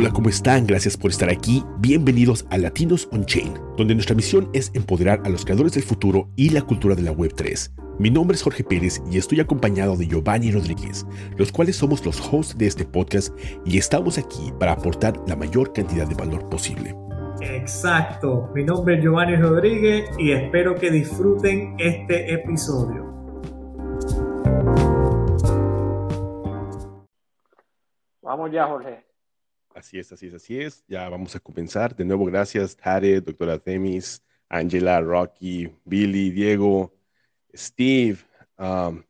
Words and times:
Hola, 0.00 0.12
¿cómo 0.14 0.30
están? 0.30 0.66
Gracias 0.66 0.96
por 0.96 1.10
estar 1.10 1.28
aquí. 1.28 1.62
Bienvenidos 1.76 2.46
a 2.48 2.56
Latinos 2.56 3.06
on 3.12 3.26
Chain, 3.26 3.52
donde 3.76 3.92
nuestra 3.94 4.16
misión 4.16 4.48
es 4.54 4.70
empoderar 4.72 5.20
a 5.26 5.28
los 5.28 5.44
creadores 5.44 5.74
del 5.74 5.82
futuro 5.82 6.30
y 6.36 6.48
la 6.48 6.62
cultura 6.62 6.94
de 6.94 7.02
la 7.02 7.12
Web3. 7.12 7.70
Mi 7.98 8.08
nombre 8.08 8.34
es 8.34 8.42
Jorge 8.42 8.64
Pérez 8.64 9.02
y 9.10 9.18
estoy 9.18 9.40
acompañado 9.40 9.98
de 9.98 10.06
Giovanni 10.06 10.52
Rodríguez, 10.52 11.04
los 11.36 11.52
cuales 11.52 11.76
somos 11.76 12.02
los 12.06 12.18
hosts 12.18 12.56
de 12.56 12.66
este 12.66 12.86
podcast 12.86 13.38
y 13.66 13.76
estamos 13.76 14.16
aquí 14.16 14.54
para 14.58 14.72
aportar 14.72 15.20
la 15.28 15.36
mayor 15.36 15.74
cantidad 15.74 16.08
de 16.08 16.14
valor 16.14 16.48
posible. 16.48 16.96
Exacto, 17.42 18.48
mi 18.54 18.64
nombre 18.64 18.94
es 18.94 19.02
Giovanni 19.02 19.36
Rodríguez 19.36 20.08
y 20.18 20.32
espero 20.32 20.76
que 20.76 20.90
disfruten 20.90 21.76
este 21.78 22.32
episodio. 22.32 23.04
Vamos 28.22 28.50
ya, 28.50 28.66
Jorge. 28.66 29.09
Así 29.80 29.98
es, 29.98 30.12
así 30.12 30.26
es, 30.26 30.34
así 30.34 30.60
es. 30.60 30.84
Ya 30.88 31.08
vamos 31.08 31.34
a 31.34 31.40
comenzar. 31.40 31.96
De 31.96 32.04
nuevo, 32.04 32.26
gracias, 32.26 32.76
Tare, 32.76 33.18
doctora 33.22 33.58
Temis, 33.58 34.22
Angela, 34.46 35.00
Rocky, 35.00 35.72
Billy, 35.86 36.30
Diego, 36.30 36.94
Steve, 37.56 38.18
um, 38.58 39.02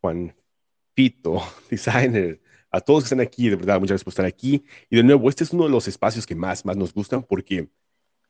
Juan 0.00 0.34
Pito, 0.94 1.42
designer, 1.70 2.40
a 2.70 2.80
todos 2.80 3.02
que 3.02 3.06
están 3.08 3.20
aquí, 3.20 3.50
de 3.50 3.56
verdad, 3.56 3.74
muchas 3.74 3.90
gracias 3.90 4.04
por 4.04 4.12
estar 4.12 4.24
aquí. 4.24 4.64
Y 4.88 4.96
de 4.96 5.02
nuevo, 5.02 5.28
este 5.28 5.44
es 5.44 5.52
uno 5.52 5.64
de 5.64 5.70
los 5.70 5.86
espacios 5.86 6.24
que 6.24 6.34
más, 6.34 6.64
más 6.64 6.78
nos 6.78 6.94
gustan 6.94 7.22
porque 7.22 7.68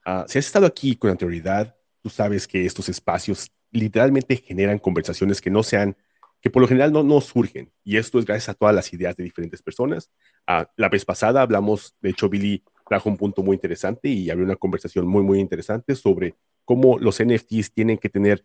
uh, 0.04 0.24
si 0.26 0.40
has 0.40 0.46
estado 0.46 0.66
aquí 0.66 0.96
con 0.96 1.12
anterioridad, 1.12 1.76
tú 2.02 2.10
sabes 2.10 2.48
que 2.48 2.66
estos 2.66 2.88
espacios 2.88 3.52
literalmente 3.70 4.36
generan 4.36 4.80
conversaciones 4.80 5.40
que 5.40 5.50
no 5.50 5.62
sean 5.62 5.96
que 6.40 6.50
por 6.50 6.62
lo 6.62 6.68
general 6.68 6.92
no, 6.92 7.02
no 7.02 7.20
surgen. 7.20 7.72
Y 7.84 7.96
esto 7.96 8.18
es 8.18 8.24
gracias 8.24 8.50
a 8.50 8.54
todas 8.54 8.74
las 8.74 8.92
ideas 8.92 9.16
de 9.16 9.24
diferentes 9.24 9.62
personas. 9.62 10.10
Ah, 10.46 10.68
la 10.76 10.88
vez 10.88 11.04
pasada 11.04 11.42
hablamos, 11.42 11.96
de 12.00 12.10
hecho, 12.10 12.28
Billy 12.28 12.62
trajo 12.88 13.08
un 13.08 13.16
punto 13.16 13.42
muy 13.42 13.54
interesante 13.54 14.08
y 14.08 14.30
había 14.30 14.44
una 14.44 14.56
conversación 14.56 15.06
muy, 15.06 15.22
muy 15.22 15.40
interesante 15.40 15.94
sobre 15.94 16.34
cómo 16.64 16.98
los 16.98 17.22
NFTs 17.22 17.72
tienen 17.72 17.98
que 17.98 18.08
tener 18.08 18.44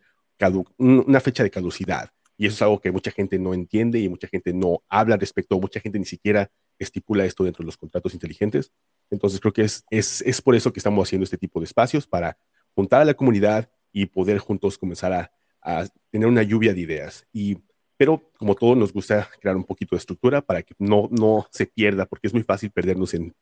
una 0.77 1.19
fecha 1.19 1.43
de 1.43 1.51
caducidad. 1.51 2.09
Y 2.37 2.47
eso 2.47 2.55
es 2.55 2.61
algo 2.63 2.81
que 2.81 2.91
mucha 2.91 3.11
gente 3.11 3.37
no 3.37 3.53
entiende 3.53 3.99
y 3.99 4.09
mucha 4.09 4.27
gente 4.27 4.53
no 4.53 4.83
habla 4.89 5.15
respecto, 5.17 5.59
mucha 5.59 5.79
gente 5.79 5.99
ni 5.99 6.05
siquiera 6.05 6.49
estipula 6.79 7.25
esto 7.25 7.43
dentro 7.43 7.63
de 7.63 7.67
los 7.67 7.77
contratos 7.77 8.13
inteligentes. 8.13 8.71
Entonces 9.09 9.39
creo 9.39 9.53
que 9.53 9.61
es, 9.61 9.85
es, 9.89 10.21
es 10.21 10.41
por 10.41 10.55
eso 10.55 10.73
que 10.73 10.79
estamos 10.79 11.07
haciendo 11.07 11.23
este 11.23 11.37
tipo 11.37 11.59
de 11.59 11.65
espacios, 11.65 12.07
para 12.07 12.37
juntar 12.75 13.01
a 13.01 13.05
la 13.05 13.13
comunidad 13.13 13.69
y 13.91 14.07
poder 14.07 14.39
juntos 14.39 14.77
comenzar 14.77 15.13
a, 15.13 15.31
a 15.61 15.87
tener 16.09 16.27
una 16.27 16.43
lluvia 16.43 16.73
de 16.73 16.81
ideas. 16.81 17.25
Y 17.31 17.57
pero 17.97 18.31
como 18.37 18.55
todo 18.55 18.75
nos 18.75 18.91
gusta 18.91 19.29
crear 19.39 19.55
un 19.55 19.63
poquito 19.63 19.95
de 19.95 19.99
estructura 19.99 20.41
para 20.41 20.63
que 20.63 20.73
no, 20.79 21.07
no 21.11 21.47
se 21.51 21.65
pierda, 21.65 22.05
porque 22.05 22.27
es 22.27 22.33
muy 22.33 22.43
fácil 22.43 22.71
perdernos 22.71 23.13
en, 23.13 23.33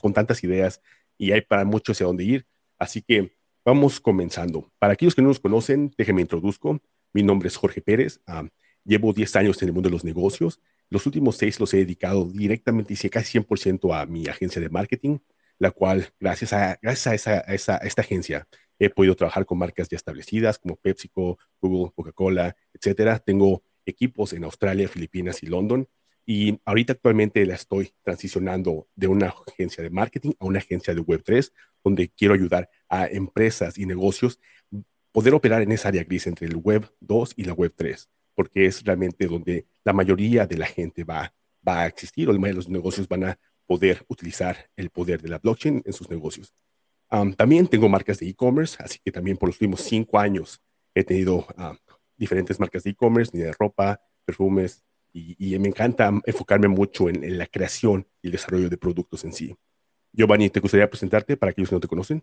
con 0.00 0.12
tantas 0.12 0.42
ideas 0.44 0.80
y 1.16 1.32
hay 1.32 1.42
para 1.42 1.64
mucho 1.64 1.92
hacia 1.92 2.06
dónde 2.06 2.24
ir. 2.24 2.46
Así 2.78 3.02
que 3.02 3.36
vamos 3.64 4.00
comenzando. 4.00 4.70
Para 4.78 4.94
aquellos 4.94 5.14
que 5.14 5.22
no 5.22 5.28
nos 5.28 5.40
conocen, 5.40 5.92
déjenme 5.96 6.22
introduzco. 6.22 6.80
Mi 7.12 7.22
nombre 7.22 7.48
es 7.48 7.56
Jorge 7.56 7.80
Pérez. 7.80 8.20
Ah, 8.26 8.46
llevo 8.84 9.12
10 9.12 9.36
años 9.36 9.62
en 9.62 9.68
el 9.68 9.74
mundo 9.74 9.88
de 9.88 9.92
los 9.92 10.04
negocios. 10.04 10.60
Los 10.90 11.06
últimos 11.06 11.36
seis 11.36 11.58
los 11.58 11.72
he 11.72 11.78
dedicado 11.78 12.26
directamente 12.26 12.94
y 12.94 13.08
casi 13.08 13.38
100% 13.38 13.94
a 13.98 14.06
mi 14.06 14.26
agencia 14.26 14.60
de 14.60 14.68
marketing, 14.68 15.18
la 15.58 15.70
cual, 15.70 16.12
gracias 16.20 16.52
a, 16.52 16.78
gracias 16.82 17.06
a, 17.06 17.14
esa, 17.14 17.30
a, 17.46 17.54
esa, 17.54 17.76
a 17.76 17.86
esta 17.86 18.02
agencia, 18.02 18.46
he 18.78 18.90
podido 18.90 19.14
trabajar 19.14 19.46
con 19.46 19.58
marcas 19.58 19.88
ya 19.88 19.96
establecidas 19.96 20.58
como 20.58 20.76
PepsiCo, 20.76 21.38
Google, 21.60 21.92
Coca-Cola, 21.94 22.56
etcétera. 22.72 23.18
Tengo 23.18 23.62
equipos 23.86 24.32
en 24.32 24.44
Australia, 24.44 24.88
Filipinas 24.88 25.42
y 25.42 25.46
London. 25.46 25.88
Y 26.26 26.58
ahorita 26.64 26.94
actualmente 26.94 27.44
la 27.44 27.54
estoy 27.54 27.92
transicionando 28.02 28.88
de 28.94 29.08
una 29.08 29.34
agencia 29.46 29.82
de 29.82 29.90
marketing 29.90 30.32
a 30.38 30.46
una 30.46 30.58
agencia 30.58 30.94
de 30.94 31.02
Web3, 31.02 31.52
donde 31.82 32.08
quiero 32.08 32.34
ayudar 32.34 32.70
a 32.88 33.06
empresas 33.06 33.76
y 33.76 33.84
negocios 33.84 34.40
poder 35.14 35.32
operar 35.32 35.62
en 35.62 35.70
esa 35.70 35.88
área 35.88 36.02
gris 36.02 36.26
entre 36.26 36.48
el 36.48 36.56
Web 36.56 36.90
2 36.98 37.34
y 37.36 37.44
la 37.44 37.52
Web 37.52 37.72
3, 37.76 38.10
porque 38.34 38.66
es 38.66 38.82
realmente 38.82 39.28
donde 39.28 39.64
la 39.84 39.92
mayoría 39.92 40.44
de 40.44 40.58
la 40.58 40.66
gente 40.66 41.04
va, 41.04 41.32
va 41.66 41.82
a 41.82 41.86
existir 41.86 42.28
o 42.28 42.32
los 42.32 42.68
negocios 42.68 43.06
van 43.06 43.22
a 43.22 43.38
poder 43.64 44.04
utilizar 44.08 44.68
el 44.74 44.90
poder 44.90 45.22
de 45.22 45.28
la 45.28 45.38
blockchain 45.38 45.82
en 45.84 45.92
sus 45.92 46.10
negocios. 46.10 46.52
también 47.36 47.68
tengo 47.68 47.88
marcas 47.88 48.18
de 48.18 48.28
e-commerce, 48.28 48.76
así 48.82 48.98
que 49.04 49.12
también 49.12 49.36
por 49.36 49.50
los 49.50 49.56
últimos 49.56 49.82
cinco 49.82 50.18
años 50.18 50.60
he 50.96 51.04
tenido 51.04 51.46
diferentes 52.16 52.58
marcas 52.60 52.84
de 52.84 52.90
e-commerce, 52.90 53.30
ni 53.34 53.42
de 53.42 53.52
ropa, 53.52 54.00
perfumes, 54.24 54.84
y, 55.14 55.56
me 55.60 55.68
encanta 55.68 56.10
enfocarme 56.26 56.66
mucho 56.66 57.08
en, 57.08 57.38
la 57.38 57.46
creación 57.46 58.04
y 58.20 58.26
el 58.26 58.32
desarrollo 58.32 58.68
de 58.68 58.76
productos 58.76 59.24
en 59.24 59.32
sí. 59.32 59.56
Giovanni, 60.12 60.50
¿te 60.50 60.58
gustaría 60.58 60.90
presentarte 60.90 61.36
para 61.36 61.50
aquellos 61.50 61.68
que 61.68 61.76
no 61.76 61.80
te 61.80 61.88
conocen? 61.88 62.22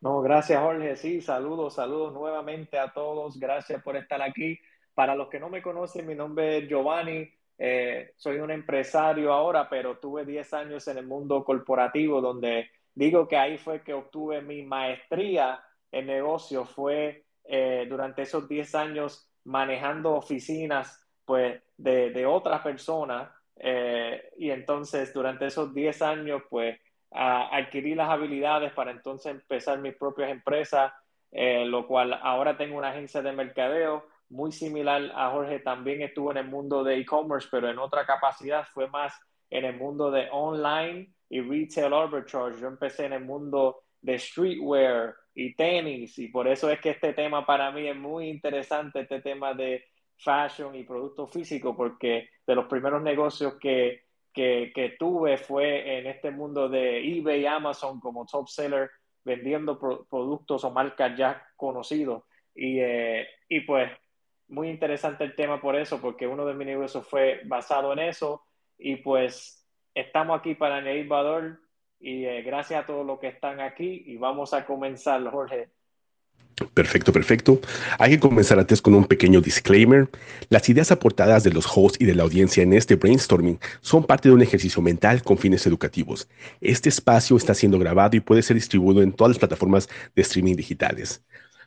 No, 0.00 0.20
gracias 0.20 0.60
Jorge. 0.60 0.94
Sí, 0.94 1.20
saludos, 1.20 1.74
saludos 1.74 2.12
nuevamente 2.12 2.78
a 2.78 2.92
todos. 2.92 3.38
Gracias 3.38 3.82
por 3.82 3.96
estar 3.96 4.22
aquí. 4.22 4.58
Para 4.94 5.16
los 5.16 5.28
que 5.28 5.40
no 5.40 5.48
me 5.48 5.60
conocen, 5.60 6.06
mi 6.06 6.14
nombre 6.14 6.58
es 6.58 6.68
Giovanni. 6.68 7.28
Eh, 7.58 8.12
soy 8.16 8.38
un 8.38 8.52
empresario 8.52 9.32
ahora, 9.32 9.68
pero 9.68 9.98
tuve 9.98 10.24
10 10.24 10.54
años 10.54 10.86
en 10.86 10.98
el 10.98 11.06
mundo 11.06 11.42
corporativo 11.44 12.20
donde 12.20 12.70
digo 12.94 13.26
que 13.26 13.36
ahí 13.36 13.58
fue 13.58 13.82
que 13.82 13.94
obtuve 13.94 14.40
mi 14.40 14.62
maestría 14.62 15.60
en 15.90 16.06
negocio. 16.06 16.64
Fue 16.64 17.25
eh, 17.48 17.86
durante 17.88 18.22
esos 18.22 18.48
10 18.48 18.74
años 18.74 19.30
manejando 19.44 20.14
oficinas 20.14 21.06
pues, 21.24 21.60
de, 21.76 22.10
de 22.10 22.26
otras 22.26 22.62
personas. 22.62 23.30
Eh, 23.58 24.32
y 24.36 24.50
entonces 24.50 25.14
durante 25.14 25.46
esos 25.46 25.72
10 25.72 26.02
años 26.02 26.42
pues 26.50 26.78
adquirí 27.10 27.94
las 27.94 28.10
habilidades 28.10 28.72
para 28.72 28.90
entonces 28.90 29.32
empezar 29.32 29.78
mis 29.78 29.96
propias 29.96 30.30
empresas, 30.30 30.92
eh, 31.32 31.64
lo 31.64 31.86
cual 31.86 32.12
ahora 32.22 32.56
tengo 32.56 32.76
una 32.76 32.90
agencia 32.90 33.22
de 33.22 33.32
mercadeo 33.32 34.04
muy 34.28 34.52
similar 34.52 35.10
a 35.14 35.30
Jorge, 35.30 35.60
también 35.60 36.02
estuvo 36.02 36.30
en 36.32 36.38
el 36.38 36.48
mundo 36.48 36.82
de 36.82 36.98
e-commerce, 36.98 37.48
pero 37.50 37.70
en 37.70 37.78
otra 37.78 38.04
capacidad 38.04 38.66
fue 38.72 38.88
más 38.88 39.14
en 39.50 39.64
el 39.64 39.76
mundo 39.76 40.10
de 40.10 40.28
online 40.32 41.12
y 41.28 41.40
retail 41.40 41.92
arbitrage. 41.92 42.60
Yo 42.60 42.66
empecé 42.66 43.06
en 43.06 43.12
el 43.12 43.24
mundo 43.24 43.82
de 44.00 44.18
streetwear, 44.18 45.14
y 45.36 45.54
tenis. 45.54 46.18
Y 46.18 46.28
por 46.28 46.48
eso 46.48 46.68
es 46.70 46.80
que 46.80 46.90
este 46.90 47.12
tema 47.12 47.46
para 47.46 47.70
mí 47.70 47.86
es 47.86 47.96
muy 47.96 48.28
interesante, 48.28 49.00
este 49.00 49.20
tema 49.20 49.54
de 49.54 49.84
fashion 50.16 50.74
y 50.74 50.82
producto 50.82 51.26
físico, 51.26 51.76
porque 51.76 52.30
de 52.46 52.54
los 52.54 52.64
primeros 52.66 53.02
negocios 53.02 53.54
que, 53.60 54.06
que, 54.32 54.96
tuve 54.98 55.36
fue 55.36 55.98
en 55.98 56.06
este 56.06 56.30
mundo 56.30 56.68
de 56.68 57.18
eBay, 57.18 57.46
Amazon 57.46 58.00
como 58.00 58.26
top 58.26 58.48
seller, 58.48 58.90
vendiendo 59.24 59.78
productos 59.78 60.64
o 60.64 60.70
marcas 60.70 61.16
ya 61.16 61.46
conocidos. 61.54 62.24
Y, 62.54 62.78
eh, 62.80 63.28
y 63.48 63.60
pues 63.60 63.92
muy 64.48 64.70
interesante 64.70 65.24
el 65.24 65.34
tema 65.34 65.60
por 65.60 65.76
eso, 65.76 66.00
porque 66.00 66.26
uno 66.26 66.46
de 66.46 66.54
mis 66.54 66.66
negocios 66.66 67.06
fue 67.06 67.42
basado 67.44 67.92
en 67.92 67.98
eso. 67.98 68.42
Y 68.78 68.96
pues 68.96 69.66
estamos 69.94 70.38
aquí 70.38 70.54
para 70.54 70.76
añadir 70.76 71.08
valor 71.08 71.58
y 72.00 72.24
eh, 72.24 72.42
gracias 72.42 72.82
a 72.82 72.86
todos 72.86 73.06
los 73.06 73.18
que 73.18 73.28
están 73.28 73.60
aquí 73.60 74.04
y 74.06 74.16
vamos 74.16 74.52
a 74.54 74.64
comenzar, 74.64 75.22
Jorge. 75.30 75.68
Perfecto, 76.72 77.12
perfecto. 77.12 77.60
Hay 77.98 78.12
que 78.12 78.20
comenzar 78.20 78.58
antes 78.58 78.80
con 78.80 78.94
un 78.94 79.04
pequeño 79.04 79.42
disclaimer. 79.42 80.08
Las 80.48 80.66
ideas 80.70 80.90
aportadas 80.90 81.44
de 81.44 81.50
los 81.52 81.66
hosts 81.66 81.98
y 82.00 82.06
de 82.06 82.14
la 82.14 82.22
audiencia 82.22 82.62
en 82.62 82.72
este 82.72 82.96
brainstorming 82.96 83.58
son 83.82 84.04
parte 84.04 84.30
de 84.30 84.34
un 84.34 84.40
ejercicio 84.40 84.80
mental 84.80 85.22
con 85.22 85.36
fines 85.36 85.66
educativos. 85.66 86.28
Este 86.62 86.88
espacio 86.88 87.36
está 87.36 87.52
siendo 87.52 87.78
grabado 87.78 88.16
y 88.16 88.20
puede 88.20 88.42
ser 88.42 88.56
distribuido 88.56 89.02
en 89.02 89.12
todas 89.12 89.32
las 89.32 89.38
plataformas 89.38 89.88
de 90.14 90.22
streaming 90.22 90.56
digitales. 90.56 91.22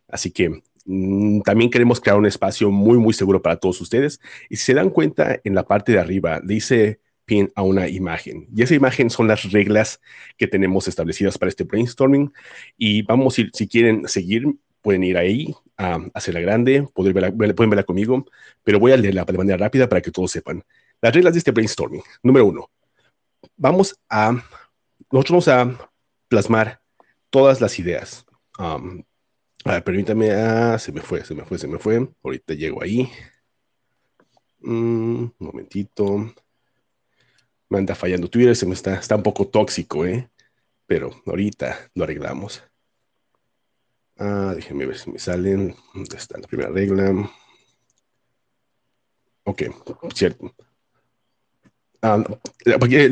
Así 0.07 0.31
que 0.31 0.63
mm, 0.85 1.41
también 1.41 1.69
queremos 1.69 2.01
crear 2.01 2.17
un 2.17 2.25
espacio 2.25 2.71
muy, 2.71 2.97
muy 2.97 3.13
seguro 3.13 3.43
para 3.43 3.57
todos 3.57 3.79
ustedes. 3.81 4.19
Y 4.49 4.55
si 4.55 4.65
se 4.65 4.73
dan 4.73 4.89
cuenta, 4.89 5.39
en 5.43 5.53
la 5.53 5.67
parte 5.67 5.91
de 5.91 5.99
arriba 5.99 6.41
dice 6.43 6.99
a 7.55 7.61
una 7.61 7.87
imagen. 7.87 8.47
Y 8.55 8.63
esa 8.63 8.75
imagen 8.75 9.09
son 9.09 9.27
las 9.27 9.51
reglas 9.51 10.01
que 10.37 10.47
tenemos 10.47 10.87
establecidas 10.87 11.37
para 11.37 11.49
este 11.49 11.63
brainstorming. 11.63 12.31
Y 12.77 13.03
vamos 13.03 13.39
ir, 13.39 13.51
si 13.53 13.67
quieren 13.67 14.07
seguir, 14.07 14.45
pueden 14.81 15.03
ir 15.03 15.17
ahí 15.17 15.53
a 15.77 15.99
hacerla 16.13 16.41
grande, 16.41 16.87
pueden 16.93 17.13
verla, 17.13 17.31
pueden 17.31 17.69
verla 17.69 17.83
conmigo, 17.83 18.25
pero 18.63 18.79
voy 18.79 18.91
a 18.91 18.97
leerla 18.97 19.25
de 19.25 19.37
manera 19.37 19.57
rápida 19.57 19.87
para 19.87 20.01
que 20.01 20.11
todos 20.11 20.31
sepan. 20.31 20.63
Las 21.01 21.13
reglas 21.13 21.33
de 21.33 21.39
este 21.39 21.51
brainstorming. 21.51 22.01
Número 22.23 22.45
uno, 22.45 22.69
vamos 23.55 23.99
a, 24.09 24.31
nosotros 25.11 25.45
vamos 25.45 25.47
a 25.47 25.89
plasmar 26.27 26.81
todas 27.29 27.61
las 27.61 27.77
ideas. 27.79 28.25
Um, 28.57 29.03
permítame, 29.85 30.31
ah, 30.31 30.77
se 30.79 30.91
me 30.91 31.01
fue, 31.01 31.23
se 31.23 31.33
me 31.35 31.43
fue, 31.45 31.57
se 31.57 31.67
me 31.67 31.79
fue. 31.79 32.07
Ahorita 32.23 32.53
llego 32.53 32.83
ahí. 32.83 33.09
Mm, 34.61 35.25
momentito 35.39 36.33
me 37.69 37.77
anda 37.77 37.95
fallando 37.95 38.29
Twitter, 38.29 38.55
se 38.55 38.65
me 38.65 38.73
está, 38.73 38.95
está 38.95 39.15
un 39.15 39.23
poco 39.23 39.47
tóxico, 39.47 40.05
¿eh? 40.05 40.29
Pero 40.87 41.11
ahorita 41.25 41.91
lo 41.93 42.03
arreglamos. 42.03 42.63
Ah, 44.17 44.53
déjenme 44.55 44.85
ver 44.85 44.97
si 44.97 45.11
me 45.11 45.19
salen. 45.19 45.75
¿Dónde 45.93 46.17
está 46.17 46.37
la 46.37 46.47
primera 46.47 46.69
regla? 46.69 47.29
Ok, 49.43 49.63
cierto. 50.13 50.53
Ah, 52.01 52.23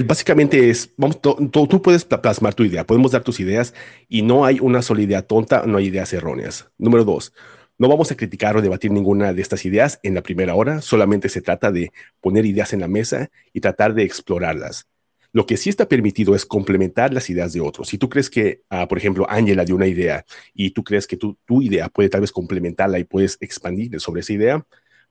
básicamente 0.05 0.69
es, 0.69 0.93
vamos, 0.95 1.19
tú 1.21 1.81
puedes 1.81 2.05
plasmar 2.05 2.53
tu 2.53 2.63
idea, 2.63 2.85
podemos 2.85 3.11
dar 3.11 3.21
tus 3.21 3.39
ideas 3.41 3.73
y 4.07 4.21
no 4.21 4.45
hay 4.45 4.59
una 4.61 4.81
sola 4.81 5.01
idea 5.01 5.21
tonta, 5.21 5.65
no 5.65 5.77
hay 5.77 5.87
ideas 5.87 6.13
erróneas. 6.13 6.69
Número 6.77 7.03
dos, 7.03 7.33
no 7.77 7.87
vamos 7.87 8.11
a 8.11 8.15
criticar 8.15 8.57
o 8.57 8.61
debatir 8.61 8.91
ninguna 8.91 9.33
de 9.33 9.41
estas 9.41 9.65
ideas 9.65 9.99
en 10.03 10.15
la 10.15 10.23
primera 10.23 10.55
hora, 10.55 10.81
solamente 10.81 11.29
se 11.29 11.41
trata 11.41 11.71
de 11.71 11.91
poner 12.21 12.45
ideas 12.45 12.73
en 12.73 12.81
la 12.81 12.87
mesa 12.87 13.29
y 13.53 13.61
tratar 13.61 13.93
de 13.93 14.03
explorarlas. 14.03 14.87
Lo 15.33 15.45
que 15.45 15.57
sí 15.57 15.69
está 15.69 15.87
permitido 15.87 16.35
es 16.35 16.45
complementar 16.45 17.13
las 17.13 17.29
ideas 17.29 17.53
de 17.53 17.61
otros. 17.61 17.89
Si 17.89 17.97
tú 17.97 18.09
crees 18.09 18.29
que, 18.29 18.61
ah, 18.69 18.87
por 18.87 18.97
ejemplo, 18.97 19.27
Ángela 19.29 19.65
dio 19.65 19.75
una 19.75 19.85
idea 19.85 20.25
y 20.53 20.71
tú 20.71 20.83
crees 20.83 21.05
que 21.05 21.17
tu, 21.17 21.37
tu 21.45 21.61
idea 21.61 21.89
puede 21.89 22.09
tal 22.09 22.21
vez 22.21 22.31
complementarla 22.31 22.97
y 22.97 23.03
puedes 23.03 23.37
expandir 23.41 23.99
sobre 23.99 24.21
esa 24.21 24.33
idea, 24.33 24.65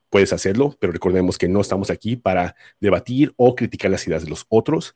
puedes 0.09 0.33
hacerlo, 0.33 0.75
pero 0.79 0.91
recordemos 0.91 1.37
que 1.37 1.47
no 1.47 1.61
estamos 1.61 1.89
aquí 1.89 2.15
para 2.15 2.55
debatir 2.79 3.33
o 3.37 3.55
criticar 3.55 3.91
las 3.91 4.05
ideas 4.07 4.23
de 4.23 4.29
los 4.29 4.45
otros. 4.49 4.95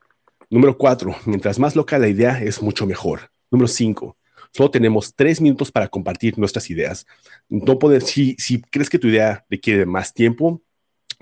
Número 0.50 0.78
cuatro, 0.78 1.16
mientras 1.26 1.60
más 1.60 1.76
loca 1.76 1.98
la 1.98 2.10
idea 2.10 2.42
es 2.42 2.62
mucho 2.62 2.86
mejor. 2.86 3.32
Número 3.52 3.68
cinco, 3.68 4.18
solo 4.52 4.72
tenemos 4.72 5.16
tres 5.16 5.42
minutos 5.42 5.72
para 5.72 5.88
compartir 5.88 6.38
nuestras 6.38 6.70
ideas. 6.70 7.06
No 7.50 7.80
poder, 7.80 8.02
si, 8.02 8.36
si 8.38 8.62
crees 8.62 8.90
que 8.90 9.00
tu 9.00 9.08
idea 9.08 9.46
requiere 9.50 9.86
más 9.86 10.14
tiempo, 10.14 10.62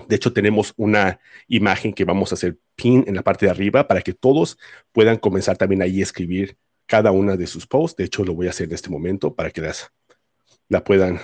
de 0.07 0.15
hecho 0.15 0.33
tenemos 0.33 0.73
una 0.77 1.19
imagen 1.47 1.93
que 1.93 2.05
vamos 2.05 2.31
a 2.31 2.35
hacer 2.35 2.57
pin 2.75 3.03
en 3.07 3.15
la 3.15 3.21
parte 3.21 3.45
de 3.45 3.51
arriba 3.51 3.87
para 3.87 4.01
que 4.01 4.13
todos 4.13 4.57
puedan 4.91 5.17
comenzar 5.17 5.57
también 5.57 5.81
ahí 5.81 5.99
a 5.99 6.03
escribir 6.03 6.57
cada 6.85 7.11
una 7.11 7.35
de 7.35 7.47
sus 7.47 7.67
posts. 7.67 7.97
De 7.97 8.05
hecho, 8.05 8.23
lo 8.23 8.33
voy 8.33 8.47
a 8.47 8.51
hacer 8.51 8.67
en 8.67 8.75
este 8.75 8.89
momento 8.89 9.35
para 9.35 9.51
que 9.51 9.61
las, 9.61 9.91
la 10.69 10.83
puedan 10.83 11.19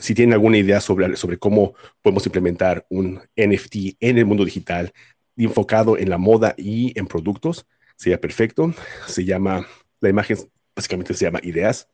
si 0.00 0.14
tienen 0.14 0.34
alguna 0.34 0.58
idea 0.58 0.80
sobre, 0.80 1.16
sobre 1.16 1.38
cómo 1.38 1.74
podemos 2.02 2.26
implementar 2.26 2.86
un 2.90 3.20
NFT 3.36 3.96
en 4.00 4.18
el 4.18 4.26
mundo 4.26 4.44
digital 4.44 4.92
enfocado 5.36 5.96
en 5.96 6.10
la 6.10 6.18
moda 6.18 6.54
y 6.56 6.98
en 6.98 7.06
productos, 7.06 7.66
sería 7.96 8.20
perfecto. 8.20 8.74
Se 9.06 9.24
llama, 9.24 9.66
la 10.00 10.08
imagen 10.08 10.36
básicamente 10.78 11.12
se 11.12 11.24
llama 11.24 11.40
ideas. 11.42 11.88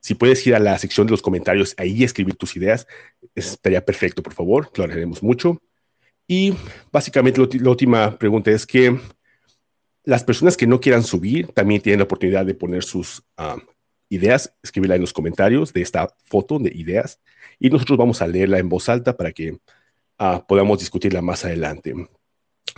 Si 0.00 0.14
puedes 0.14 0.46
ir 0.46 0.54
a 0.54 0.58
la 0.58 0.78
sección 0.78 1.06
de 1.06 1.10
los 1.10 1.20
comentarios 1.20 1.74
ahí 1.76 2.02
escribir 2.02 2.36
tus 2.36 2.56
ideas, 2.56 2.86
estaría 3.34 3.84
perfecto, 3.84 4.22
por 4.22 4.32
favor, 4.32 4.70
lo 4.74 4.84
haremos 4.84 5.22
mucho. 5.22 5.60
Y 6.26 6.54
básicamente 6.90 7.38
la 7.58 7.70
última 7.70 8.18
pregunta 8.18 8.50
es 8.50 8.66
que 8.66 8.98
las 10.04 10.24
personas 10.24 10.56
que 10.56 10.66
no 10.66 10.80
quieran 10.80 11.02
subir 11.02 11.48
también 11.48 11.82
tienen 11.82 11.98
la 11.98 12.04
oportunidad 12.04 12.46
de 12.46 12.54
poner 12.54 12.82
sus 12.82 13.22
ah, 13.36 13.58
ideas, 14.08 14.54
escribirla 14.62 14.94
en 14.94 15.02
los 15.02 15.12
comentarios 15.12 15.74
de 15.74 15.82
esta 15.82 16.08
foto 16.24 16.58
de 16.58 16.72
ideas 16.74 17.20
y 17.58 17.68
nosotros 17.68 17.98
vamos 17.98 18.22
a 18.22 18.26
leerla 18.26 18.58
en 18.58 18.70
voz 18.70 18.88
alta 18.88 19.14
para 19.14 19.32
que 19.32 19.52
uh, 19.52 20.40
podamos 20.48 20.78
discutirla 20.78 21.20
más 21.20 21.44
adelante. 21.44 21.94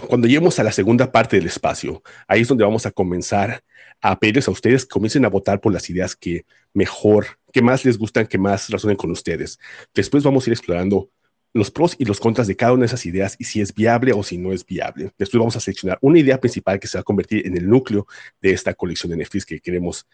Cuando 0.09 0.27
lleguemos 0.27 0.59
a 0.59 0.63
la 0.63 0.73
segunda 0.73 1.11
parte 1.11 1.37
del 1.37 1.47
espacio, 1.47 2.03
ahí 2.27 2.43
es 2.43 2.49
donde 2.49 2.65
vamos 2.65 2.87
a 2.87 2.91
comenzar 2.91 3.63
a 4.01 4.19
pedirles 4.19 4.49
a 4.49 4.51
ustedes 4.51 4.85
que 4.85 4.91
comiencen 4.91 5.25
a 5.25 5.29
votar 5.29 5.61
por 5.61 5.73
las 5.73 5.89
ideas 5.91 6.17
que 6.17 6.45
mejor, 6.75 7.27
que 7.53 7.63
más 7.63 7.85
les 7.85 7.99
gustan, 7.99 8.27
que 8.27 8.39
más 8.39 8.69
razonen 8.69 8.97
con 8.97 9.11
ustedes. 9.11 9.59
Después 9.95 10.25
vamos 10.25 10.47
a 10.47 10.51
ir 10.51 10.55
explorando 10.55 11.11
los 11.55 11.71
pros 11.71 11.95
y 11.99 12.05
los 12.05 12.19
contras 12.19 12.47
de 12.47 12.57
cada 12.57 12.73
una 12.73 12.81
de 12.81 12.87
esas 12.87 13.05
ideas 13.05 13.37
y 13.39 13.45
si 13.45 13.61
es 13.61 13.75
viable 13.75 14.13
o 14.13 14.23
si 14.23 14.39
no 14.39 14.53
es 14.53 14.65
viable. 14.65 15.13
Después 15.19 15.39
vamos 15.39 15.57
a 15.57 15.61
seleccionar 15.61 15.99
una 16.01 16.19
idea 16.19 16.41
principal 16.41 16.81
que 16.81 16.87
se 16.87 16.99
va 16.99 17.01
a 17.01 17.05
convertir 17.05 17.47
en 17.47 17.57
el 17.57 17.69
núcleo 17.69 18.07
de 18.41 18.53
esta 18.53 18.75
colección 18.75 19.11
de 19.11 19.23
NFTs 19.23 19.45
que 19.45 19.61
queremos, 19.61 20.07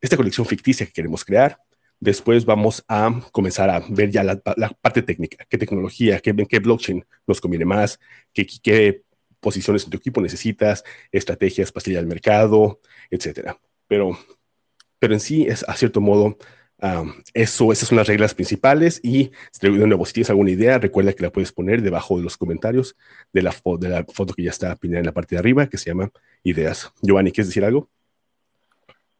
esta 0.00 0.16
colección 0.16 0.46
ficticia 0.46 0.86
que 0.86 0.92
queremos 0.92 1.24
crear. 1.24 1.58
Después 1.98 2.44
vamos 2.44 2.84
a 2.86 3.20
comenzar 3.32 3.70
a 3.70 3.80
ver 3.88 4.10
ya 4.10 4.22
la, 4.22 4.36
parte 4.80 5.02
técnica, 5.02 5.44
qué 5.48 5.58
tecnología, 5.58 6.20
qué, 6.20 6.34
qué 6.48 6.58
blockchain 6.58 7.04
nos 7.26 7.40
conviene 7.40 7.64
más, 7.64 7.98
qué, 8.32 8.46
qué 8.62 9.02
posiciones 9.44 9.84
en 9.84 9.90
tu 9.90 9.98
equipo 9.98 10.20
necesitas, 10.20 10.82
estrategias 11.12 11.70
para 11.70 11.84
salir 11.84 11.98
al 11.98 12.06
mercado, 12.06 12.80
etcétera. 13.10 13.60
Pero, 13.86 14.18
pero 14.98 15.14
en 15.14 15.20
sí 15.20 15.46
es 15.46 15.64
a 15.68 15.74
cierto 15.74 16.00
modo 16.00 16.36
eso, 17.32 17.72
esas 17.72 17.88
son 17.88 17.96
las 17.96 18.08
reglas 18.08 18.34
principales 18.34 19.00
y 19.02 19.30
de 19.60 19.70
nuevo, 19.70 20.04
si 20.04 20.14
tienes 20.14 20.30
alguna 20.30 20.50
idea, 20.50 20.78
recuerda 20.78 21.14
que 21.14 21.22
la 21.22 21.30
puedes 21.30 21.52
poner 21.52 21.80
debajo 21.82 22.18
de 22.18 22.24
los 22.24 22.36
comentarios 22.36 22.96
de 23.32 23.42
la, 23.42 23.54
de 23.78 23.88
la 23.88 24.04
foto 24.04 24.34
que 24.34 24.42
ya 24.42 24.50
está 24.50 24.74
pintada 24.76 25.00
en 25.00 25.06
la 25.06 25.12
parte 25.12 25.34
de 25.34 25.38
arriba, 25.38 25.66
que 25.66 25.78
se 25.78 25.90
llama 25.90 26.10
Ideas. 26.42 26.92
Giovanni, 27.00 27.32
¿quieres 27.32 27.48
decir 27.48 27.64
algo? 27.64 27.88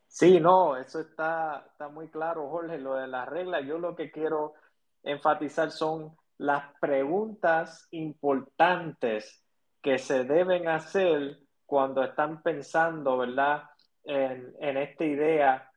Sí, 0.08 0.40
no, 0.40 0.76
eso 0.76 1.00
está, 1.00 1.66
está 1.70 1.88
muy 1.88 2.08
claro, 2.08 2.48
Jorge, 2.48 2.78
lo 2.78 2.96
de 2.96 3.08
las 3.08 3.28
reglas. 3.28 3.66
Yo 3.66 3.78
lo 3.78 3.96
que 3.96 4.10
quiero 4.10 4.54
enfatizar 5.02 5.70
son 5.70 6.14
las 6.38 6.64
preguntas 6.80 7.88
importantes 7.90 9.43
que 9.84 9.98
se 9.98 10.24
deben 10.24 10.66
hacer 10.66 11.40
cuando 11.66 12.02
están 12.02 12.42
pensando, 12.42 13.18
¿verdad? 13.18 13.64
En, 14.02 14.54
en 14.58 14.78
esta 14.78 15.04
idea 15.04 15.70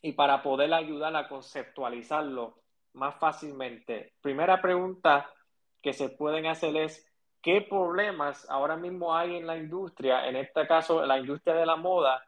y 0.00 0.12
para 0.12 0.44
poder 0.44 0.72
ayudar 0.72 1.16
a 1.16 1.26
conceptualizarlo 1.26 2.62
más 2.92 3.16
fácilmente. 3.16 4.14
Primera 4.20 4.62
pregunta 4.62 5.28
que 5.82 5.92
se 5.92 6.08
pueden 6.08 6.46
hacer 6.46 6.76
es, 6.76 7.04
¿qué 7.42 7.62
problemas 7.62 8.48
ahora 8.48 8.76
mismo 8.76 9.12
hay 9.12 9.34
en 9.34 9.46
la 9.48 9.56
industria, 9.56 10.28
en 10.28 10.36
este 10.36 10.64
caso 10.68 11.04
la 11.04 11.18
industria 11.18 11.56
de 11.56 11.66
la 11.66 11.74
moda, 11.74 12.24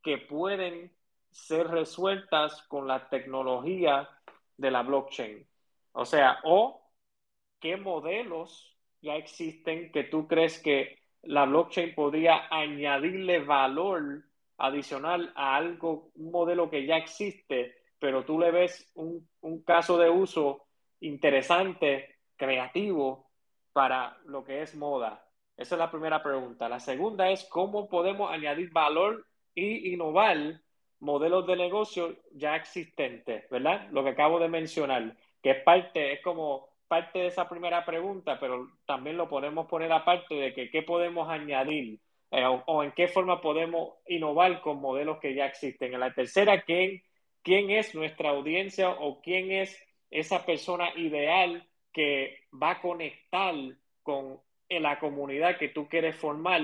que 0.00 0.18
pueden 0.18 0.96
ser 1.32 1.66
resueltas 1.66 2.62
con 2.68 2.86
la 2.86 3.08
tecnología 3.08 4.08
de 4.56 4.70
la 4.70 4.82
blockchain? 4.82 5.44
O 5.90 6.04
sea, 6.04 6.38
o 6.44 6.88
qué 7.58 7.76
modelos 7.76 8.75
ya 9.06 9.14
existen 9.14 9.92
que 9.92 10.04
tú 10.04 10.26
crees 10.26 10.60
que 10.60 10.98
la 11.22 11.44
blockchain 11.44 11.94
podría 11.94 12.48
añadirle 12.50 13.38
valor 13.38 14.24
adicional 14.58 15.32
a 15.36 15.54
algo, 15.54 16.10
un 16.16 16.32
modelo 16.32 16.68
que 16.68 16.86
ya 16.86 16.96
existe, 16.96 17.76
pero 18.00 18.24
tú 18.24 18.38
le 18.38 18.50
ves 18.50 18.90
un, 18.94 19.28
un 19.42 19.62
caso 19.62 19.96
de 19.96 20.10
uso 20.10 20.66
interesante, 21.00 22.16
creativo 22.36 23.30
para 23.72 24.18
lo 24.24 24.44
que 24.44 24.62
es 24.62 24.74
moda. 24.74 25.24
Esa 25.56 25.76
es 25.76 25.78
la 25.78 25.90
primera 25.90 26.22
pregunta. 26.22 26.68
La 26.68 26.80
segunda 26.80 27.30
es 27.30 27.44
cómo 27.44 27.88
podemos 27.88 28.30
añadir 28.30 28.70
valor 28.72 29.24
y 29.54 29.92
innovar 29.92 30.60
modelos 30.98 31.46
de 31.46 31.56
negocio 31.56 32.16
ya 32.32 32.56
existentes, 32.56 33.48
¿verdad? 33.50 33.88
Lo 33.92 34.02
que 34.02 34.10
acabo 34.10 34.40
de 34.40 34.48
mencionar, 34.48 35.16
que 35.42 35.50
es 35.52 35.62
parte, 35.62 36.12
es 36.12 36.22
como 36.22 36.75
parte 36.88 37.18
de 37.18 37.26
esa 37.26 37.48
primera 37.48 37.84
pregunta, 37.84 38.38
pero 38.38 38.68
también 38.86 39.16
lo 39.16 39.28
podemos 39.28 39.66
poner 39.66 39.92
aparte 39.92 40.34
de 40.34 40.54
que 40.54 40.70
qué 40.70 40.82
podemos 40.82 41.28
añadir 41.28 42.00
eh, 42.30 42.44
o, 42.44 42.82
en 42.82 42.92
qué 42.92 43.08
forma 43.08 43.40
podemos 43.40 43.94
innovar 44.06 44.60
con 44.60 44.80
modelos 44.80 45.18
que 45.18 45.34
ya 45.34 45.46
existen. 45.46 45.94
En 45.94 46.00
la 46.00 46.12
tercera, 46.12 46.62
¿quién, 46.62 47.02
es 47.44 47.94
nuestra 47.94 48.30
audiencia 48.30 48.90
o 48.90 49.20
quién 49.20 49.52
es 49.52 49.80
esa 50.10 50.44
persona 50.44 50.90
ideal 50.96 51.66
que 51.92 52.40
va 52.52 52.72
a 52.72 52.80
conectar 52.80 53.54
con 54.02 54.40
la 54.68 54.98
comunidad 54.98 55.58
que 55.58 55.68
tú 55.68 55.88
quieres 55.88 56.16
formar 56.16 56.62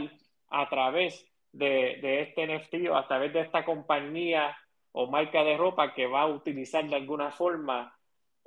a 0.48 0.68
través 0.68 1.26
de, 1.52 1.98
de, 2.02 2.22
este 2.22 2.46
NFT 2.46 2.88
o 2.90 2.96
a 2.96 3.06
través 3.06 3.32
de 3.32 3.40
esta 3.40 3.64
compañía 3.64 4.56
o 4.90 5.06
marca 5.06 5.44
de 5.44 5.56
ropa 5.56 5.94
que 5.94 6.06
va 6.06 6.22
a 6.22 6.26
utilizar 6.26 6.86
de 6.88 6.96
alguna 6.96 7.30
forma 7.30 7.96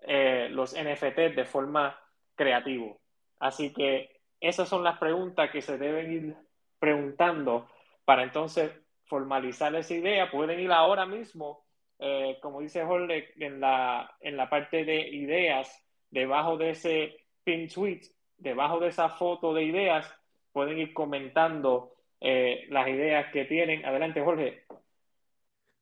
eh, 0.07 0.47
los 0.51 0.73
NFTs 0.73 1.35
de 1.35 1.45
forma 1.45 1.99
creativa. 2.35 2.93
Así 3.39 3.73
que 3.73 4.21
esas 4.39 4.69
son 4.69 4.83
las 4.83 4.97
preguntas 4.97 5.49
que 5.51 5.61
se 5.61 5.77
deben 5.77 6.11
ir 6.11 6.35
preguntando 6.79 7.67
para 8.05 8.23
entonces 8.23 8.71
formalizar 9.05 9.75
esa 9.75 9.93
idea. 9.93 10.29
Pueden 10.31 10.59
ir 10.59 10.71
ahora 10.71 11.05
mismo, 11.05 11.65
eh, 11.99 12.37
como 12.41 12.61
dice 12.61 12.83
Jorge, 12.83 13.33
en 13.43 13.59
la, 13.59 14.15
en 14.19 14.37
la 14.37 14.49
parte 14.49 14.85
de 14.85 15.07
ideas, 15.09 15.83
debajo 16.09 16.57
de 16.57 16.71
ese 16.71 17.17
pin 17.43 17.67
tweet, 17.67 18.01
debajo 18.37 18.79
de 18.79 18.89
esa 18.89 19.09
foto 19.09 19.53
de 19.53 19.63
ideas, 19.63 20.11
pueden 20.51 20.77
ir 20.77 20.93
comentando 20.93 21.93
eh, 22.21 22.65
las 22.69 22.87
ideas 22.87 23.31
que 23.31 23.45
tienen. 23.45 23.85
Adelante, 23.85 24.21
Jorge. 24.21 24.64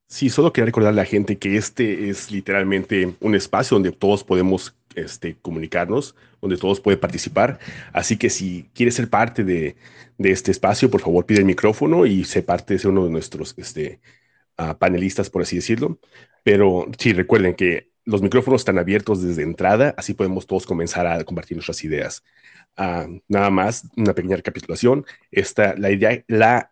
Sí, 0.08 0.30
solo 0.30 0.54
quería 0.54 0.68
recordarle 0.68 1.02
a 1.02 1.04
la 1.04 1.10
gente 1.10 1.40
que 1.40 1.58
este 1.58 2.10
es 2.10 2.30
literalmente 2.32 3.16
un 3.20 3.34
espacio 3.36 3.76
donde 3.76 3.92
todos 3.92 4.24
podemos 4.24 4.76
este, 4.96 5.38
comunicarnos, 5.42 6.16
donde 6.40 6.58
todos 6.58 6.80
pueden 6.80 7.00
participar. 7.00 7.60
Así 7.94 8.18
que 8.18 8.30
si 8.30 8.70
quieres 8.76 8.96
ser 8.96 9.10
parte 9.10 9.44
de, 9.44 9.76
este 10.20 10.52
espacio, 10.52 10.90
por 10.92 11.02
favor 11.02 11.26
pide 11.26 11.40
el 11.40 11.46
micrófono 11.46 12.06
y 12.06 12.24
sé 12.26 12.44
parte, 12.44 12.78
de 12.78 12.88
uno 12.88 13.06
de 13.06 13.10
nuestros 13.12 13.56
este, 13.58 14.00
ah, 14.58 14.78
panelistas, 14.78 15.30
por 15.30 15.42
así 15.42 15.56
decirlo. 15.58 16.00
Pero 16.44 16.88
sí, 17.00 17.14
recuerden 17.14 17.56
que 17.56 17.92
los 18.06 18.22
micrófonos 18.22 18.62
están 18.62 18.78
abiertos 18.78 19.24
desde 19.24 19.44
entrada, 19.44 19.96
así 19.98 20.14
podemos 20.14 20.46
todos 20.48 20.66
comenzar 20.68 21.08
a 21.08 21.24
compartir 21.24 21.58
nuestras 21.58 21.84
ideas. 21.84 22.24
Ah, 22.78 23.08
nada 23.28 23.50
más, 23.50 23.88
una 23.98 24.14
pequeña 24.14 24.38
recapitulación. 24.38 25.06
Esta, 25.32 25.76
la 25.76 25.92
idea, 25.92 26.24
la 26.28 26.72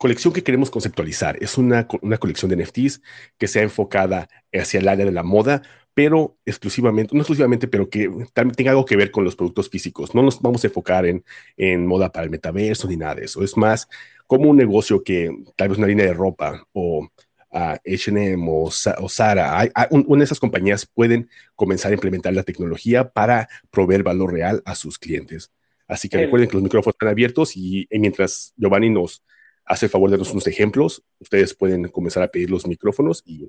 colección 0.00 0.32
que 0.32 0.42
queremos 0.42 0.70
conceptualizar 0.70 1.36
es 1.42 1.58
una, 1.58 1.86
una 2.00 2.16
colección 2.16 2.50
de 2.50 2.56
NFTs 2.56 3.02
que 3.36 3.46
sea 3.46 3.62
enfocada 3.62 4.30
hacia 4.50 4.80
el 4.80 4.88
área 4.88 5.04
de 5.04 5.12
la 5.12 5.22
moda, 5.22 5.60
pero 5.92 6.38
exclusivamente, 6.46 7.14
no 7.14 7.20
exclusivamente, 7.20 7.68
pero 7.68 7.90
que 7.90 8.08
también 8.32 8.54
tenga 8.54 8.70
algo 8.70 8.86
que 8.86 8.96
ver 8.96 9.10
con 9.10 9.24
los 9.24 9.36
productos 9.36 9.68
físicos. 9.68 10.14
No 10.14 10.22
nos 10.22 10.40
vamos 10.40 10.64
a 10.64 10.68
enfocar 10.68 11.04
en, 11.04 11.22
en 11.58 11.86
moda 11.86 12.10
para 12.10 12.24
el 12.24 12.30
metaverso 12.30 12.88
ni 12.88 12.96
nada 12.96 13.16
de 13.16 13.24
eso. 13.26 13.44
Es 13.44 13.58
más 13.58 13.88
como 14.26 14.48
un 14.48 14.56
negocio 14.56 15.04
que 15.04 15.30
tal 15.54 15.68
vez 15.68 15.76
una 15.76 15.86
línea 15.86 16.06
de 16.06 16.14
ropa 16.14 16.66
o 16.72 17.06
H&M 17.50 18.42
o, 18.48 18.70
o, 18.70 19.08
Zara, 19.10 19.68
una 19.90 20.18
de 20.20 20.24
esas 20.24 20.40
compañías 20.40 20.86
pueden 20.86 21.28
comenzar 21.56 21.90
a 21.90 21.94
implementar 21.94 22.32
la 22.32 22.42
tecnología 22.42 23.10
para 23.10 23.50
proveer 23.70 24.02
valor 24.02 24.32
real 24.32 24.62
a 24.64 24.74
sus 24.74 24.98
clientes. 24.98 25.52
Así 25.86 26.08
que 26.08 26.16
recuerden 26.16 26.48
que 26.48 26.54
los 26.54 26.62
micrófonos 26.62 26.94
están 26.94 27.08
abiertos 27.08 27.54
y, 27.54 27.86
mientras 27.90 28.54
Giovanni 28.56 28.88
nos 28.88 29.22
hace 29.70 29.86
el 29.86 29.90
favor 29.90 30.10
de 30.10 30.16
darnos 30.16 30.32
unos 30.32 30.48
ejemplos, 30.48 31.00
ustedes 31.20 31.54
pueden 31.54 31.88
comenzar 31.88 32.24
a 32.24 32.28
pedir 32.28 32.50
los 32.50 32.66
micrófonos 32.66 33.22
y, 33.24 33.48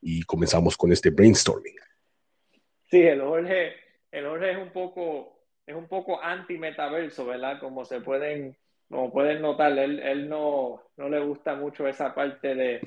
y 0.00 0.22
comenzamos 0.22 0.76
con 0.76 0.92
este 0.92 1.10
brainstorming. 1.10 1.74
Sí, 2.88 3.02
el 3.02 3.20
Jorge, 3.20 3.74
el 4.12 4.26
Jorge 4.26 4.52
es 4.52 4.58
un 4.58 4.70
poco, 4.70 5.42
es 5.66 5.74
un 5.74 5.88
poco 5.88 6.22
anti-metaverso, 6.22 7.26
¿verdad? 7.26 7.58
Como 7.58 7.84
se 7.84 8.00
pueden, 8.00 8.56
como 8.88 9.12
pueden 9.12 9.42
notar, 9.42 9.76
él, 9.76 9.98
él 9.98 10.28
no, 10.28 10.84
no 10.96 11.08
le 11.08 11.18
gusta 11.18 11.56
mucho 11.56 11.88
esa 11.88 12.14
parte 12.14 12.54
de... 12.54 12.80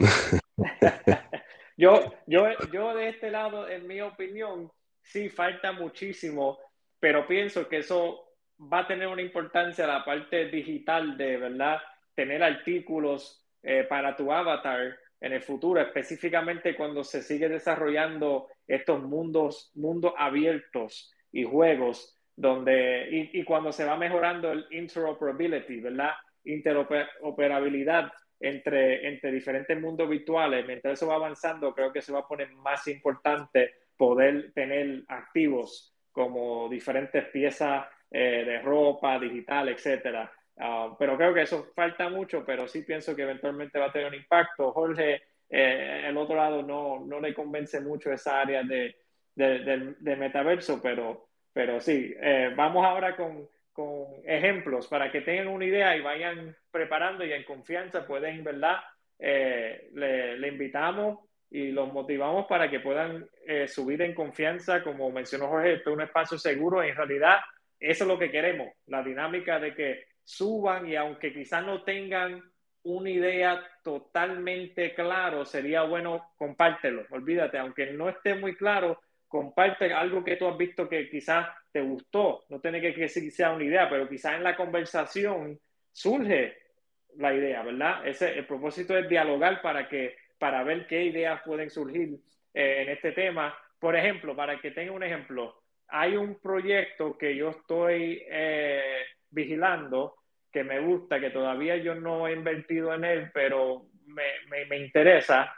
yo, 1.77 2.13
yo, 2.27 2.45
yo 2.71 2.95
de 2.95 3.09
este 3.09 3.29
lado, 3.29 3.67
en 3.67 3.87
mi 3.87 3.99
opinión, 3.99 4.71
sí 5.01 5.27
falta 5.27 5.73
muchísimo, 5.73 6.57
pero 6.97 7.27
pienso 7.27 7.67
que 7.67 7.79
eso 7.79 8.25
va 8.57 8.79
a 8.79 8.87
tener 8.87 9.09
una 9.09 9.21
importancia 9.21 9.85
la 9.85 10.05
parte 10.05 10.45
digital 10.45 11.17
de, 11.17 11.35
¿verdad? 11.35 11.79
Tener 12.19 12.43
artículos 12.43 13.45
eh, 13.63 13.85
para 13.87 14.13
tu 14.13 14.29
avatar 14.29 14.97
en 15.21 15.31
el 15.31 15.41
futuro, 15.41 15.79
específicamente 15.79 16.75
cuando 16.75 17.01
se 17.01 17.21
sigue 17.21 17.47
desarrollando 17.47 18.49
estos 18.67 19.01
mundos, 19.01 19.71
mundos 19.75 20.11
abiertos 20.17 21.13
y 21.31 21.45
juegos, 21.45 22.13
donde, 22.35 23.07
y, 23.09 23.39
y 23.39 23.45
cuando 23.45 23.71
se 23.71 23.85
va 23.85 23.95
mejorando 23.95 24.51
el 24.51 24.65
interoperability, 24.69 25.79
¿verdad? 25.79 26.11
Interoperabilidad 26.43 28.11
entre, 28.37 29.07
entre 29.07 29.31
diferentes 29.31 29.79
mundos 29.79 30.09
virtuales, 30.09 30.67
mientras 30.67 30.95
eso 30.95 31.07
va 31.07 31.15
avanzando, 31.15 31.73
creo 31.73 31.93
que 31.93 32.01
se 32.01 32.11
va 32.11 32.19
a 32.19 32.27
poner 32.27 32.51
más 32.51 32.85
importante 32.89 33.75
poder 33.95 34.51
tener 34.51 35.03
activos 35.07 35.95
como 36.11 36.67
diferentes 36.67 37.23
piezas 37.29 37.85
eh, 38.11 38.43
de 38.45 38.59
ropa, 38.59 39.17
digital, 39.17 39.69
etcétera. 39.69 40.29
Ah, 40.61 40.93
pero 40.99 41.15
creo 41.15 41.33
que 41.33 41.43
eso 41.43 41.71
falta 41.73 42.09
mucho, 42.09 42.43
pero 42.45 42.67
sí 42.67 42.81
pienso 42.81 43.15
que 43.15 43.21
eventualmente 43.21 43.79
va 43.79 43.85
a 43.85 43.91
tener 43.93 44.09
un 44.09 44.15
impacto. 44.15 44.73
Jorge, 44.73 45.21
eh, 45.49 46.03
el 46.05 46.17
otro 46.17 46.35
lado, 46.35 46.61
no, 46.61 46.99
no 47.05 47.21
le 47.21 47.33
convence 47.33 47.79
mucho 47.79 48.11
esa 48.11 48.41
área 48.41 48.61
de, 48.63 48.97
de, 49.35 49.95
de, 49.97 50.15
metaverso, 50.17 50.81
pero, 50.81 51.29
pero 51.53 51.79
sí, 51.79 52.13
eh, 52.21 52.51
vamos 52.57 52.85
ahora 52.85 53.15
con, 53.15 53.47
con, 53.71 54.07
ejemplos 54.25 54.87
para 54.87 55.09
que 55.09 55.21
tengan 55.21 55.47
una 55.47 55.63
idea 55.63 55.95
y 55.95 56.01
vayan 56.01 56.53
preparando 56.69 57.25
y 57.25 57.31
en 57.31 57.45
confianza 57.45 58.05
pueden, 58.05 58.43
¿verdad? 58.43 58.79
Eh, 59.17 59.89
le, 59.93 60.37
le, 60.37 60.47
invitamos 60.49 61.19
y 61.49 61.71
los 61.71 61.91
motivamos 61.93 62.47
para 62.47 62.69
que 62.69 62.81
puedan 62.81 63.27
subir 63.67 64.01
en 64.03 64.13
confianza, 64.13 64.83
como 64.83 65.09
mencionó 65.09 65.47
Jorge, 65.47 65.73
esto 65.75 65.89
es 65.89 65.95
un 65.95 66.03
espacio 66.03 66.37
seguro, 66.37 66.83
en 66.83 66.95
realidad 66.95 67.37
eso 67.79 68.03
es 68.03 68.07
lo 68.07 68.19
que 68.19 68.29
queremos, 68.29 68.67
la 68.85 69.01
dinámica 69.01 69.59
de 69.59 69.73
que 69.73 70.03
suban 70.29 70.87
y 70.87 70.95
aunque 70.95 71.33
quizás 71.33 71.65
no 71.65 71.81
tengan 71.81 72.43
una 72.83 73.09
idea 73.09 73.67
totalmente 73.83 74.93
claro, 74.93 75.43
sería 75.43 75.81
bueno 75.81 76.33
compártelo, 76.37 77.03
olvídate, 77.09 77.57
aunque 77.57 77.91
no 77.93 78.09
esté 78.09 78.35
muy 78.35 78.55
claro, 78.55 79.01
comparte 79.27 79.91
algo 79.91 80.23
que 80.23 80.35
tú 80.35 80.47
has 80.47 80.55
visto 80.55 80.87
que 80.87 81.09
quizás 81.09 81.47
te 81.71 81.81
gustó, 81.81 82.45
no 82.49 82.59
tiene 82.61 82.79
que 82.79 82.91
decir 82.91 83.23
que 83.23 83.31
sea 83.31 83.51
una 83.51 83.63
idea, 83.63 83.89
pero 83.89 84.07
quizás 84.07 84.35
en 84.35 84.43
la 84.43 84.55
conversación 84.55 85.59
surge 85.91 86.57
la 87.17 87.33
idea, 87.33 87.63
¿verdad? 87.63 88.07
Ese, 88.07 88.37
el 88.37 88.45
propósito 88.45 88.95
es 88.95 89.09
dialogar 89.09 89.63
para, 89.63 89.89
que, 89.89 90.15
para 90.37 90.63
ver 90.63 90.85
qué 90.85 91.05
ideas 91.05 91.41
pueden 91.43 91.71
surgir 91.71 92.19
eh, 92.53 92.83
en 92.83 92.89
este 92.89 93.13
tema. 93.13 93.57
Por 93.79 93.95
ejemplo, 93.95 94.35
para 94.35 94.61
que 94.61 94.71
tenga 94.71 94.91
un 94.91 95.03
ejemplo, 95.03 95.63
hay 95.87 96.15
un 96.15 96.39
proyecto 96.39 97.17
que 97.17 97.35
yo 97.35 97.49
estoy 97.49 98.23
eh, 98.29 99.05
vigilando 99.31 100.18
que 100.51 100.63
me 100.63 100.79
gusta, 100.79 101.19
que 101.19 101.29
todavía 101.29 101.77
yo 101.77 101.95
no 101.95 102.27
he 102.27 102.33
invertido 102.33 102.93
en 102.93 103.03
él, 103.03 103.31
pero 103.33 103.85
me, 104.07 104.65
me, 104.65 104.77
interesa. 104.77 105.53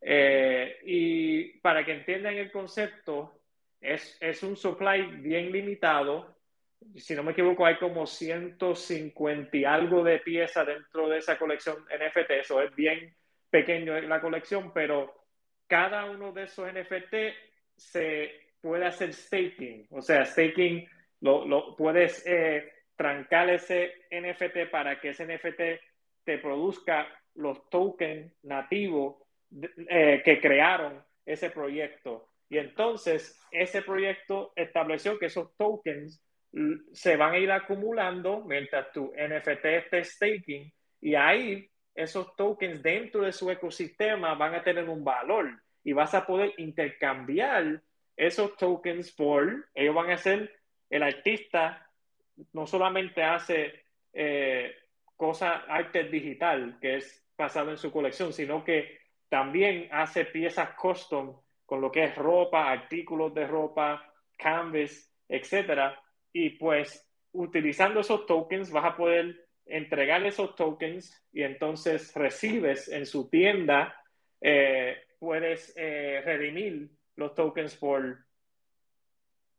Eh, 0.00 0.78
y 0.84 1.58
para 1.60 1.84
que 1.84 1.92
entiendan 1.92 2.34
el 2.34 2.52
concepto, 2.52 3.40
es, 3.80 4.18
es, 4.20 4.42
un 4.42 4.56
supply 4.56 5.02
bien 5.20 5.50
limitado. 5.50 6.36
Si 6.96 7.14
no 7.14 7.22
me 7.22 7.32
equivoco, 7.32 7.64
hay 7.64 7.76
como 7.76 8.06
150 8.06 9.56
y 9.56 9.64
algo 9.64 10.04
de 10.04 10.18
piezas 10.18 10.66
dentro 10.66 11.08
de 11.08 11.18
esa 11.18 11.38
colección 11.38 11.76
NFT. 11.84 12.30
Eso 12.32 12.60
es 12.62 12.74
bien 12.74 13.14
pequeño 13.50 13.98
la 14.00 14.20
colección, 14.20 14.72
pero 14.72 15.24
cada 15.66 16.04
uno 16.04 16.32
de 16.32 16.44
esos 16.44 16.70
NFT 16.72 17.14
se 17.76 18.52
puede 18.60 18.86
hacer 18.86 19.12
staking. 19.12 19.86
O 19.90 20.02
sea, 20.02 20.24
staking 20.24 20.88
lo, 21.20 21.46
lo 21.46 21.74
puedes 21.76 22.24
eh, 22.26 22.72
trancar 22.98 23.48
ese 23.48 23.92
NFT 24.10 24.70
para 24.70 25.00
que 25.00 25.10
ese 25.10 25.24
NFT 25.24 25.80
te 26.24 26.38
produzca 26.38 27.06
los 27.36 27.70
tokens 27.70 28.34
nativos 28.42 29.16
eh, 29.88 30.20
que 30.24 30.40
crearon 30.40 31.02
ese 31.24 31.50
proyecto. 31.50 32.28
Y 32.50 32.58
entonces 32.58 33.40
ese 33.52 33.82
proyecto 33.82 34.52
estableció 34.56 35.18
que 35.18 35.26
esos 35.26 35.56
tokens 35.56 36.22
se 36.92 37.16
van 37.16 37.34
a 37.34 37.38
ir 37.38 37.52
acumulando 37.52 38.42
mientras 38.44 38.90
tu 38.92 39.12
NFT 39.12 39.64
esté 39.64 40.04
staking 40.04 40.72
y 41.00 41.14
ahí 41.14 41.70
esos 41.94 42.34
tokens 42.36 42.82
dentro 42.82 43.22
de 43.22 43.32
su 43.32 43.50
ecosistema 43.50 44.34
van 44.34 44.54
a 44.54 44.62
tener 44.62 44.88
un 44.88 45.04
valor 45.04 45.50
y 45.84 45.92
vas 45.92 46.14
a 46.14 46.26
poder 46.26 46.52
intercambiar 46.56 47.82
esos 48.16 48.56
tokens 48.56 49.12
por, 49.12 49.68
ellos 49.74 49.94
van 49.94 50.10
a 50.10 50.16
ser, 50.16 50.52
el 50.90 51.02
artista 51.02 51.87
no 52.52 52.66
solamente 52.66 53.22
hace 53.22 53.84
eh, 54.12 54.74
cosas, 55.16 55.62
arte 55.68 56.04
digital, 56.04 56.78
que 56.80 56.96
es 56.96 57.24
basado 57.36 57.70
en 57.70 57.78
su 57.78 57.90
colección, 57.90 58.32
sino 58.32 58.64
que 58.64 58.98
también 59.28 59.88
hace 59.92 60.24
piezas 60.24 60.70
custom 60.76 61.40
con 61.66 61.80
lo 61.80 61.90
que 61.90 62.04
es 62.04 62.14
ropa, 62.16 62.70
artículos 62.70 63.34
de 63.34 63.46
ropa, 63.46 64.02
canvas, 64.36 65.12
etcétera. 65.28 66.00
Y 66.32 66.50
pues 66.50 67.06
utilizando 67.32 68.00
esos 68.00 68.26
tokens 68.26 68.70
vas 68.72 68.86
a 68.86 68.96
poder 68.96 69.48
entregar 69.66 70.24
esos 70.24 70.54
tokens 70.56 71.26
y 71.32 71.42
entonces 71.42 72.14
recibes 72.14 72.88
en 72.88 73.04
su 73.04 73.28
tienda, 73.28 73.94
eh, 74.40 74.96
puedes 75.18 75.74
eh, 75.76 76.22
redimir 76.24 76.90
los 77.16 77.34
tokens 77.34 77.76
por 77.76 78.18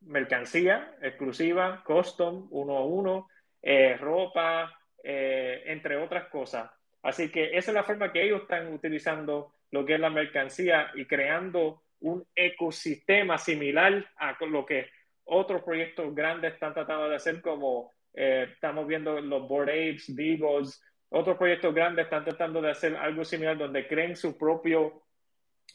mercancía 0.01 0.96
exclusiva, 1.01 1.84
custom, 1.86 2.48
uno 2.51 2.77
a 2.77 2.86
uno, 2.86 3.27
eh, 3.62 3.98
ropa, 3.98 4.74
eh, 5.03 5.63
entre 5.65 5.98
otras 5.98 6.27
cosas. 6.29 6.70
Así 7.01 7.29
que 7.29 7.58
esa 7.58 7.72
es 7.72 7.75
la 7.75 7.84
forma 7.84 8.12
que 8.12 8.24
ellos 8.24 8.41
están 8.41 8.74
utilizando 8.74 9.53
lo 9.72 9.86
que 9.86 9.96
es 9.96 10.00
la 10.00 10.10
mercancía 10.10 10.91
y 10.96 11.06
creando 11.06 11.84
un 12.01 12.25
ecosistema 12.36 13.38
similar 13.38 14.10
a 14.18 14.38
lo 14.46 14.65
que 14.65 14.89
otros 15.25 15.62
proyectos 15.63 16.13
grandes 16.15 16.53
están 16.53 16.74
tratando 16.74 17.10
de 17.10 17.15
hacer, 17.15 17.41
como 17.41 17.94
eh, 18.13 18.48
estamos 18.53 18.88
viendo 18.88 19.20
los 19.22 19.48
Board 19.48 19.70
Apes, 19.70 20.15
Beagles, 20.15 20.82
otros 21.10 21.38
proyectos 21.38 21.74
grandes 21.74 22.06
están 22.06 22.24
tratando 22.24 22.62
de 22.62 22.72
hacer 22.72 22.96
algo 22.96 23.24
similar 23.24 23.58
donde 23.58 23.88
creen 23.88 24.15
su 24.15 24.38
propio 24.38 25.03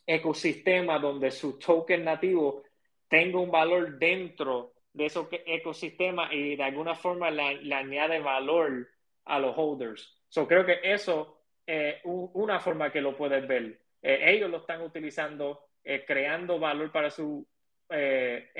ecosistema 0.07 0.99
donde 0.99 1.31
su 1.31 1.59
token 1.59 2.05
nativo 2.05 2.64
tenga 3.15 3.39
un 3.39 3.53
valor 3.53 3.97
dentro 3.97 4.73
de 4.93 5.07
ese 5.07 5.21
ecosistema 5.47 6.35
y 6.35 6.57
de 6.57 6.65
alguna 6.65 6.97
forma 6.97 7.31
le, 7.31 7.73
añade 7.73 8.19
valor 8.19 8.89
a 9.25 9.39
los 9.39 9.57
holders. 9.57 10.21
So, 10.29 10.49
creo 10.49 10.67
que 10.67 10.81
eso 10.83 11.41
es 11.65 12.01
una 12.03 12.59
forma 12.59 12.91
que 12.91 13.01
lo 13.01 13.17
puedes 13.17 13.47
ver. 13.47 13.81
Eh, 14.03 14.33
ellos 14.33 14.51
lo 14.51 14.57
están 14.57 14.83
utilizando, 14.83 15.61
eh, 15.85 16.05
creando 16.05 16.59
valor 16.59 16.91
para 16.91 17.09
sus 17.09 17.47
eh, 17.89 18.51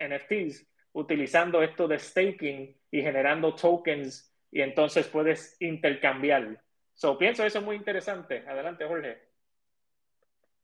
NFTs, 0.00 0.66
utilizando 0.94 1.62
esto 1.62 1.86
de 1.86 2.00
staking 2.00 2.76
y 2.90 3.02
generando 3.02 3.54
tokens 3.54 4.36
y 4.50 4.60
entonces 4.60 5.06
puedes 5.06 5.56
intercambiar. 5.60 6.60
So, 6.94 7.16
pienso 7.16 7.44
eso 7.44 7.60
es 7.60 7.64
muy 7.64 7.76
interesante. 7.76 8.42
Adelante, 8.44 8.84
Jorge. 8.86 9.29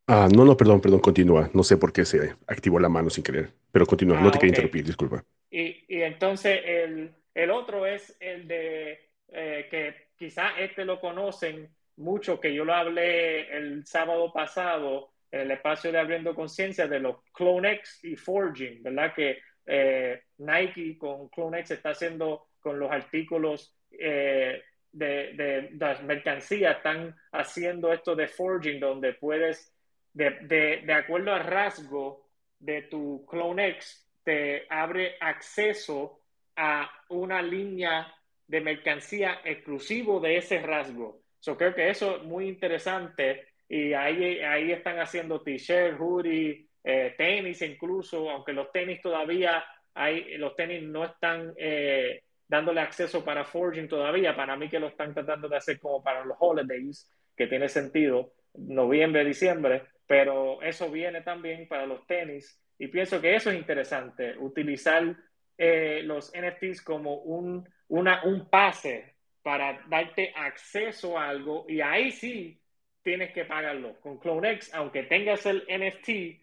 Ah, 0.06 0.28
no, 0.32 0.44
no, 0.44 0.56
perdón, 0.56 0.80
perdón, 0.80 1.00
continúa. 1.00 1.50
No 1.52 1.62
sé 1.62 1.76
por 1.76 1.92
qué 1.92 2.04
se 2.04 2.34
activó 2.46 2.78
la 2.78 2.88
mano 2.88 3.10
sin 3.10 3.24
querer, 3.24 3.50
pero 3.72 3.86
continúa, 3.86 4.20
no 4.20 4.30
te 4.30 4.36
ah, 4.36 4.40
quería 4.40 4.50
interrumpir, 4.50 4.84
disculpa. 4.84 5.24
Y, 5.50 5.84
y 5.88 6.02
entonces 6.02 6.60
el, 6.64 7.12
el, 7.34 7.50
otro 7.50 7.86
es 7.86 8.16
el 8.20 8.46
de 8.46 9.10
eh, 9.28 9.66
que 9.70 9.94
quizás 10.16 10.52
este 10.58 10.84
lo 10.84 11.00
conocen 11.00 11.68
mucho, 11.96 12.38
que 12.38 12.54
yo 12.54 12.64
lo 12.64 12.74
hablé 12.74 13.56
el 13.56 13.84
sábado 13.86 14.32
pasado, 14.32 15.10
en 15.32 15.40
el 15.40 15.50
espacio 15.50 15.90
de 15.90 15.98
Abriendo 15.98 16.34
Conciencia 16.34 16.86
de 16.86 17.00
los 17.00 17.16
CloneX 17.32 18.04
y 18.04 18.16
Forging, 18.16 18.82
¿verdad? 18.82 19.12
Que 19.14 19.38
eh, 19.66 20.22
Nike 20.38 20.96
con 20.98 21.28
CloneX 21.28 21.72
está 21.72 21.90
haciendo 21.90 22.46
con 22.60 22.78
los 22.78 22.90
artículos 22.90 23.76
eh, 23.90 24.62
de, 24.92 25.34
de, 25.34 25.68
de 25.72 26.02
mercancía, 26.04 26.72
están 26.72 27.14
haciendo 27.32 27.92
esto 27.92 28.16
de 28.16 28.28
forging, 28.28 28.80
donde 28.80 29.12
puedes, 29.12 29.75
de, 30.24 30.82
de 30.84 30.92
acuerdo 30.92 31.32
al 31.32 31.44
rasgo 31.44 32.26
de 32.58 32.82
tu 32.82 33.26
CloneX, 33.26 34.06
te 34.24 34.66
abre 34.68 35.16
acceso 35.20 36.20
a 36.56 36.90
una 37.10 37.42
línea 37.42 38.12
de 38.46 38.60
mercancía 38.60 39.40
exclusivo 39.44 40.20
de 40.20 40.38
ese 40.38 40.60
rasgo. 40.60 41.20
Yo 41.42 41.56
creo 41.56 41.74
que 41.74 41.90
eso 41.90 42.16
es 42.16 42.22
muy 42.22 42.48
interesante 42.48 43.46
y 43.68 43.92
ahí, 43.92 44.40
ahí 44.40 44.72
están 44.72 44.98
haciendo 44.98 45.42
t-shirt, 45.42 45.98
hoodie, 45.98 46.66
eh, 46.82 47.14
tenis 47.18 47.62
incluso, 47.62 48.30
aunque 48.30 48.52
los 48.52 48.72
tenis 48.72 49.00
todavía 49.00 49.64
hay, 49.94 50.36
los 50.38 50.54
tenis 50.56 50.82
no 50.82 51.04
están 51.04 51.52
eh, 51.56 52.22
dándole 52.48 52.80
acceso 52.80 53.24
para 53.24 53.44
forging 53.44 53.88
todavía, 53.88 54.34
para 54.34 54.56
mí 54.56 54.68
que 54.68 54.80
lo 54.80 54.88
están 54.88 55.12
tratando 55.12 55.48
de 55.48 55.56
hacer 55.56 55.78
como 55.80 56.02
para 56.02 56.24
los 56.24 56.36
holidays, 56.40 57.10
que 57.36 57.46
tiene 57.46 57.68
sentido, 57.68 58.32
noviembre, 58.54 59.24
diciembre, 59.24 59.82
pero 60.06 60.62
eso 60.62 60.90
viene 60.90 61.22
también 61.22 61.66
para 61.66 61.86
los 61.86 62.06
tenis 62.06 62.60
y 62.78 62.88
pienso 62.88 63.20
que 63.20 63.34
eso 63.34 63.50
es 63.50 63.56
interesante, 63.56 64.36
utilizar 64.38 65.16
eh, 65.56 66.02
los 66.04 66.32
NFTs 66.34 66.82
como 66.82 67.16
un, 67.16 67.68
un 67.88 68.50
pase 68.50 69.14
para 69.42 69.80
darte 69.88 70.32
acceso 70.36 71.18
a 71.18 71.28
algo 71.28 71.64
y 71.68 71.80
ahí 71.80 72.10
sí 72.10 72.60
tienes 73.02 73.32
que 73.32 73.44
pagarlo. 73.44 73.98
Con 74.00 74.18
CloneX, 74.18 74.74
aunque 74.74 75.04
tengas 75.04 75.46
el 75.46 75.64
NFT, 75.68 76.42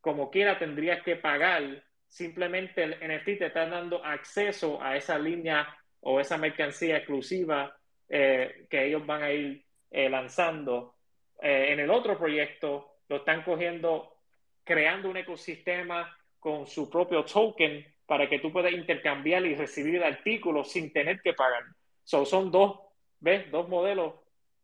como 0.00 0.30
quiera 0.30 0.58
tendrías 0.58 1.02
que 1.02 1.16
pagar. 1.16 1.82
Simplemente 2.06 2.82
el 2.82 2.92
NFT 2.92 3.38
te 3.38 3.46
está 3.46 3.66
dando 3.66 4.04
acceso 4.04 4.82
a 4.82 4.96
esa 4.96 5.18
línea 5.18 5.66
o 6.00 6.20
esa 6.20 6.36
mercancía 6.36 6.98
exclusiva 6.98 7.74
eh, 8.08 8.66
que 8.68 8.86
ellos 8.86 9.06
van 9.06 9.22
a 9.22 9.32
ir 9.32 9.64
eh, 9.90 10.10
lanzando. 10.10 10.94
en 11.40 11.80
el 11.80 11.90
otro 11.90 12.16
proyecto 12.16 12.91
lo 13.12 13.18
están 13.18 13.42
cogiendo, 13.42 14.16
creando 14.64 15.10
un 15.10 15.18
ecosistema 15.18 16.10
con 16.40 16.66
su 16.66 16.88
propio 16.88 17.24
token 17.26 17.86
para 18.06 18.26
que 18.26 18.38
tú 18.38 18.50
puedas 18.50 18.72
intercambiar 18.72 19.44
y 19.44 19.54
recibir 19.54 19.96
el 19.96 20.02
artículo 20.02 20.64
sin 20.64 20.92
tener 20.94 21.20
que 21.20 21.34
pagar. 21.34 21.62
son 22.04 22.50
dos, 22.50 22.80
¿ves? 23.20 23.50
Dos 23.50 23.68
modelos 23.68 24.14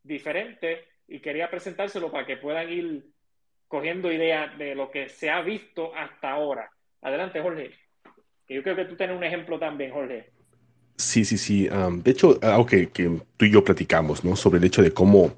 diferentes 0.02 0.80
y 1.06 1.20
quería 1.20 1.50
presentárselo 1.50 2.10
para 2.10 2.26
que 2.26 2.38
puedan 2.38 2.72
ir 2.72 3.04
cogiendo 3.68 4.10
ideas 4.10 4.56
de 4.56 4.74
lo 4.74 4.90
que 4.90 5.10
se 5.10 5.28
ha 5.28 5.42
visto 5.42 5.94
hasta 5.94 6.30
ahora. 6.30 6.70
Adelante, 7.02 7.42
Jorge. 7.42 7.72
yo 8.48 8.62
creo 8.62 8.76
que 8.76 8.86
tú 8.86 8.96
tienes 8.96 9.14
un 9.14 9.24
ejemplo 9.24 9.58
también, 9.58 9.92
Jorge. 9.92 10.30
Sí, 10.96 11.26
sí, 11.26 11.36
sí. 11.36 11.68
de 11.68 12.10
hecho, 12.10 12.38
algo 12.40 12.64
que, 12.64 12.86
tú 13.36 13.44
y 13.44 13.52
yo 13.52 13.62
platicamos, 13.62 14.24
¿no? 14.24 14.36
Sobre 14.36 14.58
el 14.58 14.64
hecho 14.64 14.80
de 14.80 14.92
cómo 14.92 15.36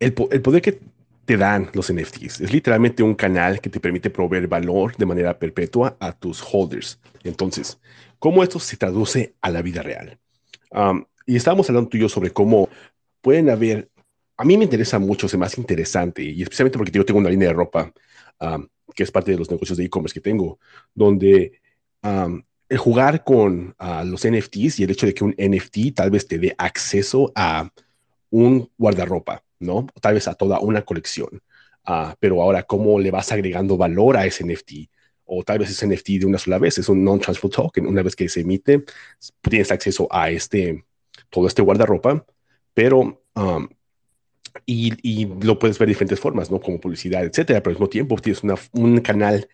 el 0.00 0.12
poder 0.12 0.60
que 0.60 0.80
te 1.28 1.36
dan 1.36 1.68
los 1.74 1.92
NFTs. 1.92 2.40
Es 2.40 2.54
literalmente 2.54 3.02
un 3.02 3.14
canal 3.14 3.60
que 3.60 3.68
te 3.68 3.80
permite 3.80 4.08
proveer 4.08 4.48
valor 4.48 4.96
de 4.96 5.04
manera 5.04 5.38
perpetua 5.38 5.94
a 6.00 6.10
tus 6.10 6.42
holders. 6.42 6.98
Entonces, 7.22 7.78
¿cómo 8.18 8.42
esto 8.42 8.58
se 8.58 8.78
traduce 8.78 9.34
a 9.42 9.50
la 9.50 9.60
vida 9.60 9.82
real? 9.82 10.18
y 11.26 11.36
estábamos 11.36 11.68
hablando 11.68 11.90
tú 11.90 11.98
y 11.98 12.00
yo 12.00 12.08
sobre 12.08 12.30
cómo 12.30 12.70
pueden 13.20 13.50
haber, 13.50 13.90
a 14.38 14.44
mí 14.44 14.56
me 14.56 14.64
interesa 14.64 14.98
mucho, 14.98 15.28
se 15.28 15.36
más 15.36 15.58
interesante, 15.58 16.22
y 16.22 16.42
especialmente 16.42 16.78
porque 16.78 16.92
yo 16.92 17.04
tengo 17.04 17.20
una 17.20 17.28
línea 17.28 17.48
de 17.48 17.54
ropa 17.54 17.92
que 18.94 19.02
es 19.02 19.10
parte 19.10 19.30
de 19.30 19.38
los 19.38 19.50
negocios 19.50 19.76
de 19.76 19.84
e-commerce 19.84 20.14
que 20.14 20.20
tengo, 20.20 20.58
donde 20.94 21.60
el 22.02 22.78
jugar 22.78 23.22
con 23.22 23.74
los 24.04 24.26
NFTs 24.26 24.80
y 24.80 24.84
el 24.84 24.90
hecho 24.90 25.04
de 25.04 25.12
que 25.12 25.24
un 25.24 25.34
NFT 25.38 25.94
tal 25.94 26.10
vez 26.10 26.26
te 26.26 26.38
dé 26.38 26.54
acceso 26.56 27.32
a 27.34 27.70
un 28.30 28.70
guardarropa 28.78 29.42
¿no? 29.60 29.86
Tal 30.00 30.14
vez 30.14 30.28
a 30.28 30.34
toda 30.34 30.60
una 30.60 30.82
colección. 30.82 31.42
Ah, 31.84 32.14
pero 32.20 32.42
ahora, 32.42 32.64
¿cómo 32.64 32.98
le 32.98 33.10
vas 33.10 33.32
agregando 33.32 33.76
valor 33.76 34.16
a 34.16 34.26
ese 34.26 34.44
NFT? 34.44 34.90
O 35.24 35.42
tal 35.42 35.58
vez 35.58 35.70
ese 35.70 35.86
NFT 35.86 36.20
de 36.20 36.26
una 36.26 36.38
sola 36.38 36.58
vez, 36.58 36.78
es 36.78 36.88
un 36.88 37.02
non-transfer 37.04 37.50
token. 37.50 37.86
Una 37.86 38.02
vez 38.02 38.14
que 38.16 38.28
se 38.28 38.40
emite, 38.40 38.84
tienes 39.42 39.70
acceso 39.72 40.08
a 40.10 40.30
este, 40.30 40.84
todo 41.30 41.46
este 41.46 41.62
guardarropa, 41.62 42.24
pero, 42.74 43.22
um, 43.34 43.68
y, 44.66 45.26
lo 45.42 45.58
puedes 45.58 45.78
ver 45.78 45.86
de 45.86 45.92
diferentes 45.92 46.20
formas, 46.20 46.50
¿no? 46.50 46.60
Como 46.60 46.80
publicidad, 46.80 47.24
etcétera, 47.24 47.62
pero 47.62 47.70
al 47.70 47.76
mismo 47.76 47.88
tiempo 47.88 48.16
tienes 48.16 48.42
un 48.72 49.00
canal 49.00 49.48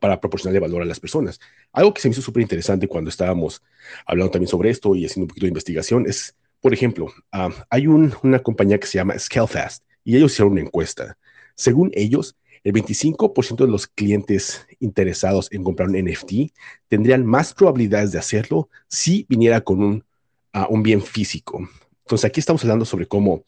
para 0.00 0.20
proporcionarle 0.20 0.60
valor 0.60 0.82
a 0.82 0.84
las 0.84 1.00
personas. 1.00 1.40
Algo 1.72 1.94
que 1.94 2.00
se 2.00 2.08
me 2.08 2.12
hizo 2.12 2.22
súper 2.22 2.42
interesante 2.42 2.88
cuando 2.88 3.10
estábamos 3.10 3.62
hablando 4.06 4.30
también 4.30 4.48
sobre 4.48 4.70
esto 4.70 4.94
y 4.94 5.06
haciendo 5.06 5.24
un 5.24 5.28
poquito 5.28 5.46
de 5.46 5.50
investigación 5.50 6.06
es 6.06 6.36
por 6.62 6.72
ejemplo, 6.72 7.12
ah, 7.32 7.50
hay 7.68 7.88
una 7.88 8.38
compañía 8.38 8.78
que 8.78 8.86
se 8.86 8.96
llama 8.96 9.18
Scalefast 9.18 9.84
y 10.04 10.16
ellos 10.16 10.32
hicieron 10.32 10.52
una 10.52 10.62
encuesta. 10.62 11.18
Según 11.56 11.90
ellos, 11.92 12.36
el 12.62 12.72
25% 12.72 13.64
de 13.64 13.70
los 13.70 13.88
clientes 13.88 14.64
interesados 14.78 15.50
en 15.50 15.64
comprar 15.64 15.88
un 15.88 15.96
NFT 15.96 16.52
tendrían 16.86 17.26
más 17.26 17.52
probabilidades 17.52 18.12
de 18.12 18.20
hacerlo 18.20 18.70
si 18.86 19.26
viniera 19.28 19.60
con 19.60 19.82
un, 19.82 20.04
ah, 20.52 20.68
un 20.70 20.84
bien 20.84 21.02
físico. 21.02 21.68
Entonces, 22.04 22.24
aquí 22.24 22.38
estamos 22.38 22.62
hablando 22.62 22.84
sobre 22.84 23.06
cómo 23.06 23.42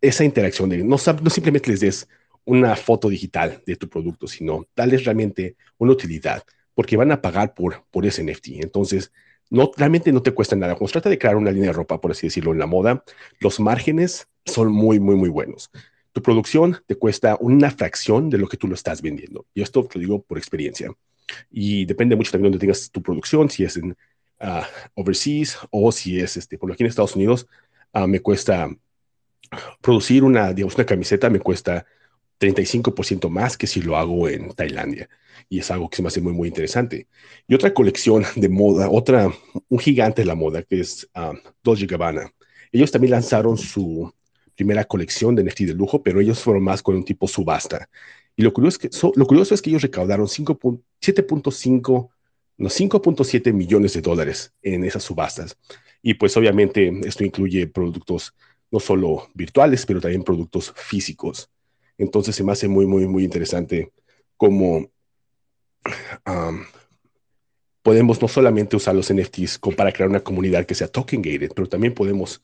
esa 0.00 0.22
interacción 0.22 0.68
de 0.68 0.78
no, 0.78 0.96
no 0.96 1.30
simplemente 1.30 1.70
les 1.70 1.80
des 1.80 2.08
una 2.44 2.76
foto 2.76 3.08
digital 3.08 3.60
de 3.66 3.74
tu 3.74 3.88
producto, 3.88 4.28
sino 4.28 4.68
darles 4.76 5.04
realmente 5.04 5.56
una 5.78 5.92
utilidad, 5.92 6.44
porque 6.74 6.96
van 6.96 7.10
a 7.10 7.20
pagar 7.20 7.54
por 7.54 8.06
ese 8.06 8.22
NFT. 8.22 8.62
Entonces, 8.62 9.10
no, 9.54 9.70
realmente 9.76 10.12
no 10.12 10.22
te 10.22 10.32
cuesta 10.32 10.56
nada. 10.56 10.74
Cuando 10.74 10.88
se 10.88 10.92
trata 10.94 11.10
de 11.10 11.18
crear 11.18 11.36
una 11.36 11.50
línea 11.50 11.70
de 11.70 11.76
ropa, 11.76 12.00
por 12.00 12.10
así 12.10 12.26
decirlo, 12.26 12.52
en 12.52 12.58
la 12.58 12.66
moda, 12.66 13.04
los 13.40 13.60
márgenes 13.60 14.28
son 14.44 14.72
muy, 14.72 14.98
muy, 14.98 15.14
muy 15.14 15.28
buenos. 15.28 15.70
Tu 16.12 16.22
producción 16.22 16.78
te 16.86 16.96
cuesta 16.96 17.36
una 17.40 17.70
fracción 17.70 18.30
de 18.30 18.38
lo 18.38 18.48
que 18.48 18.56
tú 18.56 18.66
lo 18.66 18.74
estás 18.74 19.00
vendiendo. 19.00 19.46
Y 19.54 19.62
esto 19.62 19.84
te 19.84 19.98
lo 19.98 20.00
digo 20.00 20.22
por 20.22 20.38
experiencia. 20.38 20.92
Y 21.50 21.86
depende 21.86 22.16
mucho 22.16 22.32
también 22.32 22.50
de 22.50 22.56
donde 22.56 22.66
tengas 22.66 22.90
tu 22.90 23.02
producción, 23.02 23.48
si 23.48 23.64
es 23.64 23.76
en 23.76 23.96
ah, 24.40 24.66
overseas 24.94 25.58
o 25.70 25.90
si 25.92 26.20
es, 26.20 26.36
este, 26.36 26.58
por 26.58 26.70
aquí 26.72 26.82
en 26.82 26.88
Estados 26.88 27.16
Unidos, 27.16 27.46
ah, 27.92 28.06
me 28.06 28.20
cuesta 28.20 28.68
producir 29.80 30.24
una, 30.24 30.52
digamos, 30.52 30.74
una 30.74 30.84
camiseta, 30.84 31.30
me 31.30 31.38
cuesta 31.38 31.86
35% 32.38 33.28
más 33.28 33.56
que 33.56 33.66
si 33.66 33.80
lo 33.82 33.96
hago 33.96 34.28
en 34.28 34.52
Tailandia. 34.52 35.08
Y 35.48 35.58
es 35.60 35.70
algo 35.70 35.88
que 35.88 35.96
se 35.96 36.02
me 36.02 36.08
hace 36.08 36.20
muy, 36.20 36.32
muy 36.32 36.48
interesante. 36.48 37.08
Y 37.46 37.54
otra 37.54 37.72
colección 37.74 38.24
de 38.36 38.48
moda, 38.48 38.88
otra, 38.90 39.32
un 39.68 39.78
gigante 39.78 40.22
de 40.22 40.26
la 40.26 40.34
moda, 40.34 40.62
que 40.62 40.80
es 40.80 41.08
um, 41.14 41.38
Dolce 41.62 41.86
Gabbana. 41.86 42.32
Ellos 42.72 42.90
también 42.90 43.12
lanzaron 43.12 43.56
su 43.56 44.12
primera 44.54 44.84
colección 44.84 45.34
de 45.34 45.44
NFT 45.44 45.60
de 45.60 45.74
lujo, 45.74 46.02
pero 46.02 46.20
ellos 46.20 46.40
fueron 46.40 46.62
más 46.62 46.82
con 46.82 46.96
un 46.96 47.04
tipo 47.04 47.26
subasta. 47.28 47.88
Y 48.36 48.42
lo 48.42 48.52
curioso 48.52 48.78
es 48.82 48.90
que, 48.90 49.10
lo 49.14 49.26
curioso 49.26 49.54
es 49.54 49.62
que 49.62 49.70
ellos 49.70 49.82
recaudaron 49.82 50.26
7.5, 50.26 52.10
no, 52.56 52.68
5.7 52.68 53.52
millones 53.52 53.92
de 53.94 54.00
dólares 54.00 54.52
en 54.62 54.84
esas 54.84 55.04
subastas. 55.04 55.56
Y 56.02 56.14
pues 56.14 56.36
obviamente 56.36 56.92
esto 57.04 57.24
incluye 57.24 57.66
productos 57.66 58.34
no 58.70 58.80
solo 58.80 59.28
virtuales, 59.34 59.86
pero 59.86 60.00
también 60.00 60.24
productos 60.24 60.72
físicos. 60.76 61.48
Entonces 61.98 62.34
se 62.34 62.44
me 62.44 62.52
hace 62.52 62.68
muy, 62.68 62.86
muy, 62.86 63.06
muy 63.06 63.24
interesante 63.24 63.92
cómo 64.36 64.90
podemos 67.82 68.20
no 68.20 68.28
solamente 68.28 68.76
usar 68.76 68.94
los 68.94 69.12
NFTs 69.12 69.60
para 69.76 69.92
crear 69.92 70.08
una 70.08 70.20
comunidad 70.20 70.64
que 70.64 70.74
sea 70.74 70.88
token 70.88 71.20
gated, 71.20 71.52
pero 71.54 71.68
también 71.68 71.94
podemos 71.94 72.42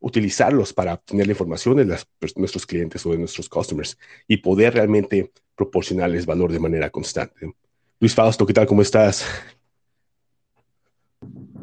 utilizarlos 0.00 0.72
para 0.72 0.94
obtener 0.94 1.26
la 1.26 1.32
información 1.32 1.76
de 1.76 1.98
nuestros 2.36 2.66
clientes 2.66 3.04
o 3.06 3.12
de 3.12 3.18
nuestros 3.18 3.48
customers 3.48 3.98
y 4.26 4.38
poder 4.38 4.74
realmente 4.74 5.30
proporcionarles 5.54 6.26
valor 6.26 6.50
de 6.50 6.58
manera 6.58 6.90
constante. 6.90 7.54
Luis 8.00 8.14
Fausto, 8.14 8.46
¿qué 8.46 8.54
tal? 8.54 8.66
¿Cómo 8.66 8.82
estás? 8.82 9.26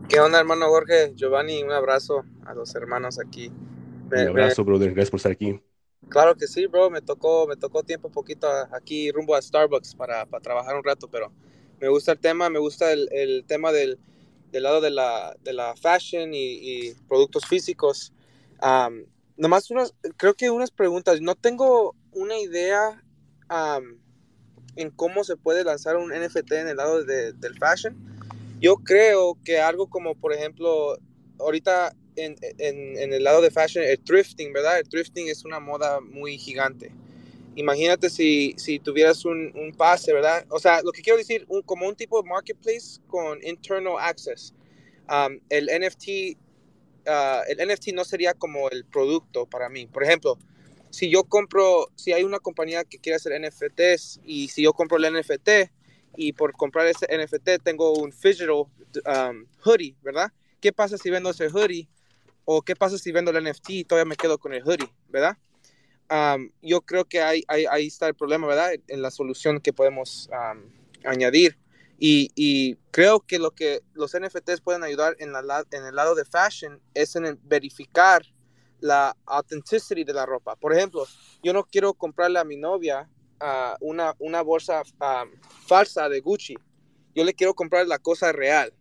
¿Qué 0.08 0.20
onda, 0.20 0.40
hermano 0.40 0.68
Jorge? 0.70 1.14
Giovanni, 1.16 1.64
un 1.64 1.72
abrazo 1.72 2.24
a 2.46 2.54
los 2.54 2.74
hermanos 2.76 3.20
aquí. 3.20 3.52
un 4.12 4.28
abrazo, 4.28 4.64
brother. 4.64 4.94
Gracias 4.94 5.10
por 5.10 5.18
estar 5.18 5.32
aquí. 5.32 5.60
Claro 6.10 6.36
que 6.36 6.48
sí, 6.48 6.66
bro. 6.68 6.90
Me 6.90 7.02
tocó, 7.02 7.48
me 7.48 7.56
tocó 7.56 7.84
tiempo 7.84 8.10
poquito 8.10 8.48
aquí 8.72 9.12
rumbo 9.12 9.36
a 9.36 9.42
Starbucks 9.42 9.96
para, 9.96 10.26
para 10.26 10.42
trabajar 10.42 10.76
un 10.76 10.84
rato, 10.84 11.08
pero 11.10 11.32
me 11.80 11.90
gusta 11.90 12.14
el 12.14 12.20
tema, 12.20 12.50
me 12.50 12.60
gusta 12.60 12.92
el, 12.92 13.10
el 13.12 13.46
tema 13.46 13.72
del, 13.72 14.00
del, 14.52 14.64
lado 14.64 14.82
de 14.82 14.90
la, 14.90 15.36
de 15.44 15.54
la 15.54 15.76
fashion 15.76 16.32
y, 16.34 16.94
productos 17.08 17.46
físicos. 17.46 18.14
nomás 19.36 19.70
unas, 19.70 19.94
creo 20.16 20.34
que 20.34 20.50
unas 20.50 20.72
preguntas. 20.72 21.22
No 21.22 21.36
tengo 21.36 21.96
una 22.12 22.38
idea 22.40 23.04
en 24.76 24.92
cómo 24.92 25.24
se 25.24 25.36
puede 25.36 25.64
lanzar 25.64 25.98
un 25.98 26.12
NFT 26.12 26.52
en 26.54 26.68
el 26.70 26.78
lado 26.78 27.04
de, 27.04 27.34
del 27.34 27.58
fashion. 27.58 27.96
Yo 28.60 28.78
creo 28.78 29.38
que 29.44 29.60
algo 29.60 29.88
como, 29.88 30.16
por 30.16 30.34
ejemplo, 30.34 30.98
ahorita 31.40 31.94
en, 32.18 33.14
el 33.14 33.24
lado 33.24 33.42
de 33.42 33.52
fashion, 33.52 33.84
el 33.84 34.00
thrifting, 34.00 34.52
¿verdad? 34.54 34.80
El 34.80 34.90
thrifting 34.90 35.30
es 35.30 35.46
una 35.46 35.60
moda 35.60 36.00
muy 36.02 36.38
gigante. 36.38 36.92
Imagínate 37.56 38.10
si, 38.10 38.54
si 38.58 38.80
tuvieras 38.80 39.26
un, 39.26 39.52
un, 39.56 39.72
pase, 39.74 40.14
¿verdad? 40.14 40.46
O 40.50 40.60
sea, 40.60 40.82
lo 40.82 40.92
que 40.92 41.02
quiero 41.02 41.18
decir, 41.18 41.46
un, 41.48 41.62
como 41.64 41.88
un 41.88 41.96
tipo 41.96 42.22
de 42.22 42.30
marketplace 42.30 43.00
con 43.08 43.44
internal 43.44 43.96
access. 44.00 44.54
Um, 45.10 45.40
el 45.50 45.66
NFT, 45.66 46.38
uh, 47.08 47.44
el 47.48 47.68
NFT 47.68 47.94
no 47.94 48.04
sería 48.04 48.34
como 48.34 48.70
el 48.70 48.86
producto 48.86 49.46
para 49.46 49.70
mí. 49.70 49.88
Por 49.88 50.04
ejemplo, 50.04 50.38
si 50.90 51.10
yo 51.10 51.24
compro, 51.24 51.90
si 51.96 52.14
hay 52.14 52.24
una 52.24 52.40
compañía 52.40 52.84
que 52.84 53.00
quiere 53.00 53.16
hacer 53.16 53.34
NFTs 53.40 54.22
y 54.24 54.50
si 54.50 54.64
yo 54.64 54.74
compro 54.74 54.98
el 54.98 55.14
NFT 55.14 55.72
y 56.16 56.34
por 56.34 56.54
comprar 56.54 56.88
ese 56.88 57.06
NFT 57.06 57.64
tengo 57.64 57.94
un 57.94 58.12
digital 58.12 58.50
um, 58.52 59.46
hoodie, 59.64 59.96
¿verdad? 60.02 60.32
¿Qué 60.60 60.74
pasa 60.74 60.98
si 60.98 61.10
vendo 61.10 61.30
ese 61.30 61.50
hoodie? 61.50 61.88
¿O 62.50 62.62
qué 62.62 62.78
pasa 62.78 62.98
si 62.98 63.12
vendo 63.12 63.32
el 63.32 63.44
NFT 63.44 63.70
y 63.72 63.84
todavía 63.84 64.08
me 64.08 64.16
quedo 64.16 64.38
con 64.38 64.54
el 64.54 64.64
hoodie, 64.64 64.90
¿verdad? 65.10 65.38
yo 66.62 66.80
creo 66.80 67.04
que 67.04 67.22
ahí, 67.22 67.44
ahí, 67.50 67.88
está 67.88 68.08
el 68.08 68.16
problema, 68.16 68.48
¿verdad? 68.48 68.72
En 68.88 69.02
la 69.02 69.12
solución 69.12 69.60
que 69.60 69.74
podemos 69.74 70.30
añadir. 71.04 71.58
Y, 72.00 72.32
y, 72.36 72.78
creo 72.92 73.20
que 73.20 73.38
lo 73.38 73.52
que 73.52 73.82
los 73.94 74.16
NFTs 74.18 74.62
pueden 74.62 74.86
ayudar 74.86 75.18
en, 75.20 75.34
la, 75.34 75.66
en 75.72 75.84
el 75.84 75.94
lado 75.94 76.16
de 76.16 76.24
fashion 76.24 76.80
es 76.94 77.18
en 77.18 77.38
verificar 77.44 78.24
la 78.80 79.14
authenticity 79.26 80.06
de 80.06 80.14
la 80.14 80.26
ropa. 80.26 80.56
Por 80.56 80.74
ejemplo, 80.74 81.06
yo 81.44 81.52
no 81.52 81.66
quiero 81.66 81.94
comprarle 81.96 82.40
a 82.40 82.46
mi 82.46 82.56
novia 82.56 83.10
una, 83.82 84.16
una 84.20 84.42
bolsa 84.42 84.84
falsa 85.66 86.08
de 86.08 86.22
Gucci. 86.22 86.56
Yo 87.14 87.26
le 87.26 87.34
quiero 87.34 87.54
comprar 87.54 87.86
la 87.88 88.00
cosa 88.00 88.32
real. 88.32 88.72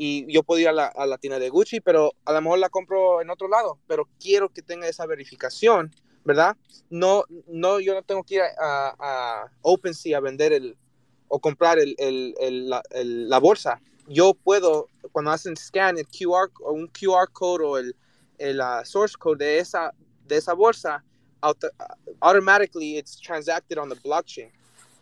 Y 0.00 0.32
yo 0.32 0.44
puedo 0.44 0.60
ir 0.60 0.68
a 0.68 0.72
la, 0.72 0.86
a 0.86 1.06
la 1.06 1.18
tienda 1.18 1.40
de 1.40 1.48
Gucci, 1.48 1.80
pero 1.80 2.12
a 2.24 2.32
lo 2.32 2.40
mejor 2.40 2.60
la 2.60 2.68
compro 2.68 3.20
en 3.20 3.30
otro 3.30 3.48
lado. 3.48 3.78
Pero 3.88 4.08
quiero 4.20 4.48
que 4.48 4.62
tenga 4.62 4.86
esa 4.86 5.06
verificación 5.06 5.92
¿verdad? 6.28 6.58
No, 6.90 7.24
no, 7.46 7.80
yo 7.80 7.94
no 7.94 8.02
tengo 8.02 8.22
que 8.22 8.34
ir 8.34 8.42
a, 8.42 8.94
a 8.98 9.52
OpenSea 9.62 10.18
a 10.18 10.20
vender 10.20 10.52
el 10.52 10.76
o 11.28 11.38
comprar 11.38 11.78
el, 11.78 11.94
el, 11.98 12.34
el, 12.38 13.28
la, 13.28 13.38
bolsa. 13.38 13.80
Yo 14.08 14.34
puedo, 14.34 14.88
cuando 15.12 15.30
hacen 15.30 15.56
scan 15.56 15.98
el 15.98 16.06
QR 16.06 16.50
o 16.60 16.72
un 16.72 16.88
QR 16.88 17.30
code 17.32 17.64
o 17.64 17.78
el, 17.78 18.60
uh, 18.60 18.84
source 18.84 19.14
code 19.16 19.44
de 19.44 19.58
esa, 19.58 19.92
de 20.26 20.36
esa 20.36 20.54
bolsa, 20.54 21.02
auto, 21.40 21.68
automatically 22.20 22.96
it's 22.96 23.18
transacted 23.20 23.78
on 23.78 23.88
the 23.88 23.96
blockchain. 23.96 24.50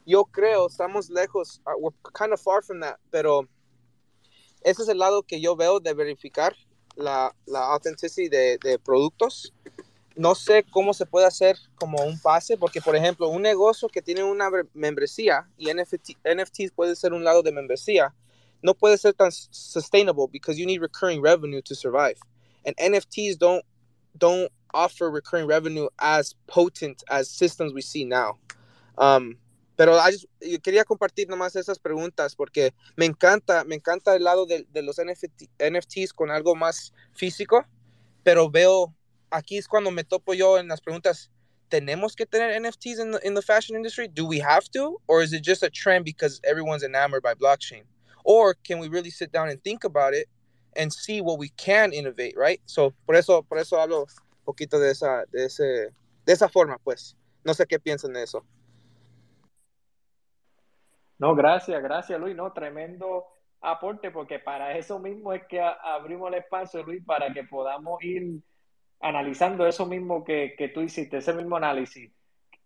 Yo 0.05 0.25
creo, 0.25 0.69
estamos 0.69 1.11
lejos, 1.11 1.61
uh, 1.67 1.73
we're 1.79 1.91
kind 2.13 2.33
of 2.33 2.41
far 2.41 2.63
from 2.63 2.81
that, 2.81 2.99
pero 3.11 3.49
ese 4.62 4.83
es 4.83 4.88
el 4.88 4.99
lado 4.99 5.23
que 5.23 5.40
yo 5.40 5.57
veo 5.57 5.81
de 5.81 5.95
verificar 5.95 6.55
la, 6.97 7.35
la 7.47 7.61
authenticity 7.73 8.29
de, 8.29 8.81
productos 8.85 9.53
no 10.16 10.35
sé 10.35 10.64
cómo 10.71 10.95
se 10.95 11.05
puede 11.05 11.27
hacer 11.27 11.59
como 11.75 12.03
un 12.03 12.19
pase, 12.19 12.57
porque 12.57 12.81
por 12.81 12.97
ejemplo, 12.97 13.29
un 13.29 13.42
negocio 13.42 13.87
que 13.88 14.01
tiene 14.01 14.25
una 14.25 14.51
membresía 14.73 15.47
y 15.59 15.66
NFT, 15.66 16.12
NFTs 16.25 16.73
puede 16.75 16.97
ser 16.97 17.12
un 17.12 17.23
lado 17.23 17.42
de 17.42 17.53
membresía, 17.53 18.14
no 18.62 18.75
puede 18.75 18.97
ser 18.97 19.12
tan 19.12 19.31
sustainable 19.31 20.27
because 20.33 20.59
you 20.59 20.66
need 20.66 20.81
recurring 20.81 21.23
revenue 21.23 21.61
to 21.61 21.75
survive. 21.75 22.16
And 22.64 22.75
NFTs 22.79 23.38
don't 23.38 23.62
don't 24.16 24.51
offer 24.73 25.11
recurring 25.11 25.47
revenue 25.47 25.88
as 25.99 26.35
potent 26.47 27.05
as 27.09 27.29
systems 27.29 27.75
we 27.75 27.83
see 27.83 28.05
now. 28.05 28.38
Um, 28.97 29.37
pero 29.77 29.99
yo 30.41 30.61
quería 30.62 30.85
compartir 30.85 31.29
nomás 31.29 31.55
esas 31.55 31.79
preguntas 31.79 32.35
porque 32.35 32.75
me 32.97 33.05
encanta, 33.05 33.65
me 33.65 33.75
encanta 33.75 34.17
el 34.17 34.25
lado 34.25 34.47
de, 34.47 34.67
de 34.71 34.83
los 34.83 34.97
NFT, 34.97 35.45
NFTs 35.61 36.12
con 36.15 36.31
algo 36.31 36.55
más 36.55 36.95
físico, 37.15 37.65
pero 38.23 38.51
veo 38.51 38.95
aquí 39.31 39.59
es 39.59 39.69
cuando 39.69 39.91
me 39.91 40.03
topo 40.03 40.35
yo 40.35 40.59
en 40.59 40.69
las 40.69 40.81
preguntas. 40.81 41.31
¿Tenemos 41.69 42.15
que 42.15 42.27
tener 42.27 42.61
NFTs 42.61 43.01
in 43.01 43.11
the, 43.12 43.21
in 43.27 43.35
the 43.35 43.43
fashion 43.43 43.77
industry? 43.77 44.09
Do 44.09 44.25
we 44.25 44.39
have 44.39 44.71
to? 44.71 45.01
Or 45.09 45.23
is 45.23 45.33
it 45.33 45.43
just 45.43 45.62
a 45.62 45.71
trend 45.71 46.05
because 46.05 46.41
everyone's 46.45 46.85
enamored 46.85 47.23
by 47.23 47.35
blockchain? 47.35 47.83
Or 48.25 48.55
can 48.55 48.79
we 48.79 48.89
really 48.89 49.11
sit 49.11 49.33
down 49.33 49.49
and 49.49 49.62
think 49.62 49.85
about 49.85 50.15
it 50.15 50.29
and 50.77 50.93
see 50.93 51.21
what 51.21 51.39
we 51.39 51.49
can 51.57 51.93
innovate, 51.93 52.35
right? 52.37 52.61
So, 52.67 52.93
por 53.05 53.17
eso, 53.17 53.43
por 53.43 53.59
eso 53.59 53.77
hablo 53.79 54.03
un 54.03 54.45
poquito 54.55 54.79
de 54.79 54.91
esa, 54.91 55.25
de 55.33 55.47
ese, 55.47 55.91
de 56.25 56.33
esa 56.33 56.49
forma, 56.49 56.79
pues. 56.85 57.17
No 57.45 57.53
sé 57.53 57.67
qué 57.67 57.81
piensan 57.81 58.12
de 58.12 58.23
eso. 58.23 58.45
No, 61.19 61.35
gracias, 61.35 61.83
gracias 61.83 62.21
Luis, 62.21 62.37
no, 62.37 62.53
tremendo 62.53 63.27
aporte, 63.61 64.11
porque 64.11 64.39
para 64.39 64.77
eso 64.77 64.99
mismo 64.99 65.33
es 65.33 65.45
que 65.47 65.61
abrimos 65.61 66.29
el 66.29 66.39
espacio, 66.39 66.83
Luis, 66.83 67.03
para 67.05 67.33
que 67.33 67.45
podamos 67.45 68.03
ir 68.03 68.41
analizando 69.01 69.67
eso 69.67 69.87
mismo 69.87 70.25
que, 70.25 70.55
que 70.57 70.69
tú 70.69 70.81
hiciste, 70.83 71.19
ese 71.19 71.33
mismo 71.33 71.57
análisis. 71.57 72.13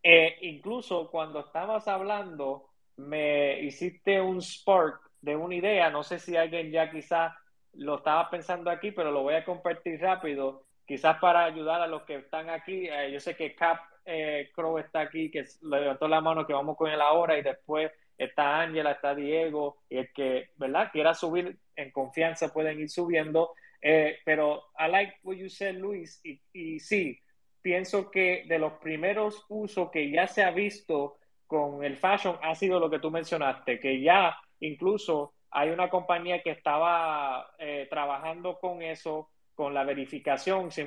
Eh, 0.02 0.36
incluso 0.42 1.10
cuando 1.10 1.40
estabas 1.40 1.86
hablando, 1.88 2.70
me 2.96 3.60
hiciste 3.60 4.20
un 4.20 4.40
spark 4.40 5.00
de 5.20 5.36
una 5.36 5.54
idea, 5.54 5.90
no 5.90 6.02
sé 6.02 6.18
si 6.18 6.36
alguien 6.36 6.70
ya 6.70 6.90
quizás 6.90 7.32
lo 7.74 7.96
estaba 7.96 8.28
pensando 8.30 8.70
aquí, 8.70 8.90
pero 8.92 9.10
lo 9.10 9.22
voy 9.22 9.34
a 9.34 9.44
compartir 9.44 10.00
rápido, 10.00 10.64
quizás 10.86 11.18
para 11.18 11.44
ayudar 11.44 11.80
a 11.80 11.86
los 11.86 12.02
que 12.02 12.16
están 12.16 12.50
aquí. 12.50 12.88
Eh, 12.88 13.10
yo 13.12 13.20
sé 13.20 13.36
que 13.36 13.54
Cap 13.54 13.80
eh, 14.04 14.50
Crow 14.54 14.78
está 14.78 15.00
aquí, 15.00 15.30
que 15.30 15.44
levantó 15.62 16.08
la 16.08 16.20
mano, 16.20 16.46
que 16.46 16.52
vamos 16.52 16.76
con 16.76 16.90
él 16.90 17.00
ahora, 17.00 17.38
y 17.38 17.42
después 17.42 17.90
está 18.24 18.60
Ángela, 18.60 18.92
está 18.92 19.14
Diego, 19.14 19.78
y 19.88 19.96
el 19.96 20.12
que, 20.12 20.50
¿verdad? 20.56 20.90
Quiera 20.92 21.14
subir 21.14 21.58
en 21.74 21.90
confianza 21.90 22.52
pueden 22.52 22.78
ir 22.78 22.90
subiendo. 22.90 23.54
Eh, 23.80 24.18
pero 24.24 24.64
I 24.78 24.90
like 24.90 25.14
what 25.22 25.36
you 25.36 25.48
said, 25.48 25.76
Luis, 25.76 26.20
y, 26.22 26.78
sí, 26.80 27.18
pienso 27.62 28.10
que 28.10 28.44
de 28.46 28.58
los 28.58 28.74
primeros 28.74 29.46
usos 29.48 29.90
que 29.90 30.10
ya 30.10 30.26
se 30.26 30.42
ha 30.42 30.50
visto 30.50 31.16
con 31.46 31.82
el 31.82 31.96
fashion 31.96 32.38
ha 32.42 32.54
sido 32.54 32.78
lo 32.78 32.90
que 32.90 32.98
tú 32.98 33.10
mencionaste, 33.10 33.80
que 33.80 34.00
ya 34.02 34.36
incluso 34.60 35.32
hay 35.50 35.70
una 35.70 35.88
compañía 35.88 36.42
que 36.42 36.50
estaba 36.50 37.54
eh, 37.58 37.86
trabajando 37.88 38.58
con 38.58 38.82
eso, 38.82 39.30
con 39.54 39.72
la 39.72 39.84
verificación, 39.84 40.70
si, 40.70 40.82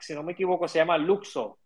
si 0.00 0.14
no 0.14 0.22
me 0.22 0.32
equivoco, 0.32 0.66
se 0.66 0.78
llama 0.78 0.98
Luxo, 0.98 1.58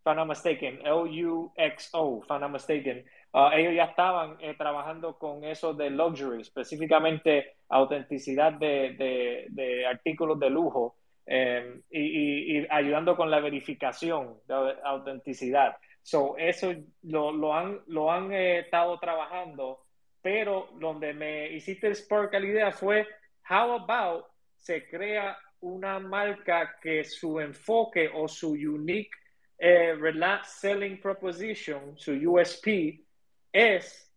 if 0.00 0.06
I'm 0.06 0.16
not 0.16 0.26
mistaken, 0.26 0.80
L-U-X-O, 0.84 2.22
if 2.24 2.30
I'm 2.30 2.40
not 2.40 2.50
mistaken. 2.50 3.04
Uh, 3.34 3.48
ellos 3.54 3.74
ya 3.74 3.84
estaban 3.84 4.36
eh, 4.40 4.54
trabajando 4.58 5.18
con 5.18 5.42
eso 5.42 5.72
de 5.72 5.88
luxury, 5.88 6.42
específicamente 6.42 7.54
autenticidad 7.70 8.52
de, 8.52 9.48
de, 9.48 9.86
artículos 9.86 10.38
de 10.38 10.50
lujo 10.50 10.96
em, 11.24 11.80
y, 11.90 12.66
ayudando 12.68 13.16
con 13.16 13.30
la 13.30 13.40
verificación 13.40 14.38
de 14.46 14.76
autenticidad. 14.84 15.76
So, 16.02 16.36
eso 16.36 16.74
lo, 17.04 17.32
lo 17.32 17.54
han, 17.54 17.80
lo 17.86 18.12
han 18.12 18.32
eh, 18.32 18.58
estado 18.58 18.98
trabajando, 18.98 19.80
pero 20.20 20.68
donde 20.78 21.14
me 21.14 21.52
hiciste 21.52 21.86
el 21.86 21.96
spark 21.96 22.34
a 22.34 22.40
la 22.40 22.46
idea 22.46 22.70
fue, 22.70 23.06
how 23.48 23.72
about 23.72 24.26
se 24.56 24.86
crea 24.88 25.38
una 25.60 25.98
marca 25.98 26.76
que 26.82 27.02
su 27.04 27.40
enfoque 27.40 28.10
o 28.12 28.28
su 28.28 28.50
unique 28.50 29.10
eh, 29.58 29.94
selling 30.44 31.00
proposition, 31.00 31.96
su 31.96 32.12
USP, 32.12 33.01
es 33.52 34.10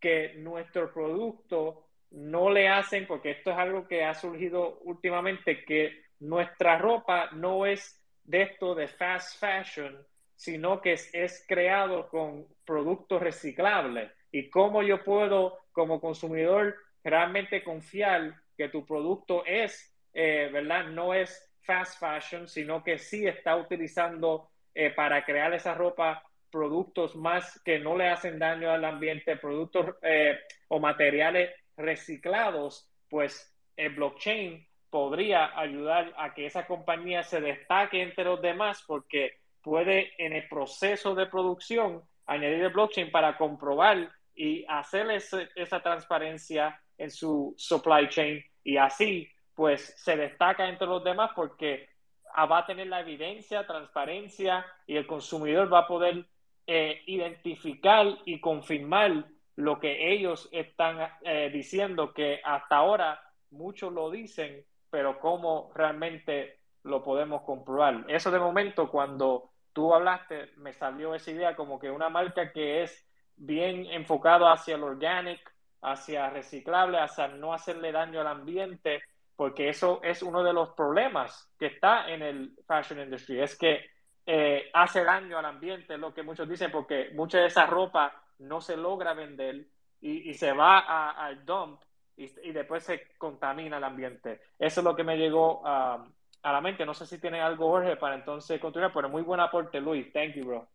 que 0.00 0.34
nuestro 0.34 0.92
producto 0.92 1.86
no 2.10 2.50
le 2.50 2.68
hacen, 2.68 3.06
porque 3.06 3.30
esto 3.30 3.50
es 3.52 3.56
algo 3.56 3.86
que 3.86 4.04
ha 4.04 4.14
surgido 4.14 4.80
últimamente, 4.80 5.64
que 5.64 6.02
nuestra 6.20 6.78
ropa 6.78 7.30
no 7.32 7.66
es 7.66 8.02
de 8.24 8.42
esto 8.42 8.74
de 8.74 8.88
fast 8.88 9.38
fashion, 9.40 9.96
sino 10.36 10.80
que 10.80 10.92
es, 10.92 11.44
creado 11.48 12.08
con 12.08 12.46
productos 12.64 13.22
reciclables. 13.22 14.10
Y 14.30 14.50
cómo 14.50 14.82
yo 14.82 15.04
puedo, 15.04 15.58
como 15.72 16.00
consumidor, 16.00 16.74
realmente 17.04 17.62
confiar 17.62 18.34
que 18.56 18.68
tu 18.68 18.84
producto 18.84 19.44
es, 19.46 19.94
eh, 20.12 20.50
¿verdad? 20.52 20.86
No 20.86 21.14
es 21.14 21.52
fast 21.62 21.98
fashion, 22.00 22.48
sino 22.48 22.82
que 22.82 22.98
sí 22.98 23.26
está 23.26 23.56
utilizando 23.56 24.50
eh, 24.74 24.90
para 24.90 25.24
crear 25.24 25.52
esa 25.54 25.74
ropa 25.74 26.22
productos 26.52 27.16
más 27.16 27.60
que 27.64 27.80
no 27.80 27.96
le 27.96 28.08
hacen 28.08 28.38
daño 28.38 28.70
al 28.70 28.84
ambiente, 28.84 29.36
productos 29.36 29.96
eh, 30.02 30.38
o 30.68 30.78
materiales 30.78 31.50
reciclados, 31.76 32.88
pues 33.08 33.52
el 33.76 33.94
blockchain 33.94 34.64
podría 34.90 35.58
ayudar 35.58 36.12
a 36.18 36.34
que 36.34 36.46
esa 36.46 36.66
compañía 36.66 37.22
se 37.22 37.40
destaque 37.40 38.02
entre 38.02 38.24
los 38.24 38.42
demás 38.42 38.84
porque 38.86 39.38
puede 39.62 40.12
en 40.18 40.34
el 40.34 40.46
proceso 40.48 41.14
de 41.14 41.26
producción 41.26 42.02
añadir 42.26 42.62
el 42.62 42.72
blockchain 42.72 43.10
para 43.10 43.38
comprobar 43.38 44.12
y 44.34 44.64
hacer 44.68 45.10
esa 45.10 45.82
transparencia 45.82 46.78
en 46.98 47.10
su 47.10 47.54
supply 47.56 48.08
chain 48.08 48.44
y 48.62 48.76
así 48.76 49.28
pues 49.54 49.94
se 49.96 50.16
destaca 50.16 50.68
entre 50.68 50.86
los 50.86 51.02
demás 51.02 51.30
porque 51.34 51.88
va 52.36 52.58
a 52.58 52.66
tener 52.66 52.86
la 52.86 53.00
evidencia, 53.00 53.66
transparencia 53.66 54.64
y 54.86 54.96
el 54.96 55.06
consumidor 55.06 55.72
va 55.72 55.80
a 55.80 55.86
poder 55.86 56.26
eh, 56.66 57.02
identificar 57.06 58.06
y 58.24 58.40
confirmar 58.40 59.26
lo 59.56 59.78
que 59.78 60.12
ellos 60.12 60.48
están 60.52 60.98
eh, 61.22 61.50
diciendo, 61.52 62.12
que 62.12 62.40
hasta 62.44 62.76
ahora 62.76 63.20
muchos 63.50 63.92
lo 63.92 64.10
dicen, 64.10 64.64
pero 64.90 65.18
cómo 65.20 65.70
realmente 65.74 66.58
lo 66.84 67.02
podemos 67.02 67.42
comprobar. 67.42 68.04
Eso 68.08 68.30
de 68.30 68.38
momento, 68.38 68.90
cuando 68.90 69.50
tú 69.72 69.94
hablaste, 69.94 70.50
me 70.56 70.72
salió 70.72 71.14
esa 71.14 71.30
idea 71.30 71.56
como 71.56 71.78
que 71.78 71.90
una 71.90 72.08
marca 72.08 72.52
que 72.52 72.82
es 72.82 73.06
bien 73.36 73.86
enfocado 73.86 74.48
hacia 74.48 74.76
el 74.76 74.82
organic, 74.82 75.40
hacia 75.82 76.30
reciclable, 76.30 76.98
hacia 76.98 77.28
no 77.28 77.52
hacerle 77.52 77.92
daño 77.92 78.20
al 78.20 78.26
ambiente, 78.28 79.02
porque 79.36 79.68
eso 79.68 80.00
es 80.02 80.22
uno 80.22 80.42
de 80.42 80.52
los 80.52 80.70
problemas 80.70 81.52
que 81.58 81.66
está 81.66 82.08
en 82.08 82.22
el 82.22 82.54
fashion 82.66 83.00
industry, 83.00 83.40
es 83.40 83.58
que 83.58 83.91
eh, 84.26 84.70
hace 84.72 85.04
daño 85.04 85.38
al 85.38 85.44
ambiente, 85.44 85.98
lo 85.98 86.14
que 86.14 86.22
muchos 86.22 86.48
dicen, 86.48 86.70
porque 86.70 87.10
mucha 87.14 87.38
de 87.38 87.46
esa 87.46 87.66
ropa 87.66 88.22
no 88.38 88.60
se 88.60 88.76
logra 88.76 89.14
vender 89.14 89.66
y, 90.00 90.34
se 90.34 90.52
va 90.52 91.10
al 91.10 91.44
dump 91.44 91.80
y, 92.16 92.26
después 92.52 92.84
se 92.84 93.14
contamina 93.18 93.76
el 93.78 93.84
ambiente. 93.84 94.40
Eso 94.58 94.80
es 94.80 94.84
lo 94.84 94.96
que 94.96 95.04
me 95.04 95.16
llegó 95.16 95.62
a 95.64 96.06
la 96.42 96.60
mente. 96.60 96.84
No 96.84 96.94
sé 96.94 97.06
si 97.06 97.18
tiene 97.18 97.40
algo, 97.40 97.68
Jorge, 97.68 97.96
para 97.96 98.16
entonces 98.16 98.60
continuar, 98.60 98.92
pero 98.92 99.08
muy 99.08 99.22
buen 99.22 99.40
aporte, 99.40 99.80
Luis. 99.80 100.12
Thank 100.12 100.34
you, 100.34 100.44
bro. 100.44 100.68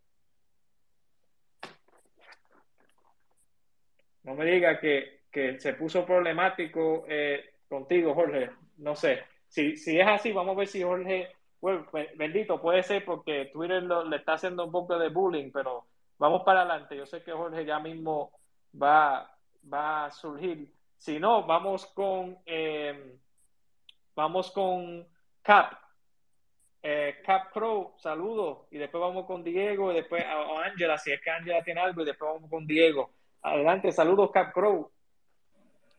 No 4.24 4.36
me 4.36 4.44
diga 4.44 4.78
que, 4.80 5.16
se 5.60 5.74
puso 5.74 6.06
problemático 6.06 7.06
eh, 7.08 7.54
contigo, 7.70 8.14
Jorge. 8.14 8.50
No 8.78 8.96
sé. 8.96 9.24
Si, 9.48 9.78
si 9.78 10.00
es 10.00 10.08
así, 10.08 10.34
vamos 10.34 10.56
a 10.56 10.60
ver 10.60 10.68
si 10.68 10.84
Jorge, 10.84 11.32
bueno, 11.60 11.86
pues, 11.90 12.16
bendito, 12.18 12.62
puede 12.62 12.84
ser 12.84 13.04
porque 13.04 13.50
Twitter 13.52 13.84
le 13.84 14.16
está 14.16 14.34
haciendo 14.34 14.66
un 14.66 14.72
poco 14.72 14.98
de 14.98 15.10
bullying, 15.10 15.52
pero 15.52 15.86
vamos 16.18 16.44
para 16.44 16.62
adelante. 16.62 16.96
Yo 16.96 17.06
sé 17.06 17.24
que 17.24 17.32
Jorge 17.32 17.66
ya 17.66 17.80
mismo 17.80 18.32
va, 18.80 19.30
va 19.72 20.06
a 20.06 20.12
surgir. 20.12 20.72
Si 20.98 21.20
no, 21.20 21.46
vamos 21.46 21.86
con, 21.88 22.38
eh, 22.46 23.18
vamos 24.16 24.52
con 24.52 25.08
Cap. 25.42 25.74
Eh, 26.84 27.16
Cap 27.26 27.52
Crow, 27.52 27.94
saludos. 27.98 28.60
Y 28.72 28.78
después 28.78 29.02
vamos 29.02 29.26
con 29.26 29.44
Diego 29.44 29.92
y 29.92 29.96
después 29.96 30.24
a 30.24 30.64
Angela, 30.64 30.98
si 30.98 31.12
es 31.12 31.22
que 31.22 31.30
Angela 31.32 31.64
tiene 31.64 31.82
algo, 31.82 32.02
y 32.02 32.06
después 32.06 32.32
vamos 32.34 32.50
con 32.50 32.66
Diego. 32.68 33.10
Adelante, 33.42 33.92
saludos 33.92 34.32
Cap 34.32 34.54
Crow. 34.54 34.90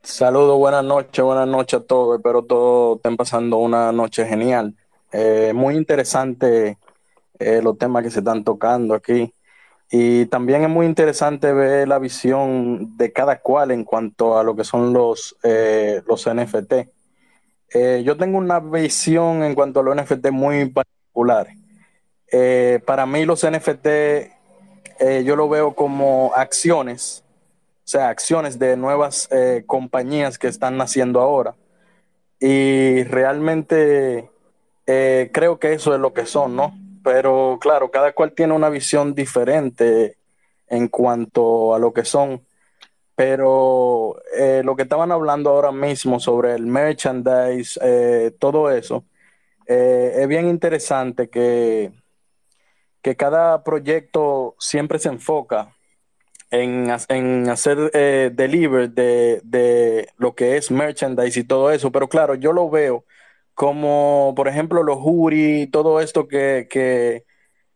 Saludos, 0.02 0.56
buenas 0.58 0.84
noches, 0.84 1.24
buenas 1.24 1.48
noches 1.48 1.80
a 1.80 1.84
todos. 1.84 2.16
Espero 2.16 2.44
todos 2.44 2.96
estén 2.96 3.16
pasando 3.16 3.56
una 3.56 3.90
noche 3.90 4.24
genial. 4.24 4.74
Eh, 5.12 5.52
muy 5.54 5.76
interesante 5.76 6.78
eh, 7.38 7.60
los 7.62 7.78
temas 7.78 8.02
que 8.02 8.10
se 8.10 8.20
están 8.20 8.44
tocando 8.44 8.94
aquí. 8.94 9.32
Y 9.90 10.26
también 10.26 10.62
es 10.62 10.68
muy 10.68 10.86
interesante 10.86 11.52
ver 11.52 11.88
la 11.88 11.98
visión 11.98 12.96
de 12.96 13.12
cada 13.12 13.40
cual 13.40 13.70
en 13.70 13.84
cuanto 13.84 14.38
a 14.38 14.42
lo 14.42 14.54
que 14.54 14.64
son 14.64 14.92
los, 14.92 15.36
eh, 15.42 16.02
los 16.06 16.26
NFT. 16.26 16.74
yo 18.04 18.16
tengo 18.16 18.38
una 18.38 18.60
visión 18.60 19.42
en 19.42 19.54
cuanto 19.54 19.80
a 19.80 19.82
los 19.82 19.96
NFT 19.96 20.30
muy 20.30 20.66
particular. 20.70 21.48
para 22.86 23.06
mí 23.06 23.24
los 23.24 23.44
NFT 23.44 23.88
yo 25.24 25.36
lo 25.36 25.48
veo 25.48 25.74
como 25.74 26.32
acciones 26.34 27.24
o 27.88 27.90
sea, 27.90 28.10
acciones 28.10 28.58
de 28.58 28.76
nuevas 28.76 29.28
eh, 29.30 29.64
compañías 29.66 30.38
que 30.38 30.46
están 30.46 30.76
naciendo 30.76 31.22
ahora. 31.22 31.54
Y 32.38 33.02
realmente 33.04 34.28
eh, 34.88 35.30
creo 35.32 35.60
que 35.60 35.74
eso 35.74 35.94
es 35.94 36.00
lo 36.00 36.12
que 36.12 36.26
son, 36.26 36.56
¿no? 36.56 36.76
Pero 37.04 37.58
claro, 37.60 37.92
cada 37.92 38.12
cual 38.12 38.32
tiene 38.32 38.54
una 38.54 38.68
visión 38.68 39.14
diferente 39.14 40.16
en 40.66 40.88
cuanto 40.88 41.74
a 41.74 41.78
lo 41.78 41.92
que 41.92 42.04
son. 42.04 42.42
Pero 43.14 44.16
eh, 44.36 44.62
lo 44.64 44.74
que 44.74 44.82
estaban 44.82 45.12
hablando 45.12 45.50
ahora 45.50 45.70
mismo 45.70 46.18
sobre 46.18 46.54
el 46.54 46.66
merchandise, 46.66 47.80
todo 48.38 48.70
eso, 48.70 49.04
es 49.66 50.26
bien 50.28 50.48
interesante 50.48 51.28
que, 51.28 51.92
que 53.02 53.16
cada 53.16 53.62
proyecto 53.64 54.54
siempre 54.58 54.98
se 54.98 55.08
enfoca 55.08 55.74
en, 56.50 56.90
hacer 57.50 57.90
eh, 57.94 58.30
deliver 58.32 58.90
de, 58.90 60.08
lo 60.16 60.34
que 60.34 60.56
es 60.56 60.70
merchandise 60.70 61.40
y 61.40 61.44
todo 61.44 61.70
eso, 61.70 61.92
pero 61.92 62.08
claro, 62.08 62.34
yo 62.34 62.52
lo 62.52 62.70
veo 62.70 63.04
como, 63.58 64.34
por 64.36 64.46
ejemplo, 64.46 64.84
los 64.84 64.98
jury, 65.00 65.66
todo 65.66 66.00
esto 66.00 66.28
que, 66.28 66.68
que, 66.70 67.24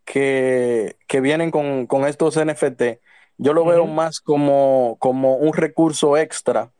que, 0.05 1.19
vienen 1.19 1.51
con, 1.51 2.05
estos 2.07 2.37
NFT, 2.37 3.01
yo 3.37 3.51
lo 3.51 3.65
veo 3.65 3.85
más 3.85 4.21
como, 4.21 4.95
como 4.97 5.35
un 5.35 5.51
recurso 5.51 6.15
extra. 6.15 6.71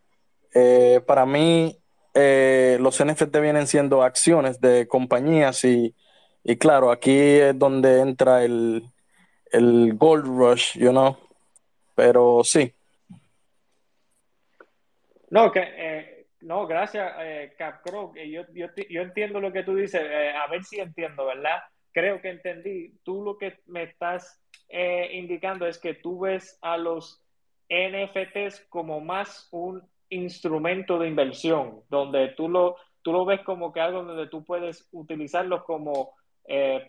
Eh, 0.53 1.01
para 1.05 1.25
mí, 1.25 1.77
eh, 2.13 2.77
los 2.79 3.03
NFT 3.03 3.37
vienen 3.41 3.67
siendo 3.67 4.03
acciones 4.03 4.61
de 4.61 4.87
compañías 4.87 5.65
y, 5.65 5.93
y 6.45 6.55
claro, 6.55 6.89
aquí 6.89 7.11
es 7.13 7.59
donde 7.59 7.99
entra 7.99 8.45
el, 8.45 8.89
el 9.51 9.97
gold 9.97 10.27
rush, 10.27 10.77
you 10.77 10.91
know, 10.91 11.17
pero 11.93 12.41
sí. 12.45 12.73
No, 15.29 15.51
que, 15.51 15.59
eh, 15.59 16.12
no 16.43 16.67
gracias, 16.67 17.13
eh, 17.19 17.53
Capcro. 17.57 18.13
Yo, 18.15 18.43
yo, 18.53 18.67
yo, 18.89 19.01
entiendo 19.01 19.39
lo 19.39 19.51
que 19.51 19.63
tú 19.63 19.75
dices, 19.75 20.01
eh, 20.03 20.31
a 20.31 20.47
ver 20.47 20.63
si 20.63 20.79
entiendo, 20.79 21.25
¿verdad? 21.25 21.61
Creo 21.91 22.21
que 22.21 22.29
entendí. 22.29 22.93
Tú 23.03 23.23
lo 23.23 23.37
que 23.37 23.59
me 23.67 23.83
estás 23.83 24.41
eh, 24.69 25.09
indicando 25.13 25.65
es 25.65 25.79
que 25.79 25.93
tú 25.93 26.21
ves 26.21 26.57
a 26.61 26.77
los 26.77 27.21
NFTs 27.69 28.65
como 28.69 28.99
más 28.99 29.47
un 29.51 29.81
instrumento 30.09 30.99
de 30.99 31.07
inversión, 31.07 31.81
donde 31.89 32.29
tú 32.29 32.49
lo, 32.49 32.75
tú 33.01 33.13
lo 33.13 33.25
ves 33.25 33.41
como 33.41 33.71
que 33.71 33.79
algo 33.79 34.03
donde 34.03 34.27
tú 34.27 34.43
puedes 34.43 34.87
utilizarlos 34.91 35.63
como 35.63 36.13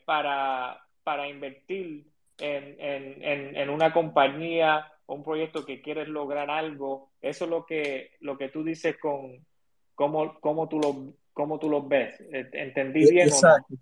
para, 0.05 0.85
para 1.05 1.29
invertir 1.29 2.07
en, 2.39 2.77
en, 2.81 3.57
en, 3.57 3.71
una 3.71 3.93
compañía 3.93 4.93
un 5.07 5.23
proyecto 5.23 5.65
que 5.65 5.83
quieres 5.83 6.09
lograr 6.09 6.51
algo, 6.51 7.11
eso 7.21 7.45
es 7.45 7.51
lo 7.51 7.67
que, 7.67 8.13
lo 8.21 8.39
que 8.39 8.49
tú 8.49 8.65
dices 8.65 8.97
con 8.99 9.45
cómo, 9.95 10.39
cómo, 10.41 10.69
tú, 10.69 10.79
lo, 10.79 11.15
cómo 11.33 11.59
tú 11.59 11.69
lo 11.69 11.87
ves. 11.87 12.15
¿Entendí 12.31 13.11
bien 13.11 13.29
Exacto. 13.29 13.75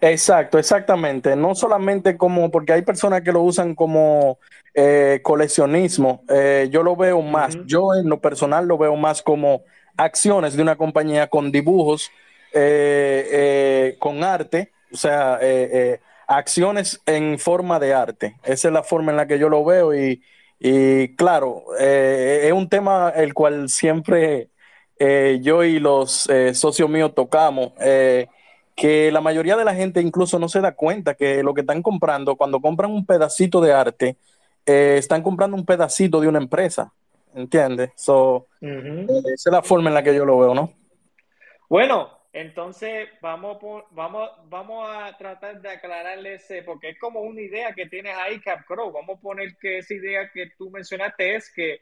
Exacto, 0.00 0.58
exactamente. 0.58 1.36
No 1.36 1.54
solamente 1.54 2.16
como, 2.16 2.50
porque 2.50 2.72
hay 2.72 2.82
personas 2.82 3.20
que 3.20 3.32
lo 3.32 3.42
usan 3.42 3.74
como 3.74 4.38
eh, 4.74 5.20
coleccionismo. 5.22 6.24
Eh, 6.28 6.68
yo 6.70 6.82
lo 6.82 6.96
veo 6.96 7.20
más, 7.20 7.58
yo 7.66 7.94
en 7.94 8.08
lo 8.08 8.20
personal 8.20 8.66
lo 8.66 8.78
veo 8.78 8.96
más 8.96 9.20
como 9.20 9.62
acciones 9.96 10.56
de 10.56 10.62
una 10.62 10.76
compañía 10.76 11.26
con 11.26 11.52
dibujos, 11.52 12.10
eh, 12.54 13.96
con 13.98 14.24
arte, 14.24 14.72
o 14.90 14.96
sea, 14.96 15.38
acciones 16.26 17.00
en 17.04 17.38
forma 17.38 17.78
de 17.78 17.92
arte. 17.92 18.36
Esa 18.42 18.68
es 18.68 18.74
la 18.74 18.82
forma 18.82 19.10
en 19.10 19.18
la 19.18 19.26
que 19.26 19.38
yo 19.38 19.50
lo 19.50 19.64
veo 19.64 19.94
y, 19.94 20.22
y 20.62 21.16
claro, 21.16 21.64
eh, 21.78 22.42
es 22.44 22.52
un 22.52 22.68
tema 22.68 23.10
el 23.16 23.32
cual 23.32 23.70
siempre 23.70 24.50
eh, 24.98 25.38
yo 25.40 25.64
y 25.64 25.80
los 25.80 26.28
eh, 26.28 26.54
socios 26.54 26.90
míos 26.90 27.14
tocamos, 27.14 27.72
que 28.76 29.10
la 29.10 29.22
mayoría 29.22 29.56
de 29.56 29.64
la 29.64 29.74
gente 29.74 30.02
incluso 30.02 30.38
no 30.38 30.48
se 30.48 30.60
da 30.60 30.72
cuenta 30.72 31.14
que 31.14 31.42
lo 31.42 31.54
que 31.54 31.62
están 31.62 31.82
comprando, 31.82 32.36
cuando 32.36 32.60
compran 32.60 32.90
un 32.90 33.06
pedacito 33.06 33.60
de 33.62 33.72
arte, 33.72 34.16
están 34.66 35.22
comprando 35.22 35.56
un 35.56 35.64
pedacito 35.64 36.20
de 36.20 36.28
una 36.28 36.38
empresa, 36.38 36.92
¿entiendes? 37.34 37.90
So, 37.96 38.46
Esa 38.60 39.50
es 39.50 39.52
la 39.52 39.62
forma 39.62 39.88
en 39.88 39.94
la 39.94 40.02
que 40.02 40.14
yo 40.14 40.24
lo 40.24 40.38
veo, 40.38 40.54
¿no? 40.54 40.70
Bueno, 41.68 42.19
entonces, 42.32 43.08
vamos, 43.20 43.58
vamos, 43.90 44.30
vamos 44.44 44.88
a 44.88 45.16
tratar 45.16 45.60
de 45.60 45.68
aclararles, 45.68 46.46
porque 46.64 46.90
es 46.90 46.98
como 46.98 47.20
una 47.20 47.40
idea 47.40 47.72
que 47.74 47.86
tienes 47.86 48.16
ahí, 48.16 48.40
CapCrow. 48.40 48.92
Vamos 48.92 49.18
a 49.18 49.20
poner 49.20 49.56
que 49.60 49.78
esa 49.78 49.94
idea 49.94 50.30
que 50.32 50.50
tú 50.56 50.70
mencionaste 50.70 51.34
es 51.34 51.52
que 51.52 51.80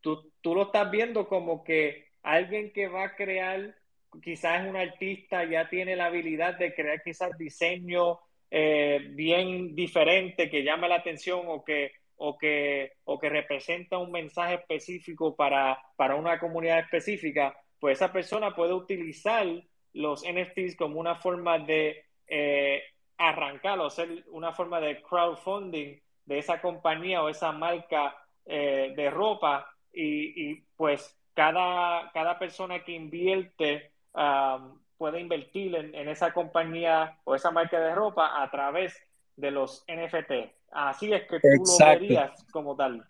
tú, 0.00 0.32
tú 0.40 0.54
lo 0.54 0.64
estás 0.64 0.90
viendo 0.90 1.26
como 1.26 1.64
que 1.64 2.10
alguien 2.22 2.72
que 2.72 2.86
va 2.86 3.04
a 3.04 3.16
crear, 3.16 3.74
quizás 4.22 4.62
es 4.62 4.70
un 4.70 4.76
artista, 4.76 5.44
ya 5.44 5.68
tiene 5.68 5.96
la 5.96 6.06
habilidad 6.06 6.56
de 6.56 6.72
crear 6.72 7.02
quizás 7.02 7.36
diseño 7.36 8.20
eh, 8.48 9.08
bien 9.10 9.74
diferente 9.74 10.50
que 10.50 10.62
llama 10.62 10.88
la 10.88 10.96
atención 10.96 11.42
o 11.46 11.64
que, 11.64 11.92
o 12.16 12.38
que, 12.38 12.92
o 13.04 13.18
que 13.18 13.28
representa 13.28 13.98
un 13.98 14.12
mensaje 14.12 14.54
específico 14.54 15.34
para, 15.34 15.78
para 15.96 16.14
una 16.14 16.38
comunidad 16.38 16.78
específica, 16.78 17.56
pues 17.80 17.98
esa 17.98 18.12
persona 18.12 18.54
puede 18.54 18.74
utilizar 18.74 19.46
los 19.92 20.22
NFTs 20.22 20.76
como 20.76 21.00
una 21.00 21.16
forma 21.16 21.58
de 21.58 22.04
eh, 22.26 22.82
arrancar 23.18 23.78
o 23.78 23.86
hacer 23.86 24.24
una 24.28 24.52
forma 24.52 24.80
de 24.80 25.02
crowdfunding 25.02 25.98
de 26.24 26.38
esa 26.38 26.60
compañía 26.60 27.22
o 27.22 27.28
esa 27.28 27.52
marca 27.52 28.16
eh, 28.46 28.92
de 28.96 29.10
ropa 29.10 29.66
y, 29.92 30.54
pues 30.76 31.16
cada, 31.34 32.10
cada 32.12 32.38
persona 32.38 32.84
que 32.84 32.92
invierte 32.92 33.92
um, 34.14 34.78
puede 34.96 35.20
invertir 35.20 35.74
en, 35.74 36.08
esa 36.08 36.32
compañía 36.32 37.18
o 37.24 37.34
esa 37.34 37.50
marca 37.50 37.80
de 37.80 37.94
ropa 37.94 38.42
a 38.42 38.50
través 38.50 38.96
de 39.36 39.50
los 39.50 39.84
NFT. 39.88 40.52
Así 40.70 41.12
es 41.12 41.22
que 41.22 41.40
tú 41.40 41.48
lo 41.48 41.86
verías 41.86 42.44
como 42.52 42.76
tal. 42.76 43.04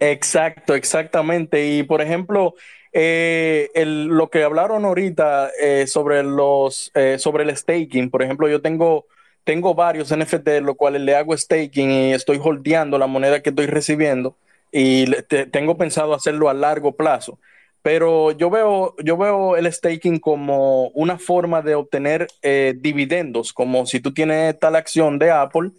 Exacto, 0.00 0.74
exactamente. 0.74 1.66
Y 1.66 1.82
por 1.82 2.00
ejemplo, 2.00 2.54
eh, 2.92 3.70
lo 3.84 4.30
que 4.30 4.42
hablaron 4.42 4.84
ahorita 4.86 5.50
eh, 5.60 5.86
sobre 5.86 6.22
los 6.22 6.90
eh, 6.94 7.18
sobre 7.18 7.44
el 7.44 7.54
staking, 7.56 8.10
por 8.10 8.22
ejemplo, 8.22 8.48
yo 8.48 8.62
tengo 8.62 9.06
tengo 9.44 9.74
varios 9.74 10.10
NFT, 10.10 10.62
los 10.62 10.76
cuales 10.76 11.02
le 11.02 11.14
hago 11.16 11.36
staking 11.36 11.90
y 11.90 12.12
estoy 12.14 12.40
holdeando 12.42 12.98
la 12.98 13.06
moneda 13.06 13.42
que 13.42 13.50
estoy 13.50 13.66
recibiendo 13.66 14.36
y 14.72 15.06
tengo 15.50 15.76
pensado 15.76 16.14
hacerlo 16.14 16.48
a 16.48 16.54
largo 16.54 16.92
plazo. 16.96 17.38
Pero 17.82 18.30
yo 18.32 18.50
veo, 18.50 18.94
yo 19.02 19.16
veo 19.16 19.56
el 19.56 19.70
staking 19.72 20.18
como 20.20 20.88
una 20.88 21.18
forma 21.18 21.62
de 21.62 21.74
obtener 21.74 22.28
dividendos, 22.76 23.52
como 23.54 23.86
si 23.86 24.00
tú 24.00 24.12
tienes 24.12 24.58
tal 24.58 24.76
acción 24.76 25.18
de 25.18 25.30
Apple, 25.30 25.70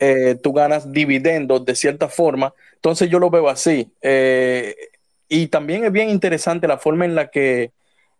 eh, 0.00 0.36
tú 0.42 0.52
ganas 0.52 0.92
dividendos 0.92 1.64
de 1.64 1.76
cierta 1.76 2.08
forma. 2.08 2.54
Entonces 2.74 3.08
yo 3.08 3.18
lo 3.18 3.30
veo 3.30 3.48
así. 3.48 3.92
Eh, 4.02 4.74
y 5.28 5.46
también 5.46 5.84
es 5.84 5.92
bien 5.92 6.10
interesante 6.10 6.66
la 6.66 6.78
forma 6.78 7.04
en 7.04 7.14
la 7.14 7.30
que, 7.30 7.70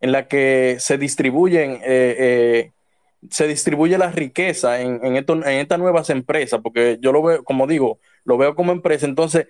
en 0.00 0.12
la 0.12 0.28
que 0.28 0.76
se 0.78 0.96
distribuyen, 0.98 1.80
se 1.82 3.46
distribuye 3.48 3.98
la 3.98 4.10
riqueza 4.12 4.80
en, 4.80 5.04
en, 5.04 5.16
en 5.16 5.44
estas 5.44 5.78
nuevas 5.78 6.08
empresas, 6.10 6.60
porque 6.62 6.98
yo 7.00 7.12
lo 7.12 7.22
veo, 7.22 7.44
como 7.44 7.66
digo, 7.66 7.98
lo 8.24 8.38
veo 8.38 8.54
como 8.54 8.72
empresa. 8.72 9.06
Entonces, 9.06 9.48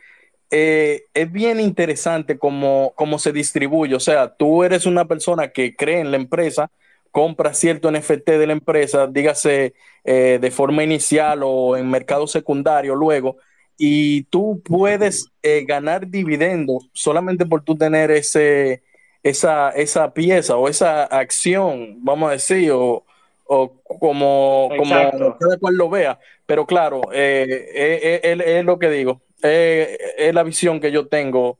eh, 0.50 1.04
es 1.14 1.30
bien 1.30 1.60
interesante 1.60 2.38
cómo, 2.38 2.92
cómo, 2.96 3.18
se 3.18 3.32
distribuye. 3.32 3.94
O 3.94 4.00
sea, 4.00 4.34
tú 4.34 4.64
eres 4.64 4.84
una 4.86 5.06
persona 5.06 5.48
que 5.48 5.76
cree 5.76 6.00
en 6.00 6.10
la 6.10 6.16
empresa, 6.16 6.70
compra 7.10 7.54
cierto 7.54 7.90
NFT 7.90 8.30
de 8.30 8.46
la 8.46 8.52
empresa, 8.52 9.06
dígase 9.06 9.74
eh, 10.04 10.38
de 10.40 10.50
forma 10.50 10.84
inicial 10.84 11.40
o 11.42 11.76
en 11.76 11.90
mercado 11.90 12.26
secundario 12.26 12.94
luego, 12.94 13.36
y 13.76 14.24
tú 14.24 14.62
puedes 14.64 15.28
eh, 15.42 15.64
ganar 15.66 16.08
dividendos 16.08 16.88
solamente 16.92 17.46
por 17.46 17.62
tú 17.62 17.76
tener 17.76 18.10
ese, 18.10 18.82
esa, 19.22 19.70
esa 19.70 20.12
pieza 20.12 20.56
o 20.56 20.68
esa 20.68 21.04
acción, 21.04 21.96
vamos 22.04 22.28
a 22.28 22.32
decir, 22.32 22.70
o, 22.72 23.04
o 23.44 23.72
como, 23.82 24.70
como 24.76 25.36
cada 25.38 25.58
cual 25.58 25.74
lo 25.74 25.88
vea. 25.88 26.18
Pero 26.46 26.66
claro, 26.66 27.00
es 27.12 28.64
lo 28.64 28.78
que 28.78 28.90
digo 28.90 29.22
eh, 29.42 29.98
es 30.18 30.34
la 30.34 30.42
visión 30.42 30.80
que 30.80 30.92
yo 30.92 31.06
tengo. 31.08 31.58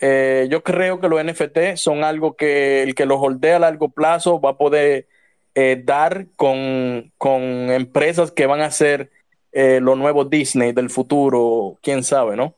Eh, 0.00 0.48
yo 0.50 0.62
creo 0.62 1.00
que 1.00 1.08
los 1.08 1.22
NFT 1.22 1.76
son 1.76 2.04
algo 2.04 2.36
que 2.36 2.82
el 2.82 2.94
que 2.94 3.06
los 3.06 3.18
holdea 3.20 3.56
a 3.56 3.58
largo 3.60 3.90
plazo 3.90 4.40
va 4.40 4.50
a 4.50 4.56
poder 4.56 5.06
eh, 5.54 5.80
dar 5.84 6.26
con, 6.36 7.12
con, 7.18 7.42
empresas 7.70 8.32
que 8.32 8.46
van 8.46 8.60
a 8.60 8.70
ser 8.70 9.10
los 9.52 9.98
nuevos 9.98 10.30
Disney 10.30 10.70
del 10.70 10.90
futuro, 10.90 11.76
quién 11.82 12.04
sabe, 12.04 12.36
¿no? 12.36 12.54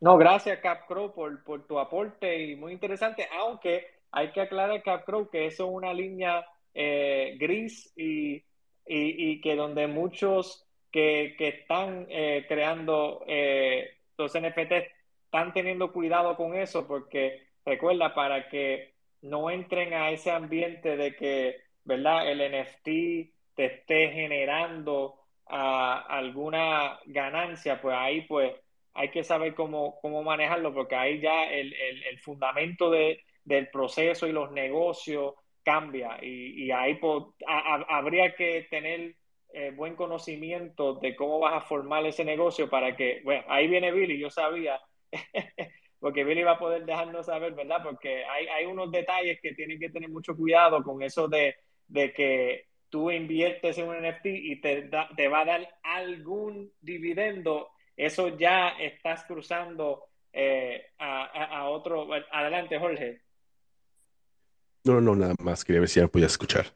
No, 0.00 0.18
gracias 0.18 0.58
CapCrow 0.58 1.14
por, 1.14 1.42
por 1.44 1.66
tu 1.66 1.78
aporte 1.78 2.42
y 2.42 2.56
muy 2.56 2.74
interesante, 2.74 3.26
aunque 3.40 3.86
hay 4.12 4.30
que 4.32 4.42
aclarar 4.42 4.82
CapCrow 4.82 5.30
que 5.30 5.46
eso 5.46 5.64
es 5.66 5.72
una 5.72 5.94
línea 5.94 6.44
gris 6.74 7.90
y, 7.96 8.34
y, 8.34 8.44
y 8.86 9.40
que 9.40 9.56
donde 9.56 9.86
muchos 9.86 10.64
que, 10.94 11.48
están 11.48 12.06
eh, 12.08 12.44
creando 12.46 13.24
eh, 13.26 13.96
los 14.16 14.32
NFT 14.32 14.72
están 15.34 15.52
teniendo 15.52 15.90
cuidado 15.90 16.36
con 16.36 16.54
eso 16.54 16.86
porque 16.86 17.48
recuerda 17.64 18.14
para 18.14 18.48
que 18.48 18.94
no 19.22 19.50
entren 19.50 19.92
a 19.92 20.12
ese 20.12 20.30
ambiente 20.30 20.96
de 20.96 21.16
que, 21.16 21.56
¿verdad? 21.82 22.30
El 22.30 22.38
NFT 22.38 22.84
te 23.56 23.64
esté 23.64 24.10
generando 24.10 25.16
ah, 25.48 26.06
alguna 26.08 27.00
ganancia, 27.06 27.82
pues 27.82 27.96
ahí 27.98 28.20
pues 28.28 28.52
hay 28.92 29.10
que 29.10 29.24
saber 29.24 29.56
cómo, 29.56 29.98
cómo 30.00 30.22
manejarlo 30.22 30.72
porque 30.72 30.94
ahí 30.94 31.20
ya 31.20 31.50
el, 31.50 31.74
fundamento 32.20 32.88
de, 32.92 33.20
del 33.42 33.68
proceso 33.70 34.28
y 34.28 34.32
los 34.32 34.52
negocios 34.52 35.34
cambia 35.64 36.16
y, 36.22 36.70
ahí 36.70 36.94
pues, 36.94 37.24
habría 37.88 38.36
que 38.36 38.68
tener 38.70 39.16
eh, 39.52 39.72
buen 39.74 39.96
conocimiento 39.96 40.94
de 40.94 41.16
cómo 41.16 41.40
vas 41.40 41.54
a 41.54 41.66
formar 41.66 42.06
ese 42.06 42.24
negocio 42.24 42.70
para 42.70 42.94
que, 42.94 43.20
bueno, 43.24 43.42
ahí 43.48 43.66
viene 43.66 43.90
Billy, 43.90 44.16
yo 44.16 44.30
sabía, 44.30 44.80
porque 45.98 46.24
Billy 46.24 46.42
va 46.42 46.52
a 46.52 46.58
poder 46.58 46.84
dejarnos 46.84 47.26
saber, 47.26 47.54
¿verdad? 47.54 47.82
Porque 47.82 48.24
hay, 48.24 48.46
hay 48.48 48.66
unos 48.66 48.90
detalles 48.90 49.40
que 49.40 49.54
tienen 49.54 49.78
que 49.78 49.90
tener 49.90 50.10
mucho 50.10 50.36
cuidado 50.36 50.82
con 50.82 51.02
eso 51.02 51.28
de, 51.28 51.56
de 51.88 52.12
que 52.12 52.66
tú 52.90 53.10
inviertes 53.10 53.78
en 53.78 53.88
un 53.88 53.96
NFT 53.96 54.26
y 54.26 54.60
te, 54.60 54.90
te 55.16 55.28
va 55.28 55.40
a 55.40 55.44
dar 55.44 55.68
algún 55.82 56.72
dividendo, 56.80 57.70
eso 57.96 58.36
ya 58.36 58.70
estás 58.78 59.24
cruzando 59.24 60.04
eh, 60.32 60.90
a, 60.98 61.24
a, 61.58 61.68
otro. 61.68 62.08
Adelante, 62.30 62.78
Jorge. 62.78 63.20
No, 64.84 65.00
no, 65.00 65.16
nada 65.16 65.34
más. 65.38 65.64
Quería 65.64 65.80
ver 65.80 65.88
si 65.88 66.00
ya 66.00 66.08
podía 66.08 66.26
escuchar. 66.26 66.66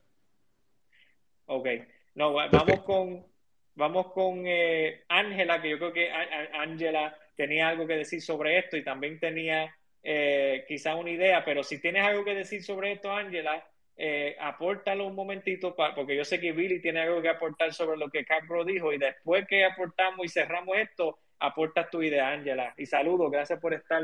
Ok. 1.46 1.68
No, 2.14 2.32
vamos 2.32 2.80
con, 2.80 3.26
vamos 3.74 4.12
con 4.12 4.42
eh, 4.46 5.04
Ángela, 5.08 5.60
que 5.60 5.70
yo 5.70 5.78
creo 5.78 5.92
que 5.92 6.10
Ángela 6.10 7.16
tenía 7.38 7.68
algo 7.68 7.86
que 7.86 7.94
decir 7.94 8.20
sobre 8.20 8.58
esto 8.58 8.76
y 8.76 8.82
también 8.82 9.20
tenía 9.20 9.72
eh, 10.02 10.64
quizá 10.66 10.96
una 10.96 11.10
idea, 11.10 11.44
pero 11.44 11.62
si 11.62 11.80
tienes 11.80 12.04
algo 12.04 12.24
que 12.24 12.34
decir 12.34 12.64
sobre 12.64 12.92
esto, 12.92 13.12
Ángela, 13.12 13.64
eh, 13.96 14.36
apórtalo 14.40 15.06
un 15.06 15.14
momentito, 15.14 15.76
porque 15.94 16.16
yo 16.16 16.24
sé 16.24 16.40
que 16.40 16.50
Billy 16.50 16.82
tiene 16.82 17.00
algo 17.00 17.22
que 17.22 17.28
aportar 17.28 17.72
sobre 17.72 17.96
lo 17.96 18.10
que 18.10 18.24
Capro 18.24 18.64
dijo 18.64 18.92
y 18.92 18.98
después 18.98 19.46
que 19.46 19.64
aportamos 19.64 20.26
y 20.26 20.28
cerramos 20.28 20.76
esto, 20.76 21.20
aportas 21.38 21.88
tu 21.90 22.02
idea, 22.02 22.28
Ángela. 22.28 22.74
Y 22.76 22.86
saludos, 22.86 23.30
gracias 23.30 23.60
por 23.60 23.72
estar. 23.72 24.02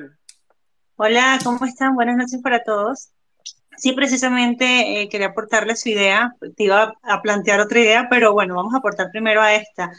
Hola, 0.94 1.40
¿cómo 1.42 1.66
están? 1.66 1.96
Buenas 1.96 2.16
noches 2.16 2.40
para 2.40 2.62
todos. 2.62 3.10
Sí, 3.76 3.94
precisamente 3.94 5.02
eh, 5.02 5.08
quería 5.08 5.28
aportarle 5.28 5.74
su 5.74 5.88
idea, 5.88 6.32
te 6.56 6.62
iba 6.62 6.94
a 7.02 7.22
plantear 7.22 7.58
otra 7.58 7.80
idea, 7.80 8.06
pero 8.08 8.32
bueno, 8.32 8.54
vamos 8.54 8.74
a 8.74 8.78
aportar 8.78 9.10
primero 9.10 9.42
a 9.42 9.54
esta. 9.54 9.90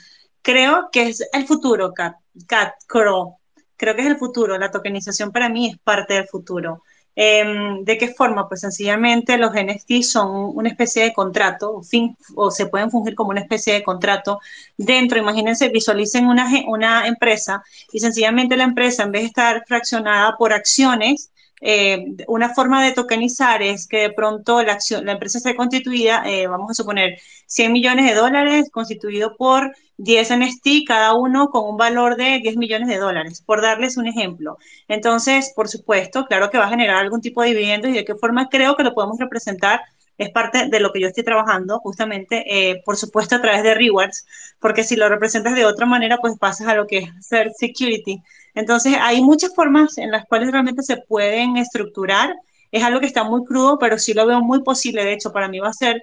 Creo 0.46 0.90
que 0.92 1.08
es 1.10 1.28
el 1.34 1.48
futuro, 1.48 1.92
Cat, 1.92 2.18
Cat 2.46 2.76
Creo 2.88 3.96
que 3.96 4.02
es 4.04 4.08
el 4.08 4.18
futuro, 4.18 4.60
la 4.60 4.70
tokenización 4.70 5.32
para 5.32 5.50
mí 5.50 5.70
es 5.72 5.80
parte 5.80 6.14
del 6.14 6.28
futuro. 6.28 6.84
Em, 7.16 7.84
¿De 7.84 7.98
qué 7.98 8.10
forma? 8.10 8.48
Pues 8.48 8.62
sencillamente 8.62 9.40
los 9.40 9.56
NFT 9.56 10.04
son 10.04 10.52
una 10.56 10.70
especie 10.70 11.02
de 11.02 11.14
contrato, 11.14 11.82
fin, 11.82 12.16
o 12.36 12.52
se 12.52 12.68
pueden 12.68 12.92
fungir 12.92 13.16
como 13.16 13.32
una 13.32 13.42
especie 13.42 13.74
de 13.74 13.82
contrato 13.84 14.40
dentro, 14.78 15.18
imagínense, 15.18 15.70
visualicen 15.70 16.28
una, 16.28 16.48
una 16.68 17.08
empresa 17.08 17.64
y 17.92 18.00
sencillamente 18.00 18.56
la 18.56 18.66
empresa 18.66 19.02
en 19.02 19.14
vez 19.14 19.24
de 19.24 19.28
estar 19.30 19.64
fraccionada 19.66 20.38
por 20.38 20.54
acciones, 20.54 21.32
eh, 21.62 22.14
una 22.28 22.54
forma 22.54 22.84
de 22.84 22.92
tokenizar 22.92 23.64
es 23.64 23.88
que 23.88 23.98
de 23.98 24.10
pronto 24.12 24.62
la, 24.62 24.74
acción, 24.74 25.06
la 25.06 25.14
empresa 25.14 25.40
esté 25.40 25.56
constituida, 25.56 26.24
eh, 26.28 26.46
vamos 26.48 26.70
a 26.70 26.74
suponer, 26.76 27.18
100 27.48 27.74
millones 27.74 28.06
de 28.06 28.14
dólares, 28.14 28.70
constituido 28.72 29.36
por 29.38 29.76
10 29.98 30.32
NFT, 30.32 30.86
cada 30.88 31.14
uno 31.14 31.48
con 31.50 31.70
un 31.70 31.78
valor 31.78 32.16
de 32.16 32.40
10 32.40 32.58
millones 32.58 32.88
de 32.88 32.98
dólares, 32.98 33.42
por 33.42 33.62
darles 33.62 33.98
un 33.98 34.08
ejemplo. 34.08 34.58
Entonces, 34.88 35.54
por 35.56 35.68
supuesto, 35.70 36.26
claro 36.26 36.50
que 36.50 36.58
va 36.58 36.66
a 36.66 36.70
generar 36.70 36.98
algún 36.98 37.22
tipo 37.22 37.42
de 37.42 37.50
dividendos 37.50 37.92
y 37.92 37.94
de 37.94 38.06
qué 38.06 38.16
forma 38.16 38.50
creo 38.50 38.76
que 38.76 38.84
lo 38.84 38.94
podemos 38.94 39.18
representar 39.20 39.82
es 40.18 40.30
parte 40.32 40.70
de 40.70 40.80
lo 40.80 40.92
que 40.92 41.02
yo 41.02 41.08
estoy 41.08 41.24
trabajando, 41.24 41.80
justamente, 41.80 42.44
eh, 42.48 42.82
por 42.86 42.98
supuesto, 42.98 43.36
a 43.36 43.42
través 43.42 43.64
de 43.64 43.74
rewards, 43.74 44.26
porque 44.60 44.84
si 44.84 44.96
lo 44.96 45.10
representas 45.10 45.56
de 45.56 45.66
otra 45.66 45.86
manera, 45.86 46.18
pues 46.20 46.38
pasas 46.38 46.68
a 46.68 46.76
lo 46.76 46.88
que 46.88 47.00
es 47.00 47.10
ser 47.26 47.52
security. 47.54 48.22
Entonces, 48.54 48.96
hay 49.00 49.22
muchas 49.22 49.54
formas 49.54 49.98
en 49.98 50.12
las 50.12 50.26
cuales 50.26 50.52
realmente 50.52 50.84
se 50.84 50.98
pueden 50.98 51.58
estructurar. 51.58 52.34
Es 52.72 52.84
algo 52.84 53.00
que 53.00 53.06
está 53.08 53.24
muy 53.24 53.44
crudo, 53.46 53.78
pero 53.78 53.98
sí 54.00 54.14
lo 54.14 54.26
veo 54.26 54.42
muy 54.42 54.64
posible. 54.64 55.04
De 55.04 55.14
hecho, 55.14 55.32
para 55.34 55.48
mí 55.50 55.60
va 55.60 55.70
a 55.70 55.74
ser, 55.74 56.02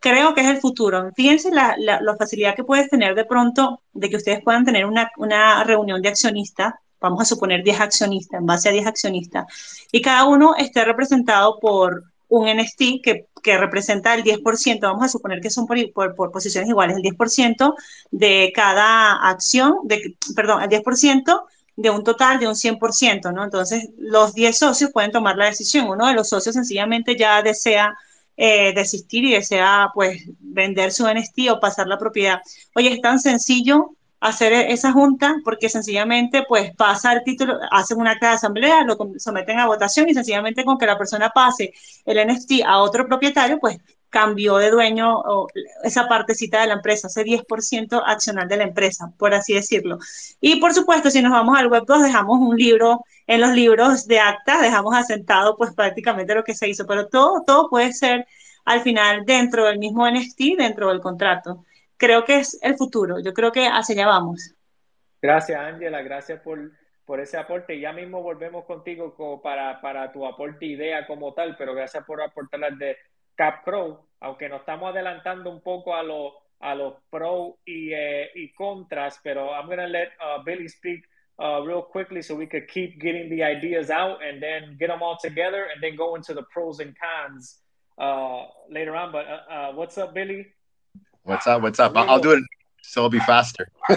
creo 0.00 0.34
que 0.34 0.42
es 0.42 0.48
el 0.48 0.58
futuro. 0.58 1.10
Fíjense 1.14 1.50
la, 1.50 1.76
la, 1.78 2.16
facilidad 2.16 2.54
que 2.54 2.64
puedes 2.64 2.88
tener 2.88 3.14
de 3.14 3.24
pronto 3.24 3.82
de 3.92 4.08
que 4.10 4.16
ustedes 4.16 4.42
puedan 4.42 4.64
tener 4.64 4.86
una, 4.86 5.10
una 5.16 5.64
reunión 5.64 6.02
de 6.02 6.08
accionistas 6.08 6.74
vamos 7.00 7.20
a 7.20 7.24
suponer 7.24 7.62
10 7.62 7.80
accionistas, 7.80 8.40
en 8.40 8.46
base 8.46 8.68
a 8.68 8.72
10 8.72 8.86
accionistas, 8.86 9.46
y 9.92 10.02
cada 10.02 10.24
uno 10.24 10.54
esté 10.56 10.84
representado 10.84 11.58
por 11.60 12.04
un 12.28 12.46
NFT 12.46 13.02
que, 13.02 13.26
que, 13.42 13.56
representa 13.56 14.14
el 14.14 14.22
10%, 14.22 14.80
vamos 14.80 15.04
a 15.04 15.08
suponer 15.08 15.40
que 15.40 15.48
son 15.48 15.66
por, 15.66 16.14
por, 16.14 16.30
posiciones 16.30 16.68
iguales, 16.68 16.96
el 16.96 17.02
10% 17.02 17.74
de 18.10 18.52
cada 18.54 19.28
acción, 19.28 19.76
de, 19.84 20.16
perdón, 20.36 20.62
el 20.62 20.68
10% 20.68 21.42
de 21.76 21.90
un 21.90 22.04
total 22.04 22.38
de 22.38 22.48
un 22.48 22.54
100%, 22.54 23.32
¿no? 23.32 23.44
Entonces, 23.44 23.88
los 23.96 24.34
10 24.34 24.58
socios 24.58 24.90
pueden 24.92 25.12
tomar 25.12 25.36
la 25.36 25.46
decisión. 25.46 25.88
Uno 25.88 26.08
de 26.08 26.14
los 26.14 26.28
socios 26.28 26.56
sencillamente 26.56 27.16
ya 27.16 27.40
desea 27.40 27.96
eh, 28.38 28.72
desistir 28.72 29.24
y 29.24 29.32
desea, 29.32 29.90
pues, 29.92 30.22
vender 30.38 30.92
su 30.92 31.06
NFT 31.06 31.50
o 31.50 31.60
pasar 31.60 31.88
la 31.88 31.98
propiedad. 31.98 32.40
Oye, 32.74 32.92
es 32.92 33.00
tan 33.00 33.18
sencillo 33.18 33.90
hacer 34.20 34.52
esa 34.52 34.92
junta 34.92 35.36
porque 35.44 35.68
sencillamente 35.68 36.44
pues 36.48 36.74
pasa 36.74 37.12
el 37.12 37.22
título, 37.22 37.58
hacen 37.70 37.98
una 37.98 38.12
acta 38.12 38.30
de 38.30 38.34
asamblea, 38.34 38.84
lo 38.84 38.96
someten 39.16 39.58
a 39.58 39.66
votación 39.66 40.08
y 40.08 40.14
sencillamente 40.14 40.64
con 40.64 40.78
que 40.78 40.86
la 40.86 40.98
persona 40.98 41.30
pase 41.30 41.72
el 42.04 42.26
NFT 42.26 42.62
a 42.66 42.78
otro 42.78 43.06
propietario, 43.06 43.58
pues 43.60 43.78
cambió 44.10 44.56
de 44.56 44.70
dueño 44.70 45.18
o 45.18 45.48
esa 45.84 46.08
partecita 46.08 46.60
de 46.60 46.68
la 46.68 46.74
empresa, 46.74 47.08
ese 47.08 47.24
10% 47.24 48.02
accional 48.04 48.48
de 48.48 48.56
la 48.56 48.64
empresa, 48.64 49.12
por 49.18 49.34
así 49.34 49.54
decirlo. 49.54 49.98
Y 50.40 50.56
por 50.60 50.72
supuesto, 50.72 51.10
si 51.10 51.20
nos 51.22 51.32
vamos 51.32 51.58
al 51.58 51.68
web 51.68 51.84
2, 51.86 52.02
dejamos 52.02 52.38
un 52.40 52.56
libro, 52.56 53.04
en 53.28 53.42
los 53.42 53.50
libros 53.50 54.08
de 54.08 54.18
acta, 54.18 54.60
dejamos 54.62 54.96
asentado 54.96 55.54
pues 55.56 55.74
prácticamente 55.74 56.34
lo 56.34 56.42
que 56.42 56.54
se 56.54 56.66
hizo, 56.66 56.86
pero 56.86 57.08
todo, 57.08 57.44
todo 57.46 57.68
puede 57.68 57.92
ser 57.92 58.26
al 58.64 58.80
final 58.80 59.26
dentro 59.26 59.66
del 59.66 59.78
mismo 59.78 60.08
NFT, 60.10 60.56
dentro 60.56 60.88
del 60.88 61.00
contrato. 61.00 61.64
creo 61.98 62.24
que 62.24 62.38
es 62.38 62.58
el 62.62 62.76
futuro, 62.76 63.20
yo 63.20 63.34
creo 63.34 63.52
que 63.52 63.68
hacia 63.68 63.94
allá 63.94 64.06
vamos. 64.06 64.54
Gracias, 65.20 65.60
Ángela, 65.60 66.00
gracias 66.00 66.40
por, 66.40 66.72
por 67.04 67.20
ese 67.20 67.36
aporte. 67.36 67.78
Ya 67.78 67.92
mismo 67.92 68.22
volvemos 68.22 68.64
contigo 68.64 69.14
para, 69.42 69.80
para 69.80 70.10
tu 70.10 70.24
aporte 70.26 70.64
idea 70.64 71.06
como 71.06 71.34
tal, 71.34 71.54
pero 71.58 71.74
gracias 71.74 72.04
por 72.04 72.22
aportar 72.22 72.60
las 72.60 72.78
de 72.78 72.96
CapCrow, 73.34 74.06
aunque 74.20 74.48
nos 74.48 74.60
estamos 74.60 74.90
adelantando 74.90 75.50
un 75.50 75.60
poco 75.60 75.94
a 75.94 76.02
los 76.02 76.32
a 76.60 76.74
los 76.74 76.94
pros 77.08 77.54
y, 77.64 77.92
eh, 77.92 78.30
y 78.34 78.52
contras, 78.52 79.20
pero 79.22 79.52
I'm 79.52 79.66
going 79.66 79.78
to 79.78 79.86
let 79.86 80.08
uh, 80.18 80.42
Billy 80.42 80.68
speak 80.68 81.04
uh, 81.42 81.60
real 81.62 81.82
quickly 81.82 82.22
so 82.22 82.34
we 82.34 82.46
could 82.46 82.68
keep 82.68 83.00
getting 83.00 83.30
the 83.30 83.42
ideas 83.42 83.90
out 83.90 84.18
and 84.24 84.42
then 84.42 84.76
get 84.78 84.88
them 84.88 85.02
all 85.02 85.16
together 85.20 85.68
and 85.72 85.82
then 85.82 85.96
go 85.96 86.14
into 86.14 86.34
the 86.34 86.42
pros 86.52 86.80
and 86.80 86.94
cons 86.98 87.58
uh, 87.98 88.44
later 88.70 88.96
on. 88.96 89.12
But 89.12 89.26
uh, 89.26 89.52
uh, 89.52 89.72
what's 89.72 89.98
up, 89.98 90.14
Billy? 90.14 90.46
What's 91.22 91.46
up? 91.46 91.62
What's 91.62 91.78
up? 91.78 91.96
I'll, 91.96 92.18
do 92.18 92.32
it 92.32 92.42
so 92.82 93.00
it'll 93.00 93.10
be 93.10 93.18
faster. 93.20 93.68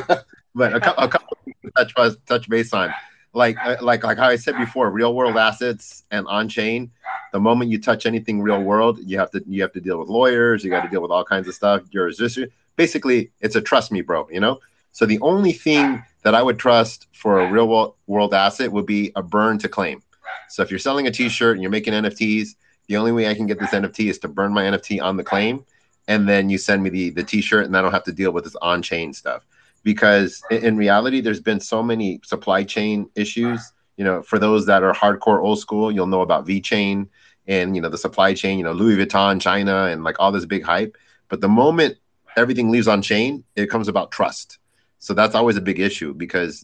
but 0.56 0.74
a, 0.74 1.04
a 1.04 1.08
couple 1.08 1.38
touch 1.78 1.94
touch 2.26 2.50
base 2.50 2.74
on 2.74 2.94
like 3.34 3.58
uh, 3.64 3.78
like 3.82 4.04
like 4.04 4.18
how 4.18 4.28
I 4.28 4.36
said 4.36 4.58
before, 4.58 4.90
real 4.92 5.16
world 5.16 5.38
assets 5.38 6.04
and 6.12 6.28
on 6.28 6.50
chain. 6.50 6.92
The 7.32 7.40
moment 7.40 7.72
you 7.72 7.80
touch 7.80 8.06
anything 8.06 8.42
real 8.42 8.62
world, 8.62 9.00
you 9.04 9.18
have 9.18 9.32
to 9.32 9.44
you 9.48 9.62
have 9.62 9.72
to 9.74 9.82
deal 9.82 9.98
with 10.00 10.10
lawyers. 10.10 10.64
You 10.64 10.70
got 10.70 10.84
to 10.84 10.90
deal 10.90 11.02
with 11.02 11.12
all 11.12 11.24
kinds 11.24 11.48
of 11.48 11.54
stuff. 11.54 11.90
Jurisdiction. 11.90 12.50
Basically, 12.76 13.32
it's 13.40 13.56
a 13.56 13.62
trust 13.62 13.92
me, 13.92 14.02
bro. 14.02 14.28
You 14.30 14.40
know. 14.40 14.60
So 14.92 15.06
the 15.06 15.20
only 15.22 15.54
thing 15.54 16.04
that 16.24 16.36
I 16.36 16.42
would 16.42 16.60
trust 16.60 17.08
for 17.14 17.42
a 17.42 17.52
real 17.52 17.96
world 18.08 18.34
asset 18.34 18.72
would 18.72 18.86
be 18.86 19.12
a 19.16 19.24
burn 19.24 19.58
to 19.60 19.70
claim. 19.70 20.04
So 20.50 20.62
if 20.64 20.70
you're 20.70 20.80
selling 20.80 21.08
a 21.08 21.12
T-shirt 21.12 21.56
and 21.56 21.62
you're 21.62 21.72
making 21.72 21.94
NFTs, 21.94 22.56
the 22.88 22.98
only 22.98 23.12
way 23.12 23.28
I 23.28 23.34
can 23.34 23.48
get 23.48 23.60
this 23.60 23.72
NFT 23.72 24.10
is 24.10 24.20
to 24.20 24.28
burn 24.28 24.54
my 24.54 24.64
NFT 24.64 25.02
on 25.02 25.18
the 25.18 25.24
claim, 25.24 25.66
and 26.08 26.28
then 26.28 26.50
you 26.50 26.58
send 26.58 26.84
me 26.84 26.90
the 26.90 27.10
the 27.12 27.24
T-shirt, 27.24 27.66
and 27.66 27.76
I 27.76 27.82
don't 27.82 27.92
have 27.92 28.04
to 28.06 28.12
deal 28.12 28.32
with 28.32 28.44
this 28.44 28.56
on 28.62 28.82
chain 28.82 29.14
stuff 29.14 29.46
because 29.84 30.42
in 30.52 30.78
reality, 30.78 31.22
there's 31.22 31.40
been 31.40 31.60
so 31.60 31.82
many 31.82 32.20
supply 32.24 32.64
chain 32.64 33.10
issues. 33.16 33.72
You 33.98 34.06
know, 34.06 34.22
for 34.22 34.40
those 34.40 34.66
that 34.66 34.84
are 34.84 34.94
hardcore 34.94 35.42
old 35.42 35.60
school, 35.60 35.92
you'll 35.92 36.08
know 36.08 36.22
about 36.22 36.48
VeChain 36.48 37.08
and 37.48 37.76
you 37.76 37.82
know 37.82 37.90
the 37.90 37.98
supply 37.98 38.34
chain. 38.34 38.58
You 38.58 38.64
know, 38.64 38.74
Louis 38.74 38.98
Vuitton, 38.98 39.42
China, 39.42 39.86
and 39.86 40.04
like 40.04 40.18
all 40.20 40.32
this 40.32 40.46
big 40.46 40.64
hype. 40.64 40.98
But 41.30 41.42
the 41.42 41.50
moment 41.50 41.98
everything 42.38 42.72
leaves 42.72 42.88
on 42.88 43.02
chain, 43.02 43.44
it 43.56 43.70
comes 43.70 43.88
about 43.88 44.12
trust. 44.12 44.58
So 45.02 45.16
that's 45.16 45.34
always 45.34 45.58
a 45.58 45.62
big 45.62 45.80
issue 45.80 46.14
because 46.14 46.64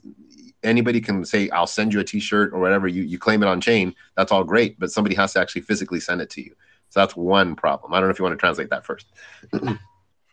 anybody 0.61 1.01
can 1.01 1.25
say, 1.25 1.49
"I'll 1.49 1.65
send 1.65 1.91
you 1.91 1.99
a 1.99 2.03
T-shirt 2.03 2.53
or 2.53 2.59
whatever." 2.59 2.88
You 2.88 3.01
you 3.01 3.17
claim 3.17 3.41
it 3.41 3.49
on 3.49 3.59
chain, 3.59 3.95
that's 4.15 4.31
all 4.31 4.43
great, 4.43 4.79
but 4.79 4.91
somebody 4.91 5.15
has 5.15 5.33
to 5.33 5.39
actually 5.39 5.63
physically 5.63 5.99
send 5.99 6.21
it 6.21 6.29
to 6.35 6.41
you. 6.41 6.53
So 6.89 6.99
that's 6.99 7.15
one 7.15 7.55
problem. 7.55 7.93
I 7.93 7.99
don't 7.99 8.07
know 8.07 8.11
if 8.11 8.19
you 8.19 8.25
want 8.25 8.38
to 8.38 8.43
translate 8.45 8.69
that 8.69 8.85
first. 8.85 9.07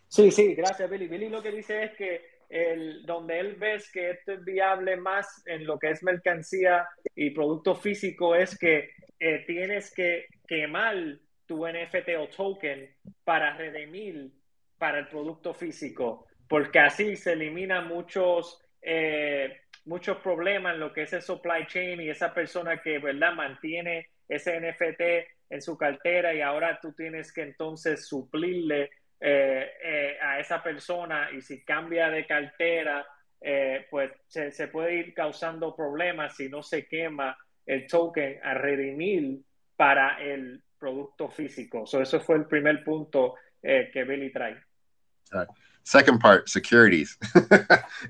sí, 0.09 0.31
sí, 0.31 0.55
gracias, 0.55 0.87
Billy. 0.87 1.07
Billy 1.07 1.29
lo 1.29 1.41
que 1.41 1.51
dice 1.51 1.83
es 1.83 1.95
que 1.97 2.21
el, 2.47 3.03
donde 3.07 3.39
él 3.39 3.55
ves 3.55 3.89
que 3.91 4.11
esto 4.11 4.33
es 4.33 4.45
viable 4.45 4.97
más 4.97 5.41
en 5.47 5.65
lo 5.65 5.79
que 5.79 5.89
es 5.89 6.03
mercancía 6.03 6.87
y 7.15 7.31
producto 7.31 7.73
físico 7.73 8.35
es 8.35 8.55
que 8.55 8.91
eh, 9.19 9.43
tienes 9.47 9.91
que 9.91 10.27
quemar 10.47 10.95
tu 11.47 11.65
NFT 11.67 12.09
o 12.19 12.27
token 12.27 12.87
para 13.23 13.57
redimir 13.57 14.31
para 14.77 14.99
el 14.99 15.07
producto 15.07 15.53
físico, 15.53 16.24
porque 16.47 16.79
así 16.79 17.15
se 17.15 17.33
eliminan 17.33 17.87
muchos, 17.87 18.61
eh, 18.81 19.61
muchos 19.85 20.17
problemas 20.17 20.75
en 20.75 20.79
lo 20.79 20.93
que 20.93 21.03
es 21.03 21.13
el 21.13 21.21
supply 21.21 21.65
chain 21.67 22.01
y 22.01 22.09
esa 22.09 22.33
persona 22.33 22.81
que 22.81 22.99
verdad 22.99 23.33
mantiene 23.33 24.09
ese 24.27 24.59
NFT 24.59 25.01
en 25.49 25.61
su 25.61 25.77
cartera 25.77 26.33
y 26.33 26.41
ahora 26.41 26.79
tú 26.81 26.93
tienes 26.93 27.31
que 27.31 27.43
entonces 27.43 28.07
suplirle 28.07 28.89
eh, 29.19 29.71
eh, 29.83 30.17
a 30.21 30.39
esa 30.39 30.61
persona 30.61 31.29
y 31.31 31.41
si 31.41 31.63
cambia 31.63 32.09
de 32.09 32.25
cartera, 32.25 33.05
pues 33.91 34.11
se, 34.27 34.67
puede 34.69 34.95
ir 34.95 35.13
causando 35.13 35.75
problemas 35.75 36.35
si 36.35 36.49
no 36.49 36.63
se 36.63 36.87
quema 36.87 37.37
el 37.63 37.85
token 37.85 38.39
a 38.43 38.55
redimir 38.55 39.39
para 39.75 40.19
el 40.19 40.63
producto 40.79 41.29
físico. 41.29 41.85
So 41.85 42.01
eso 42.01 42.19
fue 42.21 42.37
el 42.37 42.45
primer 42.45 42.83
punto 42.83 43.35
que 43.61 44.03
Billy 44.03 44.31
trae. 44.31 44.57
Second 45.85 46.19
part, 46.19 46.49
securities. 46.49 47.17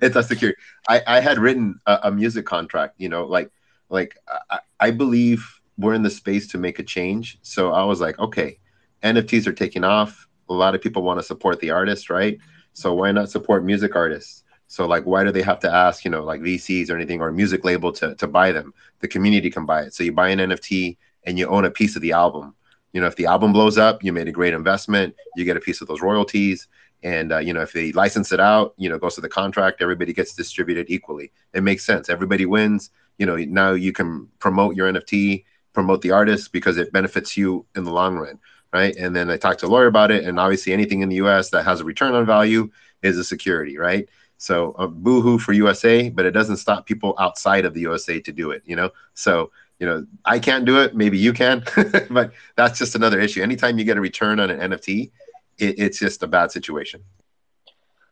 it's 0.02 0.16
a 0.16 0.24
security. 0.24 0.58
I, 0.90 1.02
I 1.06 1.20
had 1.20 1.38
written 1.38 1.80
a, 1.86 2.00
a, 2.04 2.12
music 2.12 2.46
contract, 2.46 2.96
you 2.98 3.10
know, 3.10 3.26
like, 3.26 3.52
like 3.90 4.18
I, 4.50 4.60
I 4.80 4.92
believe 4.92 5.48
we're 5.78 5.94
in 5.94 6.02
the 6.02 6.10
space 6.10 6.48
to 6.48 6.58
make 6.58 6.80
a 6.80 6.84
change. 6.84 7.38
So 7.44 7.72
I 7.72 7.84
was 7.84 8.02
like, 8.02 8.18
okay, 8.18 8.58
NFTs 9.04 9.46
are 9.46 9.54
taking 9.54 9.84
off 9.84 10.26
a 10.50 10.54
lot 10.54 10.76
of 10.76 10.82
people 10.82 11.04
want 11.04 11.20
to 11.20 11.26
support 11.26 11.60
the 11.60 11.72
artist, 11.72 12.10
right? 12.10 12.38
So 12.74 12.94
why 12.94 13.12
not 13.12 13.30
support 13.30 13.64
music 13.66 13.96
artists? 13.96 14.44
So 14.68 14.86
like, 14.86 15.04
why 15.06 15.24
do 15.24 15.32
they 15.32 15.42
have 15.42 15.60
to 15.60 15.72
ask, 15.72 16.04
you 16.04 16.12
know, 16.12 16.24
like 16.24 16.42
VCs 16.42 16.90
or 16.90 16.96
anything 16.96 17.22
or 17.22 17.30
a 17.30 17.34
music 17.34 17.64
label 17.64 17.92
to 17.94 18.16
to 18.16 18.28
buy 18.28 18.52
them? 18.52 18.74
The 19.00 19.08
community 19.08 19.50
can 19.50 19.66
buy 19.66 19.84
it. 19.84 19.94
So 19.94 20.04
you 20.04 20.12
buy 20.12 20.30
an 20.30 20.40
NFT 20.40 20.98
and 21.24 21.38
you 21.38 21.48
own 21.48 21.66
a 21.66 21.72
piece 21.72 21.96
of 21.96 22.02
the 22.02 22.12
album. 22.12 22.56
You 22.94 23.02
know, 23.02 23.08
if 23.08 23.16
the 23.16 23.26
album 23.26 23.54
blows 23.54 23.78
up, 23.78 24.04
you 24.04 24.14
made 24.14 24.28
a 24.28 24.32
great 24.32 24.54
investment. 24.54 25.16
You 25.36 25.46
get 25.46 25.58
a 25.58 25.62
piece 25.62 25.82
of 25.82 25.88
those 25.88 26.02
royalties. 26.02 26.68
And 27.06 27.32
uh, 27.32 27.38
you 27.38 27.54
know, 27.54 27.62
if 27.62 27.72
they 27.72 27.92
license 27.92 28.32
it 28.32 28.40
out, 28.40 28.74
you 28.78 28.90
know, 28.90 28.98
goes 28.98 29.16
to 29.16 29.22
the 29.22 29.30
contract, 29.30 29.82
everybody 29.82 30.12
gets 30.12 30.34
distributed 30.34 30.88
equally. 30.90 31.32
It 31.54 31.62
makes 31.62 31.86
sense. 31.86 32.10
Everybody 32.10 32.46
wins. 32.46 32.90
You 33.20 33.28
know, 33.28 33.38
now 33.38 33.74
you 33.74 33.94
can 33.94 34.28
promote 34.40 34.76
your 34.76 34.92
NFT, 34.92 35.46
promote 35.72 36.02
the 36.02 36.12
artist 36.12 36.52
because 36.52 36.78
it 36.78 36.92
benefits 36.92 37.38
you 37.38 37.66
in 37.76 37.86
the 37.86 37.92
long 37.92 38.16
run 38.16 38.40
right? 38.74 38.96
And 38.98 39.16
then 39.16 39.30
I 39.30 39.38
talked 39.38 39.62
to 39.62 39.68
a 39.68 39.70
lawyer 39.70 39.88
about 39.88 40.12
it, 40.12 40.26
and 40.26 40.38
obviously 40.38 40.74
anything 40.74 41.00
in 41.00 41.08
the 41.08 41.16
U.S. 41.18 41.50
that 41.52 41.64
has 41.64 41.80
a 41.80 41.86
return 41.86 42.14
on 42.14 42.26
value 42.26 42.70
is 43.04 43.18
a 43.18 43.24
security, 43.24 43.78
right? 43.78 44.10
So 44.38 44.76
uh, 44.78 44.88
boohoo 44.88 45.40
for 45.40 45.54
USA, 45.54 46.10
but 46.10 46.26
it 46.26 46.32
doesn't 46.32 46.58
stop 46.58 46.86
people 46.86 47.16
outside 47.18 47.64
of 47.64 47.74
the 47.74 47.80
USA 47.82 48.20
to 48.20 48.32
do 48.34 48.52
it, 48.52 48.64
you 48.66 48.76
know. 48.76 48.90
So 49.14 49.52
you 49.80 49.86
know, 49.88 50.06
I 50.24 50.40
can't 50.40 50.66
do 50.66 50.82
it, 50.82 50.96
maybe 50.96 51.18
you 51.18 51.34
can, 51.34 51.64
but 52.10 52.32
that's 52.56 52.80
just 52.80 52.96
another 52.96 53.20
issue. 53.20 53.42
Anytime 53.42 53.78
you 53.78 53.84
get 53.84 53.98
a 53.98 54.02
return 54.02 54.40
on 54.40 54.50
an 54.50 54.72
NFT, 54.72 55.12
it, 55.58 55.80
it's 55.80 56.00
just 56.00 56.24
a 56.24 56.28
bad 56.28 56.52
situation. 56.52 57.04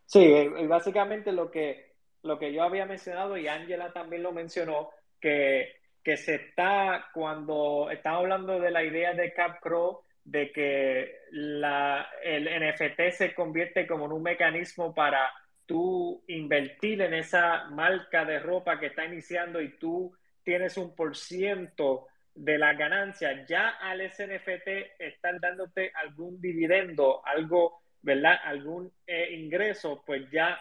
Sí, 0.05 0.47
básicamente 0.67 1.31
lo 1.31 1.49
que 1.49 1.93
lo 2.23 2.37
que 2.37 2.53
yo 2.53 2.63
había 2.63 2.85
mencionado 2.85 3.37
y 3.37 3.47
Angela 3.47 3.91
también 3.91 4.23
lo 4.23 4.31
mencionó 4.31 4.89
que 5.19 5.83
que 6.03 6.17
se 6.17 6.35
está 6.35 7.07
cuando 7.13 7.89
estamos 7.89 8.19
hablando 8.19 8.59
de 8.59 8.71
la 8.71 8.83
idea 8.83 9.13
de 9.13 9.33
CapCrow 9.33 10.01
de 10.25 10.51
que 10.51 11.15
la, 11.31 12.07
el 12.23 12.45
NFT 12.45 13.15
se 13.15 13.33
convierte 13.33 13.87
como 13.87 14.05
en 14.05 14.11
un 14.11 14.23
mecanismo 14.23 14.93
para 14.93 15.31
tú 15.65 16.23
invertir 16.27 17.01
en 17.01 17.13
esa 17.13 17.65
marca 17.69 18.25
de 18.25 18.39
ropa 18.39 18.79
que 18.79 18.87
está 18.87 19.05
iniciando 19.05 19.61
y 19.61 19.77
tú 19.77 20.13
tienes 20.43 20.77
un 20.77 20.93
por 20.95 21.15
ciento 21.15 22.07
de 22.35 22.57
la 22.57 22.73
ganancia, 22.73 23.45
ya 23.45 23.69
al 23.69 24.01
SNFT 24.09 24.99
están 24.99 25.39
dándote 25.39 25.91
algún 25.95 26.41
dividendo, 26.41 27.25
algo, 27.25 27.81
¿verdad? 28.01 28.37
Algún 28.43 28.91
eh, 29.05 29.33
ingreso, 29.33 30.03
pues 30.05 30.29
ya 30.31 30.59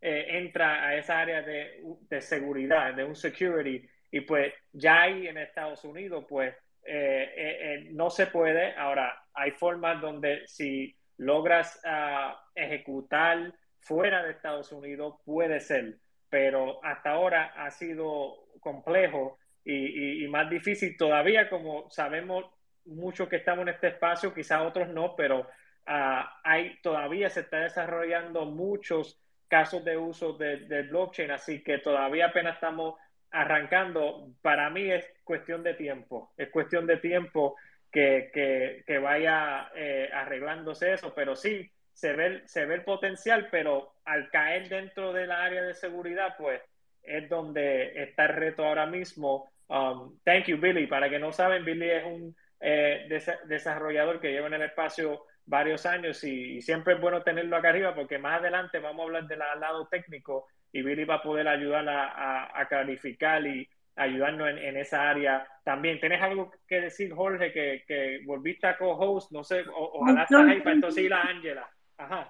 eh, 0.00 0.26
entra 0.38 0.84
a 0.86 0.96
esa 0.96 1.20
área 1.20 1.42
de, 1.42 1.80
de 2.08 2.20
seguridad, 2.20 2.94
de 2.94 3.04
un 3.04 3.14
security. 3.14 3.88
Y 4.10 4.20
pues 4.22 4.52
ya 4.72 5.02
hay 5.02 5.28
en 5.28 5.38
Estados 5.38 5.84
Unidos, 5.84 6.26
pues 6.28 6.54
eh, 6.84 7.32
eh, 7.36 7.88
no 7.92 8.10
se 8.10 8.26
puede. 8.26 8.74
Ahora, 8.76 9.24
hay 9.32 9.52
formas 9.52 10.00
donde 10.00 10.46
si 10.46 10.96
logras 11.18 11.80
uh, 11.84 12.34
ejecutar 12.54 13.54
fuera 13.80 14.22
de 14.22 14.32
Estados 14.32 14.72
Unidos, 14.72 15.16
puede 15.24 15.60
ser, 15.60 15.98
pero 16.28 16.84
hasta 16.84 17.10
ahora 17.10 17.52
ha 17.56 17.70
sido 17.70 18.48
complejo 18.60 19.38
y, 19.64 20.26
más 20.28 20.48
difícil 20.50 20.96
todavía, 20.96 21.48
como 21.48 21.88
sabemos 21.90 22.46
muchos 22.84 23.28
que 23.28 23.36
estamos 23.36 23.62
en 23.62 23.68
este 23.74 23.88
espacio, 23.88 24.34
quizás 24.34 24.62
otros 24.62 24.88
no, 24.88 25.14
pero 25.14 25.40
uh, 25.40 26.24
hay 26.42 26.80
todavía 26.82 27.30
se 27.30 27.40
está 27.40 27.58
desarrollando 27.58 28.44
muchos 28.46 29.20
casos 29.48 29.84
de 29.84 29.96
uso 29.96 30.32
del 30.32 30.68
de 30.68 30.82
blockchain, 30.82 31.30
así 31.30 31.62
que 31.62 31.78
todavía 31.78 32.26
apenas 32.26 32.54
estamos 32.54 32.94
arrancando, 33.30 34.34
para 34.42 34.68
mí 34.70 34.90
es 34.90 35.06
cuestión 35.24 35.62
de 35.62 35.74
tiempo, 35.74 36.32
es 36.36 36.50
cuestión 36.50 36.86
de 36.86 36.96
tiempo 36.98 37.56
que, 37.90 38.30
que, 38.32 38.82
que 38.86 38.98
vaya 38.98 39.70
eh, 39.74 40.10
arreglándose 40.12 40.92
eso, 40.92 41.14
pero 41.14 41.36
sí, 41.36 41.70
se 41.92 42.12
ve, 42.14 42.42
se 42.46 42.66
ve 42.66 42.76
el 42.76 42.84
potencial, 42.84 43.48
pero 43.50 43.94
al 44.04 44.30
caer 44.30 44.68
dentro 44.68 45.12
del 45.12 45.30
área 45.30 45.62
de 45.62 45.74
seguridad, 45.74 46.34
pues 46.38 46.60
es 47.02 47.28
donde 47.28 48.02
está 48.02 48.24
el 48.24 48.34
reto 48.34 48.64
ahora 48.64 48.86
mismo. 48.86 49.51
Um, 49.72 50.18
thank 50.24 50.48
you, 50.48 50.58
Billy. 50.58 50.86
Para 50.86 51.08
que 51.08 51.18
no 51.18 51.32
saben, 51.32 51.64
Billy 51.64 51.90
es 51.90 52.04
un 52.04 52.36
eh, 52.60 53.08
desarrollador 53.46 54.20
que 54.20 54.30
lleva 54.30 54.48
en 54.48 54.54
el 54.54 54.62
espacio 54.62 55.24
varios 55.46 55.86
años 55.86 56.22
y, 56.24 56.60
siempre 56.60 56.94
es 56.94 57.00
bueno 57.00 57.22
tenerlo 57.22 57.56
acá 57.56 57.70
arriba 57.70 57.94
porque 57.94 58.18
más 58.18 58.38
adelante 58.38 58.78
vamos 58.78 59.00
a 59.00 59.04
hablar 59.04 59.26
del 59.26 59.38
lado 59.38 59.88
técnico 59.88 60.46
y 60.70 60.82
Billy 60.82 61.04
va 61.04 61.16
a 61.16 61.22
poder 61.22 61.48
ayudar 61.48 61.88
a, 61.88 62.60
a, 62.60 62.68
clarificar 62.68 63.44
y 63.46 63.68
ayudarnos 63.96 64.50
en, 64.50 64.76
esa 64.76 65.08
área 65.08 65.46
también. 65.64 65.98
¿Tienes 66.00 66.20
algo 66.20 66.52
que 66.68 66.82
decir, 66.82 67.12
Jorge, 67.12 67.50
que, 67.52 67.84
que 67.86 68.20
volviste 68.26 68.66
a 68.66 68.76
co-host? 68.76 69.32
No 69.32 69.42
sé, 69.42 69.64
ojalá 69.74 70.24
estás 70.24 70.46
ahí 70.46 70.60
para 70.60 70.74
entonces 70.74 71.04
ir 71.04 71.14
a 71.14 71.22
Ángela. 71.22 71.68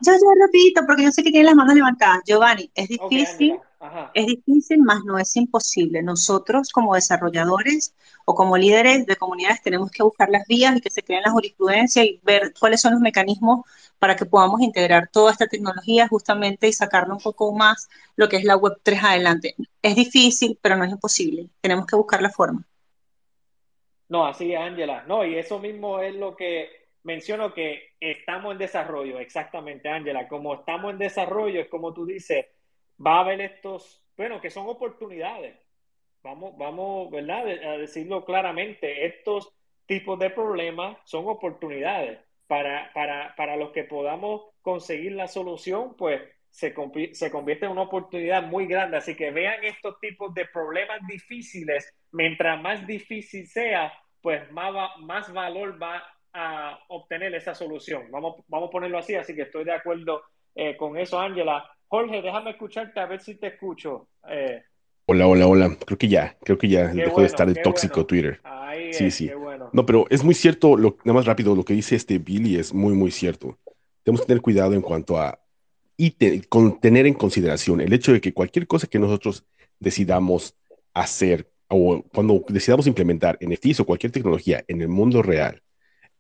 Yo, 0.00 0.12
yo 0.12 0.44
repito, 0.46 0.82
porque 0.86 1.04
yo 1.04 1.12
sé 1.12 1.22
que 1.22 1.30
tiene 1.30 1.46
las 1.46 1.54
manos 1.54 1.74
levantadas. 1.74 2.22
Giovanni, 2.26 2.70
es 2.74 2.88
difícil, 2.88 3.58
es 4.14 4.26
difícil, 4.26 4.78
más 4.82 5.04
no 5.04 5.18
es 5.18 5.34
imposible. 5.36 6.02
Nosotros 6.02 6.70
como 6.70 6.94
desarrolladores 6.94 7.94
o 8.24 8.34
como 8.34 8.56
líderes 8.56 9.06
de 9.06 9.16
comunidades 9.16 9.62
tenemos 9.62 9.90
que 9.90 10.02
buscar 10.02 10.30
las 10.30 10.46
vías 10.46 10.76
y 10.76 10.80
que 10.80 10.90
se 10.90 11.02
creen 11.02 11.22
las 11.22 11.32
jurisprudencias 11.32 12.04
y 12.04 12.20
ver 12.22 12.52
cuáles 12.58 12.80
son 12.80 12.92
los 12.92 13.00
mecanismos 13.00 13.66
para 13.98 14.16
que 14.16 14.26
podamos 14.26 14.60
integrar 14.60 15.08
toda 15.08 15.32
esta 15.32 15.46
tecnología 15.46 16.08
justamente 16.08 16.68
y 16.68 16.72
sacarle 16.72 17.12
un 17.14 17.20
poco 17.20 17.52
más 17.52 17.88
lo 18.16 18.28
que 18.28 18.36
es 18.36 18.44
la 18.44 18.56
Web 18.56 18.78
3 18.82 19.02
adelante. 19.02 19.54
Es 19.80 19.96
difícil, 19.96 20.58
pero 20.60 20.76
no 20.76 20.84
es 20.84 20.90
imposible. 20.90 21.48
Tenemos 21.60 21.86
que 21.86 21.96
buscar 21.96 22.20
la 22.22 22.30
forma. 22.30 22.66
No, 24.08 24.26
así 24.26 24.52
es, 24.52 24.60
Ángela. 24.60 25.04
No, 25.08 25.24
y 25.24 25.38
eso 25.38 25.58
mismo 25.58 26.00
es 26.00 26.14
lo 26.14 26.36
que 26.36 26.81
menciono 27.04 27.52
que 27.54 27.90
estamos 28.00 28.52
en 28.52 28.58
desarrollo, 28.58 29.18
exactamente, 29.18 29.88
Ángela. 29.88 30.28
Como 30.28 30.54
estamos 30.54 30.92
en 30.92 30.98
desarrollo, 30.98 31.60
es 31.60 31.68
como 31.68 31.92
tú 31.92 32.06
dices, 32.06 32.46
va 33.04 33.16
a 33.16 33.20
haber 33.20 33.40
estos, 33.40 34.04
bueno, 34.16 34.40
que 34.40 34.50
son 34.50 34.66
oportunidades. 34.68 35.56
Vamos, 36.22 36.56
vamos, 36.56 37.10
¿verdad? 37.10 37.48
A 37.48 37.78
decirlo 37.78 38.24
claramente, 38.24 39.06
estos 39.06 39.52
tipos 39.86 40.18
de 40.18 40.30
problemas 40.30 40.96
son 41.04 41.26
oportunidades 41.26 42.20
para, 42.46 42.92
para, 42.92 43.34
para 43.36 43.56
los 43.56 43.72
que 43.72 43.84
podamos 43.84 44.42
conseguir 44.62 45.12
la 45.12 45.26
solución, 45.26 45.96
pues 45.96 46.22
se, 46.50 46.74
se 47.12 47.30
convierte 47.30 47.64
en 47.64 47.72
una 47.72 47.82
oportunidad 47.82 48.42
muy 48.42 48.66
grande. 48.66 48.98
Así 48.98 49.16
que 49.16 49.30
vean 49.30 49.64
estos 49.64 49.98
tipos 50.00 50.32
de 50.34 50.46
problemas 50.46 51.00
difíciles, 51.08 51.92
mientras 52.12 52.60
más 52.62 52.86
difícil 52.86 53.46
sea, 53.46 53.92
pues 54.20 54.50
más, 54.52 54.72
más 55.00 55.32
valor 55.32 55.82
va 55.82 56.04
a 56.32 56.78
obtener 56.88 57.34
esa 57.34 57.54
solución. 57.54 58.04
Vamos, 58.10 58.44
vamos 58.48 58.68
a 58.68 58.70
ponerlo 58.70 58.98
así, 58.98 59.14
así 59.14 59.34
que 59.34 59.42
estoy 59.42 59.64
de 59.64 59.72
acuerdo 59.72 60.22
eh, 60.54 60.76
con 60.76 60.96
eso, 60.96 61.18
Ángela. 61.18 61.64
Jorge, 61.88 62.22
déjame 62.22 62.50
escucharte 62.50 63.00
a 63.00 63.06
ver 63.06 63.20
si 63.20 63.34
te 63.34 63.48
escucho. 63.48 64.08
Eh. 64.28 64.62
Hola, 65.06 65.26
hola, 65.26 65.46
hola. 65.46 65.76
Creo 65.84 65.98
que 65.98 66.08
ya, 66.08 66.36
creo 66.42 66.56
que 66.56 66.68
ya 66.68 66.88
dejó 66.88 67.20
de 67.20 67.26
estar 67.26 67.48
el 67.48 67.60
tóxico 67.60 68.06
Twitter. 68.06 68.40
sí, 68.92 69.10
sí. 69.10 69.30
No, 69.72 69.84
pero 69.86 70.06
es 70.10 70.22
muy 70.22 70.34
cierto, 70.34 70.76
lo, 70.76 70.96
nada 71.04 71.18
más 71.18 71.26
rápido, 71.26 71.54
lo 71.54 71.64
que 71.64 71.74
dice 71.74 71.96
este 71.96 72.18
Billy 72.18 72.56
es 72.56 72.72
muy, 72.72 72.94
muy 72.94 73.10
cierto. 73.10 73.58
Tenemos 74.02 74.22
que 74.22 74.26
tener 74.26 74.42
cuidado 74.42 74.74
en 74.74 74.82
cuanto 74.82 75.18
a 75.18 75.38
y 75.96 76.40
con, 76.48 76.80
tener 76.80 77.06
en 77.06 77.14
consideración 77.14 77.80
el 77.80 77.92
hecho 77.92 78.12
de 78.12 78.20
que 78.20 78.32
cualquier 78.32 78.66
cosa 78.66 78.86
que 78.86 78.98
nosotros 78.98 79.44
decidamos 79.78 80.56
hacer 80.94 81.50
o 81.68 82.02
cuando 82.12 82.44
decidamos 82.48 82.86
implementar 82.86 83.38
NFTs 83.40 83.80
o 83.80 83.86
cualquier 83.86 84.12
tecnología 84.12 84.64
en 84.68 84.82
el 84.82 84.88
mundo 84.88 85.22
real, 85.22 85.61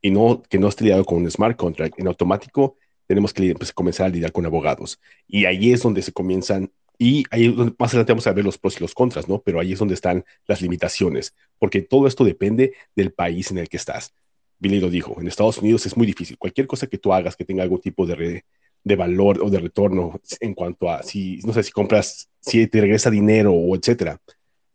y 0.02 0.10
no 0.10 0.42
que 0.42 0.58
no 0.58 0.68
esté 0.68 0.84
lidiado 0.84 1.04
con 1.04 1.18
un 1.18 1.30
smart 1.30 1.56
contract 1.56 1.98
en 1.98 2.08
automático, 2.08 2.76
tenemos 3.06 3.32
que 3.32 3.54
pues, 3.54 3.72
comenzar 3.72 4.06
a 4.06 4.08
lidiar 4.10 4.32
con 4.32 4.44
abogados. 4.44 5.00
Y 5.26 5.44
ahí 5.44 5.72
es 5.72 5.82
donde 5.82 6.02
se 6.02 6.12
comienzan, 6.12 6.70
y 6.98 7.24
ahí 7.30 7.48
más 7.78 7.90
adelante 7.90 8.12
vamos 8.12 8.26
a 8.26 8.32
ver 8.32 8.44
los 8.44 8.58
pros 8.58 8.76
y 8.76 8.80
los 8.80 8.94
contras, 8.94 9.28
¿no? 9.28 9.40
Pero 9.40 9.60
ahí 9.60 9.72
es 9.72 9.78
donde 9.78 9.94
están 9.94 10.24
las 10.46 10.60
limitaciones, 10.60 11.34
porque 11.58 11.82
todo 11.82 12.06
esto 12.06 12.24
depende 12.24 12.74
del 12.94 13.12
país 13.12 13.50
en 13.50 13.58
el 13.58 13.68
que 13.68 13.76
estás. 13.76 14.14
Billy 14.58 14.80
lo 14.80 14.90
dijo, 14.90 15.16
en 15.20 15.26
Estados 15.26 15.58
Unidos 15.58 15.86
es 15.86 15.96
muy 15.96 16.06
difícil. 16.06 16.38
Cualquier 16.38 16.66
cosa 16.66 16.86
que 16.86 16.98
tú 16.98 17.12
hagas 17.12 17.34
que 17.34 17.44
tenga 17.44 17.62
algún 17.62 17.80
tipo 17.80 18.06
de, 18.06 18.44
de 18.84 18.96
valor 18.96 19.42
o 19.42 19.50
de 19.50 19.58
retorno 19.58 20.20
en 20.40 20.54
cuanto 20.54 20.90
a 20.90 21.02
si, 21.02 21.38
no 21.44 21.52
sé, 21.52 21.62
si 21.62 21.72
compras, 21.72 22.28
si 22.40 22.66
te 22.66 22.80
regresa 22.80 23.10
dinero 23.10 23.52
o 23.52 23.74
etcétera, 23.76 24.20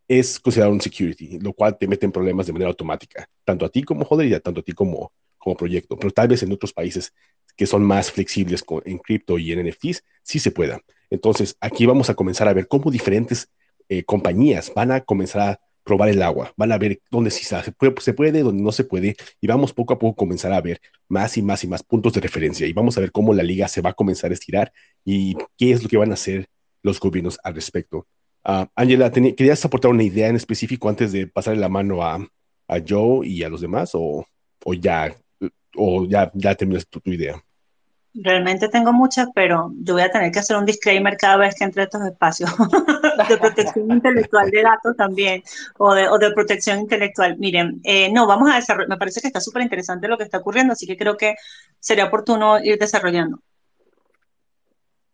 es 0.08 0.40
considerado 0.40 0.74
un 0.74 0.82
security, 0.82 1.40
lo 1.40 1.54
cual 1.54 1.78
te 1.78 1.88
mete 1.88 2.06
en 2.06 2.12
problemas 2.12 2.48
de 2.48 2.54
manera 2.54 2.70
automática, 2.70 3.30
tanto 3.44 3.66
a 3.66 3.70
ti 3.70 3.84
como 3.84 4.06
holder 4.06 4.28
y 4.28 4.40
tanto 4.40 4.62
a 4.62 4.64
ti 4.64 4.74
como, 4.74 5.12
como 5.38 5.56
proyecto. 5.56 5.98
Pero 5.98 6.12
tal 6.12 6.30
vez 6.30 6.44
en 6.44 6.52
otros 6.52 6.74
países 6.74 7.14
que 7.56 7.66
son 7.66 7.84
más 7.84 8.12
flexibles 8.12 8.64
con, 8.64 8.82
en 8.86 9.00
cripto 9.00 9.38
y 9.38 9.52
en 9.52 9.68
NFTs, 9.68 10.04
sí 10.24 10.40
se 10.40 10.52
pueda. 10.52 10.80
Entonces, 11.10 11.58
aquí 11.60 11.86
vamos 11.86 12.10
a 12.10 12.14
comenzar 12.14 12.48
a 12.48 12.54
ver 12.54 12.68
cómo 12.68 12.92
diferentes 12.92 13.50
eh, 13.90 14.04
compañías 14.04 14.72
van 14.76 14.92
a 14.92 15.02
comenzar 15.02 15.42
a 15.42 15.60
probar 15.84 16.10
el 16.10 16.22
agua, 16.22 16.54
van 16.58 16.74
a 16.74 16.78
ver 16.78 17.00
dónde 17.10 17.32
sí 17.32 17.46
se 17.46 17.72
puede, 17.72 17.94
se 18.02 18.14
puede, 18.14 18.44
dónde 18.44 18.62
no 18.62 18.74
se 18.74 18.84
puede, 18.84 19.16
y 19.40 19.48
vamos 19.48 19.72
poco 19.74 19.94
a 19.94 20.00
poco 20.00 20.12
a 20.12 20.16
comenzar 20.18 20.52
a 20.52 20.60
ver 20.60 20.82
más 21.08 21.38
y 21.38 21.42
más 21.42 21.64
y 21.64 21.68
más 21.68 21.82
puntos 21.82 22.12
de 22.12 22.20
referencia, 22.20 22.68
y 22.68 22.74
vamos 22.74 22.98
a 22.98 23.02
ver 23.02 23.12
cómo 23.12 23.34
la 23.34 23.42
liga 23.42 23.70
se 23.70 23.82
va 23.82 23.92
a 23.92 23.94
comenzar 23.94 24.32
a 24.32 24.34
estirar 24.34 24.74
y 25.06 25.36
qué 25.58 25.72
es 25.72 25.82
lo 25.82 25.88
que 25.88 25.96
van 25.96 26.12
a 26.12 26.16
hacer 26.16 26.48
los 26.84 27.00
gobiernos 27.00 27.40
al 27.42 27.56
respecto. 27.56 28.06
Ángela, 28.76 29.12
¿querías 29.12 29.66
aportar 29.66 29.92
una 29.92 30.04
idea 30.04 30.30
en 30.30 30.38
específico 30.38 30.88
antes 30.88 31.12
de 31.12 31.28
pasarle 31.28 31.60
la 31.60 31.68
mano 31.68 32.02
a, 32.02 32.16
a 32.70 32.78
Joe 32.88 33.28
y 33.28 33.44
a 33.44 33.50
los 33.50 33.60
demás 33.60 33.92
o, 33.94 34.26
o 34.64 34.74
ya, 34.74 35.14
o 35.76 36.06
ya, 36.06 36.32
ya 36.34 36.56
terminaste 36.56 37.02
tu, 37.02 37.12
idea? 37.12 37.44
Realmente 38.14 38.70
tengo 38.70 38.94
muchas, 38.94 39.28
pero 39.36 39.74
yo 39.82 39.96
voy 39.96 40.04
a 40.04 40.12
tener 40.12 40.32
que 40.32 40.40
hacer 40.40 40.56
un 40.56 40.66
disclaimer 40.66 41.18
cada 41.18 41.36
vez 41.36 41.56
que 41.56 41.66
entre 41.66 41.84
estos 41.84 42.02
espacios 42.06 42.50
de 43.30 43.38
protección 43.38 43.92
intelectual 43.92 44.50
de 44.50 44.64
datos 44.64 44.96
también 44.96 45.44
o 45.78 45.94
de, 45.94 46.08
o 46.08 46.18
de 46.18 46.32
protección 46.32 46.80
intelectual. 46.80 47.38
Miren, 47.38 47.82
eh, 47.84 48.10
no, 48.14 48.26
vamos 48.28 48.50
a 48.50 48.56
desarrollar, 48.56 48.88
me 48.88 48.98
parece 48.98 49.20
que 49.20 49.28
está 49.28 49.42
súper 49.42 49.62
interesante 49.62 50.08
lo 50.08 50.18
que 50.18 50.24
está 50.24 50.38
ocurriendo, 50.38 50.72
así 50.72 50.88
que 50.88 50.96
creo 50.96 51.18
que 51.18 51.36
sería 51.82 52.06
oportuno 52.06 52.64
ir 52.64 52.80
desarrollando. 52.80 53.42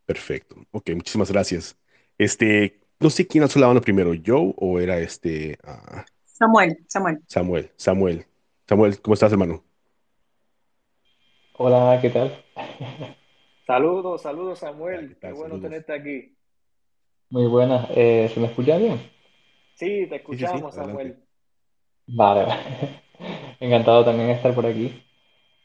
Perfecto. 0.06 0.56
Ok, 0.70 0.92
muchísimas 0.92 1.32
gracias. 1.32 1.76
Este, 2.18 2.83
no 3.00 3.10
sé 3.10 3.28
quién 3.28 3.44
alzó 3.44 3.60
la 3.60 3.68
mano 3.68 3.82
primero, 3.82 4.14
Joe 4.26 4.54
o 4.58 4.80
era 4.80 5.00
este. 5.00 5.58
Ah, 5.64 6.06
Samuel, 6.24 6.78
Samuel. 6.88 7.20
Samuel, 7.28 7.72
Samuel. 7.76 8.26
Samuel, 8.68 9.02
¿cómo 9.02 9.14
estás, 9.14 9.32
hermano? 9.32 9.64
Hola, 11.58 12.00
¿qué 12.02 12.10
tal? 12.10 12.34
Saludos, 13.68 14.22
saludos, 14.22 14.60
Samuel. 14.60 15.18
Qué 15.22 15.32
bueno 15.32 15.60
tenerte 15.60 15.94
aquí. 15.94 16.36
Muy 17.30 17.48
buenas. 17.48 17.88
Eh, 17.96 18.30
¿Se 18.34 18.40
me 18.40 18.48
escucha 18.48 18.78
bien? 18.78 19.00
Sí, 19.76 20.06
te 20.08 20.18
escuchamos, 20.18 20.76
Samuel. 20.76 21.18
Vale, 22.08 22.46
encantado 23.60 24.04
también 24.04 24.28
de 24.28 24.34
estar 24.34 24.54
por 24.54 24.66
aquí. 24.66 25.02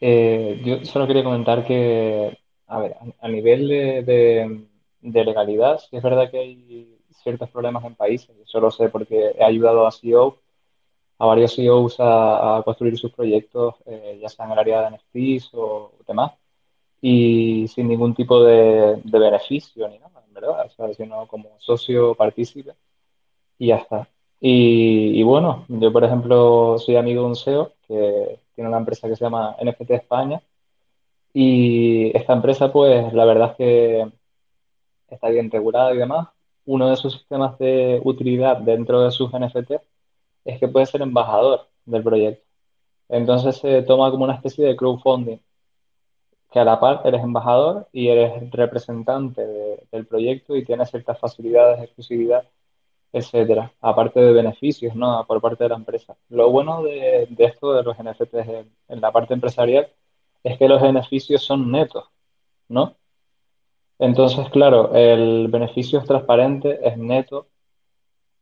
Eh, 0.00 0.60
yo 0.64 0.84
solo 0.84 1.08
quería 1.08 1.24
comentar 1.24 1.66
que, 1.66 2.38
a 2.68 2.78
ver, 2.78 2.94
a, 3.20 3.28
nivel 3.28 3.66
de, 3.68 4.66
de 5.00 5.24
legalidad, 5.24 5.78
sí 5.78 5.96
es 5.96 6.02
verdad 6.02 6.30
que 6.30 6.38
hay 6.38 6.97
ciertos 7.22 7.50
problemas 7.50 7.84
en 7.84 7.94
países. 7.94 8.34
Yo 8.52 8.60
lo 8.60 8.70
sé 8.70 8.88
porque 8.88 9.32
he 9.38 9.44
ayudado 9.44 9.86
a 9.86 9.92
CEO, 9.92 10.38
a 11.18 11.26
varios 11.26 11.54
CEOs 11.54 11.96
a, 11.98 12.62
construir 12.64 12.98
sus 12.98 13.12
proyectos, 13.12 13.74
eh, 13.86 14.18
ya 14.20 14.28
sea 14.28 14.46
en 14.46 14.52
el 14.52 14.58
área 14.58 14.82
de 14.82 14.96
NFTs 14.96 15.50
o 15.54 15.92
demás, 16.06 16.32
y 17.00 17.68
sin 17.68 17.88
ningún 17.88 18.14
tipo 18.14 18.42
de, 18.44 19.00
beneficio 19.04 19.88
ni 19.88 19.98
nada, 19.98 20.22
en 20.26 20.34
verdad, 20.34 20.66
o 20.66 20.70
sea, 20.70 20.94
sino 20.94 21.26
como 21.26 21.56
socio 21.58 22.14
partícipe 22.14 22.74
y 23.58 23.68
ya 23.68 23.76
está. 23.76 24.08
Y, 24.40 25.20
y, 25.20 25.22
bueno, 25.24 25.66
yo 25.68 25.92
por 25.92 26.04
ejemplo 26.04 26.78
soy 26.78 26.96
amigo 26.96 27.22
de 27.22 27.28
un 27.28 27.36
CEO 27.36 27.72
que 27.88 28.40
tiene 28.54 28.68
una 28.68 28.78
empresa 28.78 29.08
que 29.08 29.16
se 29.16 29.24
llama 29.24 29.56
NFT 29.60 29.90
España 29.92 30.40
y 31.32 32.16
esta 32.16 32.32
empresa 32.34 32.72
pues 32.72 33.12
la 33.12 33.24
verdad 33.24 33.50
es 33.52 33.56
que 33.56 34.12
está 35.10 35.28
bien 35.28 35.50
regulada 35.50 35.94
y 35.94 35.98
demás, 35.98 36.28
uno 36.68 36.90
de 36.90 36.96
sus 36.96 37.14
sistemas 37.14 37.58
de 37.58 38.00
utilidad 38.04 38.58
dentro 38.58 39.00
de 39.02 39.10
sus 39.10 39.30
NFT 39.32 39.72
es 40.44 40.60
que 40.60 40.68
puede 40.68 40.84
ser 40.86 41.00
embajador 41.02 41.66
del 41.86 42.02
proyecto. 42.02 42.44
Entonces 43.08 43.56
se 43.56 43.82
toma 43.82 44.10
como 44.10 44.24
una 44.24 44.34
especie 44.34 44.66
de 44.66 44.76
crowdfunding, 44.76 45.38
que 46.52 46.60
a 46.60 46.64
la 46.64 46.78
par 46.78 47.02
eres 47.06 47.22
embajador 47.22 47.88
y 47.92 48.08
eres 48.08 48.50
representante 48.50 49.42
del 49.90 50.06
proyecto 50.06 50.56
y 50.56 50.64
tienes 50.64 50.90
ciertas 50.90 51.18
facilidades, 51.18 51.82
exclusividad, 51.82 52.44
etcétera, 53.12 53.72
aparte 53.80 54.20
de 54.20 54.32
beneficios, 54.32 54.94
¿no? 54.94 55.24
Por 55.26 55.40
parte 55.40 55.64
de 55.64 55.70
la 55.70 55.76
empresa. 55.76 56.16
Lo 56.28 56.50
bueno 56.50 56.82
de, 56.82 57.28
esto 57.38 57.72
de 57.72 57.82
los 57.82 57.96
NFTs 57.98 58.46
en, 58.48 58.70
en 58.88 59.00
la 59.00 59.10
parte 59.12 59.32
empresarial 59.34 59.88
es 60.44 60.58
que 60.58 60.68
los 60.68 60.82
beneficios 60.82 61.42
son 61.44 61.70
netos, 61.72 62.04
¿no? 62.68 62.94
Entonces, 63.98 64.48
claro, 64.50 64.94
el 64.94 65.48
beneficio 65.48 65.98
es 65.98 66.06
transparente, 66.06 66.78
es 66.86 66.96
neto. 66.96 67.48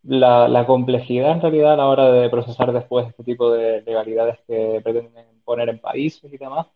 La, 0.03 0.65
complejidad 0.67 1.33
en 1.33 1.41
realidad 1.43 1.75
a 1.75 1.77
la 1.77 1.89
hora 1.89 2.13
de 2.13 2.31
procesar 2.31 2.73
después 2.73 3.09
este 3.09 3.25
tipo 3.25 3.51
de 3.51 3.83
legalidades 3.83 4.39
que 4.47 4.81
pretenden 4.83 5.27
poner 5.45 5.69
en 5.69 5.81
países 5.81 6.33
y 6.33 6.37
demás 6.39 6.67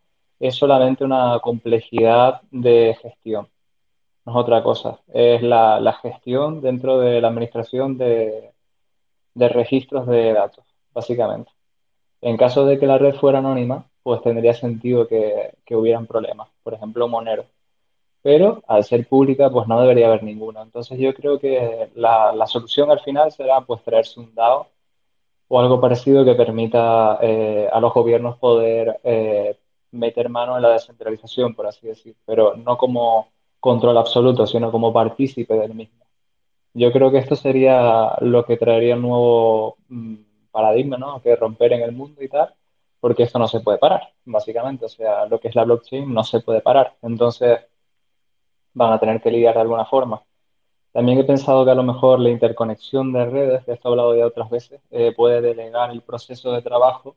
es 0.41 0.57
solamente 0.57 1.05
una 1.05 1.39
complejidad 1.41 2.43
de 2.51 2.97
gestión. 3.03 3.49
No 4.27 4.33
es 4.33 4.39
otra 4.39 4.63
cosa. 4.63 5.01
Es 5.09 5.43
la, 5.43 5.99
gestión 6.03 6.61
dentro 6.61 6.99
de 7.01 7.21
la 7.21 7.29
administración 7.29 7.99
de, 7.99 8.53
registros 9.35 10.07
de 10.07 10.33
datos, 10.33 10.65
básicamente. 10.93 11.53
En 12.23 12.37
caso 12.37 12.67
de 12.67 12.79
que 12.79 12.87
la 12.87 12.99
red 12.99 13.15
fuera 13.17 13.39
anónima, 13.39 13.87
pues 14.03 14.23
tendría 14.23 14.55
sentido 14.55 15.09
que, 15.09 15.55
que 15.65 15.77
hubieran 15.77 16.07
problemas. 16.07 16.49
Por 16.63 16.75
ejemplo, 16.75 17.09
Monero 17.09 17.47
pero 18.23 18.63
al 18.69 18.85
ser 18.85 19.07
pública 19.09 19.51
pues 19.51 19.67
no 19.69 19.81
debería 19.81 20.09
haber 20.09 20.23
ninguna. 20.23 20.63
Entonces 20.63 20.99
yo 20.99 21.15
creo 21.15 21.39
que 21.39 21.91
la, 21.95 22.47
solución 22.47 22.91
al 22.91 23.01
final 23.01 23.33
será 23.33 23.61
pues 23.63 23.83
traerse 23.83 24.21
un 24.21 24.35
DAO 24.35 24.69
o 25.49 25.61
algo 25.61 25.81
parecido 25.81 26.25
que 26.25 26.35
permita 26.35 27.19
eh, 27.23 27.69
a 27.73 27.81
los 27.81 27.93
gobiernos 27.93 28.39
poder 28.39 29.01
eh, 29.05 29.59
meter 29.93 30.29
mano 30.29 30.57
en 30.57 30.63
la 30.63 30.71
descentralización, 30.71 31.55
por 31.55 31.67
así 31.67 31.87
decir, 31.87 32.17
pero 32.25 32.55
no 32.57 32.77
como 32.79 33.29
control 33.59 33.99
absoluto, 33.99 34.47
sino 34.47 34.71
como 34.71 34.93
partícipe 34.93 35.55
del 35.55 35.75
mismo. 35.75 36.01
Yo 36.75 36.93
creo 36.93 37.11
que 37.11 37.19
esto 37.19 37.37
sería 37.37 38.15
lo 38.21 38.45
que 38.45 38.57
traería 38.57 38.95
un 38.95 39.03
nuevo 39.03 39.77
mm, 39.89 40.15
paradigma, 40.53 40.97
¿no? 40.97 41.21
Que 41.23 41.37
romper 41.37 41.73
en 41.73 41.83
el 41.83 41.93
mundo 41.93 42.23
y 42.23 42.29
tal, 42.29 42.55
porque 43.01 43.25
esto 43.25 43.39
no 43.39 43.49
se 43.49 43.61
puede 43.61 43.79
parar, 43.79 44.13
básicamente. 44.25 44.85
O 44.87 44.89
sea, 44.89 45.27
lo 45.27 45.41
que 45.41 45.49
es 45.49 45.55
la 45.57 45.65
blockchain 45.65 46.13
no 46.13 46.25
se 46.25 46.41
puede 46.41 46.61
parar. 46.61 46.97
Entonces, 47.03 47.61
van 48.75 48.93
a 48.93 49.01
tener 49.01 49.21
que 49.21 49.31
lidiar 49.31 49.55
de 49.55 49.61
alguna 49.61 49.85
forma. 49.85 50.23
También 50.93 51.19
he 51.19 51.25
pensado 51.25 51.65
que 51.65 51.71
a 51.71 51.75
lo 51.75 51.83
mejor 51.85 52.19
la 52.21 52.31
interconexión 52.31 53.13
de 53.13 53.25
redes, 53.25 53.67
de 53.67 53.75
esto 53.75 53.89
he 53.89 53.93
hablado 53.93 54.17
ya 54.17 54.27
otras 54.27 54.51
veces, 54.51 54.81
eh, 54.91 55.13
puede 55.17 55.41
delegar 55.41 55.91
el 55.91 56.03
proceso 56.03 56.53
de 56.53 56.63
trabajo 56.63 57.17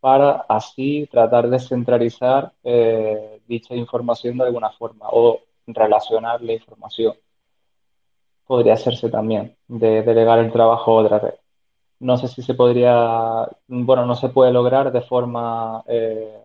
para 0.00 0.44
así 0.48 1.06
tratar 1.10 1.48
de 1.48 1.60
centralizar 1.60 2.52
eh, 2.64 3.40
dicha 3.46 3.74
información 3.74 4.38
de 4.38 4.44
alguna 4.44 4.70
forma 4.70 5.06
o 5.10 5.40
relacionar 5.66 6.42
la 6.42 6.54
información. 6.54 7.14
Podría 8.46 8.74
hacerse 8.74 9.08
también, 9.10 9.56
de 9.68 10.02
delegar 10.02 10.38
el 10.38 10.52
trabajo 10.52 10.98
a 10.98 11.02
otra 11.02 11.18
red. 11.18 11.34
No 12.00 12.16
sé 12.16 12.28
si 12.28 12.42
se 12.42 12.54
podría, 12.54 13.48
bueno, 13.68 14.06
no 14.06 14.16
se 14.16 14.28
puede 14.30 14.52
lograr 14.52 14.90
de 14.90 15.02
forma 15.02 15.84
eh, 15.86 16.36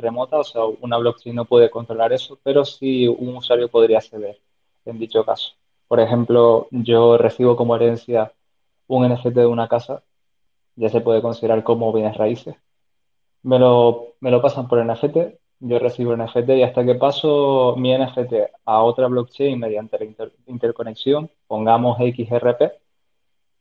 remota, 0.00 0.38
o 0.38 0.44
sea, 0.44 0.62
una 0.80 0.98
blockchain 0.98 1.34
no 1.34 1.44
puede 1.44 1.70
controlar 1.70 2.12
eso, 2.12 2.38
pero 2.42 2.64
sí 2.64 3.06
un 3.06 3.36
usuario 3.36 3.68
podría 3.68 3.98
acceder 3.98 4.40
en 4.84 4.98
dicho 4.98 5.24
caso. 5.24 5.52
Por 5.88 6.00
ejemplo, 6.00 6.68
yo 6.70 7.18
recibo 7.18 7.56
como 7.56 7.76
herencia 7.76 8.32
un 8.86 9.08
NFT 9.08 9.34
de 9.36 9.46
una 9.46 9.68
casa, 9.68 10.02
ya 10.76 10.88
se 10.88 11.00
puede 11.00 11.22
considerar 11.22 11.62
como 11.64 11.92
bienes 11.92 12.16
raíces. 12.16 12.56
Me 13.42 13.58
lo, 13.58 14.14
me 14.20 14.30
lo 14.30 14.42
pasan 14.42 14.68
por 14.68 14.84
NFT, 14.84 15.16
yo 15.60 15.78
recibo 15.78 16.16
NFT 16.16 16.50
y 16.50 16.62
hasta 16.62 16.84
que 16.84 16.94
paso 16.94 17.74
mi 17.76 17.96
NFT 17.96 18.34
a 18.64 18.82
otra 18.82 19.08
blockchain 19.08 19.58
mediante 19.58 19.98
la 19.98 20.30
interconexión, 20.46 21.30
pongamos 21.46 21.98
XRP, 21.98 22.72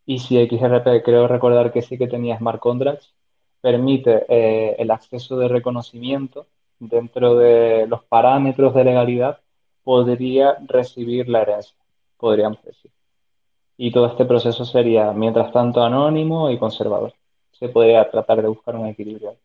y 0.06 0.20
si 0.20 0.44
XRP 0.48 1.04
creo 1.04 1.28
recordar 1.28 1.72
que 1.72 1.82
sí 1.82 1.98
que 1.98 2.08
tenía 2.08 2.38
smart 2.38 2.60
contracts, 2.60 3.14
permite 3.62 4.26
eh, 4.30 4.76
el 4.80 4.92
acceso 4.92 5.38
de 5.38 5.48
reconocimiento 5.48 6.48
dentro 6.80 7.36
de 7.36 7.88
los 7.88 8.04
parámetros 8.04 8.74
de 8.74 8.84
legalidad, 8.84 9.40
podría 9.84 10.58
recibir 10.66 11.28
la 11.28 11.42
herencia, 11.42 11.76
podríamos 12.18 12.64
decir. 12.64 12.92
Y 13.78 13.92
todo 13.92 14.08
este 14.08 14.26
proceso 14.26 14.66
sería, 14.66 15.12
mientras 15.14 15.52
tanto, 15.52 15.82
anónimo 15.82 16.50
y 16.52 16.58
conservador. 16.58 17.14
Se 17.52 17.70
podría 17.70 18.10
tratar 18.10 18.42
de 18.42 18.48
buscar 18.48 18.76
un 18.76 18.88
equilibrio. 18.88 19.38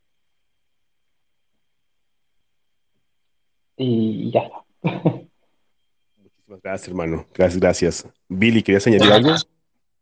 Y 3.76 4.30
ya 4.30 4.40
está. 4.40 4.64
Muchísimas 6.16 6.62
gracias, 6.62 6.88
hermano. 6.88 7.26
Gracias, 7.34 7.60
gracias. 7.60 8.08
Billy, 8.28 8.62
¿querías 8.62 8.86
añadir 8.86 9.12
algo? 9.12 9.30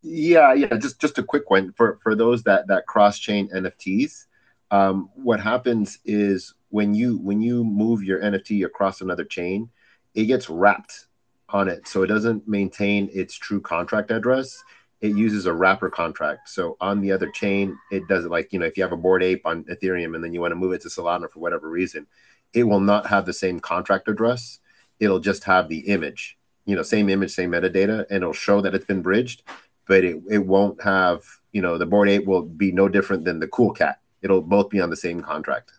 Yeah, 0.03 0.53
yeah. 0.55 0.77
Just 0.77 1.01
just 1.01 1.19
a 1.19 1.23
quick 1.23 1.49
one 1.49 1.73
for 1.73 1.99
for 2.03 2.15
those 2.15 2.43
that 2.43 2.67
that 2.67 2.87
cross 2.87 3.19
chain 3.19 3.49
NFTs. 3.49 4.27
Um, 4.71 5.11
what 5.15 5.41
happens 5.41 5.99
is 6.05 6.55
when 6.71 6.95
you 6.95 7.19
when 7.19 7.41
you 7.41 7.63
move 7.63 8.03
your 8.03 8.21
NFT 8.21 8.67
across 8.67 9.01
another 9.01 9.25
chain, 9.25 9.71
it 10.15 10.25
gets 10.25 10.51
wrapped 10.51 11.07
on 11.51 11.69
it, 11.69 11.87
so 11.87 12.03
it 12.03 12.09
doesn't 12.09 12.49
maintain 12.49 13.11
its 13.13 13.35
true 13.35 13.61
contract 13.61 14.11
address. 14.11 14.63
It 15.01 15.17
uses 15.17 15.47
a 15.47 15.53
wrapper 15.53 15.91
contract. 15.91 16.49
So 16.49 16.77
on 16.81 17.01
the 17.01 17.13
other 17.13 17.31
chain, 17.31 17.79
it 17.93 18.09
does 18.09 18.25
like 18.25 18.53
you 18.53 18.59
know 18.59 18.67
if 18.67 18.77
you 18.77 18.83
have 18.83 18.93
a 18.93 18.97
board 18.97 19.23
ape 19.23 19.47
on 19.47 19.65
Ethereum 19.65 20.17
and 20.17 20.25
then 20.25 20.35
you 20.35 20.41
want 20.41 20.51
to 20.53 20.57
move 20.57 20.73
it 20.73 20.81
to 20.83 20.89
Solana 20.89 21.31
for 21.31 21.39
whatever 21.39 21.69
reason, 21.69 22.09
it 22.55 22.65
will 22.65 22.81
not 22.81 23.07
have 23.07 23.25
the 23.25 23.33
same 23.33 23.61
contract 23.61 24.09
address. 24.09 24.59
It'll 24.99 25.21
just 25.21 25.45
have 25.45 25.69
the 25.69 25.81
image, 25.81 26.39
you 26.65 26.75
know, 26.75 26.83
same 26.83 27.09
image, 27.09 27.33
same 27.33 27.53
metadata, 27.53 28.07
and 28.11 28.23
it'll 28.23 28.33
show 28.33 28.61
that 28.63 28.75
it's 28.75 28.85
been 28.85 29.03
bridged 29.03 29.43
but 29.87 30.05
it, 30.05 30.23
it 30.31 30.47
won't 30.47 30.81
have, 30.83 31.23
you 31.53 31.63
know, 31.63 31.79
the 31.79 31.87
board 31.87 32.09
eight 32.09 32.27
will 32.27 32.43
be 32.43 32.73
no 32.73 32.89
different 32.89 33.25
than 33.25 33.41
the 33.41 33.49
cool 33.49 33.73
cat. 33.73 33.99
It'll 34.23 34.43
both 34.43 34.71
be 34.71 34.81
on 34.81 34.91
the 34.91 34.97
same 34.97 35.21
contract. 35.21 35.73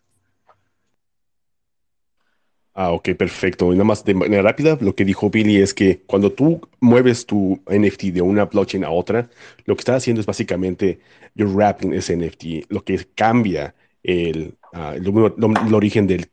Ah, 2.75 2.91
ok, 2.91 3.09
perfecto. 3.15 3.71
Y 3.71 3.75
nada 3.75 3.83
más 3.83 4.03
de 4.03 4.15
manera 4.15 4.41
rápida, 4.41 4.77
lo 4.81 4.95
que 4.95 5.05
dijo 5.05 5.29
Billy 5.29 5.57
es 5.61 5.75
que 5.75 6.01
cuando 6.07 6.31
tú 6.31 6.59
mueves 6.79 7.25
tu 7.25 7.61
NFT 7.67 8.05
de 8.05 8.21
una 8.23 8.45
blockchain 8.45 8.83
a 8.83 8.89
otra, 8.89 9.29
lo 9.65 9.75
que 9.75 9.81
estás 9.81 9.97
haciendo 9.97 10.21
es 10.21 10.25
básicamente 10.25 10.99
you're 11.35 11.53
wrapping 11.53 11.93
ese 11.93 12.17
NFT, 12.17 12.71
lo 12.71 12.83
que 12.83 13.05
cambia 13.13 13.75
el, 14.01 14.55
uh, 14.73 14.93
el, 14.95 15.73
origen 15.73 16.07
del, 16.07 16.27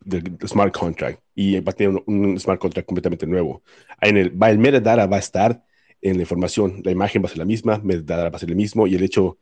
smart 0.47 0.75
contract 0.75 1.21
y 1.35 1.61
va 1.61 1.73
a 1.73 1.75
tener 1.75 2.03
un, 2.07 2.41
smart 2.41 2.59
contract 2.59 2.87
completamente 2.87 3.27
nuevo. 3.27 3.63
En 4.01 4.17
el, 4.17 4.33
el 4.41 4.59
metadata 4.59 5.07
va 5.07 5.17
a 5.17 5.21
estar 5.21 5.63
en 6.03 6.17
la 6.17 6.23
información. 6.23 6.81
La 6.85 6.91
imagen 6.91 7.23
va 7.23 7.27
a 7.27 7.29
ser 7.29 7.39
la 7.39 7.45
misma, 7.45 7.79
metadata 7.83 8.31
va 8.31 8.37
a 8.37 8.41
ser 8.41 8.51
el 8.51 8.57
mismo 8.57 8.87
y 8.87 8.95
el 8.95 9.03
hecho 9.03 9.39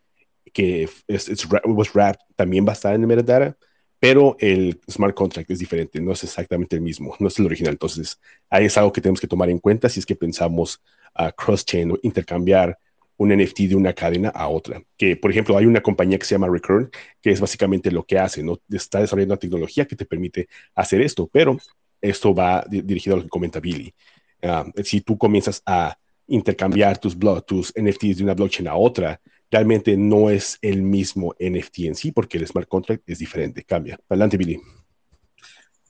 que 0.53 0.89
es, 1.07 1.29
es 1.29 1.47
was 1.65 1.95
wrapped 1.95 2.21
también 2.37 2.67
va 2.67 2.71
a 2.71 2.75
estar 2.75 2.95
en 2.95 3.03
el 3.03 3.07
metadata, 3.07 3.57
pero 4.01 4.37
el 4.39 4.81
smart 4.91 5.15
contract 5.15 5.51
es 5.51 5.59
diferente, 5.59 6.01
no 6.01 6.13
es 6.13 6.23
exactamente 6.25 6.77
el 6.77 6.83
mismo, 6.83 7.17
no 7.19 7.29
es 7.29 7.39
el 7.39 7.47
original. 7.47 7.73
Entonces, 7.73 8.21
ahí 8.49 8.67
es 8.67 8.79
algo 8.79 8.93
que 8.93 9.01
tenemos 9.01 9.21
que 9.21 9.27
tomar 9.27 9.51
en 9.51 9.59
cuenta 9.59 9.89
si 9.89 10.01
es 10.01 10.07
que 10.07 10.15
pensamos 10.15 10.81
a 11.15 11.33
cross-chain 11.33 11.93
o 11.93 11.99
intercambiar 12.03 12.79
un 13.17 13.37
NFT 13.37 13.61
de 13.63 13.75
una 13.75 13.93
cadena 13.93 14.29
a 14.29 14.49
otra. 14.49 14.81
Que, 14.97 15.17
por 15.17 15.31
ejemplo, 15.31 15.57
hay 15.59 15.67
una 15.67 15.83
compañía 15.83 16.19
que 16.19 16.25
se 16.25 16.37
llama 16.37 16.49
Recurrent, 16.49 16.95
que 17.21 17.31
es 17.31 17.41
básicamente 17.41 17.91
lo 17.91 18.05
que 18.05 18.19
hace, 18.19 18.43
¿no? 18.43 18.61
Está 18.71 19.01
desarrollando 19.01 19.35
una 19.35 19.41
tecnología 19.41 19.87
que 19.87 19.97
te 19.97 20.07
permite 20.07 20.49
hacer 20.75 21.01
esto, 21.01 21.29
pero 21.31 21.59
esto 22.01 22.33
va 22.33 22.65
dirigido 22.69 23.15
a 23.15 23.19
lo 23.19 23.25
que 23.25 23.29
comenta 23.29 23.59
Billy. 23.59 23.93
Uh, 24.41 24.71
si 24.85 25.01
tú 25.01 25.19
comienzas 25.19 25.61
a 25.67 25.99
intercambiar 26.29 26.99
tus, 26.99 27.17
tus 27.47 27.73
NFTs 27.77 28.19
de 28.19 28.25
una 28.25 28.35
blockchain 28.35 28.69
a 28.69 28.77
otra, 28.77 29.21
realmente 29.51 29.97
no 29.97 30.31
es 30.31 30.59
el 30.63 30.83
mismo 30.83 31.35
NFT 31.41 31.81
en 31.81 31.95
sí, 31.95 32.13
porque 32.13 32.39
el 32.39 32.47
smart 32.47 32.69
contract 32.69 33.09
es 33.09 33.19
diferente, 33.19 33.65
cambia. 33.65 33.99
Adelante, 34.09 34.37
Billy. 34.37 34.61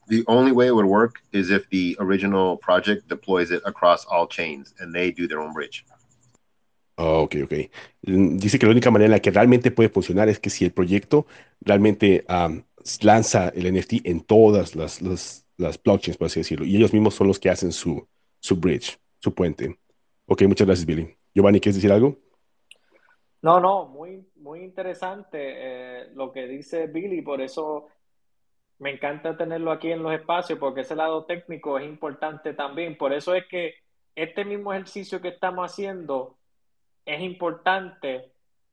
The 0.09 0.25
only 0.27 0.53
way 0.53 0.69
it 0.69 0.73
would 0.73 0.87
work 0.87 1.21
is 1.33 1.51
if 1.51 1.69
the 1.69 1.95
original 2.01 2.57
project 2.57 3.09
deploys 3.09 3.51
it 3.51 3.63
across 3.67 4.07
all 4.07 4.27
chains 4.27 4.75
and 4.81 4.95
they 4.95 5.13
do 5.13 5.29
their 5.29 5.41
own 5.41 5.53
bridge. 5.53 5.85
Oh, 6.97 7.23
ok, 7.23 7.37
ok. 7.45 7.53
Dice 8.03 8.59
que 8.59 8.67
la 8.67 8.73
única 8.73 8.91
manera 8.91 9.07
en 9.07 9.13
la 9.13 9.21
que 9.21 9.31
realmente 9.31 9.71
puede 9.71 9.89
funcionar 9.89 10.29
es 10.29 10.41
que 10.41 10.51
si 10.51 10.65
el 10.65 10.73
proyecto 10.73 11.27
realmente 11.61 12.25
um, 12.29 12.63
lanza 13.03 13.51
el 13.51 13.73
NFT 13.73 14.05
en 14.05 14.21
todas 14.21 14.75
las, 14.75 15.01
las, 15.01 15.47
las, 15.59 15.81
blockchains, 15.81 16.17
por 16.17 16.27
así 16.27 16.41
decirlo, 16.41 16.67
y 16.67 16.75
ellos 16.75 16.93
mismos 16.93 17.15
son 17.15 17.29
los 17.29 17.39
que 17.39 17.51
hacen 17.51 17.71
su, 17.71 18.09
su 18.41 18.57
bridge, 18.57 18.99
su 19.21 19.33
puente. 19.33 19.79
Ok, 20.31 20.43
muchas 20.43 20.67
gracias, 20.67 20.87
Billy. 20.87 21.17
Giovanni, 21.35 21.59
¿quieres 21.59 21.77
decir 21.77 21.91
algo? 21.91 22.15
No, 23.41 23.61
no, 23.61 23.87
muy, 23.87 24.29
muy 24.37 24.61
interesante 24.61 25.39
eh, 25.41 26.11
lo 26.15 26.31
que 26.33 26.47
dice 26.47 26.87
Billy, 26.87 27.23
por 27.23 27.41
eso 27.41 27.87
me 28.79 28.91
encanta 28.91 29.39
tenerlo 29.39 29.73
aquí 29.73 29.91
en 29.91 30.03
los 30.03 30.13
espacios, 30.13 30.59
porque 30.59 30.83
ese 30.83 30.95
lado 30.95 31.25
técnico 31.25 31.79
es 31.79 31.87
importante 31.87 32.53
también. 32.53 32.99
Por 32.99 33.15
eso 33.15 33.35
es 33.35 33.47
que 33.47 33.77
este 34.15 34.45
mismo 34.45 34.75
ejercicio 34.75 35.23
que 35.23 35.29
estamos 35.29 35.73
haciendo 35.73 36.37
es 37.07 37.23
importante, 37.23 38.31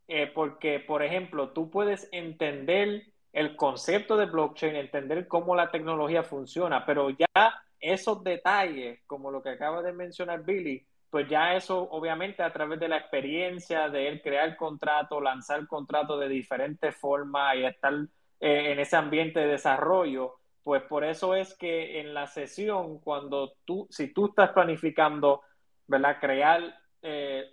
eh, 0.10 0.30
porque, 0.36 0.82
por 0.82 1.04
ejemplo, 1.04 1.52
tú 1.52 1.70
puedes 1.70 2.10
entender 2.12 3.14
el 3.32 3.56
concepto 3.56 4.18
de 4.18 4.26
blockchain, 4.26 4.76
entender 4.76 5.30
cómo 5.30 5.56
la 5.56 5.72
tecnología 5.72 6.24
funciona, 6.24 6.86
pero 6.86 7.12
ya 7.12 7.64
esos 7.80 8.22
detalles, 8.26 9.00
como 9.08 9.32
lo 9.32 9.42
que 9.42 9.52
acaba 9.52 9.82
de 9.82 9.94
mencionar 9.94 10.44
Billy, 10.44 10.86
pues 11.16 11.30
ya 11.30 11.56
eso 11.56 11.88
obviamente 11.92 12.44
a 12.44 12.52
través 12.52 12.78
de 12.78 12.90
la 12.90 12.98
experiencia 12.98 13.88
de 13.88 14.10
él 14.10 14.22
crear 14.22 14.58
contrato, 14.58 15.22
lanzar 15.22 15.66
contrato 15.66 16.20
de 16.20 16.28
diferentes 16.28 16.94
formas 16.94 17.56
y 17.56 17.64
estar 17.64 17.94
eh, 18.42 18.74
en 18.74 18.80
ese 18.80 18.98
ambiente 18.98 19.40
de 19.40 19.48
desarrollo, 19.48 20.34
pues 20.62 20.82
por 20.84 21.06
eso 21.06 21.34
es 21.34 21.56
que 21.56 22.02
en 22.02 22.14
la 22.14 22.28
sesión, 22.28 23.00
cuando 23.00 23.54
tú, 23.64 23.88
si 23.90 24.14
tú 24.14 24.26
estás 24.26 24.52
planificando, 24.52 25.40
¿verdad? 25.88 26.18
Crear 26.20 26.82
eh, 27.02 27.46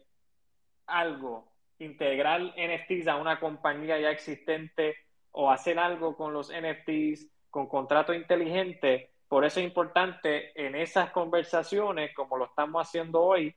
algo, 0.86 1.52
integrar 1.78 2.40
NFTs 2.40 3.06
a 3.06 3.14
una 3.14 3.38
compañía 3.38 3.96
ya 4.00 4.10
existente 4.10 4.96
o 5.30 5.52
hacer 5.52 5.78
algo 5.78 6.16
con 6.16 6.32
los 6.32 6.50
NFTs, 6.50 7.28
con 7.48 7.68
contrato 7.68 8.12
inteligente, 8.12 9.11
por 9.32 9.46
eso 9.46 9.60
es 9.60 9.66
importante 9.66 10.52
en 10.62 10.74
esas 10.74 11.10
conversaciones, 11.10 12.14
como 12.14 12.36
lo 12.36 12.44
estamos 12.44 12.86
haciendo 12.86 13.22
hoy, 13.22 13.56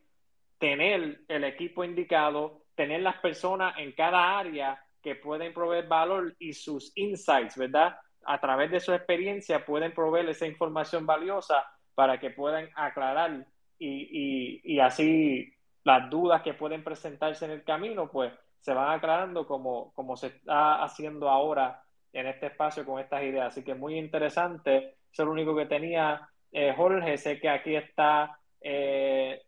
tener 0.57 1.19
el 1.27 1.43
equipo 1.43 1.83
indicado, 1.83 2.61
tener 2.75 3.01
las 3.01 3.17
personas 3.17 3.77
en 3.77 3.91
cada 3.91 4.39
área 4.39 4.81
que 5.03 5.15
pueden 5.15 5.53
proveer 5.53 5.85
valor 5.85 6.33
y 6.39 6.53
sus 6.53 6.93
insights, 6.95 7.57
¿verdad? 7.57 7.97
A 8.23 8.39
través 8.39 8.71
de 8.71 8.79
su 8.79 8.93
experiencia 8.93 9.65
pueden 9.65 9.93
proveer 9.93 10.29
esa 10.29 10.47
información 10.47 11.05
valiosa 11.05 11.65
para 11.93 12.21
que 12.21 12.29
puedan 12.29 12.69
aclarar 12.73 13.45
y, 13.77 13.89
y, 13.89 14.61
y 14.63 14.79
así 14.79 15.53
las 15.83 16.09
dudas 16.09 16.41
que 16.41 16.53
pueden 16.53 16.85
presentarse 16.85 17.43
en 17.43 17.51
el 17.51 17.65
camino, 17.65 18.09
pues 18.09 18.31
se 18.61 18.73
van 18.73 18.93
aclarando 18.93 19.45
como, 19.45 19.91
como 19.91 20.15
se 20.15 20.27
está 20.27 20.81
haciendo 20.81 21.27
ahora 21.27 21.83
en 22.13 22.27
este 22.27 22.45
espacio 22.45 22.85
con 22.85 23.01
estas 23.01 23.23
ideas. 23.23 23.47
Así 23.47 23.61
que 23.61 23.75
muy 23.75 23.97
interesante. 23.97 24.95
Es 25.23 25.25
lo 25.25 25.31
único 25.31 25.55
que 25.55 25.65
tenía 25.65 26.29
eh, 26.51 26.73
Jorge. 26.75 27.17
Sé 27.17 27.39
que 27.39 27.49
aquí 27.49 27.75
está 27.75 28.39
eh, 28.61 29.41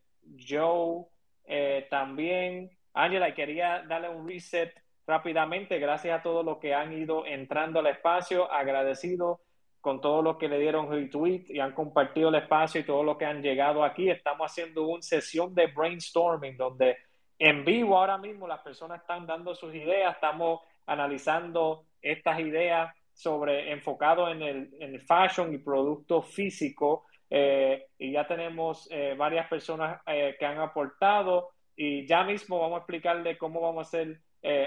Joe 0.47 1.05
eh, 1.45 1.87
también. 1.89 2.69
Ángela, 2.93 3.33
quería 3.33 3.83
darle 3.87 4.09
un 4.09 4.27
reset 4.27 4.73
rápidamente. 5.05 5.79
Gracias 5.79 6.19
a 6.19 6.23
todos 6.23 6.45
los 6.45 6.57
que 6.57 6.73
han 6.73 6.93
ido 6.93 7.25
entrando 7.25 7.79
al 7.79 7.87
espacio. 7.87 8.51
Agradecido 8.51 9.41
con 9.81 10.01
todo 10.01 10.21
lo 10.21 10.37
que 10.37 10.49
le 10.49 10.59
dieron 10.59 10.91
retweet 10.91 11.45
y 11.49 11.59
han 11.59 11.73
compartido 11.73 12.29
el 12.29 12.35
espacio 12.35 12.81
y 12.81 12.85
todo 12.85 13.03
lo 13.03 13.17
que 13.17 13.25
han 13.25 13.41
llegado 13.41 13.83
aquí. 13.83 14.09
Estamos 14.09 14.51
haciendo 14.51 14.87
una 14.87 15.01
sesión 15.01 15.53
de 15.53 15.67
brainstorming 15.67 16.57
donde 16.57 16.97
en 17.39 17.63
vivo 17.63 17.97
ahora 17.97 18.17
mismo 18.17 18.47
las 18.47 18.61
personas 18.61 19.01
están 19.01 19.27
dando 19.27 19.53
sus 19.53 19.73
ideas, 19.75 20.15
estamos 20.15 20.61
analizando 20.87 21.85
estas 22.01 22.39
ideas 22.39 22.93
sobre 23.17 23.71
enfocado 23.71 24.29
en 24.29 24.43
el, 24.43 24.69
en 24.79 25.01
fashion 25.01 25.51
y 25.51 25.57
producto 25.57 26.21
físico 26.21 27.05
eh, 27.31 27.87
y 27.97 28.11
ya 28.11 28.27
tenemos 28.27 28.87
eh, 28.91 29.15
varias 29.17 29.47
personas 29.47 29.99
eh, 30.05 30.35
que 30.39 30.45
han 30.45 30.59
aportado 30.59 31.49
y 31.75 32.05
ya 32.05 32.23
mismo 32.23 32.59
vamos 32.59 32.75
a 32.75 32.79
explicarle 32.81 33.37
cómo 33.37 33.59
vamos 33.59 33.87
a 33.87 33.87
hacer 33.87 34.21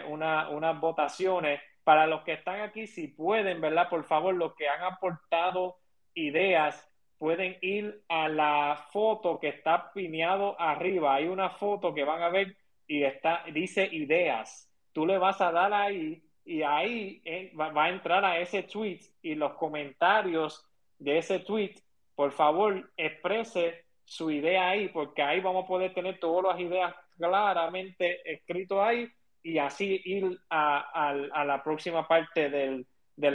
unas 0.08 0.78
votaciones 0.78 1.60
para 1.84 2.06
los 2.06 2.22
que 2.22 2.34
están 2.34 2.60
aquí, 2.60 2.86
si 2.86 3.08
pueden, 3.08 3.60
¿verdad? 3.60 3.88
Por 3.88 4.04
favor, 4.04 4.34
los 4.34 4.54
que 4.54 4.68
han 4.68 4.82
aportado 4.82 5.78
ideas, 6.12 6.86
pueden 7.18 7.56
ir 7.62 8.02
a 8.08 8.28
la 8.28 8.86
foto 8.92 9.38
que 9.38 9.48
está 9.48 9.90
pineado 9.92 10.60
arriba. 10.60 11.14
Hay 11.14 11.28
una 11.28 11.50
foto 11.50 11.94
que 11.94 12.04
van 12.04 12.22
a 12.22 12.28
ver 12.28 12.56
y 12.86 13.04
está, 13.04 13.44
dice 13.52 13.88
ideas. 13.90 14.70
Tú 14.92 15.06
le 15.06 15.16
vas 15.16 15.40
a 15.40 15.50
dar 15.50 15.72
ahí 15.72 16.22
y 16.50 16.64
ahí 16.64 17.22
eh, 17.24 17.52
va, 17.54 17.84
a 17.84 17.90
entrar 17.90 18.24
a 18.24 18.40
ese 18.40 18.64
tweet 18.64 18.98
y 19.22 19.36
los 19.36 19.52
comentarios 19.52 20.68
de 20.98 21.18
ese 21.18 21.38
tweet, 21.38 21.76
por 22.16 22.32
favor, 22.32 22.90
exprese 22.96 23.84
su 24.04 24.32
idea 24.32 24.70
ahí, 24.70 24.88
porque 24.88 25.22
ahí 25.22 25.38
vamos 25.38 25.62
a 25.62 25.68
poder 25.68 25.94
tener 25.94 26.18
todas 26.18 26.52
las 26.52 26.60
ideas 26.60 26.92
claramente 27.16 28.20
escritas 28.28 28.78
ahí 28.80 29.08
y 29.44 29.58
así 29.58 30.02
ir 30.04 30.40
a, 30.50 31.44
la 31.46 31.62
próxima 31.62 32.08
parte 32.08 32.50
del, 32.50 32.84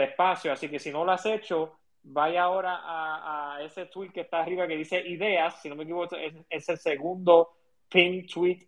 espacio. 0.01 0.51
Así 0.51 0.67
que 0.67 0.77
si 0.77 0.91
no 0.91 1.05
lo 1.05 1.13
has 1.13 1.25
hecho, 1.25 1.79
vaya 2.03 2.43
ahora 2.43 2.81
a, 2.83 3.63
ese 3.63 3.85
tweet 3.85 4.09
que 4.09 4.21
está 4.21 4.41
arriba 4.41 4.67
que 4.67 4.75
dice 4.75 4.99
ideas, 5.07 5.61
si 5.61 5.69
no 5.69 5.77
me 5.77 5.83
equivoco, 5.83 6.17
es, 6.49 6.67
el 6.67 6.77
segundo 6.77 7.51
pin 7.87 8.27
tweet 8.27 8.67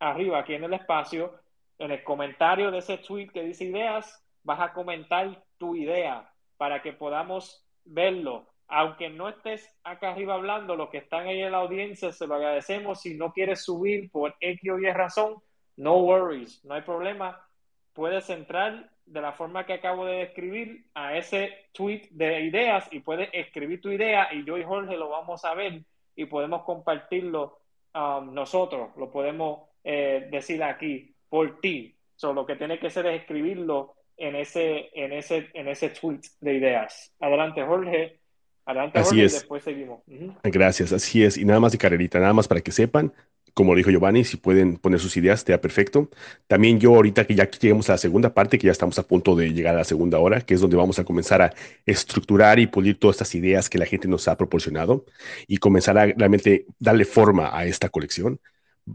arriba 0.00 0.40
aquí 0.40 0.54
en 0.54 0.64
el 0.64 0.74
espacio. 0.74 1.43
En 1.78 1.90
el 1.90 2.02
comentario 2.04 2.70
de 2.70 2.78
ese 2.78 2.98
tweet 2.98 3.28
que 3.28 3.42
dice 3.42 3.64
ideas, 3.64 4.24
vas 4.42 4.60
a 4.60 4.72
comentar 4.72 5.42
tu 5.58 5.74
idea 5.74 6.30
para 6.56 6.82
que 6.82 6.92
podamos 6.92 7.66
verlo. 7.84 8.46
Aunque 8.68 9.10
no 9.10 9.28
estés 9.28 9.68
acá 9.82 10.10
arriba 10.10 10.34
hablando, 10.34 10.76
los 10.76 10.88
que 10.88 10.98
están 10.98 11.26
ahí 11.26 11.42
en 11.42 11.52
la 11.52 11.58
audiencia, 11.58 12.12
se 12.12 12.26
lo 12.26 12.36
agradecemos. 12.36 13.00
Si 13.00 13.14
no 13.14 13.32
quieres 13.32 13.62
subir 13.62 14.10
por 14.10 14.34
X 14.40 14.70
o 14.70 14.78
Y 14.78 14.90
razón, 14.90 15.42
no 15.76 15.98
worries, 15.98 16.64
no 16.64 16.74
hay 16.74 16.82
problema. 16.82 17.46
Puedes 17.92 18.30
entrar 18.30 18.90
de 19.06 19.20
la 19.20 19.32
forma 19.32 19.66
que 19.66 19.74
acabo 19.74 20.06
de 20.06 20.18
describir 20.18 20.86
a 20.94 21.16
ese 21.16 21.68
tweet 21.72 22.08
de 22.10 22.40
ideas 22.42 22.88
y 22.90 23.00
puedes 23.00 23.28
escribir 23.32 23.80
tu 23.80 23.90
idea 23.90 24.32
y 24.32 24.44
yo 24.44 24.56
y 24.56 24.64
Jorge 24.64 24.96
lo 24.96 25.10
vamos 25.10 25.44
a 25.44 25.54
ver 25.54 25.82
y 26.16 26.24
podemos 26.24 26.62
compartirlo 26.62 27.60
um, 27.94 28.32
nosotros, 28.32 28.90
lo 28.96 29.10
podemos 29.10 29.68
eh, 29.82 30.28
decir 30.30 30.62
aquí 30.62 31.13
por 31.34 31.58
ti. 31.60 31.92
Solo 32.14 32.42
lo 32.42 32.46
que 32.46 32.54
tiene 32.54 32.78
que 32.78 32.86
hacer 32.86 33.06
es 33.06 33.22
escribirlo 33.22 33.96
en 34.16 34.36
ese, 34.36 34.90
en 34.94 35.12
ese, 35.12 35.48
en 35.54 35.66
ese 35.66 35.88
tweet 35.88 36.20
de 36.40 36.54
ideas. 36.54 37.12
Adelante, 37.18 37.60
Jorge. 37.64 38.20
Adelante, 38.64 39.02
Jorge, 39.02 39.16
y 39.16 39.22
después 39.22 39.64
seguimos. 39.64 40.04
Gracias, 40.44 40.92
así 40.92 41.24
es. 41.24 41.36
Y 41.36 41.44
nada 41.44 41.58
más 41.58 41.72
de 41.72 41.78
carrerita, 41.78 42.20
nada 42.20 42.32
más 42.32 42.46
para 42.46 42.60
que 42.60 42.70
sepan, 42.70 43.12
como 43.52 43.74
dijo 43.74 43.90
Giovanni, 43.90 44.22
si 44.22 44.36
pueden 44.36 44.76
poner 44.76 45.00
sus 45.00 45.16
ideas, 45.16 45.40
estaría 45.40 45.60
perfecto. 45.60 46.08
También 46.46 46.78
yo 46.78 46.94
ahorita 46.94 47.26
que 47.26 47.34
ya 47.34 47.50
lleguemos 47.50 47.90
a 47.90 47.94
la 47.94 47.98
segunda 47.98 48.32
parte, 48.32 48.56
que 48.56 48.66
ya 48.66 48.72
estamos 48.72 48.96
a 49.00 49.02
punto 49.02 49.34
de 49.34 49.52
llegar 49.52 49.74
a 49.74 49.78
la 49.78 49.84
segunda 49.84 50.20
hora, 50.20 50.40
que 50.40 50.54
es 50.54 50.60
donde 50.60 50.76
vamos 50.76 51.00
a 51.00 51.04
comenzar 51.04 51.42
a 51.42 51.52
estructurar 51.84 52.60
y 52.60 52.68
pulir 52.68 52.96
todas 53.00 53.16
estas 53.16 53.34
ideas 53.34 53.68
que 53.68 53.78
la 53.78 53.86
gente 53.86 54.06
nos 54.06 54.28
ha 54.28 54.36
proporcionado 54.36 55.04
y 55.48 55.56
comenzar 55.56 55.98
a 55.98 56.06
realmente 56.06 56.66
darle 56.78 57.04
forma 57.04 57.58
a 57.58 57.64
esta 57.64 57.88
colección. 57.88 58.38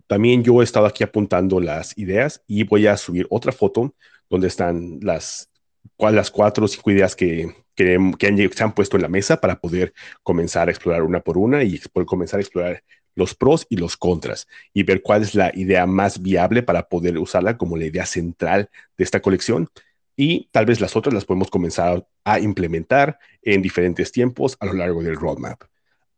También 0.08 0.44
yo 0.44 0.62
he 0.62 0.64
estado 0.64 0.86
aquí 0.86 1.04
apuntando 1.04 1.60
las 1.60 1.98
ideas 1.98 2.44
y 2.48 2.64
voy 2.64 2.88
a 2.88 2.98
subir 2.98 3.28
otra 3.30 3.52
foto 3.52 3.96
donde 4.30 4.48
están 4.48 5.00
las, 5.02 5.50
las 5.98 6.32
cuatro 6.32 6.66
o 6.66 6.68
cinco 6.68 6.92
ideas 6.92 7.16
que, 7.16 7.54
que, 7.76 7.98
que 8.18 8.50
se 8.54 8.64
han 8.64 8.74
puesto 8.74 8.98
en 8.98 9.04
la 9.04 9.08
mesa 9.08 9.40
para 9.42 9.60
poder 9.60 9.94
comenzar 10.22 10.68
a 10.68 10.72
explorar 10.72 11.04
una 11.04 11.22
por 11.22 11.38
una 11.38 11.64
y 11.64 11.80
poder 11.92 12.06
comenzar 12.06 12.40
a 12.40 12.42
explorar 12.42 12.84
los 13.16 13.36
pros 13.36 13.66
y 13.70 13.78
los 13.78 13.98
contras 13.98 14.48
y 14.74 14.84
ver 14.84 15.02
cuál 15.02 15.24
es 15.24 15.36
la 15.36 15.52
idea 15.54 15.86
más 15.86 16.22
viable 16.22 16.64
para 16.64 16.88
poder 16.88 17.18
usarla 17.18 17.58
como 17.58 17.78
la 17.78 17.86
idea 17.86 18.06
central 18.06 18.70
de 18.98 19.04
esta 19.04 19.22
colección. 19.22 19.70
Y 20.16 20.50
tal 20.52 20.66
vez 20.66 20.82
las 20.82 20.96
otras 20.96 21.14
las 21.14 21.26
podemos 21.26 21.50
comenzar 21.50 22.06
a 22.24 22.40
implementar 22.40 23.20
en 23.42 23.62
diferentes 23.62 24.12
tiempos 24.12 24.58
a 24.60 24.66
lo 24.66 24.74
largo 24.74 25.02
del 25.02 25.16
roadmap. 25.16 25.64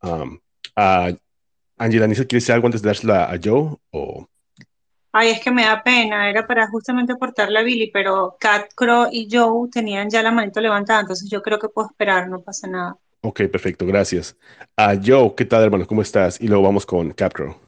Um, 0.02 0.40
uh, 0.76 1.16
Angela, 1.82 2.06
¿quieres 2.06 2.28
decir 2.28 2.52
algo 2.52 2.66
antes 2.66 2.80
de 2.80 2.88
dársela 2.88 3.24
a 3.24 3.38
Joe? 3.42 3.76
O... 3.90 4.26
Ay, 5.12 5.30
es 5.30 5.40
que 5.40 5.50
me 5.50 5.64
da 5.64 5.82
pena, 5.82 6.30
era 6.30 6.46
para 6.46 6.68
justamente 6.68 7.12
aportarle 7.12 7.58
a 7.58 7.62
Billy, 7.62 7.90
pero 7.92 8.36
Cat, 8.38 8.70
Crow 8.74 9.08
y 9.10 9.28
Joe 9.30 9.68
tenían 9.70 10.08
ya 10.08 10.22
la 10.22 10.30
manito 10.30 10.60
levantada, 10.60 11.00
entonces 11.00 11.28
yo 11.28 11.42
creo 11.42 11.58
que 11.58 11.68
puedo 11.68 11.88
esperar, 11.88 12.28
no 12.28 12.40
pasa 12.40 12.68
nada. 12.68 12.96
Ok, 13.20 13.42
perfecto, 13.50 13.84
gracias. 13.84 14.36
Uh, 14.78 14.98
Joe, 15.04 15.34
¿qué 15.36 15.44
tal, 15.44 15.64
hermano? 15.64 15.86
¿Cómo 15.86 16.02
estás? 16.02 16.40
Y 16.40 16.48
luego 16.48 16.62
vamos 16.62 16.86
con 16.86 17.12
Capcro. 17.12 17.60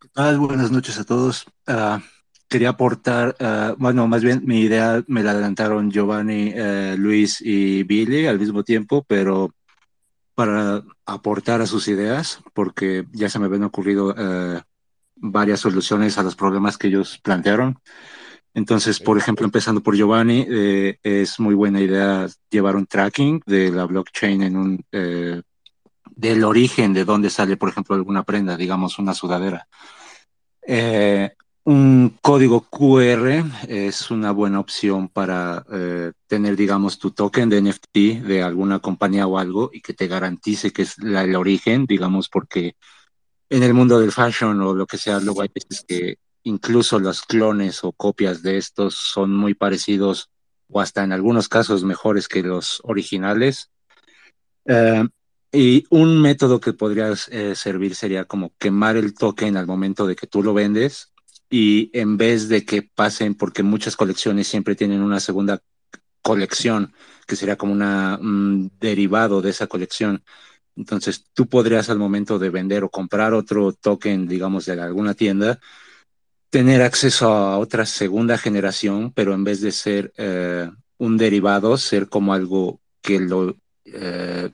¿Qué 0.00 0.08
tal? 0.12 0.38
Buenas 0.38 0.70
noches 0.70 0.98
a 0.98 1.04
todos. 1.04 1.46
Uh, 1.68 2.00
quería 2.48 2.70
aportar, 2.70 3.36
uh, 3.40 3.74
bueno, 3.76 4.06
más 4.06 4.22
bien 4.22 4.42
mi 4.44 4.60
idea 4.60 5.02
me 5.08 5.22
la 5.22 5.32
adelantaron 5.32 5.90
Giovanni, 5.90 6.52
eh, 6.54 6.94
Luis 6.96 7.40
y 7.40 7.82
Billy 7.82 8.26
al 8.26 8.38
mismo 8.38 8.62
tiempo, 8.62 9.04
pero 9.06 9.50
para 10.36 10.84
aportar 11.06 11.62
a 11.62 11.66
sus 11.66 11.88
ideas, 11.88 12.40
porque 12.52 13.06
ya 13.10 13.30
se 13.30 13.38
me 13.38 13.46
habían 13.46 13.64
ocurrido 13.64 14.14
eh, 14.16 14.60
varias 15.16 15.60
soluciones 15.60 16.18
a 16.18 16.22
los 16.22 16.36
problemas 16.36 16.76
que 16.76 16.88
ellos 16.88 17.18
plantearon. 17.24 17.78
Entonces, 18.52 19.00
por 19.00 19.16
ejemplo, 19.16 19.46
empezando 19.46 19.82
por 19.82 19.96
Giovanni, 19.96 20.46
eh, 20.48 20.98
es 21.02 21.40
muy 21.40 21.54
buena 21.54 21.80
idea 21.80 22.28
llevar 22.50 22.76
un 22.76 22.86
tracking 22.86 23.42
de 23.46 23.70
la 23.72 23.86
blockchain 23.86 24.42
en 24.42 24.56
un 24.56 24.84
eh, 24.92 25.40
del 26.04 26.44
origen 26.44 26.92
de 26.92 27.06
dónde 27.06 27.30
sale, 27.30 27.56
por 27.56 27.70
ejemplo, 27.70 27.94
alguna 27.94 28.22
prenda, 28.22 28.58
digamos 28.58 28.98
una 28.98 29.14
sudadera. 29.14 29.66
Eh, 30.66 31.30
un 31.66 32.16
código 32.22 32.60
QR 32.60 33.44
es 33.66 34.12
una 34.12 34.30
buena 34.30 34.60
opción 34.60 35.08
para 35.08 35.64
tener, 36.28 36.54
digamos, 36.54 37.00
tu 37.00 37.10
token 37.10 37.48
de 37.48 37.60
NFT 37.60 38.24
de 38.24 38.42
alguna 38.44 38.78
compañía 38.78 39.26
o 39.26 39.36
algo 39.36 39.70
y 39.72 39.80
que 39.80 39.92
te 39.92 40.06
garantice 40.06 40.72
que 40.72 40.82
es 40.82 40.96
la, 40.98 41.24
el 41.24 41.34
origen, 41.34 41.86
digamos, 41.86 42.28
porque 42.28 42.76
en 43.50 43.64
el 43.64 43.74
mundo 43.74 43.98
del 43.98 44.12
fashion 44.12 44.60
o 44.60 44.74
lo 44.74 44.86
que 44.86 44.96
sea, 44.96 45.18
luego 45.18 45.42
hay 45.42 45.48
que 45.48 46.18
incluso 46.44 47.00
los 47.00 47.22
clones 47.22 47.82
o 47.82 47.90
copias 47.90 48.42
de 48.42 48.58
estos 48.58 48.94
son 48.94 49.36
muy 49.36 49.54
parecidos 49.54 50.30
o 50.68 50.80
hasta 50.80 51.02
en 51.02 51.12
algunos 51.12 51.48
casos 51.48 51.82
mejores 51.82 52.28
que 52.28 52.44
los 52.44 52.80
originales. 52.84 53.70
Eh, 54.66 55.04
y 55.50 55.84
un 55.90 56.22
método 56.22 56.60
que 56.60 56.72
podría 56.72 57.12
eh, 57.30 57.56
servir 57.56 57.96
sería 57.96 58.24
como 58.24 58.52
quemar 58.56 58.96
el 58.96 59.14
token 59.14 59.56
al 59.56 59.66
momento 59.66 60.06
de 60.06 60.14
que 60.14 60.28
tú 60.28 60.44
lo 60.44 60.54
vendes 60.54 61.12
y 61.50 61.90
en 61.98 62.16
vez 62.16 62.48
de 62.48 62.64
que 62.64 62.82
pasen, 62.82 63.34
porque 63.34 63.62
muchas 63.62 63.96
colecciones 63.96 64.48
siempre 64.48 64.74
tienen 64.74 65.02
una 65.02 65.20
segunda 65.20 65.60
colección, 66.22 66.92
que 67.26 67.36
sería 67.36 67.56
como 67.56 67.72
un 67.72 68.72
derivado 68.80 69.42
de 69.42 69.50
esa 69.50 69.66
colección. 69.66 70.24
Entonces 70.76 71.24
tú 71.32 71.48
podrías 71.48 71.88
al 71.88 71.98
momento 71.98 72.38
de 72.38 72.50
vender 72.50 72.84
o 72.84 72.90
comprar 72.90 73.32
otro 73.32 73.72
token, 73.72 74.28
digamos, 74.28 74.66
de 74.66 74.80
alguna 74.80 75.14
tienda, 75.14 75.58
tener 76.50 76.82
acceso 76.82 77.28
a 77.32 77.58
otra 77.58 77.86
segunda 77.86 78.38
generación, 78.38 79.12
pero 79.12 79.34
en 79.34 79.44
vez 79.44 79.60
de 79.60 79.72
ser 79.72 80.12
eh, 80.16 80.70
un 80.98 81.16
derivado, 81.16 81.76
ser 81.78 82.08
como 82.08 82.34
algo 82.34 82.80
que 83.00 83.20
lo, 83.20 83.56
eh, 83.84 84.50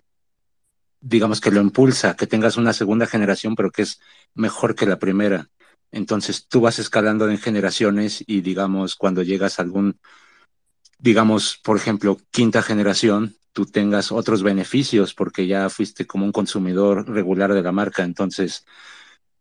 digamos 1.01 1.41
que 1.41 1.51
lo 1.51 1.61
impulsa, 1.61 2.17
que 2.17 2.27
tengas 2.27 2.57
una 2.57 2.73
segunda 2.73 3.07
generación, 3.07 3.55
pero 3.55 3.71
que 3.71 3.83
es 3.83 4.01
mejor 4.35 4.75
que 4.75 4.87
la 4.87 4.99
primera. 4.99 5.49
Entonces 5.93 6.47
tú 6.49 6.63
vas 6.63 6.79
escalando 6.79 7.31
en 7.31 7.39
generaciones 7.39 8.25
y 8.27 8.41
digamos, 8.41 8.97
cuando 8.97 9.23
llegas 9.23 9.59
a 9.59 9.63
algún, 9.63 9.99
digamos, 10.99 11.59
por 11.63 11.77
ejemplo, 11.77 12.19
quinta 12.31 12.63
generación, 12.63 13.37
tú 13.53 13.67
tengas 13.67 14.11
otros 14.11 14.43
beneficios 14.43 15.15
porque 15.15 15.47
ya 15.47 15.69
fuiste 15.69 16.07
como 16.07 16.25
un 16.25 16.33
consumidor 16.33 17.09
regular 17.09 17.53
de 17.55 17.63
la 17.63 17.73
marca. 17.73 18.03
Entonces, 18.03 18.65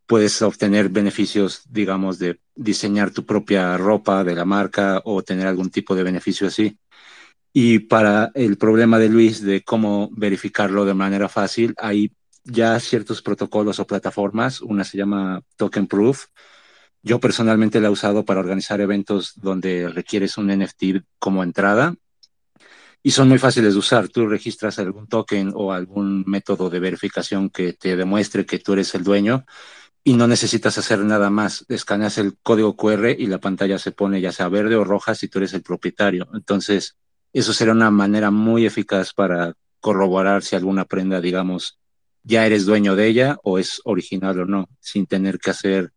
puedes 0.06 0.42
obtener 0.42 0.90
beneficios, 0.90 1.62
digamos, 1.70 2.18
de 2.18 2.38
diseñar 2.54 3.12
tu 3.12 3.24
propia 3.24 3.76
ropa 3.78 4.24
de 4.24 4.34
la 4.34 4.44
marca 4.44 5.00
o 5.04 5.22
tener 5.22 5.46
algún 5.46 5.70
tipo 5.70 5.94
de 5.94 6.02
beneficio 6.02 6.46
así. 6.48 6.78
Y 7.52 7.80
para 7.80 8.30
el 8.34 8.56
problema 8.58 8.98
de 8.98 9.08
Luis 9.08 9.42
de 9.42 9.62
cómo 9.62 10.10
verificarlo 10.12 10.84
de 10.84 10.94
manera 10.94 11.28
fácil, 11.28 11.74
hay 11.78 12.12
ya 12.44 12.78
ciertos 12.80 13.22
protocolos 13.22 13.78
o 13.80 13.86
plataformas. 13.86 14.60
Una 14.60 14.84
se 14.84 14.98
llama 14.98 15.42
Token 15.56 15.86
Proof. 15.86 16.26
Yo 17.02 17.20
personalmente 17.20 17.80
la 17.80 17.88
he 17.88 17.90
usado 17.90 18.24
para 18.24 18.40
organizar 18.40 18.80
eventos 18.80 19.32
donde 19.36 19.88
requieres 19.88 20.38
un 20.38 20.48
NFT 20.48 21.04
como 21.18 21.42
entrada 21.42 21.94
y 23.02 23.10
son 23.10 23.28
muy 23.28 23.38
fáciles 23.38 23.72
de 23.72 23.78
usar. 23.78 24.08
Tú 24.08 24.26
registras 24.26 24.78
algún 24.78 25.08
token 25.08 25.52
o 25.54 25.72
algún 25.72 26.24
método 26.26 26.70
de 26.70 26.80
verificación 26.80 27.50
que 27.50 27.72
te 27.72 27.96
demuestre 27.96 28.46
que 28.46 28.60
tú 28.60 28.74
eres 28.74 28.94
el 28.94 29.02
dueño 29.02 29.44
y 30.04 30.14
no 30.14 30.26
necesitas 30.28 30.78
hacer 30.78 31.00
nada 31.00 31.30
más. 31.30 31.64
Escaneas 31.68 32.18
el 32.18 32.36
código 32.42 32.76
QR 32.76 33.10
y 33.10 33.26
la 33.26 33.38
pantalla 33.38 33.78
se 33.78 33.92
pone 33.92 34.20
ya 34.20 34.32
sea 34.32 34.48
verde 34.48 34.76
o 34.76 34.84
roja 34.84 35.14
si 35.14 35.28
tú 35.28 35.38
eres 35.38 35.54
el 35.54 35.62
propietario. 35.62 36.28
Entonces, 36.34 36.96
eso 37.32 37.52
sería 37.52 37.72
una 37.72 37.90
manera 37.90 38.30
muy 38.30 38.66
eficaz 38.66 39.12
para 39.12 39.54
corroborar 39.80 40.42
si 40.42 40.54
alguna 40.54 40.84
prenda, 40.84 41.20
digamos, 41.20 41.81
ya 42.24 42.46
eres 42.46 42.66
dueño 42.66 42.96
de 42.96 43.06
ella 43.06 43.38
o 43.42 43.58
es 43.58 43.80
original 43.84 44.40
o 44.40 44.46
no, 44.46 44.68
sin 44.80 45.06
tener 45.06 45.38
que 45.38 45.50
hacer 45.50 45.92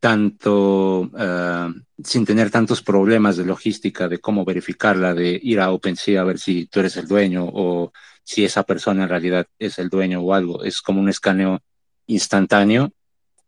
tanto, 0.00 1.00
uh, 1.00 1.72
sin 2.02 2.24
tener 2.24 2.50
tantos 2.50 2.82
problemas 2.82 3.36
de 3.36 3.44
logística, 3.44 4.08
de 4.08 4.18
cómo 4.18 4.44
verificarla, 4.44 5.14
de 5.14 5.38
ir 5.42 5.60
a 5.60 5.72
OpenSea 5.72 6.20
a 6.20 6.24
ver 6.24 6.38
si 6.38 6.66
tú 6.66 6.80
eres 6.80 6.96
el 6.96 7.08
dueño 7.08 7.46
o 7.52 7.92
si 8.22 8.44
esa 8.44 8.62
persona 8.62 9.04
en 9.04 9.08
realidad 9.08 9.46
es 9.58 9.78
el 9.78 9.88
dueño 9.88 10.20
o 10.20 10.34
algo. 10.34 10.62
Es 10.62 10.80
como 10.82 11.00
un 11.00 11.08
escaneo 11.08 11.60
instantáneo 12.06 12.92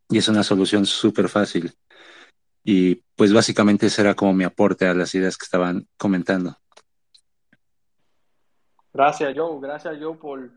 y 0.09 0.19
es 0.19 0.29
una 0.29 0.43
solución 0.43 0.87
súper 0.87 1.29
fácil. 1.29 1.73
Y 2.65 2.97
pues 3.15 3.33
básicamente 3.33 3.87
ese 3.87 4.03
era 4.03 4.15
como 4.15 4.33
mi 4.33 4.45
aporte 4.45 4.87
a 4.87 4.95
las 4.95 5.15
ideas 5.15 5.37
que 5.37 5.45
estaban 5.45 5.87
comentando. 5.97 6.57
Gracias, 8.93 9.33
Joe. 9.37 9.61
Gracias, 9.61 9.97
Joe, 10.01 10.17
por, 10.17 10.51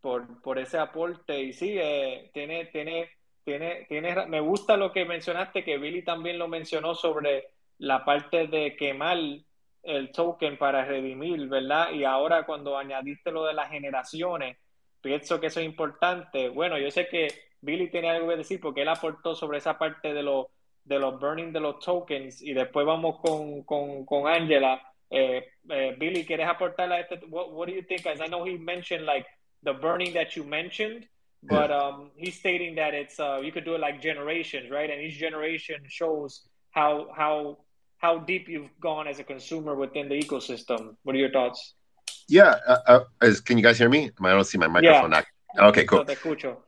por, 0.00 0.40
por 0.42 0.58
ese 0.58 0.78
aporte. 0.78 1.40
Y 1.40 1.52
sí, 1.52 1.76
eh, 1.78 2.30
tiene, 2.32 2.66
tiene 2.66 3.10
tiene, 3.44 3.86
tiene, 3.88 4.26
me 4.26 4.40
gusta 4.40 4.76
lo 4.76 4.92
que 4.92 5.04
mencionaste, 5.04 5.64
que 5.64 5.78
Billy 5.78 6.02
también 6.02 6.38
lo 6.38 6.48
mencionó 6.48 6.94
sobre 6.94 7.48
la 7.78 8.04
parte 8.04 8.46
de 8.46 8.76
quemar 8.76 9.18
el 9.82 10.12
token 10.12 10.58
para 10.58 10.84
redimir, 10.84 11.48
¿verdad? 11.48 11.92
Y 11.92 12.04
ahora 12.04 12.44
cuando 12.44 12.76
añadiste 12.76 13.32
lo 13.32 13.44
de 13.46 13.54
las 13.54 13.70
generaciones, 13.70 14.58
pienso 15.00 15.40
que 15.40 15.46
eso 15.46 15.60
es 15.60 15.66
importante. 15.66 16.48
Bueno, 16.50 16.78
yo 16.78 16.90
sé 16.90 17.08
que 17.08 17.28
Billy 17.62 17.88
tiene 17.90 18.10
algo 18.10 18.28
que 18.28 18.36
decir 18.36 18.60
porque 18.60 18.82
él 18.82 18.88
aportó 18.88 19.34
sobre 19.34 19.58
esa 19.58 19.78
parte 19.78 20.12
de, 20.12 20.22
lo, 20.22 20.50
de 20.84 20.98
los 20.98 21.18
burning 21.18 21.52
de 21.52 21.60
los 21.60 21.80
tokens 21.80 22.42
y 22.42 22.52
después 22.52 22.86
vamos 22.86 23.20
con, 23.20 23.62
con, 23.64 24.04
con 24.04 24.28
Angela. 24.28 24.80
Eh, 25.08 25.48
eh, 25.70 25.96
Billy, 25.98 26.26
¿quieres 26.26 26.46
aportar 26.46 26.92
a 26.92 27.00
este? 27.00 27.18
What, 27.26 27.66
do 27.66 27.72
you 27.72 27.82
think? 27.82 28.06
I 28.06 28.28
know 28.28 28.46
he 28.46 28.58
mentioned 28.58 29.06
like 29.06 29.26
the 29.62 29.74
burning 29.74 30.14
that 30.14 30.36
you 30.36 30.44
mentioned. 30.44 31.06
but 31.42 31.70
um, 31.70 32.10
he's 32.16 32.38
stating 32.38 32.74
that 32.74 32.92
it's 32.92 33.18
uh, 33.18 33.40
you 33.42 33.50
could 33.50 33.64
do 33.64 33.74
it 33.74 33.80
like 33.80 34.02
generations, 34.02 34.70
right? 34.70 34.90
And 34.90 35.00
each 35.00 35.18
generation 35.18 35.80
shows 35.88 36.42
how 36.70 37.08
how 37.16 37.58
how 37.98 38.18
deep 38.18 38.48
you've 38.48 38.70
gone 38.80 39.06
as 39.06 39.18
a 39.20 39.24
consumer 39.24 39.74
within 39.74 40.08
the 40.08 40.14
ecosystem. 40.14 40.96
What 41.02 41.14
are 41.16 41.18
your 41.18 41.30
thoughts? 41.30 41.74
Yeah, 42.28 42.56
uh, 42.66 42.78
uh, 42.86 43.00
is, 43.22 43.40
can 43.40 43.56
you 43.58 43.64
guys 43.64 43.78
hear 43.78 43.88
me? 43.88 44.10
I 44.20 44.30
don't 44.30 44.44
see 44.44 44.58
my 44.58 44.68
microphone. 44.68 45.12
Yeah. 45.12 45.22
Okay, 45.58 45.84
cool. 45.84 46.04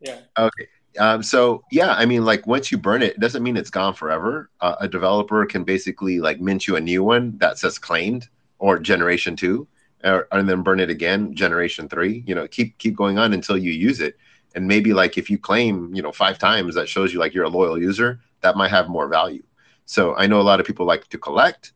Yeah. 0.01 0.20
Okay. 0.38 0.66
Um, 0.99 1.22
so 1.22 1.62
yeah, 1.70 1.95
I 1.95 2.05
mean, 2.05 2.24
like 2.24 2.47
once 2.47 2.72
you 2.72 2.78
burn 2.78 3.03
it, 3.03 3.12
it 3.12 3.20
doesn't 3.20 3.43
mean 3.43 3.57
it's 3.57 3.70
gone 3.70 3.95
forever. 3.95 4.51
Uh, 4.61 4.76
a 4.80 4.88
developer 4.88 5.45
can 5.47 5.64
basically 5.64 6.18
like 6.18 6.40
mint 6.40 6.66
you 6.66 6.76
a 6.76 6.80
new 6.80 7.05
one 7.05 7.38
that 7.38 7.59
says 7.59 7.78
claimed 7.78 8.28
or 8.59 8.78
generation 8.78 9.36
two, 9.36 9.66
or, 10.05 10.28
and 10.32 10.48
then 10.48 10.62
burn 10.62 10.80
it 10.80 10.90
again, 10.90 11.34
generation 11.34 11.88
three. 11.88 12.24
You 12.26 12.34
know, 12.34 12.46
keep 12.48 12.78
keep 12.78 12.96
going 12.96 13.18
on 13.18 13.32
until 13.32 13.57
you 13.57 13.72
use 13.72 14.00
it. 14.00 14.16
And 14.55 14.66
maybe 14.68 14.92
like 14.92 15.16
if 15.16 15.30
you 15.30 15.38
claim 15.38 15.94
you 15.94 16.03
know 16.03 16.12
five 16.12 16.38
times 16.38 16.74
that 16.74 16.88
shows 16.88 17.12
you 17.12 17.18
like 17.18 17.34
you're 17.34 17.44
a 17.44 17.48
loyal 17.48 17.80
user 17.80 18.20
that 18.40 18.57
might 18.57 18.70
have 18.70 18.88
more 18.88 19.09
value. 19.09 19.42
So 19.84 20.14
i 20.16 20.26
know 20.26 20.40
a 20.40 20.42
lot 20.50 20.61
of 20.61 20.66
people 20.66 20.86
like 20.86 21.09
to 21.09 21.18
collect 21.18 21.72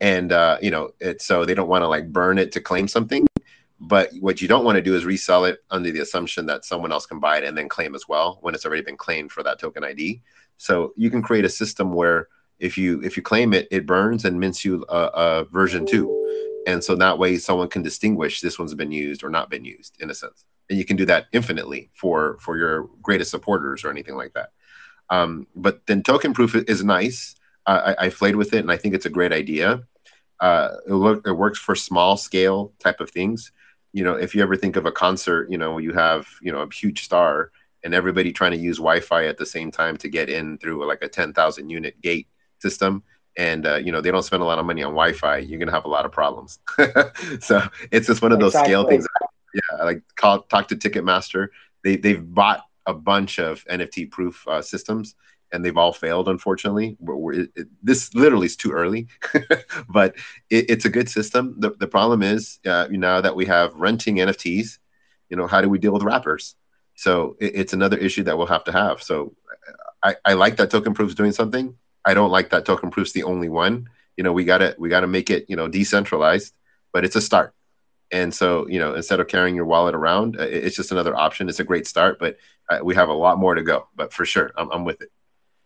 and 0.00 0.32
uh, 0.32 0.58
you 0.62 0.70
know 0.70 0.90
it 1.00 1.20
so 1.20 1.44
they 1.44 1.54
don't 1.54 1.68
want 1.68 1.82
to 1.82 1.88
like 1.88 2.12
burn 2.12 2.38
it 2.38 2.52
to 2.52 2.60
claim 2.60 2.88
something. 2.88 3.26
But 3.80 4.10
what 4.18 4.42
you 4.42 4.48
don't 4.48 4.64
want 4.64 4.74
to 4.76 4.82
do 4.82 4.96
is 4.96 5.04
resell 5.04 5.44
it 5.44 5.60
under 5.70 5.92
the 5.92 6.00
assumption 6.00 6.46
that 6.46 6.64
someone 6.64 6.90
else 6.90 7.06
can 7.06 7.20
buy 7.20 7.38
it 7.38 7.44
and 7.44 7.56
then 7.56 7.68
claim 7.68 7.94
as 7.94 8.08
well 8.08 8.38
when 8.40 8.54
it's 8.54 8.66
already 8.66 8.82
been 8.82 8.96
claimed 8.96 9.30
for 9.30 9.44
that 9.44 9.60
token 9.60 9.84
id 9.84 10.20
so 10.58 10.92
you 10.96 11.08
can 11.08 11.22
create 11.22 11.44
a 11.44 11.48
system 11.48 11.92
where 11.92 12.28
if 12.58 12.76
you 12.76 13.00
if 13.02 13.16
you 13.16 13.22
claim 13.22 13.54
it 13.54 13.66
it 13.70 13.86
burns 13.86 14.24
and 14.24 14.38
mints 14.38 14.64
you 14.64 14.84
a, 14.88 15.10
a 15.14 15.44
version 15.44 15.86
two 15.86 16.27
and 16.68 16.84
so 16.84 16.94
that 16.94 17.18
way 17.18 17.36
someone 17.38 17.68
can 17.68 17.82
distinguish 17.82 18.40
this 18.40 18.58
one's 18.58 18.74
been 18.74 18.92
used 18.92 19.24
or 19.24 19.30
not 19.30 19.50
been 19.50 19.64
used 19.64 19.96
in 20.00 20.10
a 20.10 20.14
sense 20.14 20.44
and 20.68 20.78
you 20.78 20.84
can 20.84 20.96
do 20.96 21.06
that 21.06 21.26
infinitely 21.32 21.90
for 21.94 22.38
for 22.40 22.56
your 22.56 22.88
greatest 23.02 23.30
supporters 23.30 23.84
or 23.84 23.90
anything 23.90 24.16
like 24.16 24.32
that. 24.34 24.50
Um, 25.10 25.46
but 25.56 25.86
then 25.86 26.02
token 26.02 26.34
proof 26.34 26.54
is 26.54 26.84
nice. 26.84 27.34
I, 27.66 27.94
I 27.98 28.08
played 28.08 28.36
with 28.36 28.54
it 28.54 28.60
and 28.60 28.72
I 28.72 28.78
think 28.78 28.94
it's 28.94 29.06
a 29.06 29.10
great 29.10 29.32
idea. 29.32 29.82
Uh, 30.40 30.70
it, 30.86 30.92
look, 30.92 31.26
it 31.26 31.32
works 31.32 31.58
for 31.58 31.74
small 31.74 32.16
scale 32.16 32.72
type 32.78 33.00
of 33.00 33.10
things. 33.10 33.52
You 33.92 34.04
know, 34.04 34.14
if 34.14 34.34
you 34.34 34.42
ever 34.42 34.56
think 34.56 34.76
of 34.76 34.86
a 34.86 34.92
concert, 34.92 35.50
you 35.50 35.58
know, 35.58 35.78
you 35.78 35.92
have 35.92 36.26
you 36.42 36.52
know 36.52 36.60
a 36.60 36.72
huge 36.72 37.04
star 37.04 37.50
and 37.84 37.94
everybody 37.94 38.32
trying 38.32 38.52
to 38.52 38.58
use 38.58 38.78
Wi-Fi 38.78 39.26
at 39.26 39.38
the 39.38 39.46
same 39.46 39.70
time 39.70 39.96
to 39.98 40.08
get 40.08 40.28
in 40.28 40.58
through 40.58 40.86
like 40.86 41.02
a 41.02 41.08
ten 41.08 41.32
thousand 41.32 41.70
unit 41.70 42.00
gate 42.00 42.28
system 42.60 43.02
and 43.38 43.66
uh, 43.66 43.76
you 43.76 43.90
know 43.90 44.02
they 44.02 44.10
don't 44.10 44.24
spend 44.24 44.42
a 44.42 44.46
lot 44.46 44.58
of 44.58 44.66
money 44.66 44.82
on 44.82 44.92
Wi-Fi, 44.92 45.38
you're 45.38 45.58
gonna 45.58 45.72
have 45.72 45.86
a 45.86 45.88
lot 45.88 46.04
of 46.04 46.12
problems. 46.12 46.58
so 47.40 47.62
it's 47.90 48.08
just 48.08 48.20
one 48.20 48.32
of 48.32 48.40
those 48.40 48.52
exactly. 48.52 48.70
scale 48.70 48.86
things 48.86 49.06
yeah, 49.54 49.84
like 49.84 50.02
call 50.16 50.42
talk 50.42 50.68
to 50.68 50.76
Ticketmaster. 50.76 51.48
They 51.82 51.96
they've 51.96 52.22
bought 52.22 52.64
a 52.84 52.92
bunch 52.92 53.38
of 53.38 53.64
NFT 53.64 54.10
proof 54.10 54.46
uh, 54.48 54.60
systems 54.60 55.14
and 55.52 55.64
they've 55.64 55.76
all 55.76 55.92
failed 55.92 56.28
unfortunately 56.28 56.96
we're, 57.00 57.32
it, 57.32 57.68
this 57.82 58.14
literally 58.14 58.46
is 58.46 58.56
too 58.56 58.72
early 58.72 59.08
but 59.88 60.14
it, 60.50 60.70
it's 60.70 60.84
a 60.84 60.90
good 60.90 61.08
system 61.08 61.54
the, 61.58 61.70
the 61.78 61.86
problem 61.86 62.22
is 62.22 62.58
uh, 62.66 62.86
now 62.90 63.20
that 63.20 63.34
we 63.34 63.46
have 63.46 63.74
renting 63.74 64.16
nfts 64.16 64.78
you 65.28 65.36
know 65.36 65.46
how 65.46 65.60
do 65.60 65.68
we 65.68 65.78
deal 65.78 65.92
with 65.92 66.02
wrappers? 66.02 66.54
so 66.94 67.36
it, 67.40 67.52
it's 67.54 67.72
another 67.72 67.96
issue 67.96 68.22
that 68.22 68.36
we'll 68.36 68.46
have 68.46 68.64
to 68.64 68.72
have 68.72 69.02
so 69.02 69.34
I, 70.02 70.16
I 70.24 70.34
like 70.34 70.56
that 70.56 70.70
token 70.70 70.94
proof's 70.94 71.14
doing 71.14 71.32
something 71.32 71.74
i 72.08 72.14
don't 72.14 72.32
like 72.36 72.48
that 72.50 72.64
token 72.64 72.90
proof's 72.90 73.12
the 73.12 73.24
only 73.32 73.48
one 73.48 73.74
you 74.16 74.24
know 74.24 74.32
we 74.32 74.44
gotta 74.44 74.74
we 74.78 74.88
gotta 74.88 75.10
make 75.16 75.28
it 75.36 75.44
you 75.48 75.56
know 75.56 75.68
decentralized 75.68 76.52
but 76.92 77.04
it's 77.04 77.16
a 77.16 77.20
start 77.20 77.54
and 78.10 78.32
so, 78.32 78.66
you 78.68 78.78
know, 78.78 78.94
instead 78.94 79.20
of 79.20 79.28
carrying 79.28 79.54
your 79.54 79.66
wallet 79.66 79.94
around, 79.94 80.40
uh, 80.40 80.42
it's 80.44 80.76
just 80.76 80.92
another 80.92 81.14
option. 81.14 81.48
It's 81.48 81.60
a 81.60 81.64
great 81.64 81.86
start, 81.86 82.18
but 82.18 82.38
uh, 82.70 82.78
we 82.82 82.94
have 82.94 83.08
a 83.08 83.12
lot 83.12 83.38
more 83.38 83.54
to 83.54 83.62
go. 83.62 83.88
But 83.94 84.12
for 84.12 84.24
sure, 84.24 84.50
I'm, 84.56 84.70
I'm 84.70 84.84
with 84.84 85.02
it. 85.02 85.10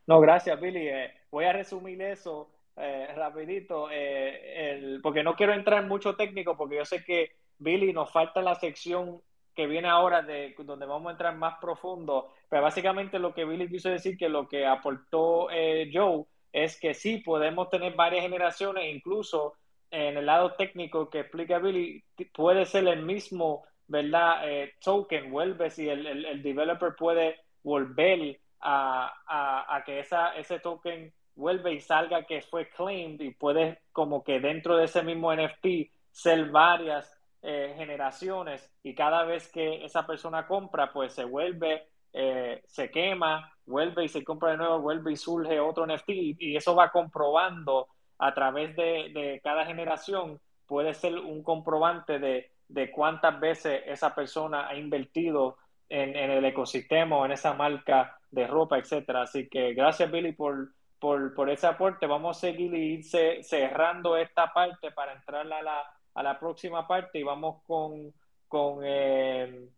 No, 0.09 0.21
gracias, 0.21 0.61
Billy. 0.61 0.89
Eh, 0.89 1.11
voy 1.31 1.45
a 1.45 1.53
resumir 1.53 2.03
eso 2.03 2.49
eh, 2.77 3.15
rapidito, 3.17 3.89
eh, 3.91 4.73
el, 4.73 5.01
porque 5.01 5.23
no 5.23 5.35
quiero 5.37 5.53
entrar 5.53 5.83
en 5.83 5.89
mucho 5.89 6.17
técnico, 6.17 6.57
porque 6.57 6.77
yo 6.77 6.85
sé 6.85 7.05
que 7.05 7.31
Billy 7.59 7.93
nos 7.93 8.11
falta 8.11 8.43
la 8.43 8.57
sección 8.57 9.21
que 9.55 9.67
viene 9.67 9.89
ahora 9.89 10.23
de 10.23 10.55
donde 10.59 10.87
vamos 10.87 11.09
a 11.09 11.13
entrar 11.13 11.37
más 11.37 11.59
profundo. 11.61 12.33
Pero 12.49 12.63
básicamente 12.63 13.21
lo 13.21 13.33
que 13.33 13.45
Billy 13.45 13.69
quiso 13.69 13.89
decir 13.89 14.17
que 14.17 14.29
lo 14.29 14.49
que 14.49 14.67
aportó 14.67 15.49
eh, 15.53 15.91
Joe 15.93 16.25
es 16.53 16.79
que 16.79 16.95
sí 16.95 17.19
podemos 17.19 17.71
tener 17.71 17.95
varias 17.95 18.23
generaciones, 18.23 18.95
incluso 18.95 19.55
en 19.91 20.17
el 20.17 20.27
lado 20.27 20.53
técnico 20.53 21.11
que 21.11 21.21
explica 21.21 21.59
Billy, 21.59 22.03
puede 22.35 22.65
ser 22.65 22.87
el 22.89 23.03
mismo, 23.03 23.65
¿verdad? 23.87 24.49
Eh, 24.49 24.75
token, 24.83 25.31
vuelve 25.31 25.71
si 25.71 25.89
el, 25.89 26.07
el, 26.07 26.43
developer 26.43 26.95
puede 26.97 27.41
volver 27.63 28.41
a, 28.61 29.13
a, 29.27 29.77
a, 29.77 29.85
que 29.85 30.01
esa, 30.01 30.35
ese 30.37 30.61
token 30.61 31.13
vuelve 31.35 31.75
y 31.75 31.81
salga 31.81 32.25
que 32.25 32.41
fue 32.43 32.69
claimed 32.71 33.21
y 33.21 33.33
puede 33.33 33.81
como 33.93 34.25
que 34.25 34.41
dentro 34.41 34.77
de 34.77 34.85
ese 34.87 35.03
mismo 35.03 35.35
NFT 35.35 35.91
ser 36.11 36.51
varias 36.51 37.11
eh, 37.43 37.75
generaciones 37.77 38.71
y 38.83 38.95
cada 38.95 39.25
vez 39.25 39.51
que 39.51 39.85
esa 39.85 40.07
persona 40.07 40.47
compra, 40.47 40.93
pues 40.93 41.13
se 41.13 41.25
vuelve, 41.25 41.89
eh, 42.13 42.63
se 42.67 42.91
quema, 42.91 43.53
vuelve 43.67 44.05
y 44.05 44.09
se 44.09 44.25
compra 44.25 44.53
de 44.53 44.59
nuevo, 44.59 44.81
vuelve 44.81 45.13
y 45.13 45.17
surge 45.17 45.61
otro 45.61 45.87
NFT 45.87 46.09
y 46.11 46.57
eso 46.57 46.75
va 46.75 46.91
comprobando 46.91 47.89
a 48.19 48.35
través 48.35 48.77
de, 48.77 49.41
cada 49.43 49.67
generación 49.67 50.41
puede 50.67 50.95
ser 50.95 51.19
un 51.19 51.43
comprobante 51.43 52.19
de, 52.19 52.91
cuántas 52.93 53.39
veces 53.41 53.83
esa 53.87 54.15
persona 54.15 54.69
ha 54.69 54.77
invertido 54.77 55.59
en, 55.89 56.15
el 56.17 56.45
ecosistema 56.45 57.17
o 57.19 57.27
en 57.27 57.33
esa 57.33 57.53
marca 57.53 58.17
de 58.31 58.47
ropa, 58.47 58.79
etcétera. 58.79 59.23
Así 59.23 59.49
que 59.49 59.75
gracias, 59.75 60.11
Billy, 60.11 60.33
por, 60.33 60.69
por, 60.99 61.51
ese 61.51 61.67
aporte. 61.67 62.07
Vamos 62.07 62.39
a 62.39 62.41
seguir 62.41 62.73
y 62.75 62.95
irse 62.95 63.43
cerrando 63.43 64.17
esta 64.17 64.53
parte 64.53 64.93
para 64.93 65.13
entrar 65.13 65.53
a 65.53 65.63
la, 65.63 65.83
a 66.15 66.23
la 66.23 66.39
próxima 66.39 66.87
parte 66.87 67.19
y 67.19 67.25
vamos 67.25 67.63
con, 67.67 68.15
con 68.49 68.79
eh, 68.85 69.69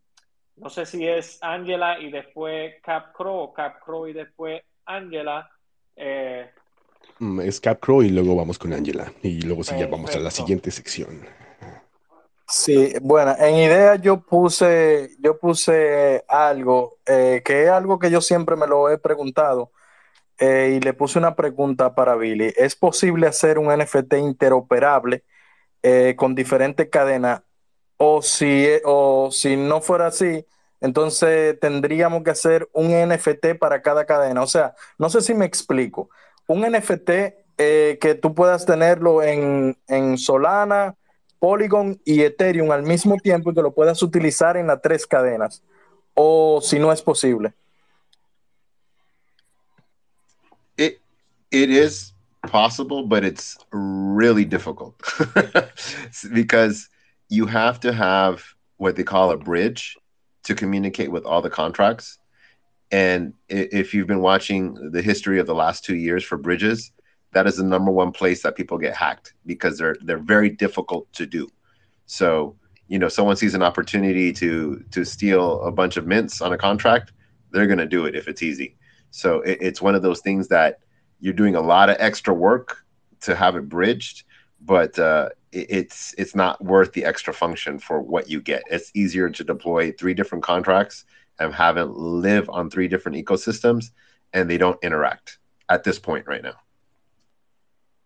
no 0.56 0.70
sé 0.70 0.86
si 0.86 1.06
es 1.06 1.38
Angela 1.42 1.98
y 2.00 2.10
después 2.10 2.74
Cap 2.82 3.12
Crow, 3.12 3.52
Cap 3.52 3.80
Crow 3.84 4.06
y 4.06 4.12
después 4.12 4.62
Angela. 4.84 5.50
Eh, 5.96 6.50
Mm, 7.18 7.40
es 7.40 7.60
Capcro 7.60 8.02
y 8.02 8.10
luego 8.10 8.34
vamos 8.34 8.58
con 8.58 8.72
Angela. 8.72 9.12
Y 9.22 9.42
luego 9.42 9.62
sí, 9.62 9.74
ya 9.78 9.86
vamos 9.86 10.14
a 10.14 10.18
la 10.18 10.30
siguiente 10.30 10.70
sección. 10.70 11.26
Sí, 12.46 12.92
bueno, 13.00 13.34
en 13.38 13.54
idea 13.54 13.96
yo 13.96 14.20
puse, 14.20 15.10
yo 15.18 15.38
puse 15.38 16.24
algo, 16.28 16.98
eh, 17.06 17.40
que 17.44 17.64
es 17.64 17.70
algo 17.70 17.98
que 17.98 18.10
yo 18.10 18.20
siempre 18.20 18.54
me 18.54 18.66
lo 18.66 18.90
he 18.90 18.98
preguntado, 18.98 19.72
eh, 20.38 20.74
y 20.76 20.80
le 20.80 20.92
puse 20.92 21.18
una 21.18 21.34
pregunta 21.36 21.94
para 21.94 22.16
Billy. 22.16 22.52
¿Es 22.56 22.76
posible 22.76 23.26
hacer 23.26 23.58
un 23.58 23.72
NFT 23.72 24.14
interoperable 24.18 25.24
eh, 25.82 26.14
con 26.16 26.34
diferentes 26.34 26.88
cadenas? 26.90 27.42
O 27.96 28.22
si, 28.22 28.66
o 28.84 29.30
si 29.30 29.56
no 29.56 29.80
fuera 29.80 30.08
así, 30.08 30.44
entonces 30.80 31.58
tendríamos 31.60 32.22
que 32.22 32.30
hacer 32.30 32.68
un 32.72 32.90
NFT 32.90 33.58
para 33.58 33.82
cada 33.82 34.04
cadena. 34.04 34.42
O 34.42 34.46
sea, 34.46 34.74
no 34.98 35.08
sé 35.08 35.20
si 35.20 35.32
me 35.34 35.44
explico. 35.44 36.10
Un 36.46 36.62
NFT 36.62 37.10
que 37.56 38.18
tú 38.20 38.34
puedas 38.34 38.66
tenerlo 38.66 39.22
en, 39.22 39.78
en 39.86 40.18
Solana, 40.18 40.96
Polygon 41.38 42.00
y 42.04 42.22
Ethereum 42.22 42.70
al 42.70 42.82
mismo 42.82 43.16
tiempo 43.18 43.50
y 43.50 43.54
que 43.54 43.62
lo 43.62 43.74
puedas 43.74 44.02
utilizar 44.02 44.56
en 44.56 44.66
las 44.66 44.80
tres 44.80 45.06
cadenas. 45.06 45.62
O 46.14 46.60
si 46.62 46.78
no 46.78 46.92
es 46.92 47.02
posible. 47.02 47.52
It 50.76 51.00
it 51.50 51.70
is 51.70 52.14
possible, 52.50 53.02
but 53.06 53.24
it's 53.24 53.58
really 53.70 54.44
difficult 54.44 54.94
because 56.32 56.88
you 57.34 57.46
have 57.46 57.80
to 57.80 57.92
have 57.92 58.44
what 58.76 58.96
they 58.96 59.02
call 59.02 59.30
a 59.30 59.36
bridge 59.36 59.96
to 60.44 60.54
communicate 60.54 61.10
with 61.10 61.24
all 61.24 61.42
the 61.42 61.50
contracts. 61.50 62.18
And 62.90 63.34
if 63.48 63.92
you've 63.92 64.06
been 64.06 64.20
watching 64.20 64.90
the 64.92 65.02
history 65.02 65.40
of 65.40 65.46
the 65.46 65.54
last 65.54 65.84
two 65.84 65.96
years 65.96 66.22
for 66.22 66.36
bridges, 66.36 66.92
that 67.32 67.46
is 67.46 67.56
the 67.56 67.64
number 67.64 67.90
one 67.90 68.12
place 68.12 68.42
that 68.42 68.54
people 68.54 68.78
get 68.78 68.94
hacked 68.94 69.34
because 69.46 69.76
they're 69.78 69.96
they're 70.02 70.18
very 70.18 70.48
difficult 70.48 71.12
to 71.14 71.26
do. 71.26 71.48
So 72.06 72.56
you 72.86 72.98
know, 72.98 73.08
someone 73.08 73.36
sees 73.36 73.54
an 73.54 73.62
opportunity 73.62 74.32
to 74.34 74.84
to 74.92 75.04
steal 75.04 75.62
a 75.62 75.72
bunch 75.72 75.96
of 75.96 76.06
mints 76.06 76.40
on 76.40 76.52
a 76.52 76.58
contract, 76.58 77.12
they're 77.50 77.66
going 77.66 77.78
to 77.78 77.86
do 77.86 78.06
it 78.06 78.14
if 78.14 78.28
it's 78.28 78.42
easy. 78.42 78.76
So 79.10 79.40
it, 79.40 79.58
it's 79.60 79.82
one 79.82 79.94
of 79.94 80.02
those 80.02 80.20
things 80.20 80.48
that 80.48 80.80
you're 81.20 81.32
doing 81.32 81.56
a 81.56 81.60
lot 81.60 81.88
of 81.88 81.96
extra 81.98 82.34
work 82.34 82.84
to 83.22 83.34
have 83.34 83.56
it 83.56 83.68
bridged, 83.68 84.24
but 84.60 84.98
uh, 84.98 85.30
it's 85.54 86.14
it's 86.18 86.34
not 86.34 86.62
worth 86.62 86.92
the 86.92 87.04
extra 87.04 87.32
function 87.32 87.78
for 87.78 88.00
what 88.00 88.28
you 88.28 88.40
get. 88.40 88.62
It's 88.70 88.90
easier 88.94 89.30
to 89.30 89.44
deploy 89.44 89.92
three 89.92 90.14
different 90.14 90.44
contracts 90.44 91.04
and 91.38 91.54
have 91.54 91.76
it 91.76 91.86
live 91.86 92.48
on 92.50 92.70
three 92.70 92.88
different 92.88 93.16
ecosystems, 93.16 93.90
and 94.32 94.48
they 94.48 94.58
don't 94.58 94.78
interact 94.82 95.38
at 95.68 95.84
this 95.84 95.98
point 95.98 96.26
right 96.26 96.42
now. 96.42 96.56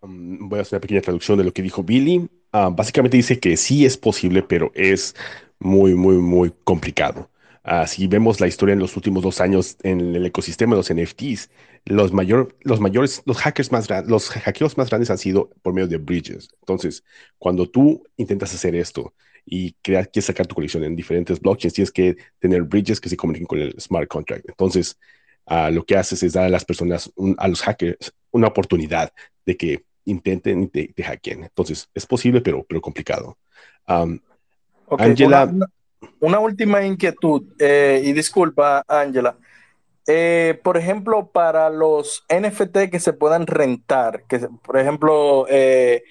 Um, 0.03 0.49
voy 0.49 0.59
a 0.59 0.63
hacer 0.63 0.77
una 0.77 0.81
pequeña 0.81 1.01
traducción 1.01 1.39
de 1.39 1.45
lo 1.45 1.53
que 1.53 1.63
dijo 1.63 1.83
Billy. 1.83 2.29
Uh, 2.53 2.71
básicamente 2.71 3.17
dice 3.17 3.39
que 3.41 3.57
sí 3.57 3.85
es 3.85 3.97
posible, 3.97 4.43
pero 4.43 4.71
es 4.75 5.15
muy, 5.59 5.95
muy, 5.95 6.17
muy 6.17 6.53
complicado. 6.65 7.29
Uh, 7.69 7.87
si 7.87 8.07
vemos 8.07 8.41
la 8.41 8.47
historia 8.47 8.73
en 8.73 8.79
los 8.79 8.97
últimos 8.97 9.23
dos 9.23 9.43
años 9.43 9.77
en 9.83 10.15
el 10.15 10.25
ecosistema 10.25 10.75
de 10.75 10.79
los 10.79 10.91
NFTs, 10.91 11.51
los, 11.85 12.13
mayor, 12.15 12.57
los 12.63 12.81
mayores, 12.81 13.21
los 13.27 13.37
hackers 13.37 13.71
más 13.73 13.87
grandes, 13.89 14.11
los 14.11 14.31
hackeos 14.31 14.79
más 14.79 14.89
grandes 14.89 15.11
han 15.11 15.19
sido 15.19 15.51
por 15.61 15.75
medio 15.75 15.87
de 15.87 15.99
bridges. 15.99 16.49
Entonces, 16.61 17.05
cuando 17.37 17.69
tú 17.69 18.03
intentas 18.17 18.55
hacer 18.55 18.75
esto 18.75 19.13
y 19.45 19.73
crear, 19.83 20.11
quieres 20.11 20.27
sacar 20.27 20.47
tu 20.47 20.55
colección 20.55 20.83
en 20.83 20.97
diferentes 20.97 21.41
blockchains, 21.41 21.75
tienes 21.75 21.93
que 21.93 22.17
tener 22.39 22.63
bridges 22.63 23.01
que 23.01 23.11
se 23.11 23.19
comuniquen 23.19 23.47
con 23.47 23.59
el 23.59 23.79
smart 23.79 24.09
contract. 24.09 24.49
Entonces, 24.49 24.99
uh, 25.47 25.71
lo 25.71 25.85
que 25.85 25.97
haces 25.97 26.23
es 26.23 26.33
dar 26.33 26.45
a 26.45 26.49
las 26.49 26.65
personas, 26.65 27.13
un, 27.17 27.35
a 27.39 27.49
los 27.49 27.61
hackers, 27.61 28.15
una 28.31 28.47
oportunidad 28.47 29.13
de 29.45 29.57
que 29.59 29.85
intenten 30.07 30.63
y 30.63 30.67
te, 30.69 30.89
te, 30.89 31.03
hackeen. 31.03 31.43
Entonces, 31.45 31.91
es 31.93 32.07
posible, 32.07 32.41
pero, 32.41 32.65
pero 32.67 32.81
complicado. 32.81 33.37
Um, 33.87 34.21
okay, 34.87 35.11
Angela. 35.11 35.45
Una, 35.45 35.67
una, 36.21 36.39
última 36.39 36.85
inquietud, 36.85 37.43
eh, 37.59 38.03
y 38.05 38.13
disculpa, 38.13 38.85
Angela. 38.89 39.37
Eh, 40.11 40.59
por 40.65 40.79
ejemplo, 40.79 41.31
para 41.31 41.69
los 41.69 42.25
NFT 42.31 42.91
que 42.91 42.99
se 42.99 43.13
puedan 43.13 43.47
rentar, 43.47 44.25
que 44.27 44.41
por 44.63 44.79
ejemplo, 44.79 45.47
eh, 45.51 46.03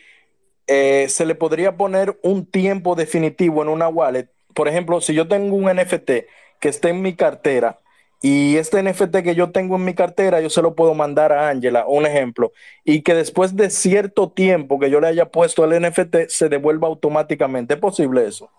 eh, 0.68 1.08
se 1.10 1.26
le 1.26 1.34
podría 1.34 1.78
poner 1.78 2.20
un 2.22 2.46
tiempo 2.46 2.94
definitivo 2.96 3.64
en 3.64 3.70
una 3.70 3.88
wallet. 3.88 4.30
Por 4.54 4.68
ejemplo, 4.68 5.02
si 5.02 5.16
yo 5.16 5.28
tengo 5.28 5.56
un 5.56 5.66
NFT 5.66 6.12
que 6.60 6.70
esté 6.70 6.90
en 6.90 7.02
mi 7.02 7.16
cartera 7.16 7.80
y 8.22 8.58
este 8.58 8.84
NFT 8.84 9.18
que 9.24 9.36
yo 9.36 9.52
tengo 9.52 9.78
en 9.78 9.86
mi 9.86 9.96
cartera, 9.96 10.42
yo 10.42 10.50
se 10.52 10.62
lo 10.62 10.76
puedo 10.76 10.94
mandar 10.94 11.32
a 11.32 11.50
Angela, 11.50 11.86
un 11.88 12.06
ejemplo, 12.06 12.52
y 12.84 13.02
que 13.02 13.16
después 13.16 13.56
de 13.56 13.70
cierto 13.72 14.30
tiempo 14.32 14.80
que 14.80 14.90
yo 14.92 15.00
le 15.00 15.08
haya 15.08 15.32
puesto 15.32 15.66
el 15.66 15.82
NFT, 15.82 16.30
se 16.30 16.50
devuelva 16.50 16.88
automáticamente. 16.88 17.76
¿Es 17.76 17.80
posible 17.80 18.28
eso? 18.28 18.52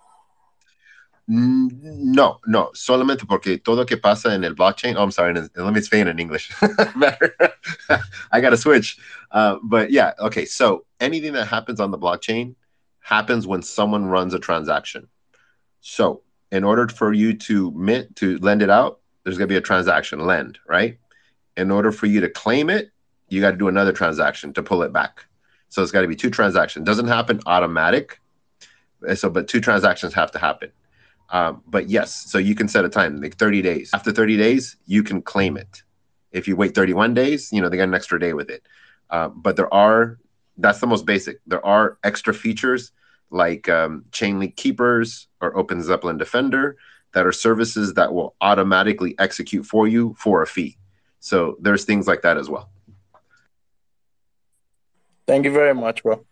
No, 1.31 2.41
no, 2.47 2.71
solamente 2.75 3.29
porque 3.29 3.63
todo 3.63 3.85
que 3.85 3.99
pasa 3.99 4.33
en 4.33 4.45
el 4.45 4.55
blockchain, 4.55 4.97
oh, 4.97 5.03
I'm 5.03 5.11
sorry, 5.11 5.35
let 5.35 5.55
me 5.57 5.79
explain 5.79 6.09
in 6.09 6.19
English. 6.19 6.51
I 8.33 8.41
got 8.41 8.51
to 8.51 8.57
switch. 8.57 8.97
Uh, 9.31 9.57
but 9.63 9.91
yeah, 9.91 10.13
okay, 10.21 10.47
so 10.47 10.87
anything 11.01 11.35
that 11.35 11.47
happens 11.47 11.81
on 11.81 11.91
the 11.91 11.99
blockchain 11.99 12.55
happens 13.01 13.47
when 13.47 13.63
someone 13.63 14.07
runs 14.07 14.33
a 14.33 14.39
transaction. 14.39 15.07
So 15.83 16.23
in 16.51 16.65
order 16.65 16.89
for 16.89 17.13
you 17.13 17.35
to 17.35 17.73
mint, 17.73 18.17
to 18.17 18.39
lend 18.39 18.63
it 18.63 18.71
out, 18.71 19.01
there's 19.23 19.37
going 19.37 19.49
to 19.49 19.53
be 19.53 19.59
a 19.59 19.63
transaction, 19.63 20.21
lend, 20.21 20.59
right? 20.67 20.99
In 21.59 21.71
order 21.71 21.93
for 21.93 22.07
you 22.07 22.23
to 22.23 22.31
claim 22.31 22.71
it, 22.71 22.91
you 23.29 23.43
got 23.43 23.51
to 23.51 23.57
do 23.59 23.69
another 23.69 23.93
transaction 23.93 24.55
to 24.55 24.63
pull 24.63 24.83
it 24.83 24.95
back. 24.95 25.27
So 25.69 25.83
it's 25.83 25.93
got 25.93 26.01
to 26.01 26.09
be 26.09 26.17
two 26.17 26.31
transactions. 26.31 26.87
Doesn't 26.87 27.09
happen 27.09 27.41
automatic. 27.45 28.19
So, 29.15 29.29
but 29.29 29.47
two 29.47 29.61
transactions 29.61 30.15
have 30.15 30.33
to 30.33 30.39
happen. 30.39 30.73
Um, 31.31 31.63
but 31.67 31.89
yes, 31.89 32.15
so 32.15 32.39
you 32.39 32.55
can 32.55 32.69
set 32.69 32.85
a 32.85 32.89
time, 32.89 33.21
like 33.21 33.37
30 33.37 33.63
days. 33.63 33.91
After 33.93 34.13
30 34.13 34.37
days, 34.37 34.77
you 34.87 35.03
can 35.03 35.23
claim 35.23 35.57
it. 35.57 35.83
If 36.33 36.49
you 36.49 36.57
wait 36.57 36.75
31 36.75 37.15
days, 37.15 37.53
you 37.53 37.61
know, 37.61 37.69
they 37.69 37.77
got 37.77 37.85
an 37.85 37.95
extra 37.95 38.19
day 38.19 38.33
with 38.33 38.51
it. 38.51 38.63
Uh, 39.11 39.29
but 39.29 39.57
there 39.57 39.73
are, 39.73 40.19
that's 40.57 40.81
the 40.81 40.87
most 40.87 41.07
basic. 41.07 41.41
There 41.47 41.65
are 41.65 41.99
extra 42.05 42.35
features 42.35 42.93
like 43.31 43.69
um, 43.69 44.05
Chainlink 44.11 44.57
Keepers 44.57 45.29
or 45.41 45.57
Open 45.57 45.83
Zeppelin 45.83 46.19
Defender 46.19 46.77
that 47.15 47.27
are 47.27 47.33
services 47.33 47.95
that 47.95 48.13
will 48.13 48.35
automatically 48.41 49.15
execute 49.19 49.65
for 49.67 49.89
you 49.89 50.15
for 50.19 50.43
a 50.43 50.47
fee. 50.47 50.77
So 51.21 51.57
there's 51.61 51.85
things 51.85 52.07
like 52.07 52.23
that 52.23 52.37
as 52.37 52.49
well. 52.49 52.71
Thank 55.27 55.45
you 55.45 55.53
very 55.53 55.75
much, 55.75 56.03
bro. 56.03 56.25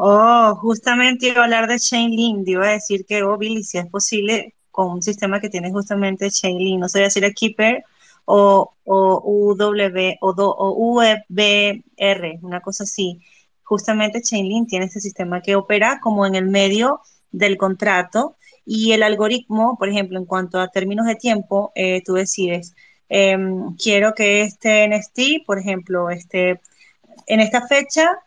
Oh, 0.00 0.54
justamente 0.62 1.26
iba 1.28 1.40
a 1.40 1.44
hablar 1.44 1.66
de 1.66 1.78
Chainlink, 1.80 2.46
iba 2.46 2.66
a 2.68 2.72
decir 2.72 3.04
que, 3.04 3.24
oh, 3.24 3.36
Billy, 3.36 3.64
si 3.64 3.78
es 3.78 3.86
posible, 3.86 4.54
con 4.70 4.90
un 4.92 5.02
sistema 5.02 5.40
que 5.40 5.48
tiene 5.50 5.72
justamente 5.72 6.30
Chainlink, 6.30 6.78
no 6.78 6.88
sé 6.88 7.10
si 7.10 7.18
era 7.18 7.32
Keeper 7.32 7.84
o, 8.24 8.74
o 8.84 9.22
UW 9.24 10.16
o, 10.20 10.32
do, 10.34 10.54
o 10.54 11.00
UFBR, 11.00 12.38
una 12.42 12.60
cosa 12.60 12.84
así. 12.84 13.20
Justamente 13.64 14.22
Chainlink 14.22 14.68
tiene 14.68 14.86
este 14.86 15.00
sistema 15.00 15.42
que 15.42 15.56
opera 15.56 15.98
como 16.00 16.26
en 16.26 16.36
el 16.36 16.46
medio 16.46 17.00
del 17.32 17.56
contrato 17.58 18.36
y 18.64 18.92
el 18.92 19.02
algoritmo, 19.02 19.76
por 19.78 19.88
ejemplo, 19.88 20.16
en 20.18 20.26
cuanto 20.26 20.60
a 20.60 20.68
términos 20.68 21.06
de 21.06 21.16
tiempo, 21.16 21.72
eh, 21.74 22.02
tú 22.04 22.14
decides, 22.14 22.76
eh, 23.08 23.36
quiero 23.82 24.14
que 24.14 24.42
este 24.42 24.84
NFT, 24.84 25.44
por 25.44 25.58
ejemplo, 25.58 26.08
este, 26.10 26.60
en 27.26 27.40
esta 27.40 27.66
fecha 27.66 28.20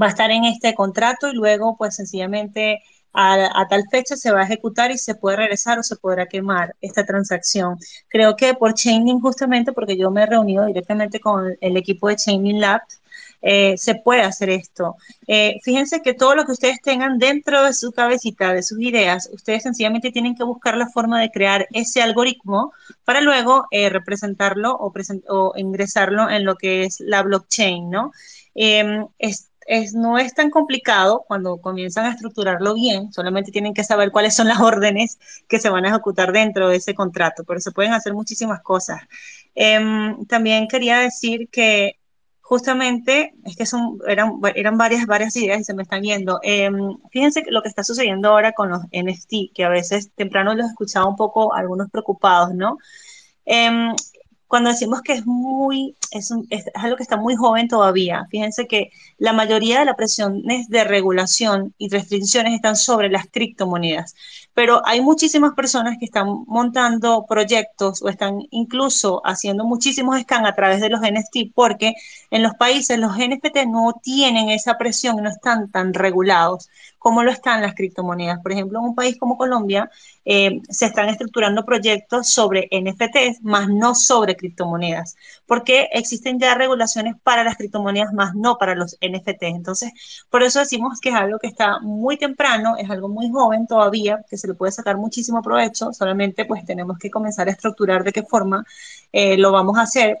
va 0.00 0.06
a 0.06 0.10
estar 0.10 0.30
en 0.30 0.44
este 0.44 0.74
contrato 0.74 1.28
y 1.28 1.34
luego 1.34 1.76
pues 1.76 1.96
sencillamente 1.96 2.82
a, 3.14 3.66
tal 3.68 3.84
fecha 3.90 4.16
se 4.16 4.32
va 4.32 4.40
a 4.40 4.44
ejecutar 4.44 4.90
y 4.90 4.98
se 4.98 5.14
puede 5.14 5.36
regresar 5.36 5.78
o 5.78 5.82
se 5.82 5.96
podrá 5.96 6.26
quemar 6.26 6.74
esta 6.80 7.06
transacción. 7.06 7.78
Creo 8.08 8.36
que 8.36 8.54
por 8.54 8.74
Chainlink 8.74 9.22
justamente, 9.22 9.72
porque 9.72 9.96
yo 9.96 10.10
me 10.10 10.22
he 10.22 10.26
reunido 10.26 10.66
directamente 10.66 11.20
con 11.20 11.56
el 11.60 11.76
equipo 11.76 12.08
de 12.08 12.16
Chainlink 12.16 12.60
Labs, 12.60 13.00
eh, 13.46 13.76
se 13.76 13.94
puede 13.94 14.22
hacer 14.22 14.48
esto. 14.48 14.96
Eh, 15.26 15.60
fíjense 15.62 16.00
que 16.00 16.14
todo 16.14 16.34
lo 16.34 16.46
que 16.46 16.52
ustedes 16.52 16.80
tengan 16.80 17.18
dentro 17.18 17.62
de 17.62 17.74
su 17.74 17.92
cabecita, 17.92 18.54
de 18.54 18.62
sus 18.62 18.80
ideas, 18.80 19.28
ustedes 19.32 19.62
sencillamente 19.62 20.10
tienen 20.10 20.34
que 20.34 20.44
buscar 20.44 20.78
la 20.78 20.88
forma 20.88 21.20
de 21.20 21.30
crear 21.30 21.68
ese 21.72 22.00
algoritmo 22.00 22.72
para 23.04 23.20
luego 23.20 23.66
eh, 23.70 23.90
representarlo 23.90 24.74
o, 24.74 24.92
present 24.92 25.24
o, 25.28 25.52
ingresarlo 25.56 26.30
en 26.30 26.46
lo 26.46 26.56
que 26.56 26.84
es 26.84 27.00
la 27.00 27.22
blockchain, 27.22 27.90
¿no? 27.90 28.12
Em, 28.54 29.06
es, 29.18 29.50
es, 29.66 29.94
no 29.94 30.18
es 30.18 30.34
tan 30.34 30.50
complicado 30.50 31.24
cuando 31.26 31.60
comienzan 31.60 32.06
a 32.06 32.10
estructurarlo 32.12 32.74
bien, 32.74 33.12
solamente 33.12 33.52
tienen 33.52 33.74
que 33.74 33.84
saber 33.84 34.10
cuáles 34.10 34.34
son 34.34 34.48
las 34.48 34.60
órdenes 34.60 35.18
que 35.48 35.58
se 35.58 35.70
van 35.70 35.84
a 35.84 35.88
ejecutar 35.88 36.32
dentro 36.32 36.68
de 36.68 36.76
ese 36.76 36.94
contrato, 36.94 37.44
pero 37.44 37.60
se 37.60 37.72
pueden 37.72 37.92
hacer 37.92 38.14
muchísimas 38.14 38.60
cosas. 38.62 39.02
Eh, 39.54 40.14
también 40.28 40.68
quería 40.68 40.98
decir 40.98 41.48
que 41.50 41.98
justamente, 42.40 43.34
es 43.44 43.56
que 43.56 43.64
son, 43.64 43.98
eran, 44.06 44.34
eran 44.54 44.76
varias, 44.76 45.06
varias 45.06 45.34
ideas 45.36 45.60
y 45.60 45.64
se 45.64 45.74
me 45.74 45.82
están 45.82 46.02
viendo. 46.02 46.40
Eh, 46.42 46.70
fíjense 47.10 47.42
lo 47.48 47.62
que 47.62 47.68
está 47.68 47.82
sucediendo 47.82 48.28
ahora 48.28 48.52
con 48.52 48.68
los 48.68 48.82
NFT, 48.92 49.54
que 49.54 49.64
a 49.64 49.70
veces 49.70 50.10
temprano 50.14 50.54
los 50.54 50.66
escuchaba 50.68 51.08
un 51.08 51.16
poco 51.16 51.54
algunos 51.54 51.90
preocupados, 51.90 52.54
¿no? 52.54 52.76
Eh, 53.46 53.94
cuando 54.54 54.70
decimos 54.70 55.02
que 55.02 55.14
es 55.14 55.26
muy, 55.26 55.96
es, 56.12 56.32
algo 56.74 56.96
que 56.96 57.02
está 57.02 57.16
muy 57.16 57.34
joven 57.34 57.66
todavía, 57.66 58.28
fíjense 58.30 58.68
que 58.68 58.92
la 59.18 59.32
mayoría 59.32 59.80
de 59.80 59.84
las 59.84 59.96
presiones 59.96 60.68
de 60.68 60.84
regulación 60.84 61.74
y 61.76 61.88
restricciones 61.88 62.54
están 62.54 62.76
sobre 62.76 63.08
las 63.08 63.26
criptomonedas, 63.26 64.14
pero 64.54 64.80
hay 64.86 65.00
muchísimas 65.00 65.54
personas 65.54 65.96
que 65.98 66.04
están 66.04 66.44
montando 66.46 67.26
proyectos 67.28 68.00
o 68.00 68.08
están 68.08 68.42
incluso 68.52 69.22
haciendo 69.24 69.64
muchísimos 69.64 70.20
scans 70.20 70.46
a 70.46 70.54
través 70.54 70.80
de 70.80 70.88
los 70.88 71.00
NFT 71.00 71.52
porque 71.52 71.94
en 72.30 72.44
los 72.44 72.54
países 72.54 72.96
los 72.96 73.18
NFT 73.18 73.66
no 73.66 74.00
tienen 74.00 74.50
esa 74.50 74.78
presión, 74.78 75.16
no 75.16 75.30
están 75.30 75.68
tan 75.72 75.94
regulados 75.94 76.70
como 77.04 77.22
lo 77.22 77.30
están 77.30 77.60
las 77.60 77.74
criptomonedas. 77.74 78.40
Por 78.40 78.52
ejemplo, 78.52 78.78
en 78.78 78.86
un 78.86 78.94
país 78.94 79.18
como 79.18 79.36
Colombia 79.36 79.90
eh, 80.24 80.62
se 80.70 80.86
están 80.86 81.08
estructurando 81.08 81.64
proyectos 81.64 82.28
sobre 82.28 82.68
NFTs, 82.70 83.42
más 83.42 83.68
no 83.68 83.94
sobre 83.94 84.36
criptomonedas, 84.36 85.16
porque 85.46 85.88
existen 85.92 86.38
ya 86.38 86.54
regulaciones 86.54 87.16
para 87.22 87.44
las 87.44 87.56
criptomonedas, 87.56 88.12
más 88.14 88.34
no 88.34 88.56
para 88.56 88.74
los 88.74 88.96
NFTs. 89.00 89.54
Entonces, 89.54 89.92
por 90.30 90.42
eso 90.42 90.60
decimos 90.60 91.00
que 91.00 91.10
es 91.10 91.14
algo 91.14 91.38
que 91.38 91.48
está 91.48 91.78
muy 91.80 92.16
temprano, 92.16 92.76
es 92.78 92.88
algo 92.90 93.08
muy 93.08 93.30
joven 93.30 93.66
todavía, 93.66 94.24
que 94.28 94.38
se 94.38 94.48
le 94.48 94.54
puede 94.54 94.72
sacar 94.72 94.96
muchísimo 94.96 95.42
provecho, 95.42 95.92
solamente 95.92 96.44
pues 96.46 96.64
tenemos 96.64 96.98
que 96.98 97.10
comenzar 97.10 97.48
a 97.48 97.52
estructurar 97.52 98.04
de 98.04 98.12
qué 98.12 98.22
forma 98.22 98.64
eh, 99.12 99.36
lo 99.36 99.52
vamos 99.52 99.76
a 99.78 99.82
hacer, 99.82 100.18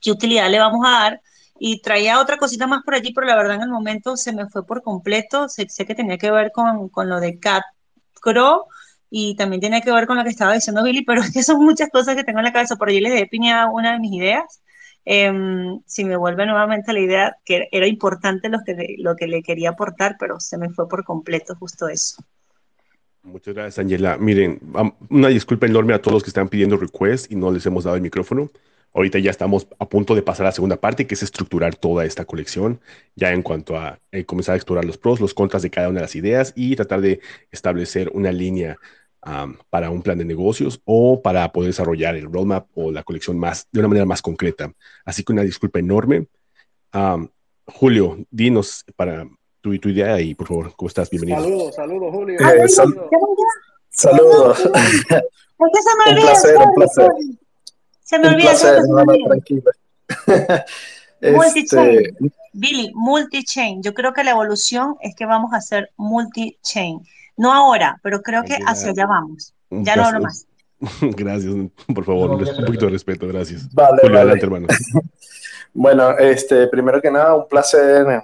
qué 0.00 0.10
utilidad 0.10 0.50
le 0.50 0.58
vamos 0.58 0.86
a 0.86 0.90
dar 0.90 1.22
y 1.58 1.80
traía 1.80 2.20
otra 2.20 2.36
cosita 2.36 2.66
más 2.66 2.82
por 2.84 2.94
allí, 2.94 3.12
pero 3.12 3.26
la 3.26 3.36
verdad 3.36 3.56
en 3.56 3.62
el 3.62 3.68
momento 3.68 4.16
se 4.16 4.32
me 4.32 4.48
fue 4.48 4.66
por 4.66 4.82
completo. 4.82 5.48
Sé, 5.48 5.66
que 5.66 5.94
tenía 5.94 6.18
que 6.18 6.30
ver 6.30 6.52
con, 6.52 6.88
con 6.88 7.08
lo 7.08 7.20
de 7.20 7.38
Cat 7.38 7.62
Crow 8.20 8.66
y 9.16 9.36
también 9.36 9.60
tiene 9.60 9.80
que 9.80 9.92
ver 9.92 10.08
con 10.08 10.16
lo 10.16 10.24
que 10.24 10.30
estaba 10.30 10.54
diciendo 10.54 10.82
Billy, 10.82 11.04
pero 11.04 11.20
es 11.22 11.32
que 11.32 11.44
son 11.44 11.64
muchas 11.64 11.88
cosas 11.88 12.16
que 12.16 12.24
tengo 12.24 12.40
en 12.40 12.46
la 12.46 12.52
cabeza. 12.52 12.74
Por 12.74 12.88
allí 12.88 13.00
les 13.00 13.22
he 13.22 13.26
piñado 13.28 13.70
una 13.70 13.92
de 13.92 14.00
mis 14.00 14.12
ideas. 14.12 14.60
Em, 15.04 15.80
si 15.86 16.04
me 16.04 16.16
vuelve 16.16 16.44
nuevamente 16.46 16.92
la 16.92 16.98
idea 16.98 17.36
que 17.44 17.68
era 17.70 17.86
importante 17.86 18.48
lo 18.48 18.58
que, 18.66 18.96
lo 18.98 19.14
que 19.14 19.28
le 19.28 19.44
quería 19.44 19.70
aportar, 19.70 20.16
pero 20.18 20.40
se 20.40 20.58
me 20.58 20.68
fue 20.70 20.88
por 20.88 21.04
completo 21.04 21.54
justo 21.54 21.86
eso. 21.86 22.24
Muchas 23.22 23.54
gracias, 23.54 23.78
Angela. 23.78 24.18
Miren, 24.18 24.58
una 25.08 25.28
disculpa 25.28 25.66
enorme 25.66 25.94
a 25.94 26.02
todos 26.02 26.14
los 26.14 26.22
que 26.24 26.30
están 26.30 26.48
pidiendo 26.48 26.76
request 26.76 27.30
y 27.30 27.36
no 27.36 27.52
les 27.52 27.64
hemos 27.66 27.84
dado 27.84 27.94
el 27.94 28.02
micrófono. 28.02 28.50
Ahorita 28.94 29.20
ya 29.20 29.30
estamos 29.30 29.68
a 29.78 29.88
punto 29.88 30.16
de 30.16 30.22
pasar 30.22 30.46
a 30.46 30.48
la 30.48 30.52
segunda 30.52 30.76
parte, 30.76 31.06
que 31.06 31.14
es 31.14 31.22
estructurar 31.22 31.76
toda 31.76 32.04
esta 32.04 32.24
colección, 32.24 32.80
ya 33.14 33.32
en 33.32 33.42
cuanto 33.42 33.76
a 33.76 34.00
eh, 34.10 34.24
comenzar 34.24 34.54
a 34.54 34.56
explorar 34.56 34.84
los 34.84 34.98
pros, 34.98 35.20
los 35.20 35.34
contras 35.34 35.62
de 35.62 35.70
cada 35.70 35.88
una 35.88 36.00
de 36.00 36.04
las 36.04 36.16
ideas 36.16 36.52
y 36.56 36.74
tratar 36.74 37.00
de 37.00 37.20
establecer 37.52 38.10
una 38.12 38.32
línea 38.32 38.76
para 39.70 39.90
un 39.90 40.02
plan 40.02 40.18
de 40.18 40.24
negocios 40.24 40.80
o 40.84 41.22
para 41.22 41.50
poder 41.50 41.70
desarrollar 41.70 42.14
el 42.16 42.30
roadmap 42.30 42.66
o 42.74 42.90
la 42.90 43.02
colección 43.02 43.38
más 43.38 43.66
de 43.72 43.80
una 43.80 43.88
manera 43.88 44.06
más 44.06 44.20
concreta. 44.20 44.72
Así 45.04 45.24
que 45.24 45.32
una 45.32 45.42
disculpa 45.42 45.78
enorme. 45.78 46.26
Julio, 47.66 48.18
dinos 48.30 48.84
para 48.96 49.26
tu, 49.60 49.78
tu, 49.78 49.88
idea 49.88 50.20
y 50.20 50.34
por 50.34 50.46
favor, 50.46 50.72
¿cómo 50.76 50.88
estás? 50.88 51.08
Bienvenido. 51.08 51.40
Saludos, 51.40 51.74
saludos, 51.74 52.12
Julio. 52.12 52.38
Eh, 52.38 52.68
saludos. 53.88 54.64
un 55.56 55.70
placer, 55.70 56.56
un 56.58 56.74
placer. 56.74 57.10
Se 58.02 58.18
me 58.18 58.28
olvida. 58.28 58.50
Placer, 58.50 58.82
tranquila. 59.24 59.72
Multi-chain. 61.22 61.98
Este, 61.98 62.14
Billy, 62.52 62.92
multi-chain. 62.94 63.82
Yo 63.82 63.94
creo 63.94 64.12
que 64.12 64.24
la 64.24 64.32
evolución 64.32 64.96
es 65.00 65.14
que 65.16 65.24
vamos 65.24 65.54
a 65.54 65.56
hacer 65.56 65.90
multi-chain. 65.96 67.00
No 67.36 67.52
ahora, 67.52 67.98
pero 68.02 68.22
creo 68.22 68.42
que 68.42 68.56
hacia 68.66 68.90
allá 68.90 69.06
vamos. 69.06 69.54
Ya 69.70 69.96
no 69.96 70.04
hablo 70.04 70.20
más. 70.20 70.46
Gracias, 71.00 71.54
por 71.94 72.04
favor, 72.04 72.30
un 72.30 72.64
poquito 72.66 72.86
de 72.86 72.92
respeto, 72.92 73.26
gracias. 73.26 73.72
Vale, 73.72 74.00
Julio, 74.02 74.18
adelante, 74.18 74.44
hermano. 74.44 74.66
bueno, 75.72 76.18
este, 76.18 76.66
primero 76.68 77.00
que 77.00 77.10
nada, 77.10 77.34
un 77.34 77.48
placer 77.48 78.22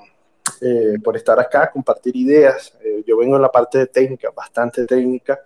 eh, 0.61 0.99
por 1.03 1.17
estar 1.17 1.39
acá, 1.41 1.71
compartir 1.71 2.17
ideas. 2.17 2.75
Eh, 2.85 3.03
yo 3.07 3.17
vengo 3.17 3.37
en 3.37 3.43
la 3.43 3.51
parte 3.51 3.79
de 3.79 3.87
técnica, 3.87 4.31
bastante 4.35 4.85
técnica. 4.85 5.41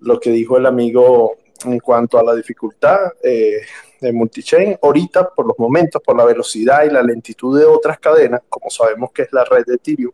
Lo 0.00 0.18
que 0.18 0.30
dijo 0.30 0.56
el 0.56 0.66
amigo 0.66 1.36
en 1.64 1.78
cuanto 1.80 2.18
a 2.18 2.22
la 2.22 2.34
dificultad 2.34 2.98
eh, 3.22 3.60
de 4.00 4.12
multichain. 4.12 4.78
Ahorita, 4.82 5.30
por 5.30 5.46
los 5.46 5.58
momentos, 5.58 6.02
por 6.02 6.16
la 6.16 6.24
velocidad 6.24 6.84
y 6.84 6.90
la 6.90 7.02
lentitud 7.02 7.58
de 7.58 7.66
otras 7.66 7.98
cadenas, 7.98 8.42
como 8.48 8.70
sabemos 8.70 9.12
que 9.12 9.22
es 9.22 9.32
la 9.32 9.44
red 9.44 9.64
de 9.64 9.74
Ethereum, 9.74 10.12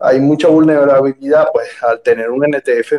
hay 0.00 0.20
mucha 0.20 0.48
vulnerabilidad, 0.48 1.48
pues 1.52 1.68
al 1.82 2.00
tener 2.02 2.30
un 2.30 2.44
NTF, 2.44 2.92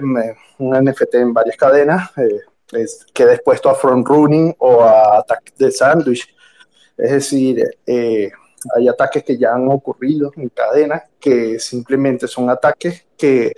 un 0.59 0.71
NFT 0.71 1.15
en 1.15 1.33
varias 1.33 1.57
cadenas, 1.57 2.11
eh, 2.17 2.41
es, 2.73 3.05
queda 3.13 3.33
expuesto 3.33 3.69
a 3.69 3.75
front 3.75 4.07
running 4.07 4.55
o 4.59 4.81
a 4.81 5.19
ataques 5.19 5.57
de 5.57 5.71
sandwich. 5.71 6.35
Es 6.97 7.11
decir, 7.11 7.63
eh, 7.85 8.31
hay 8.75 8.87
ataques 8.87 9.23
que 9.23 9.37
ya 9.37 9.53
han 9.53 9.69
ocurrido 9.69 10.31
en 10.35 10.49
cadenas 10.49 11.03
que 11.19 11.59
simplemente 11.59 12.27
son 12.27 12.49
ataques 12.49 13.05
que 13.17 13.53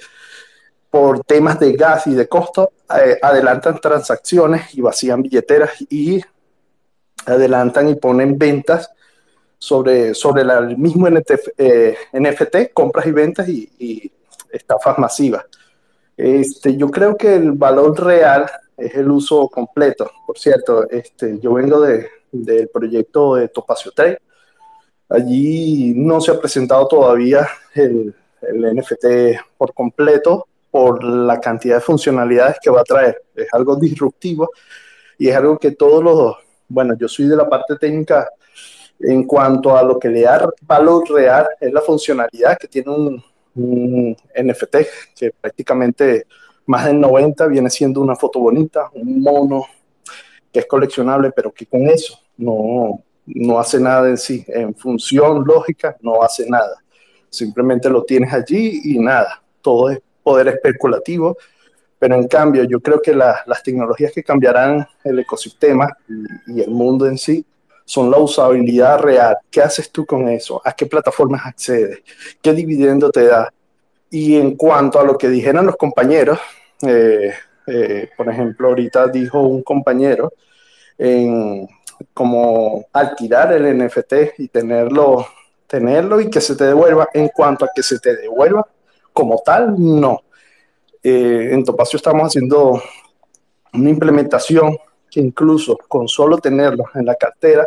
por 0.89 1.23
temas 1.23 1.59
de 1.59 1.73
gas 1.73 2.07
y 2.07 2.15
de 2.15 2.27
costo, 2.27 2.71
eh, 2.99 3.17
adelantan 3.21 3.79
transacciones 3.79 4.73
y 4.73 4.81
vacían 4.81 5.21
billeteras 5.21 5.71
y 5.89 6.21
adelantan 7.25 7.89
y 7.89 7.95
ponen 7.95 8.37
ventas 8.37 8.89
sobre, 9.59 10.13
sobre 10.15 10.41
el 10.41 10.77
mismo 10.77 11.09
NFT, 11.09 11.55
eh, 11.57 12.71
compras 12.73 13.05
y 13.05 13.11
ventas 13.11 13.47
y, 13.49 14.11
estafas 14.51 14.97
masivas. 14.97 15.45
Este, 16.17 16.75
yo 16.75 16.89
creo 16.89 17.15
que 17.15 17.35
el 17.35 17.51
valor 17.51 18.03
real 18.03 18.49
es 18.75 18.95
el 18.95 19.11
uso 19.11 19.47
completo. 19.47 20.09
Por 20.25 20.39
cierto, 20.39 20.89
este, 20.89 21.39
yo 21.39 21.53
vengo 21.53 21.79
de, 21.81 22.07
del 22.31 22.67
proyecto 22.69 23.35
de 23.35 23.49
Topacio 23.49 23.91
3. 23.93 24.17
Allí 25.09 25.93
no 25.95 26.19
se 26.19 26.31
ha 26.31 26.39
presentado 26.39 26.87
todavía 26.87 27.47
el, 27.75 28.15
el 28.41 28.75
NFT 28.75 29.05
por 29.55 29.71
completo, 29.75 30.47
por 30.71 31.03
la 31.03 31.39
cantidad 31.39 31.75
de 31.75 31.81
funcionalidades 31.81 32.57
que 32.59 32.71
va 32.71 32.81
a 32.81 32.85
traer. 32.85 33.21
Es 33.35 33.47
algo 33.53 33.75
disruptivo 33.75 34.49
y 35.19 35.27
es 35.27 35.35
algo 35.35 35.59
que 35.59 35.71
todos 35.71 36.03
los, 36.03 36.35
bueno, 36.67 36.95
yo 36.97 37.07
soy 37.07 37.27
de 37.27 37.35
la 37.35 37.47
parte 37.47 37.75
técnica 37.75 38.29
en 38.99 39.23
cuanto 39.23 39.75
a 39.75 39.83
lo 39.83 39.97
que 39.97 40.09
le 40.09 40.21
da 40.21 40.49
valor 40.61 41.09
real, 41.09 41.47
es 41.59 41.71
la 41.71 41.81
funcionalidad 41.81 42.57
que 42.57 42.67
tiene 42.67 42.91
un, 42.91 43.23
NFT, 43.55 44.75
que 45.17 45.31
prácticamente 45.39 46.25
más 46.65 46.85
del 46.85 46.99
90 46.99 47.47
viene 47.47 47.69
siendo 47.69 47.99
una 47.99 48.15
foto 48.15 48.39
bonita, 48.39 48.89
un 48.93 49.21
mono 49.21 49.65
que 50.51 50.59
es 50.59 50.65
coleccionable, 50.65 51.31
pero 51.31 51.51
que 51.51 51.65
con 51.65 51.87
eso 51.87 52.17
no, 52.37 53.03
no 53.25 53.59
hace 53.59 53.79
nada 53.79 54.07
en 54.07 54.17
sí. 54.17 54.45
En 54.47 54.73
función 54.75 55.43
lógica, 55.45 55.97
no 56.01 56.21
hace 56.21 56.49
nada. 56.49 56.77
Simplemente 57.29 57.89
lo 57.89 58.03
tienes 58.03 58.33
allí 58.33 58.81
y 58.85 58.99
nada. 58.99 59.41
Todo 59.61 59.89
es 59.89 59.99
poder 60.23 60.47
especulativo, 60.47 61.37
pero 61.97 62.15
en 62.15 62.27
cambio 62.27 62.63
yo 62.63 62.79
creo 62.79 63.01
que 63.01 63.13
las 63.13 63.63
tecnologías 63.63 64.11
que 64.13 64.23
cambiarán 64.23 64.87
el 65.03 65.19
ecosistema 65.19 65.95
y, 66.47 66.61
el 66.61 66.69
mundo 66.69 67.05
en 67.05 67.17
sí 67.17 67.45
son 67.89 68.11
la 68.11 68.19
usabilidad 68.19 68.99
real. 68.99 69.35
¿Qué 69.49 69.61
haces 69.63 69.89
tú 69.89 70.05
con 70.05 70.29
eso? 70.29 70.61
¿A 70.63 70.73
qué 70.73 70.85
plataformas 70.85 71.41
accedes? 71.47 72.03
¿Qué 72.39 72.53
dividendo 72.53 73.09
te 73.09 73.25
da? 73.25 73.51
Y 74.11 74.35
en 74.35 74.55
cuanto 74.55 74.99
a 74.99 75.03
lo 75.03 75.17
que 75.17 75.27
dijeron 75.27 75.65
los 75.65 75.75
compañeros, 75.75 76.37
eh, 76.83 77.33
eh, 77.65 78.09
por 78.15 78.29
ejemplo, 78.29 78.67
ahorita 78.67 79.07
dijo 79.07 79.41
un 79.41 79.63
compañero 79.63 80.31
como 82.13 82.85
alquilar 82.93 83.53
el 83.53 83.75
NFT 83.75 84.13
y 84.37 84.49
tenerlo, 84.49 85.25
tenerlo 85.65 86.21
y 86.21 86.29
que 86.29 86.41
se 86.41 86.55
te 86.55 86.65
devuelva. 86.65 87.07
En 87.11 87.29
cuanto 87.29 87.65
a 87.65 87.69
que 87.73 87.81
se 87.81 87.97
te 87.97 88.15
devuelva, 88.15 88.67
como 89.11 89.41
tal, 89.43 89.73
no. 89.79 90.21
Eh, 91.01 91.49
en 91.53 91.63
Topacio 91.63 91.97
estamos 91.97 92.27
haciendo 92.27 92.79
una 93.73 93.89
implementación 93.89 94.77
que 95.09 95.21
incluso 95.21 95.75
con 95.87 96.07
solo 96.07 96.37
tenerlo 96.37 96.83
en 96.93 97.03
la 97.03 97.15
cartera, 97.15 97.65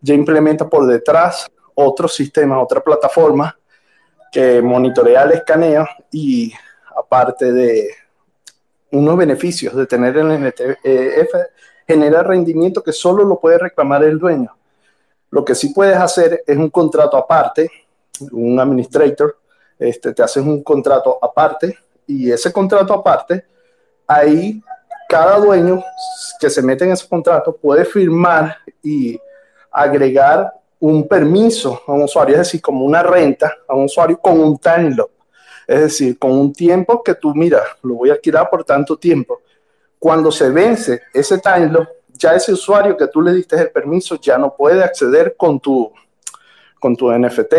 ya 0.00 0.14
implementa 0.14 0.68
por 0.68 0.86
detrás 0.86 1.50
otro 1.74 2.08
sistema, 2.08 2.60
otra 2.60 2.80
plataforma 2.80 3.56
que 4.30 4.62
monitorea 4.62 5.22
el 5.24 5.32
escaneo 5.32 5.88
y 6.10 6.52
aparte 6.96 7.52
de 7.52 7.88
unos 8.92 9.16
beneficios 9.16 9.74
de 9.74 9.86
tener 9.86 10.16
el 10.16 10.30
NTF, 10.30 11.34
genera 11.86 12.22
rendimiento 12.22 12.82
que 12.82 12.92
solo 12.92 13.24
lo 13.24 13.38
puede 13.40 13.58
reclamar 13.58 14.04
el 14.04 14.18
dueño. 14.18 14.56
Lo 15.30 15.44
que 15.44 15.54
sí 15.54 15.72
puedes 15.72 15.96
hacer 15.96 16.42
es 16.46 16.56
un 16.56 16.70
contrato 16.70 17.16
aparte, 17.16 17.70
un 18.32 18.58
administrator, 18.58 19.38
este, 19.78 20.12
te 20.12 20.22
haces 20.22 20.44
un 20.44 20.62
contrato 20.62 21.18
aparte 21.22 21.78
y 22.06 22.30
ese 22.30 22.52
contrato 22.52 22.92
aparte, 22.92 23.44
ahí 24.06 24.60
cada 25.08 25.38
dueño 25.38 25.82
que 26.38 26.50
se 26.50 26.62
mete 26.62 26.84
en 26.84 26.92
ese 26.92 27.08
contrato 27.08 27.56
puede 27.56 27.84
firmar 27.84 28.56
y 28.82 29.18
agregar 29.70 30.52
un 30.80 31.06
permiso 31.06 31.82
a 31.86 31.92
un 31.92 32.02
usuario, 32.02 32.34
es 32.34 32.40
decir, 32.40 32.60
como 32.60 32.84
una 32.84 33.02
renta 33.02 33.58
a 33.68 33.74
un 33.74 33.84
usuario 33.84 34.18
con 34.18 34.40
un 34.40 34.58
time 34.58 34.90
lock. 34.94 35.10
Es 35.66 35.80
decir, 35.80 36.18
con 36.18 36.32
un 36.32 36.52
tiempo 36.52 37.02
que 37.02 37.14
tú, 37.14 37.34
mira, 37.34 37.62
lo 37.82 37.94
voy 37.94 38.10
a 38.10 38.14
alquilar 38.14 38.48
por 38.50 38.64
tanto 38.64 38.96
tiempo. 38.96 39.40
Cuando 39.98 40.32
se 40.32 40.50
vence 40.50 41.02
ese 41.12 41.38
time 41.38 41.68
lock, 41.68 41.88
ya 42.08 42.34
ese 42.34 42.52
usuario 42.52 42.96
que 42.96 43.06
tú 43.06 43.22
le 43.22 43.32
diste 43.32 43.56
el 43.56 43.70
permiso 43.70 44.18
ya 44.20 44.36
no 44.36 44.54
puede 44.54 44.82
acceder 44.82 45.36
con 45.36 45.60
tu, 45.60 45.92
con 46.78 46.96
tu 46.96 47.10
NFT. 47.12 47.54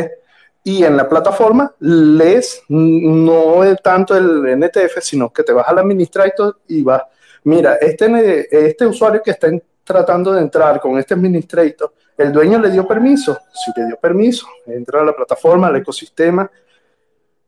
Y 0.63 0.83
en 0.83 0.97
la 0.97 1.07
plataforma 1.07 1.73
lees 1.79 2.63
no 2.69 3.63
es 3.63 3.81
tanto 3.81 4.15
el 4.15 4.59
NTF, 4.59 4.99
sino 5.01 5.31
que 5.31 5.43
te 5.43 5.53
vas 5.53 5.67
al 5.67 5.79
administrator 5.79 6.59
y 6.67 6.83
vas, 6.83 7.03
mira, 7.43 7.75
este, 7.75 8.67
este 8.67 8.85
usuario 8.85 9.23
que 9.23 9.31
está 9.31 9.47
tratando 9.83 10.33
de 10.33 10.41
entrar 10.41 10.79
con 10.79 10.97
este 10.97 11.13
administrator, 11.13 11.93
el 12.17 12.31
dueño 12.31 12.59
le 12.59 12.69
dio 12.69 12.87
permiso, 12.87 13.37
si 13.53 13.71
le 13.75 13.87
dio 13.87 13.97
permiso, 13.97 14.47
entra 14.65 15.01
a 15.01 15.05
la 15.05 15.15
plataforma, 15.15 15.67
al 15.67 15.77
ecosistema 15.77 16.49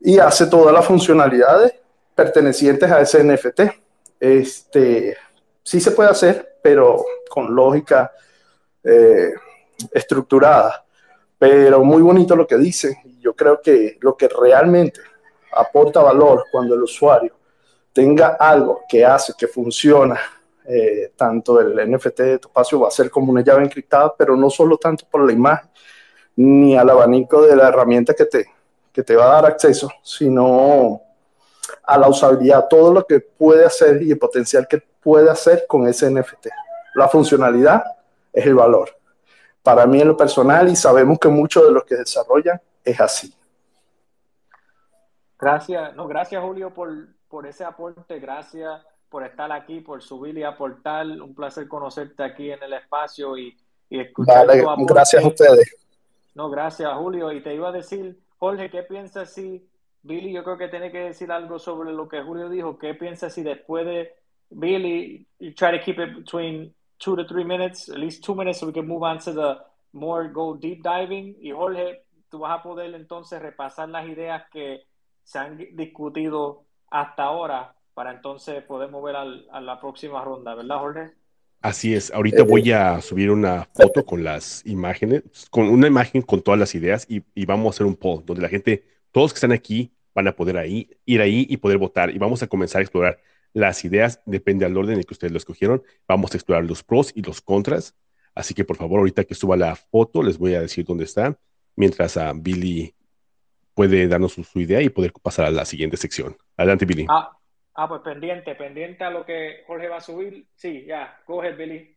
y 0.00 0.18
hace 0.18 0.46
todas 0.46 0.74
las 0.74 0.84
funcionalidades 0.84 1.74
pertenecientes 2.14 2.90
a 2.90 3.00
ese 3.00 3.22
NFT. 3.22 3.60
Este, 4.18 5.16
sí 5.62 5.80
se 5.80 5.90
puede 5.92 6.10
hacer, 6.10 6.58
pero 6.62 7.04
con 7.28 7.54
lógica 7.54 8.12
eh, 8.82 9.32
estructurada. 9.92 10.84
Pero 11.38 11.84
muy 11.84 12.02
bonito 12.02 12.36
lo 12.36 12.46
que 12.46 12.56
dice. 12.56 13.02
Yo 13.20 13.34
creo 13.34 13.60
que 13.60 13.98
lo 14.00 14.16
que 14.16 14.28
realmente 14.28 15.00
aporta 15.52 16.00
valor 16.00 16.46
cuando 16.50 16.74
el 16.74 16.82
usuario 16.82 17.34
tenga 17.92 18.36
algo 18.38 18.82
que 18.88 19.04
hace 19.04 19.34
que 19.38 19.46
funciona, 19.46 20.18
eh, 20.66 21.12
tanto 21.14 21.60
el 21.60 21.90
NFT 21.90 22.20
de 22.20 22.38
tu 22.38 22.48
espacio 22.48 22.80
va 22.80 22.88
a 22.88 22.90
ser 22.90 23.10
como 23.10 23.30
una 23.30 23.42
llave 23.42 23.64
encriptada, 23.64 24.14
pero 24.16 24.34
no 24.34 24.48
solo 24.48 24.78
tanto 24.78 25.04
por 25.10 25.24
la 25.24 25.32
imagen 25.32 25.68
ni 26.36 26.76
al 26.76 26.88
abanico 26.88 27.42
de 27.42 27.54
la 27.54 27.68
herramienta 27.68 28.14
que 28.14 28.24
te, 28.24 28.46
que 28.92 29.02
te 29.02 29.14
va 29.14 29.24
a 29.26 29.34
dar 29.34 29.46
acceso, 29.46 29.90
sino 30.02 31.02
a 31.82 31.98
la 31.98 32.08
usabilidad, 32.08 32.66
todo 32.68 32.92
lo 32.92 33.06
que 33.06 33.20
puede 33.20 33.64
hacer 33.64 34.02
y 34.02 34.10
el 34.12 34.18
potencial 34.18 34.66
que 34.66 34.78
puede 34.78 35.30
hacer 35.30 35.66
con 35.68 35.86
ese 35.86 36.10
NFT. 36.10 36.48
La 36.94 37.08
funcionalidad 37.08 37.84
es 38.32 38.46
el 38.46 38.54
valor. 38.54 38.90
Para 39.62 39.86
mí 39.86 40.00
en 40.00 40.08
lo 40.08 40.16
personal 40.16 40.68
y 40.68 40.76
sabemos 40.76 41.18
que 41.18 41.28
muchos 41.28 41.64
de 41.64 41.72
los 41.72 41.84
que 41.84 41.96
desarrollan 41.96 42.60
es 42.82 43.00
así. 43.00 43.34
Gracias, 45.38 45.94
no, 45.94 46.08
gracias 46.08 46.42
Julio 46.42 46.72
por, 46.72 46.90
por 47.28 47.46
ese 47.46 47.64
aporte, 47.64 48.18
gracias 48.18 48.80
por 49.14 49.22
estar 49.24 49.52
aquí, 49.52 49.78
por 49.78 50.02
subir 50.02 50.36
y 50.36 50.42
aportar. 50.42 51.06
Un 51.06 51.36
placer 51.36 51.68
conocerte 51.68 52.24
aquí 52.24 52.50
en 52.50 52.60
el 52.64 52.72
espacio 52.72 53.38
y, 53.38 53.56
y 53.88 54.00
escuchar. 54.00 54.44
gracias 54.88 55.24
a 55.24 55.28
ustedes. 55.28 55.76
No, 56.34 56.50
gracias 56.50 56.92
Julio. 56.94 57.30
Y 57.30 57.40
te 57.40 57.54
iba 57.54 57.68
a 57.68 57.72
decir, 57.72 58.18
Jorge, 58.40 58.68
¿qué 58.68 58.82
piensas 58.82 59.32
si 59.32 59.64
Billy, 60.02 60.32
yo 60.32 60.42
creo 60.42 60.58
que 60.58 60.66
tiene 60.66 60.90
que 60.90 60.98
decir 60.98 61.30
algo 61.30 61.60
sobre 61.60 61.92
lo 61.92 62.08
que 62.08 62.22
Julio 62.22 62.48
dijo. 62.48 62.76
¿Qué 62.76 62.94
piensas 62.94 63.32
si 63.32 63.44
después 63.44 63.86
de 63.86 64.16
Billy, 64.50 65.24
you 65.38 65.54
try 65.54 65.70
to 65.70 65.84
keep 65.84 66.00
it 66.00 66.12
between 66.12 66.74
two 66.98 67.14
to 67.14 67.24
three 67.24 67.44
minutes, 67.44 67.88
at 67.88 67.98
least 67.98 68.24
two 68.24 68.34
minutes, 68.34 68.58
so 68.58 68.66
we 68.66 68.72
can 68.72 68.88
move 68.88 69.04
on 69.04 69.20
to 69.20 69.32
the 69.32 69.58
more 69.92 70.28
go 70.28 70.56
deep 70.56 70.82
diving? 70.82 71.36
Y 71.40 71.52
Jorge, 71.52 72.02
tú 72.28 72.40
vas 72.40 72.58
a 72.58 72.64
poder 72.64 72.92
entonces 72.96 73.40
repasar 73.40 73.90
las 73.90 74.08
ideas 74.08 74.42
que 74.50 74.88
se 75.22 75.38
han 75.38 75.56
discutido 75.76 76.64
hasta 76.90 77.22
ahora 77.22 77.76
para 77.94 78.12
entonces 78.12 78.62
poder 78.64 78.90
mover 78.90 79.16
al, 79.16 79.46
a 79.50 79.60
la 79.60 79.80
próxima 79.80 80.22
ronda, 80.24 80.54
¿verdad, 80.54 80.78
Jorge? 80.78 81.12
Así 81.60 81.94
es, 81.94 82.12
ahorita 82.12 82.42
voy 82.42 82.72
a 82.72 83.00
subir 83.00 83.30
una 83.30 83.66
foto 83.72 84.04
con 84.04 84.22
las 84.22 84.64
imágenes, 84.66 85.22
con 85.50 85.68
una 85.68 85.86
imagen 85.86 86.20
con 86.20 86.42
todas 86.42 86.60
las 86.60 86.74
ideas 86.74 87.06
y, 87.08 87.22
y 87.34 87.46
vamos 87.46 87.66
a 87.66 87.70
hacer 87.70 87.86
un 87.86 87.96
poll 87.96 88.22
donde 88.26 88.42
la 88.42 88.50
gente, 88.50 88.84
todos 89.12 89.32
que 89.32 89.38
están 89.38 89.52
aquí, 89.52 89.94
van 90.14 90.28
a 90.28 90.36
poder 90.36 90.58
ahí, 90.58 90.90
ir 91.04 91.20
ahí 91.20 91.46
y 91.48 91.56
poder 91.56 91.78
votar. 91.78 92.10
Y 92.10 92.18
vamos 92.18 92.42
a 92.42 92.46
comenzar 92.46 92.80
a 92.80 92.82
explorar 92.82 93.18
las 93.52 93.84
ideas, 93.84 94.20
depende 94.26 94.64
del 94.64 94.76
orden 94.76 94.96
en 94.96 95.04
que 95.04 95.14
ustedes 95.14 95.32
lo 95.32 95.38
escogieron. 95.38 95.82
Vamos 96.06 96.32
a 96.32 96.36
explorar 96.36 96.64
los 96.64 96.82
pros 96.82 97.12
y 97.14 97.22
los 97.22 97.40
contras. 97.40 97.94
Así 98.34 98.52
que 98.52 98.64
por 98.64 98.76
favor, 98.76 98.98
ahorita 98.98 99.24
que 99.24 99.34
suba 99.34 99.56
la 99.56 99.76
foto, 99.76 100.22
les 100.22 100.38
voy 100.38 100.54
a 100.54 100.60
decir 100.60 100.84
dónde 100.84 101.04
está, 101.04 101.38
mientras 101.76 102.16
a 102.16 102.32
Billy 102.32 102.94
puede 103.74 104.06
darnos 104.08 104.32
su, 104.32 104.60
idea 104.60 104.80
y 104.82 104.88
poder 104.88 105.12
pasar 105.22 105.46
a 105.46 105.50
la 105.50 105.64
siguiente 105.64 105.96
sección. 105.96 106.36
Adelante, 106.56 106.84
Billy. 106.84 107.06
Ah, 107.08 107.36
ah, 107.76 107.86
pues 107.86 108.02
pendiente, 108.02 108.54
pendiente 108.54 109.02
a 109.04 109.10
lo 109.10 109.24
que 109.24 109.64
Jorge 109.66 109.88
va 109.88 109.96
a 109.96 110.00
subir. 110.00 110.46
Sí, 110.56 110.86
ya, 110.86 111.08
go 111.26 111.40
ahead, 111.40 111.56
Billy. 111.56 111.96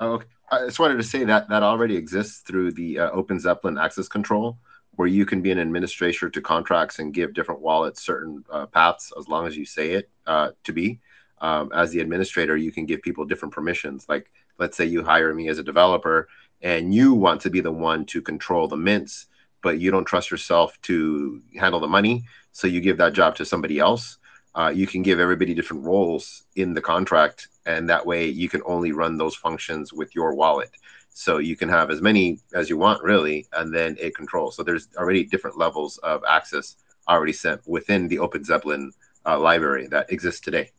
Oh, 0.00 0.14
okay. 0.14 0.26
I 0.50 0.66
just 0.66 0.78
wanted 0.78 0.96
to 0.96 1.04
say 1.04 1.24
that 1.24 1.48
that 1.48 1.62
already 1.62 1.96
exists 1.96 2.40
through 2.40 2.72
the 2.72 2.98
uh, 2.98 3.10
Open 3.10 3.38
Zeppelin 3.38 3.78
access 3.78 4.08
control. 4.08 4.58
where 4.96 5.08
you 5.08 5.26
can 5.26 5.42
be 5.42 5.50
an 5.50 5.58
administrator 5.58 6.30
to 6.30 6.40
contracts 6.40 6.98
and 6.98 7.14
give 7.14 7.34
different 7.34 7.60
wallets 7.60 8.02
certain 8.02 8.44
uh, 8.50 8.66
paths 8.66 9.12
as 9.18 9.28
long 9.28 9.46
as 9.46 9.56
you 9.56 9.64
say 9.64 9.92
it 9.92 10.10
uh, 10.26 10.50
to 10.64 10.72
be. 10.72 11.00
Um, 11.40 11.70
as 11.74 11.90
the 11.90 12.00
administrator, 12.00 12.56
you 12.56 12.72
can 12.72 12.86
give 12.86 13.02
people 13.02 13.24
different 13.24 13.52
permissions. 13.52 14.06
Like, 14.08 14.30
let's 14.58 14.76
say 14.76 14.84
you 14.84 15.04
hire 15.04 15.34
me 15.34 15.48
as 15.48 15.58
a 15.58 15.64
developer 15.64 16.28
and 16.62 16.94
you 16.94 17.12
want 17.12 17.40
to 17.42 17.50
be 17.50 17.60
the 17.60 17.72
one 17.72 18.06
to 18.06 18.22
control 18.22 18.68
the 18.68 18.76
mints, 18.76 19.26
but 19.62 19.80
you 19.80 19.90
don't 19.90 20.04
trust 20.04 20.30
yourself 20.30 20.80
to 20.82 21.42
handle 21.58 21.80
the 21.80 21.88
money. 21.88 22.24
So 22.52 22.66
you 22.66 22.80
give 22.80 22.98
that 22.98 23.12
job 23.12 23.34
to 23.36 23.44
somebody 23.44 23.78
else. 23.78 24.18
Uh, 24.54 24.72
you 24.74 24.86
can 24.86 25.02
give 25.02 25.18
everybody 25.18 25.52
different 25.54 25.84
roles 25.84 26.44
in 26.54 26.74
the 26.74 26.80
contract, 26.80 27.48
and 27.66 27.88
that 27.88 28.06
way 28.06 28.26
you 28.26 28.48
can 28.48 28.62
only 28.64 28.92
run 28.92 29.18
those 29.18 29.34
functions 29.34 29.92
with 29.92 30.14
your 30.14 30.34
wallet. 30.34 30.70
So 31.10 31.38
you 31.38 31.56
can 31.56 31.68
have 31.68 31.90
as 31.90 32.00
many 32.00 32.40
as 32.54 32.68
you 32.70 32.76
want, 32.76 33.02
really, 33.02 33.46
and 33.52 33.72
then 33.72 33.96
it 34.00 34.14
controls. 34.14 34.56
So 34.56 34.62
there's 34.62 34.88
already 34.96 35.24
different 35.24 35.58
levels 35.58 35.98
of 35.98 36.22
access 36.28 36.76
already 37.08 37.32
sent 37.32 37.60
within 37.66 38.08
the 38.08 38.18
Open 38.18 38.44
Zeppelin 38.44 38.92
uh, 39.26 39.38
library 39.38 39.86
that 39.88 40.12
exists 40.12 40.40
today. 40.40 40.70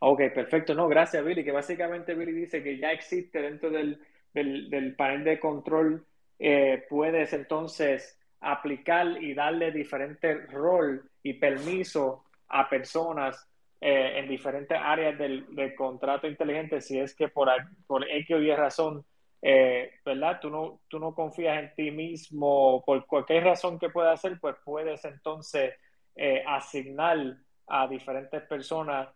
Ok, 0.00 0.34
perfecto. 0.34 0.74
No, 0.74 0.86
gracias, 0.88 1.24
Billy. 1.24 1.44
Que 1.44 1.52
básicamente 1.52 2.14
Billy 2.14 2.32
dice 2.32 2.62
que 2.62 2.78
ya 2.78 2.92
existe 2.92 3.40
dentro 3.40 3.70
del, 3.70 3.98
del, 4.34 4.68
del 4.68 4.94
panel 4.96 5.24
de 5.24 5.40
control. 5.40 6.04
Eh, 6.38 6.84
puedes 6.90 7.32
entonces 7.32 8.18
aplicar 8.40 9.22
y 9.22 9.32
darle 9.32 9.72
diferente 9.72 10.46
rol 10.48 11.08
y 11.24 11.32
permiso 11.32 12.22
a 12.48 12.68
personas 12.68 13.48
eh, 13.80 14.18
en 14.18 14.28
diferentes 14.28 14.78
áreas 14.80 15.18
del, 15.18 15.74
contrato 15.76 16.26
inteligente, 16.26 16.80
si 16.80 16.98
es 16.98 17.14
que 17.14 17.28
por, 17.28 17.50
por 17.86 18.08
X 18.08 18.36
o 18.36 18.40
Y 18.40 18.54
razón, 18.54 19.04
eh, 19.42 19.90
¿verdad? 20.04 20.38
Tú 20.40 20.50
no, 20.50 20.80
tú 20.88 20.98
no 20.98 21.14
confías 21.14 21.58
en 21.58 21.74
ti 21.74 21.90
mismo, 21.90 22.82
por 22.86 23.06
cualquier 23.06 23.44
razón 23.44 23.78
que 23.78 23.88
pueda 23.88 24.12
hacer, 24.12 24.38
pues 24.40 24.56
puedes 24.64 25.04
entonces 25.04 25.74
eh, 26.14 26.44
asignar 26.46 27.36
a 27.66 27.88
diferentes 27.88 28.42
personas 28.42 29.08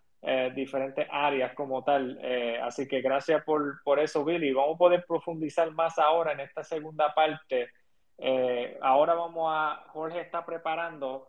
diferentes 0.56 1.06
áreas 1.12 1.54
como 1.54 1.84
tal. 1.84 2.18
Así 2.62 2.88
que 2.88 3.00
gracias 3.00 3.44
por, 3.44 3.80
por 3.84 4.00
eso, 4.00 4.24
Billy. 4.24 4.52
Vamos 4.52 4.74
a 4.74 4.78
poder 4.78 5.04
profundizar 5.06 5.70
más 5.70 5.96
ahora 5.96 6.32
en 6.32 6.40
esta 6.40 6.64
segunda 6.64 7.14
parte. 7.14 7.68
Ahora 8.82 9.14
vamos 9.14 9.48
a, 9.48 9.84
Jorge 9.92 10.20
está 10.20 10.44
preparando, 10.44 11.28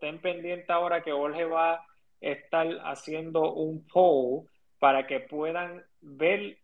ten 0.00 0.20
pendiente 0.20 0.72
ahora 0.72 1.02
que 1.02 1.12
Jorge 1.12 1.44
va 1.44 1.84
estar 2.20 2.66
haciendo 2.84 3.52
un 3.52 3.86
poll 3.86 4.46
para 4.78 5.06
que 5.06 5.20
puedan 5.20 5.84
ver 6.00 6.58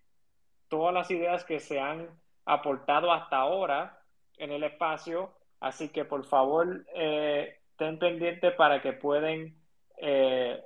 todas 0.69 0.93
las 0.93 1.11
ideas 1.11 1.45
que 1.45 1.61
se 1.61 1.81
han 1.81 2.09
aportado 2.45 3.13
hasta 3.13 3.37
ahora 3.37 4.01
en 4.37 4.53
el 4.53 4.65
espacio. 4.65 5.33
Así 5.61 5.89
que 5.89 6.05
por 6.05 6.25
favor, 6.25 6.85
eh, 6.95 7.59
ten 7.77 7.99
pendiente 7.99 8.51
para 8.53 8.81
que 8.83 8.93
puedan 8.93 9.55
eh, 9.99 10.63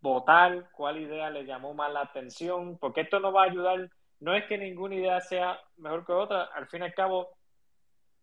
votar 0.00 0.70
cuál 0.72 0.98
idea 0.98 1.30
les 1.30 1.46
llamó 1.46 1.74
más 1.74 1.92
la 1.92 2.02
atención, 2.02 2.78
porque 2.78 3.02
esto 3.02 3.20
nos 3.20 3.34
va 3.34 3.42
a 3.42 3.50
ayudar. 3.50 3.90
No 4.20 4.34
es 4.34 4.44
que 4.46 4.58
ninguna 4.58 4.94
idea 4.94 5.20
sea 5.20 5.58
mejor 5.76 6.04
que 6.04 6.12
otra, 6.12 6.44
al 6.54 6.66
fin 6.68 6.82
y 6.82 6.86
al 6.86 6.94
cabo, 6.94 7.30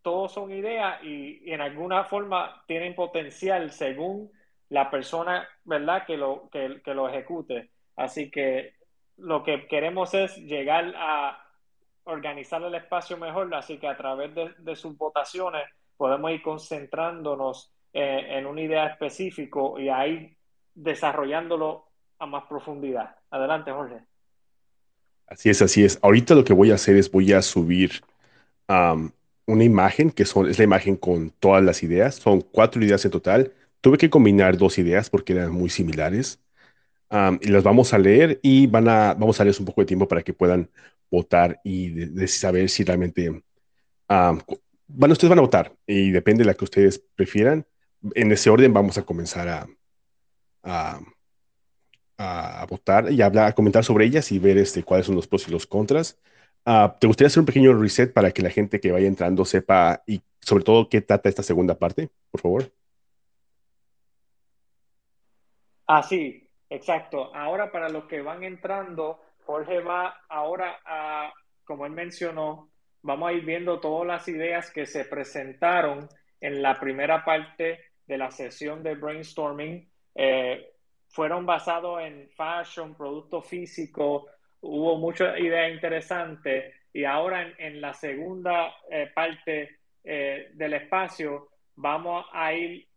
todos 0.06 0.34
son 0.34 0.52
ideas 0.52 1.03
y, 1.03 1.52
en 1.52 1.61
alguna 1.61 2.03
forma 2.03 2.64
tienen 2.68 2.94
potencial 2.94 3.72
según 3.72 4.32
la 4.69 4.91
persona, 4.91 5.48
¿verdad?, 5.64 6.06
que 6.06 6.15
lo, 6.15 6.48
que, 6.52 6.80
lo 6.94 7.10
ejecute. 7.10 7.72
Así 7.95 8.30
que 8.30 8.76
lo 9.18 9.44
que 9.44 9.68
queremos 9.68 10.14
es 10.14 10.38
llegar 10.38 10.94
a 10.95 11.44
organizar 12.03 12.61
el 12.61 12.76
espacio 12.76 13.18
mejor, 13.18 13.52
así 13.56 13.80
que 13.80 13.88
a 13.88 13.98
través 13.98 14.36
de, 14.36 14.53
de 14.60 14.76
sus 14.76 14.95
votaciones 14.95 15.64
podemos 15.98 16.30
ir 16.30 16.44
concentrándonos 16.44 17.73
eh, 17.91 18.38
en 18.38 18.45
una 18.45 18.61
idea 18.61 18.86
específica 18.86 19.60
y 19.80 19.90
ahí 19.90 20.38
desarrollándolo 20.76 21.88
a 22.19 22.27
más 22.27 22.44
profundidad. 22.44 23.15
Adelante, 23.32 23.72
Jorge. 23.72 24.02
Así 25.26 25.49
es, 25.49 25.64
así 25.64 25.84
es. 25.84 25.98
Ahorita 26.03 26.36
lo 26.36 26.44
que 26.44 26.53
voy 26.53 26.69
a 26.69 26.76
hacer 26.76 26.95
es 26.95 27.11
voy 27.11 27.34
a 27.34 27.41
subir 27.41 28.03
um, 28.69 29.10
una 29.48 29.64
imagen, 29.64 30.12
que 30.12 30.26
son, 30.26 30.50
es 30.50 30.58
la 30.58 30.64
imagen 30.64 30.98
con 30.98 31.32
todas 31.32 31.64
las 31.64 31.84
ideas. 31.84 32.16
Son 32.16 32.42
cuatro 32.42 32.84
ideas 32.84 33.04
en 33.06 33.12
total. 33.12 33.54
Tuve 33.82 33.98
que 33.98 34.10
combinar 34.10 34.58
dos 34.58 34.78
ideas 34.78 35.10
porque 35.10 35.34
eran 35.34 35.52
muy 35.52 35.70
similares. 35.70 36.40
y 37.42 37.48
las 37.50 37.64
vamos 37.64 37.94
a 37.94 37.98
leer 37.98 38.40
y 38.44 38.68
van 38.68 38.88
a, 38.90 39.14
vamos 39.14 39.40
a 39.40 39.44
darles 39.44 39.60
un 39.60 39.66
poco 39.66 39.82
de 39.82 39.88
tiempo 39.88 40.08
para 40.08 40.24
que 40.24 40.34
puedan 40.34 40.70
votar 41.12 41.60
y 41.64 41.90
de, 41.90 42.28
saber 42.28 42.70
si 42.70 42.84
realmente... 42.84 43.44
bueno, 44.88 45.14
ustedes 45.14 45.30
van 45.30 45.40
a 45.40 45.42
votar 45.42 45.74
y 45.88 46.12
depende 46.12 46.44
de 46.44 46.48
la 46.48 46.54
que 46.56 46.66
ustedes 46.66 47.02
prefieran. 47.16 47.66
En 48.16 48.32
ese 48.32 48.50
orden 48.50 48.74
vamos 48.74 48.98
a 48.98 49.04
comenzar 49.04 49.48
a, 49.48 49.68
a, 52.18 52.66
votar 52.70 53.12
y 53.12 53.22
hablar, 53.22 53.48
a 53.48 53.54
comentar 53.54 53.84
sobre 53.84 54.06
ellas 54.06 54.32
y 54.32 54.40
ver 54.40 54.58
este, 54.58 54.84
cuáles 54.84 55.06
son 55.06 55.16
los 55.16 55.28
pros 55.28 55.48
y 55.48 55.52
los 55.52 55.66
contras. 55.68 56.18
Ah, 56.66 56.96
¿Te 57.00 57.06
gustaría 57.06 57.28
hacer 57.28 57.42
un 57.42 57.46
pequeño 57.46 57.74
reset 57.80 58.12
para 58.12 58.32
que 58.32 58.42
la 58.42 58.50
gente 58.50 58.80
que 58.80 58.92
vaya 58.92 59.08
entrando 59.08 59.46
sepa 59.46 60.02
y 60.08 60.22
sobre 60.40 60.64
todo 60.64 60.90
qué 60.90 61.02
trata 61.02 61.30
esta 61.30 61.44
segunda 61.44 61.78
parte, 61.78 62.10
por 62.32 62.42
favor? 62.42 62.72
Ah, 65.88 66.02
sí, 66.02 66.50
exacto. 66.70 67.34
Ahora 67.36 67.72
para 67.72 67.90
los 67.90 68.06
que 68.06 68.22
van 68.22 68.44
entrando, 68.44 69.22
Jorge 69.46 69.80
va 69.82 70.22
ahora 70.28 70.80
a, 70.84 71.32
como 71.64 71.86
él 71.86 71.92
mencionó, 71.92 72.72
vamos 73.04 73.30
a 73.30 73.34
ir 73.34 73.46
viendo 73.46 73.80
todas 73.80 74.08
las 74.08 74.28
ideas 74.28 74.72
que 74.72 74.88
se 74.88 75.06
presentaron 75.06 76.10
en 76.42 76.64
la 76.64 76.80
primera 76.80 77.24
parte 77.24 77.80
de 78.08 78.18
la 78.18 78.32
sesión 78.32 78.82
de 78.82 78.96
brainstorming. 78.96 79.88
Eh, 80.16 80.74
fueron 81.10 81.46
basados 81.46 82.02
en 82.02 82.28
fashion, 82.36 82.96
producto 82.96 83.44
físico, 83.44 84.26
hubo 84.66 84.98
muchas 84.98 85.40
ideas 85.40 85.72
interesantes 85.72 86.74
y 86.94 87.04
ahora 87.04 87.54
en, 87.58 87.82
la 87.82 87.94
segunda 87.94 88.74
eh, 88.90 89.12
parte 89.14 89.78
eh, 90.04 90.50
del 90.54 90.74
espacio 90.74 91.50
vamos 91.76 92.26
a 92.32 92.54
ir 92.54 92.88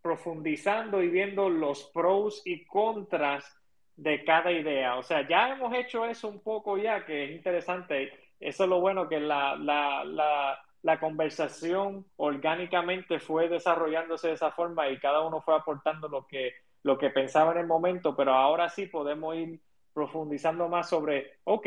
profundizando 0.00 1.02
y 1.02 1.08
viendo 1.08 1.48
los 1.48 1.84
pros 1.92 2.42
y 2.44 2.64
contras 2.64 3.60
de 3.96 4.24
cada 4.24 4.50
idea. 4.50 4.96
O 4.96 5.02
sea, 5.02 5.28
ya 5.28 5.50
hemos 5.50 5.74
hecho 5.74 6.06
eso 6.06 6.28
un 6.28 6.40
poco 6.40 6.78
ya, 6.78 7.04
que 7.04 7.24
es 7.24 7.30
interesante. 7.32 8.12
Eso 8.38 8.64
es 8.64 8.70
lo 8.70 8.80
bueno, 8.80 9.08
que 9.08 9.20
la, 9.20 9.56
la, 9.56 10.04
la, 10.04 10.58
la 10.82 10.98
conversación 10.98 12.06
orgánicamente 12.16 13.20
fue 13.20 13.48
desarrollándose 13.48 14.28
de 14.28 14.34
esa 14.34 14.52
forma 14.52 14.88
y 14.88 14.98
cada 14.98 15.20
uno 15.20 15.42
fue 15.42 15.54
aportando 15.54 16.08
lo 16.08 16.26
que, 16.26 16.54
lo 16.82 16.96
que 16.96 17.10
pensaba 17.10 17.52
en 17.52 17.58
el 17.58 17.66
momento, 17.66 18.16
pero 18.16 18.32
ahora 18.32 18.70
sí 18.70 18.86
podemos 18.86 19.36
ir 19.36 19.60
profundizando 19.92 20.68
más 20.68 20.88
sobre, 20.88 21.38
ok, 21.44 21.66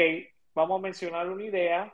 vamos 0.54 0.80
a 0.80 0.84
mencionar 0.84 1.30
una 1.30 1.44
idea 1.44 1.94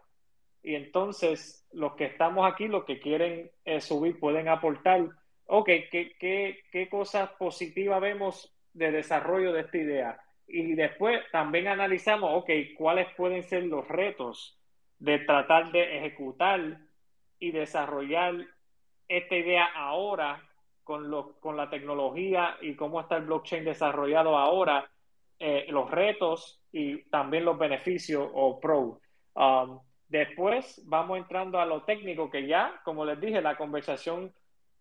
y 0.62 0.76
entonces 0.76 1.68
los 1.72 1.94
que 1.96 2.06
estamos 2.06 2.52
aquí, 2.52 2.68
los 2.68 2.86
que 2.86 3.00
quieren 3.00 3.52
eh, 3.66 3.82
subir, 3.82 4.20
pueden 4.20 4.48
aportar 4.48 5.10
ok, 5.50 5.68
¿qué, 5.92 6.16
qué, 6.20 6.60
qué 6.72 6.90
cosas 6.90 7.32
positivas 7.32 8.00
vemos 8.00 8.56
de 8.74 8.92
desarrollo 8.92 9.52
de 9.52 9.62
esta 9.62 9.78
idea? 9.78 10.22
Y 10.48 10.74
después 10.74 11.20
también 11.32 11.68
analizamos, 11.68 12.32
ok, 12.36 12.50
cuáles 12.78 13.08
pueden 13.16 13.44
ser 13.44 13.64
los 13.64 13.88
retos 13.88 14.60
de 15.00 15.20
tratar 15.20 15.72
de 15.72 15.98
ejecutar 15.98 16.80
y 17.40 17.52
desarrollar 17.52 18.36
esta 19.08 19.36
idea 19.36 19.66
ahora 19.76 20.44
con, 20.84 21.10
lo, 21.10 21.40
con 21.40 21.58
la 21.58 21.70
tecnología 21.70 22.58
y 22.62 22.76
cómo 22.76 23.02
está 23.02 23.18
el 23.18 23.26
blockchain 23.26 23.66
desarrollado 23.66 24.38
ahora, 24.38 24.90
eh, 25.40 25.68
los 25.70 25.90
retos 25.90 26.62
y 26.72 27.04
también 27.04 27.46
los 27.46 27.58
beneficios 27.58 28.30
o 28.34 28.60
pro. 28.60 29.00
Um, 29.36 29.80
después 30.10 30.82
vamos 30.86 31.18
entrando 31.18 31.60
a 31.60 31.66
lo 31.66 31.84
técnico 31.84 32.30
que 32.30 32.46
ya, 32.46 32.82
como 32.84 33.06
les 33.06 33.22
dije, 33.22 33.42
la 33.42 33.56
conversación 33.56 34.34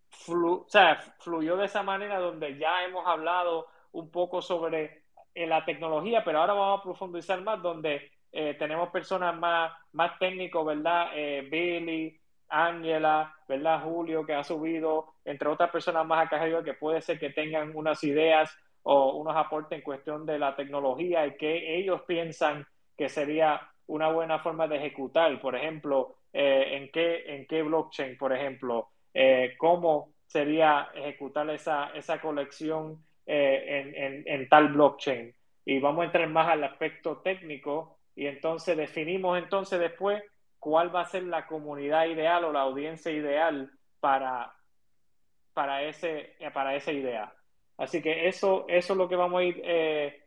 fluyó 0.09 1.55
de 1.55 1.65
esa 1.65 1.81
manera 1.81 2.19
donde 2.19 2.57
ya 2.57 2.83
hemos 2.83 3.07
hablado 3.07 3.67
un 3.93 4.11
poco 4.11 4.41
sobre 4.41 5.03
eh, 5.33 5.47
la 5.47 5.63
tecnología, 5.63 6.23
pero 6.25 6.39
ahora 6.39 6.53
vamos 6.53 6.81
a 6.81 6.83
profundizar 6.83 7.41
más 7.41 7.61
donde 7.61 8.11
eh, 8.33 8.55
tenemos 8.55 8.89
personas 8.89 9.37
más, 9.37 9.71
más 9.93 10.19
técnicos, 10.19 10.65
¿verdad? 10.65 11.11
Billy, 11.49 12.19
Ángela, 12.49 13.33
¿verdad? 13.47 13.81
Julio, 13.83 14.25
que 14.25 14.33
ha 14.33 14.43
subido, 14.43 15.13
entre 15.23 15.47
otras 15.47 15.69
personas 15.69 16.05
más 16.05 16.25
acá 16.25 16.41
arriba 16.41 16.63
que 16.63 16.73
puede 16.73 17.01
ser 17.01 17.17
que 17.17 17.29
tengan 17.29 17.71
unas 17.75 18.03
ideas 18.03 18.53
o 18.91 19.17
unos 19.17 19.35
aportes 19.35 19.77
en 19.77 19.83
cuestión 19.83 20.25
de 20.25 20.39
la 20.39 20.55
tecnología 20.55 21.27
y 21.27 21.37
que 21.37 21.77
ellos 21.77 22.01
piensan 22.07 22.65
que 22.97 23.07
sería 23.07 23.61
una 23.85 24.09
buena 24.09 24.39
forma 24.39 24.67
de 24.67 24.77
ejecutar, 24.77 25.39
por 25.39 25.55
ejemplo, 25.55 26.15
en, 26.33 26.89
qué, 26.91 27.35
en 27.35 27.45
qué 27.45 27.61
blockchain, 27.61 28.17
por 28.17 28.33
ejemplo, 28.33 28.89
eh, 29.13 29.53
cómo 29.59 30.13
sería 30.25 30.89
ejecutar 30.95 31.47
esa, 31.51 31.91
esa 31.93 32.19
colección 32.19 33.03
eh, 33.27 34.23
en, 34.25 34.49
tal 34.49 34.69
blockchain. 34.69 35.35
Y 35.65 35.79
vamos 35.79 36.01
a 36.01 36.05
entrar 36.05 36.27
más 36.29 36.49
al 36.49 36.63
aspecto 36.63 37.17
técnico 37.17 37.99
y 38.15 38.25
entonces 38.25 38.75
definimos 38.75 39.37
entonces 39.37 39.79
después 39.79 40.23
cuál 40.57 40.93
va 40.93 41.01
a 41.01 41.05
ser 41.05 41.23
la 41.23 41.45
comunidad 41.45 42.07
ideal 42.07 42.43
o 42.43 42.51
la 42.51 42.61
audiencia 42.61 43.11
ideal 43.11 43.71
para, 43.99 44.51
para, 45.53 45.83
ese, 45.83 46.33
para 46.55 46.75
esa 46.75 46.91
idea. 46.91 47.31
Así 47.79 48.01
que 48.01 48.27
eso, 48.27 48.65
eso 48.67 48.93
es 48.93 48.97
lo 48.97 49.07
que 49.07 49.15
vamos 49.15 49.39
a 49.39 49.43
ir 49.45 49.61
eh, 49.63 50.21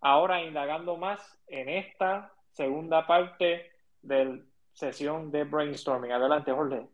ahora 0.00 0.42
indagando 0.42 0.96
más 0.96 1.20
en 1.46 1.68
esta 1.68 2.32
segunda 2.52 3.06
parte 3.06 3.70
de 4.00 4.24
la 4.24 4.38
sesión 4.72 5.30
de 5.30 5.44
brainstorming. 5.44 6.12
Adelante, 6.12 6.50
Jorge. 6.50 6.86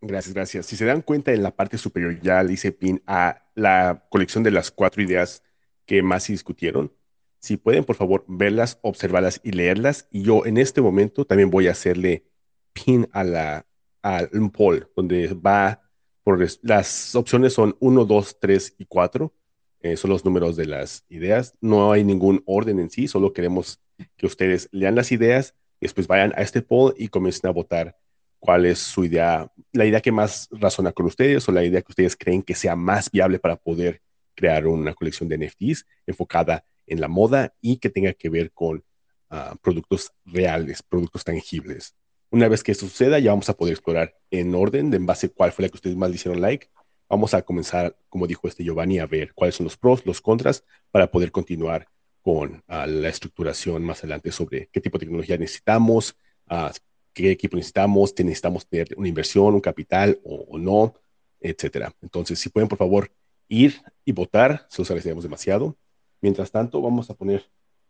Gracias, 0.00 0.34
gracias. 0.34 0.66
Si 0.66 0.76
se 0.76 0.84
dan 0.84 1.02
cuenta, 1.02 1.32
en 1.32 1.42
la 1.42 1.50
parte 1.50 1.78
superior 1.78 2.20
ya 2.20 2.42
le 2.44 2.52
hice 2.52 2.70
pin 2.70 3.02
a 3.08 3.42
la 3.56 4.06
colección 4.08 4.44
de 4.44 4.52
las 4.52 4.70
cuatro 4.70 5.02
ideas 5.02 5.42
que 5.84 6.00
más 6.00 6.22
se 6.24 6.32
discutieron. 6.32 6.92
Si 7.40 7.56
pueden, 7.56 7.84
por 7.84 7.96
favor, 7.96 8.24
verlas, 8.28 8.78
observarlas 8.82 9.40
y 9.42 9.50
leerlas. 9.50 10.06
Y 10.12 10.22
yo 10.22 10.46
en 10.46 10.58
este 10.58 10.80
momento 10.80 11.24
también 11.24 11.50
voy 11.50 11.66
a 11.66 11.72
hacerle 11.72 12.24
pin 12.72 13.08
a 13.12 13.24
la 13.24 13.66
al 14.00 14.30
poll, 14.52 14.88
donde 14.94 15.34
va 15.34 15.82
por 16.22 16.38
las 16.62 17.14
opciones 17.16 17.52
son 17.52 17.76
1, 17.80 18.04
2, 18.04 18.38
3 18.40 18.76
y 18.78 18.84
4. 18.86 19.34
Eh, 19.82 19.96
son 19.96 20.10
los 20.10 20.24
números 20.24 20.56
de 20.56 20.66
las 20.66 21.04
ideas. 21.08 21.54
No 21.60 21.92
hay 21.92 22.04
ningún 22.04 22.42
orden 22.46 22.78
en 22.80 22.90
sí, 22.90 23.08
solo 23.08 23.32
queremos 23.32 23.80
que 24.16 24.26
ustedes 24.26 24.68
lean 24.72 24.94
las 24.94 25.12
ideas 25.12 25.54
y 25.80 25.86
después 25.86 26.06
vayan 26.06 26.32
a 26.36 26.42
este 26.42 26.62
poll 26.62 26.94
y 26.96 27.08
comiencen 27.08 27.48
a 27.48 27.52
votar 27.52 27.96
cuál 28.38 28.66
es 28.66 28.78
su 28.78 29.04
idea, 29.04 29.50
la 29.72 29.86
idea 29.86 30.00
que 30.00 30.12
más 30.12 30.48
razona 30.50 30.92
con 30.92 31.06
ustedes 31.06 31.48
o 31.48 31.52
la 31.52 31.64
idea 31.64 31.82
que 31.82 31.92
ustedes 31.92 32.16
creen 32.16 32.42
que 32.42 32.54
sea 32.54 32.76
más 32.76 33.10
viable 33.10 33.38
para 33.38 33.56
poder 33.56 34.02
crear 34.34 34.66
una 34.66 34.94
colección 34.94 35.28
de 35.28 35.38
NFTs 35.38 35.86
enfocada 36.06 36.64
en 36.86 37.00
la 37.00 37.08
moda 37.08 37.54
y 37.60 37.76
que 37.76 37.90
tenga 37.90 38.12
que 38.14 38.28
ver 38.28 38.52
con 38.52 38.82
ah, 39.28 39.54
productos 39.62 40.12
reales, 40.24 40.82
productos 40.82 41.24
tangibles. 41.24 41.94
Una 42.30 42.48
vez 42.48 42.62
que 42.62 42.72
eso 42.72 42.86
suceda, 42.86 43.18
ya 43.18 43.30
vamos 43.30 43.48
a 43.48 43.56
poder 43.56 43.72
explorar 43.72 44.14
en 44.30 44.54
orden, 44.54 44.90
de 44.90 44.96
en 44.96 45.06
base 45.06 45.26
a 45.26 45.30
cuál 45.30 45.52
fue 45.52 45.64
la 45.64 45.68
que 45.68 45.76
ustedes 45.76 45.96
más 45.96 46.10
le 46.10 46.16
hicieron 46.16 46.40
like. 46.40 46.68
Vamos 47.10 47.34
a 47.34 47.42
comenzar, 47.42 47.96
como 48.08 48.28
dijo 48.28 48.46
este 48.46 48.62
Giovanni, 48.62 49.00
a 49.00 49.06
ver 49.06 49.34
cuáles 49.34 49.56
son 49.56 49.64
los 49.64 49.76
pros, 49.76 50.06
los 50.06 50.20
contras, 50.20 50.64
para 50.92 51.10
poder 51.10 51.32
continuar 51.32 51.88
con 52.22 52.62
ah, 52.68 52.86
la 52.86 53.08
estructuración 53.08 53.82
más 53.82 53.98
adelante 53.98 54.30
sobre 54.30 54.68
qué 54.68 54.80
tipo 54.80 54.96
de 54.96 55.06
tecnología 55.06 55.36
necesitamos, 55.36 56.16
uh, 56.48 56.70
qué 57.12 57.32
equipo 57.32 57.56
necesitamos, 57.56 58.14
necesitamos 58.16 58.64
tener 58.64 58.94
una 58.96 59.08
inversión, 59.08 59.54
un 59.54 59.60
capital 59.60 60.20
o, 60.22 60.56
no, 60.56 60.94
etcétera. 61.40 61.92
Entonces, 62.00 62.38
si 62.38 62.48
pueden, 62.48 62.68
por 62.68 62.78
favor, 62.78 63.10
ir 63.48 63.82
y 64.04 64.12
votar, 64.12 64.66
se 64.68 64.80
los 64.80 64.88
agradecemos 64.88 65.24
demasiado. 65.24 65.76
Mientras 66.20 66.52
tanto, 66.52 66.80
vamos 66.80 67.10
a 67.10 67.14
poner, 67.14 67.44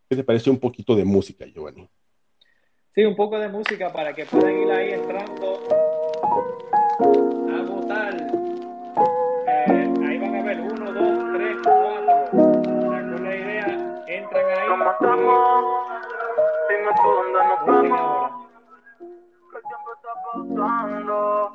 ¿qué 0.09 0.15
te 0.15 0.23
parece 0.23 0.49
un 0.49 0.57
poquito 0.57 0.95
de 0.95 1.05
música, 1.05 1.45
Giovanni? 1.45 1.87
Sí, 2.95 3.03
un 3.03 3.15
poco 3.15 3.37
de 3.37 3.49
música 3.49 3.93
para 3.93 4.15
que 4.15 4.25
puedan 4.25 4.57
ir 4.57 4.71
ahí 4.71 4.93
entrando 4.93 5.63
a 7.49 7.61
votar. 7.61 8.30
¿Cómo 14.71 14.89
estamos? 14.89 15.65
Dime 16.69 16.91
tú 16.95 17.09
dónde 17.11 17.39
nos 17.43 17.59
vamos 17.65 18.31
pasando 20.55 21.51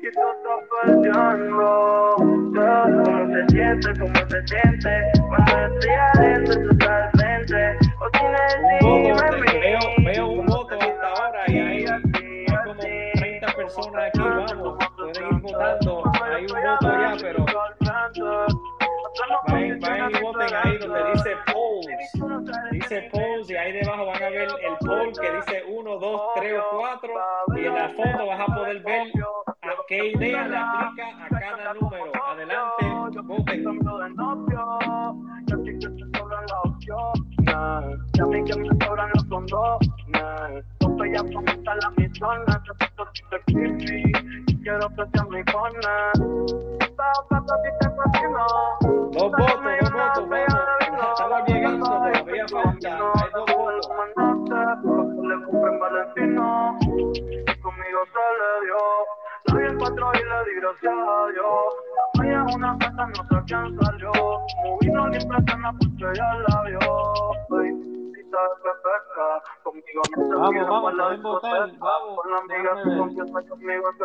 y 0.00 0.08
tú 0.12 0.20
estás 0.30 0.60
perdiendo. 0.70 2.14
¿Cómo 2.16 3.22
se 3.34 3.42
siente? 3.48 3.88
¿Cómo 3.98 4.20
se 4.28 4.38
siente? 4.46 4.92
Cuando 5.28 5.54
estoy 5.66 5.94
adentro, 6.14 6.54
tú 6.62 6.70
estás 6.70 7.10
frente. 7.14 7.60
O 7.98 8.10
tienes 8.10 8.56
veo, 9.60 9.80
veo 10.04 10.26
un 10.28 10.46
voto 10.46 10.74
hasta 10.78 11.08
ahora 11.08 11.40
y 11.48 11.58
ahí 11.58 11.84
hay 11.86 12.02
como 12.64 12.80
30 12.80 13.46
personas 13.56 14.04
aquí, 14.06 14.20
vamos, 14.20 14.78
pueden 14.96 15.26
ir 15.26 15.40
votando. 15.42 16.04
Hay 16.22 16.42
un 16.44 16.62
voto 16.62 16.88
ya, 17.00 17.16
pero 17.20 17.44
vayan, 19.48 19.80
vayan 19.80 20.10
y 20.10 20.20
voten 20.20 20.54
ahí 20.54 20.78
donde 20.78 21.12
dice 21.12 21.36
polls. 21.52 21.86
Dice 22.72 23.10
polls 23.12 23.50
y 23.50 23.56
ahí 23.56 23.72
debajo 23.72 24.06
van 24.06 24.22
a 24.22 24.28
ver 24.28 24.48
el 24.48 24.86
poll 24.86 25.12
que 25.20 25.32
dice 25.32 25.64
1, 25.68 25.98
2, 25.98 26.20
3 26.36 26.54
o 26.58 26.78
4 26.78 27.10
y 27.56 27.66
en 27.66 27.74
la 27.74 27.88
foto 27.90 28.26
vas 28.26 28.40
a 28.40 28.46
poder 28.54 28.82
ver 28.82 29.12
a 29.62 29.74
qué 29.88 30.08
idea 30.08 30.48
le 30.48 30.56
aplica 30.56 31.08
a 31.24 31.40
cada 31.40 31.74
número. 31.74 32.12
Adelante, 32.26 33.20
voten. 33.22 33.64
Ya 37.54 38.26
me 38.26 38.42
que 38.42 38.56
me 38.58 38.68
sobran 38.84 39.10
los 39.14 39.24
condones. 39.26 40.64
Ponto 40.80 41.04
ya 41.04 41.22
fomenta 41.32 41.74
la 41.76 41.90
mitrona. 41.96 42.62
Yo 42.66 42.72
siento 42.78 43.06
chiste 43.12 43.40
creepy. 43.46 44.12
Quiero 44.62 44.88
que 44.88 45.04
sea 45.12 45.24
mi 45.30 45.40
bona. 45.52 46.12
Estaba 46.80 47.12
buscando 47.20 47.54
a 47.54 47.62
ti 47.62 47.68
te 47.78 47.88
fascino. 47.90 48.46
Dos 49.12 49.30
votos, 49.30 49.38
dos 49.80 49.92
votos, 49.92 50.28
votos. 50.28 50.58
Estaba 51.12 51.44
llegando, 51.46 51.86
todavía 51.86 52.46
falta. 52.48 52.90
Hay 53.14 53.30
dos 53.34 53.46
votos. 53.54 53.84
Le 55.22 55.34
compré 55.44 55.70
en 55.70 55.78
Valentino. 55.78 56.78
Conmigo 57.62 58.00
se 58.10 58.24
le 58.40 58.50
dio. 58.64 58.82
La 59.44 59.54
vi 59.54 59.66
en 59.66 59.78
cuatro 59.78 60.10
y 60.12 60.18
le 60.18 60.38
di 60.44 60.60
gracias 60.60 60.92
a 60.92 61.26
Dios 61.30 61.93
es 62.14 62.54
una 62.54 62.76
gata, 62.76 63.06
no 63.06 63.14
sé 63.14 63.44
quién 63.46 63.80
salió. 63.80 64.12
Limpia 64.80 65.08
de 65.08 65.18
conmigo 69.62 70.82
para 70.82 70.96
la 70.96 71.10
discoteca. 71.10 71.76
Con 72.16 72.30
la 72.30 72.38
amiga 72.38 72.70
que 72.82 72.98
confiesa 72.98 73.48
conmigo 73.48 73.84
es. 73.90 73.96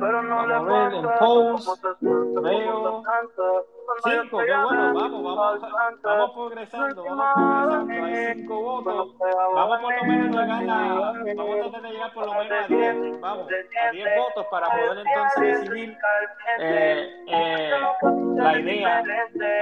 Pero 0.00 0.22
no 0.22 0.46
le 0.46 0.54
cómo 1.18 1.58
cómo 1.58 3.02
cinco, 4.04 4.38
qué 4.38 4.56
bueno, 4.56 4.94
vamos, 4.94 5.36
vamos, 5.36 6.02
vamos 6.02 6.30
progresando, 6.32 7.04
vamos 7.04 7.34
progresando, 7.34 8.04
hay 8.04 8.34
cinco 8.36 8.62
votos, 8.62 9.14
vamos 9.54 9.80
por 9.80 9.96
lo 9.96 10.04
menos 10.04 10.36
a, 10.36 10.46
vamos 10.46 11.18
a 11.18 11.70
tratar 11.70 11.82
de 11.82 11.90
llegar 11.90 12.14
por 12.14 12.26
lo 12.26 12.34
menos 12.34 12.52
a 12.52 12.66
10, 12.68 13.20
vamos, 13.20 13.46
a 13.48 13.90
10 13.90 14.08
votos 14.16 14.46
para 14.50 14.68
poder 14.68 15.06
entonces 15.06 15.70
eh, 15.84 17.08
eh, 17.28 17.70
la 18.36 18.60
idea 18.60 19.02
o 19.02 19.06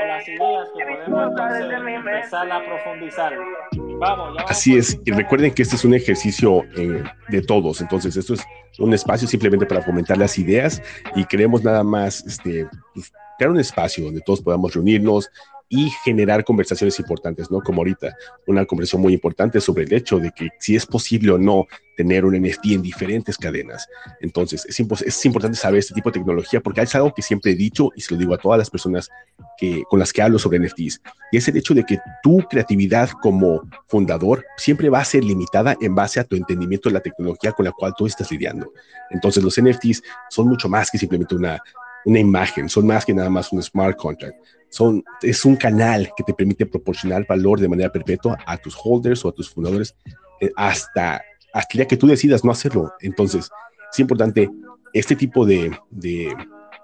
las 0.07 0.29
ideas 0.29 0.69
que 0.77 0.85
podemos 0.85 1.31
entonces 1.31 1.67
empezar 1.73 2.53
a 2.53 2.65
profundizar. 2.65 3.33
Vamos, 3.37 3.99
ya 3.99 3.99
vamos 3.99 4.51
Así 4.51 4.77
es, 4.77 5.01
y 5.05 5.11
recuerden 5.11 5.53
que 5.53 5.63
este 5.63 5.77
es 5.77 5.85
un 5.85 5.95
ejercicio 5.95 6.65
eh, 6.77 7.03
de 7.29 7.43
todos, 7.43 7.81
entonces 7.81 8.17
esto 8.17 8.35
es 8.35 8.47
un 8.79 8.95
espacio 8.95 9.27
simplemente 9.27 9.67
para 9.67 9.83
fomentar 9.83 10.17
las 10.19 10.39
ideas 10.39 10.83
y 11.15 11.25
queremos 11.25 11.65
nada 11.65 11.83
más 11.83 12.25
este, 12.27 12.69
pues, 12.95 13.13
crear 13.39 13.51
un 13.51 13.61
espacio 13.61 14.05
donde 14.05 14.21
todos 14.21 14.43
podamos 14.43 14.75
reunirnos 14.75 15.31
y 15.71 15.91
generar 16.03 16.45
conversaciones 16.45 16.99
importantes, 16.99 17.51
¿no? 17.51 17.61
Como 17.61 17.83
ahorita, 17.83 18.17
una 18.47 18.65
conversación 18.65 19.03
muy 19.03 19.13
importante 19.13 19.61
sobre 19.61 19.85
el 19.85 19.93
hecho 19.93 20.19
de 20.19 20.31
que 20.31 20.49
si 20.59 20.75
es 20.77 20.87
posible 20.87 21.33
o 21.33 21.37
no 21.39 21.67
tener 21.95 22.25
un 22.25 22.35
NFT 22.41 22.67
en 22.67 22.81
diferentes 22.81 23.37
cadenas. 23.37 23.87
Entonces, 24.23 24.65
es, 24.65 24.81
impo- 24.81 25.03
es 25.05 25.27
importante 25.27 25.59
saber 25.59 25.81
este 25.81 25.93
tipo 25.93 26.09
de 26.09 26.15
tecnología 26.21 26.61
porque 26.61 26.81
es 26.81 26.95
algo 26.95 27.13
que 27.13 27.21
siempre 27.21 27.53
he 27.53 27.55
dicho 27.55 27.91
y 27.95 28.01
se 28.01 28.15
lo 28.15 28.21
digo 28.21 28.33
a 28.33 28.39
todas 28.39 28.57
las 28.59 28.71
personas 28.71 29.11
que, 29.59 29.83
con 29.91 29.99
las 29.99 30.11
que 30.11 30.23
hablo 30.23 30.39
sobre 30.39 30.59
NFTs, 30.59 31.03
y 31.33 31.37
es 31.37 31.49
el 31.49 31.57
hecho 31.59 31.75
de 31.75 31.85
que 31.85 31.99
tu 32.23 32.39
creatividad 32.49 33.11
como 33.21 33.61
fundador 33.89 34.47
siempre 34.57 34.89
va 34.89 35.01
a 35.01 35.05
ser 35.05 35.23
limitada 35.23 35.77
en 35.83 35.95
base 35.95 36.19
a 36.19 36.25
tu 36.25 36.35
entendimiento 36.35 36.89
de 36.89 36.95
la 36.95 37.01
tecnología 37.01 37.53
con 37.53 37.67
la 37.67 37.73
cual 37.73 37.93
tú 37.99 38.07
estás 38.07 38.31
lidiando. 38.31 38.73
Entonces, 39.11 39.45
los 39.45 39.61
NFTs 39.61 40.03
son 40.31 40.49
mucho 40.49 40.69
más 40.71 40.91
que 40.91 40.97
simplemente 40.97 41.35
una, 41.35 41.61
una 42.05 42.19
imagen, 42.19 42.69
son 42.69 42.87
más 42.87 43.05
que 43.05 43.15
nada 43.15 43.31
más 43.31 43.53
un 43.53 43.63
smart 43.63 43.97
contract. 43.97 44.37
Son, 44.71 45.03
es 45.23 45.45
un 45.45 45.57
canal 45.57 46.11
que 46.17 46.25
te 46.25 46.35
permite 46.35 46.67
proporcionar 46.67 47.27
valor 47.27 47.59
de 47.59 47.69
manera 47.69 47.91
perpetua 47.91 48.39
a 48.47 48.57
tus 48.57 48.77
holders 48.83 49.25
o 49.25 49.29
a 49.29 49.33
tus 49.33 49.49
fundadores 49.51 49.97
eh, 50.41 50.51
hasta, 50.57 51.23
hasta 51.53 51.73
el 51.73 51.79
día 51.79 51.89
que 51.89 51.97
tú 51.97 52.07
decidas 52.07 52.45
no 52.45 52.51
hacerlo. 52.51 52.93
Entonces, 53.01 53.51
es 53.91 53.99
importante 53.99 54.51
este 54.93 55.17
tipo 55.17 55.47
de, 55.47 55.71
de, 55.91 56.35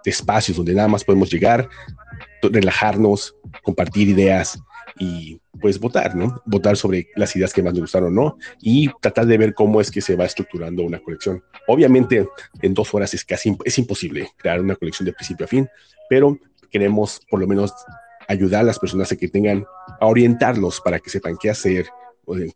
de 0.04 0.10
espacios 0.10 0.56
donde 0.56 0.74
nada 0.74 0.88
más 0.88 1.04
podemos 1.04 1.30
llegar, 1.30 1.68
relajarnos, 2.42 3.36
compartir 3.62 4.08
ideas 4.08 4.58
y 4.98 5.40
pues 5.60 5.78
votar, 5.80 6.14
¿no? 6.14 6.42
Votar 6.44 6.76
sobre 6.76 7.08
las 7.16 7.34
ideas 7.36 7.52
que 7.52 7.62
más 7.62 7.72
nos 7.72 7.82
gustaron 7.82 8.16
o 8.16 8.22
no 8.22 8.38
y 8.60 8.90
tratar 9.00 9.26
de 9.26 9.38
ver 9.38 9.54
cómo 9.54 9.80
es 9.80 9.90
que 9.90 10.00
se 10.00 10.16
va 10.16 10.24
estructurando 10.24 10.82
una 10.82 11.00
colección. 11.00 11.42
Obviamente, 11.66 12.28
en 12.62 12.74
dos 12.74 12.92
horas 12.94 13.14
es 13.14 13.24
casi 13.24 13.56
es 13.64 13.78
imposible 13.78 14.28
crear 14.36 14.60
una 14.60 14.76
colección 14.76 15.06
de 15.06 15.12
principio 15.12 15.44
a 15.44 15.48
fin, 15.48 15.68
pero 16.08 16.38
queremos 16.70 17.20
por 17.30 17.40
lo 17.40 17.46
menos 17.46 17.72
ayudar 18.28 18.60
a 18.60 18.64
las 18.64 18.78
personas 18.78 19.10
a 19.12 19.16
que 19.16 19.28
tengan, 19.28 19.64
a 20.00 20.06
orientarlos 20.06 20.80
para 20.80 20.98
que 20.98 21.10
sepan 21.10 21.36
qué 21.40 21.50
hacer, 21.50 21.86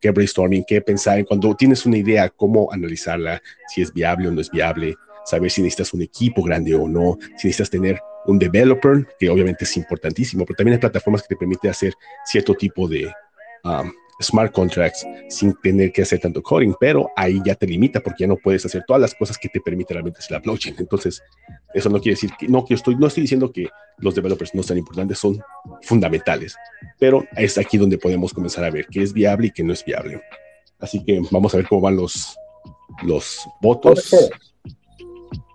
qué 0.00 0.10
brainstorming, 0.10 0.64
qué 0.66 0.80
pensar. 0.80 1.24
Cuando 1.24 1.54
tienes 1.54 1.84
una 1.86 1.98
idea, 1.98 2.28
cómo 2.30 2.72
analizarla, 2.72 3.42
si 3.68 3.82
es 3.82 3.92
viable 3.92 4.28
o 4.28 4.30
no 4.30 4.40
es 4.40 4.50
viable, 4.50 4.96
saber 5.24 5.50
si 5.50 5.62
necesitas 5.62 5.92
un 5.92 6.02
equipo 6.02 6.42
grande 6.42 6.74
o 6.74 6.88
no, 6.88 7.18
si 7.36 7.48
necesitas 7.48 7.70
tener 7.70 8.00
un 8.28 8.38
developer, 8.38 9.06
que 9.18 9.30
obviamente 9.30 9.64
es 9.64 9.76
importantísimo, 9.76 10.44
pero 10.44 10.56
también 10.56 10.74
hay 10.74 10.80
plataformas 10.80 11.22
que 11.22 11.28
te 11.28 11.36
permiten 11.36 11.70
hacer 11.70 11.94
cierto 12.26 12.54
tipo 12.54 12.86
de 12.86 13.10
um, 13.64 13.90
smart 14.20 14.52
contracts 14.52 15.06
sin 15.30 15.54
tener 15.62 15.92
que 15.92 16.02
hacer 16.02 16.20
tanto 16.20 16.42
coding, 16.42 16.74
pero 16.78 17.10
ahí 17.16 17.40
ya 17.44 17.54
te 17.54 17.66
limita 17.66 18.00
porque 18.00 18.24
ya 18.24 18.26
no 18.26 18.36
puedes 18.36 18.66
hacer 18.66 18.84
todas 18.86 19.00
las 19.00 19.14
cosas 19.14 19.38
que 19.38 19.48
te 19.48 19.60
permite 19.60 19.94
realmente 19.94 20.18
hacer 20.18 20.32
la 20.32 20.38
blockchain. 20.40 20.76
Entonces, 20.78 21.22
eso 21.72 21.88
no 21.88 22.00
quiere 22.00 22.16
decir 22.16 22.30
que 22.38 22.48
no, 22.48 22.66
que 22.66 22.74
estoy, 22.74 22.96
no 22.96 23.06
estoy 23.06 23.22
diciendo 23.22 23.50
que 23.50 23.68
los 23.96 24.14
developers 24.14 24.54
no 24.54 24.62
sean 24.62 24.78
importantes, 24.78 25.18
son 25.18 25.40
fundamentales, 25.82 26.54
pero 26.98 27.24
es 27.34 27.56
aquí 27.56 27.78
donde 27.78 27.96
podemos 27.96 28.34
comenzar 28.34 28.62
a 28.64 28.70
ver 28.70 28.86
qué 28.90 29.02
es 29.02 29.14
viable 29.14 29.46
y 29.46 29.50
qué 29.52 29.64
no 29.64 29.72
es 29.72 29.82
viable. 29.82 30.20
Así 30.80 31.02
que 31.02 31.20
vamos 31.30 31.54
a 31.54 31.56
ver 31.56 31.66
cómo 31.66 31.80
van 31.80 31.96
los, 31.96 32.36
los 33.04 33.48
votos. 33.62 34.14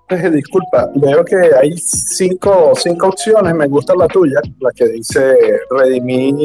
Jorge, 0.10 0.30
disculpa, 0.32 0.92
veo 0.96 1.24
que 1.24 1.36
hay 1.60 1.78
cinco, 1.78 2.74
cinco 2.76 3.08
opciones, 3.08 3.56
me 3.56 3.68
gusta 3.68 3.96
la 3.96 4.08
tuya, 4.08 4.40
la 4.60 4.72
que 4.72 4.88
dice 4.90 5.38
redimir 5.70 6.36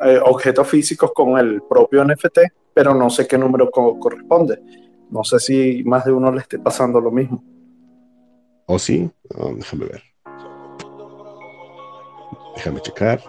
eh, 0.00 0.20
objetos 0.24 0.68
físicos 0.68 1.10
con 1.14 1.38
el 1.38 1.62
propio 1.62 2.04
NFT, 2.04 2.38
pero 2.74 2.94
no 2.94 3.08
sé 3.10 3.26
qué 3.26 3.38
número 3.38 3.70
co- 3.70 3.98
corresponde. 3.98 4.60
No 5.10 5.24
sé 5.24 5.38
si 5.38 5.82
más 5.84 6.04
de 6.04 6.12
uno 6.12 6.30
le 6.32 6.40
esté 6.40 6.58
pasando 6.58 7.00
lo 7.00 7.10
mismo. 7.10 7.42
¿O 8.66 8.78
sí? 8.78 9.10
Ah, 9.36 9.50
déjame 9.54 9.86
ver. 9.86 10.02
Déjame 12.56 12.80
checar. 12.80 13.20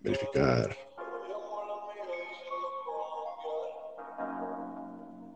Verificar. 0.00 0.76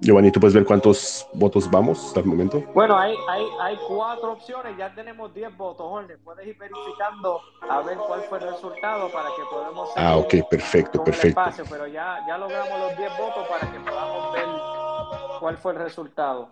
Giovanni, 0.01 0.31
¿tú 0.31 0.40
puedes 0.40 0.55
ver 0.55 0.64
cuántos 0.64 1.27
votos 1.35 1.70
vamos 1.70 2.06
hasta 2.06 2.20
el 2.20 2.27
momento? 2.27 2.62
Bueno, 2.72 2.98
hay, 2.98 3.14
hay, 3.28 3.44
hay 3.60 3.77
cuatro 3.86 4.32
opciones, 4.32 4.74
ya 4.78 4.94
tenemos 4.94 5.35
10 5.35 5.55
votos, 5.59 5.86
Jorge. 5.86 6.16
Puedes 6.16 6.47
ir 6.47 6.56
verificando 6.56 7.40
a 7.68 7.82
ver 7.82 7.98
cuál 7.98 8.22
fue 8.22 8.39
el 8.39 8.51
resultado 8.51 9.12
para 9.12 9.28
que 9.28 9.43
podamos 9.51 9.90
Ah, 9.97 10.16
ok, 10.16 10.35
perfecto, 10.48 11.05
perfecto. 11.05 11.40
espacio, 11.40 11.64
pero 11.68 11.86
ya, 11.86 12.18
ya 12.27 12.39
logramos 12.39 12.81
los 12.81 12.97
10 12.97 13.10
votos 13.18 13.47
para 13.47 13.70
que 13.70 13.78
podamos 13.81 14.32
ver 14.32 14.47
cuál 15.39 15.59
fue 15.59 15.72
el 15.72 15.78
resultado. 15.78 16.51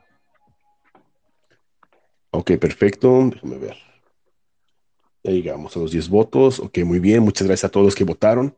Ok, 2.31 2.53
perfecto. 2.61 3.31
Déjame 3.33 3.57
ver. 3.59 3.77
Ya 5.23 5.31
llegamos 5.33 5.75
a 5.75 5.81
los 5.81 5.91
10 5.91 6.11
votos. 6.11 6.61
Ok, 6.61 6.79
muy 6.85 6.99
bien. 6.99 7.23
Muchas 7.23 7.47
gracias 7.47 7.71
a 7.71 7.73
todos 7.73 7.87
los 7.87 7.95
que 7.95 8.05
votaron. 8.05 8.55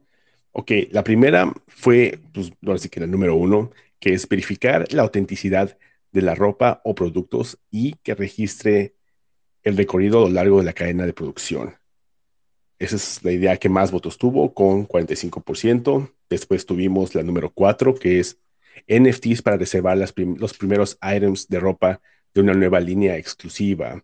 Ok, 0.52 0.72
la 0.90 1.04
primera 1.04 1.52
fue, 1.68 2.18
pues, 2.34 2.52
ahora 2.66 2.78
sí 2.78 2.88
que 2.88 2.98
era 2.98 3.04
el 3.04 3.12
número 3.12 3.36
uno, 3.36 3.70
que 4.00 4.14
es 4.14 4.28
verificar 4.28 4.92
la 4.92 5.02
autenticidad 5.02 5.78
de 6.10 6.22
la 6.22 6.34
ropa 6.34 6.80
o 6.84 6.94
productos 6.94 7.58
y 7.70 7.94
que 8.02 8.14
registre 8.14 8.96
el 9.62 9.76
recorrido 9.76 10.18
a 10.24 10.28
lo 10.28 10.34
largo 10.34 10.58
de 10.58 10.64
la 10.64 10.72
cadena 10.72 11.06
de 11.06 11.12
producción. 11.12 11.76
Esa 12.78 12.96
es 12.96 13.22
la 13.22 13.32
idea 13.32 13.58
que 13.58 13.68
más 13.68 13.92
votos 13.92 14.16
tuvo, 14.16 14.54
con 14.54 14.88
45%. 14.88 16.14
Después 16.30 16.64
tuvimos 16.64 17.14
la 17.14 17.22
número 17.22 17.52
4, 17.52 17.94
que 17.94 18.20
es 18.20 18.38
NFTs 18.88 19.42
para 19.42 19.58
reservar 19.58 19.98
los 19.98 20.54
primeros 20.54 20.98
items 21.02 21.46
de 21.48 21.60
ropa 21.60 22.00
de 22.32 22.40
una 22.40 22.54
nueva 22.54 22.80
línea 22.80 23.18
exclusiva 23.18 24.02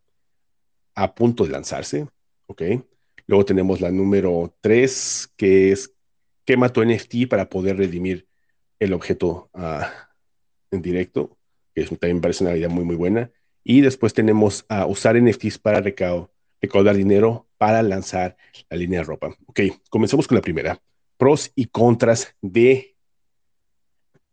a 0.94 1.14
punto 1.14 1.44
de 1.44 1.51
lanzarse. 1.51 2.06
¿ok? 2.47 2.62
Luego 3.27 3.44
tenemos 3.44 3.81
la 3.81 3.90
número 3.90 4.55
3, 4.60 5.32
que 5.36 5.73
es 5.73 5.93
quema 6.44 6.68
tu 6.68 6.85
NFT 6.85 7.28
para 7.28 7.48
poder 7.48 7.77
redimir 7.77 8.28
el 8.78 8.93
objeto 8.93 9.51
ah, 9.55 9.93
en 10.70 10.82
directo, 10.82 11.36
que 11.74 11.82
es, 11.82 11.89
también 11.89 12.20
parece 12.20 12.44
una 12.44 12.57
idea 12.57 12.69
muy, 12.69 12.85
muy 12.85 12.97
buena. 12.97 13.31
Y 13.65 13.81
después 13.81 14.15
tenemos 14.15 14.65
a 14.69 14.86
usar 14.86 15.20
NFTs 15.20 15.59
para 15.59 15.82
recau- 15.82 16.31
recaudar 16.61 16.97
dinero 16.97 17.48
para 17.59 17.82
lanzar 17.82 18.36
la 18.69 18.77
línea 18.77 19.01
de 19.01 19.05
ropa. 19.07 19.36
Ok, 19.47 19.61
comencemos 19.90 20.27
con 20.28 20.36
la 20.36 20.43
primera. 20.43 20.81
Pros 21.16 21.51
y 21.55 21.66
contras 21.66 22.35
de 22.43 22.97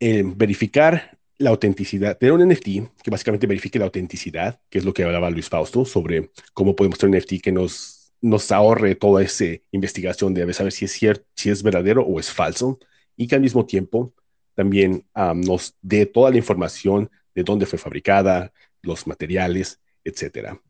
eh, 0.00 0.22
verificar 0.24 1.18
la 1.38 1.50
autenticidad, 1.50 2.16
tener 2.16 2.32
un 2.32 2.48
NFT 2.48 2.66
que 3.02 3.10
básicamente 3.10 3.46
verifique 3.46 3.78
la 3.78 3.86
autenticidad, 3.86 4.60
que 4.70 4.78
es 4.78 4.84
lo 4.84 4.92
que 4.94 5.02
hablaba 5.02 5.30
Luis 5.30 5.48
Fausto 5.48 5.84
sobre 5.84 6.30
cómo 6.52 6.76
podemos 6.76 6.98
tener 6.98 7.10
un 7.10 7.18
NFT 7.18 7.42
que 7.42 7.52
nos, 7.52 8.12
nos 8.20 8.52
ahorre 8.52 8.94
toda 8.94 9.22
esa 9.22 9.46
investigación 9.72 10.32
de 10.32 10.52
saber 10.52 10.72
si 10.72 10.84
es 10.84 10.92
cierto, 10.92 11.26
si 11.34 11.50
es 11.50 11.62
verdadero 11.62 12.02
o 12.02 12.20
es 12.20 12.30
falso, 12.30 12.78
y 13.16 13.26
que 13.26 13.34
al 13.34 13.40
mismo 13.40 13.66
tiempo 13.66 14.12
también 14.54 15.06
nos 15.14 15.76
dé 15.82 16.06
toda 16.06 16.30
la 16.30 16.36
información 16.36 17.10
de 17.34 17.42
dónde 17.42 17.66
fue 17.66 17.78
fabricada, 17.78 18.52
los 18.82 19.06
materiales, 19.06 19.80
etcétera. 20.04 20.60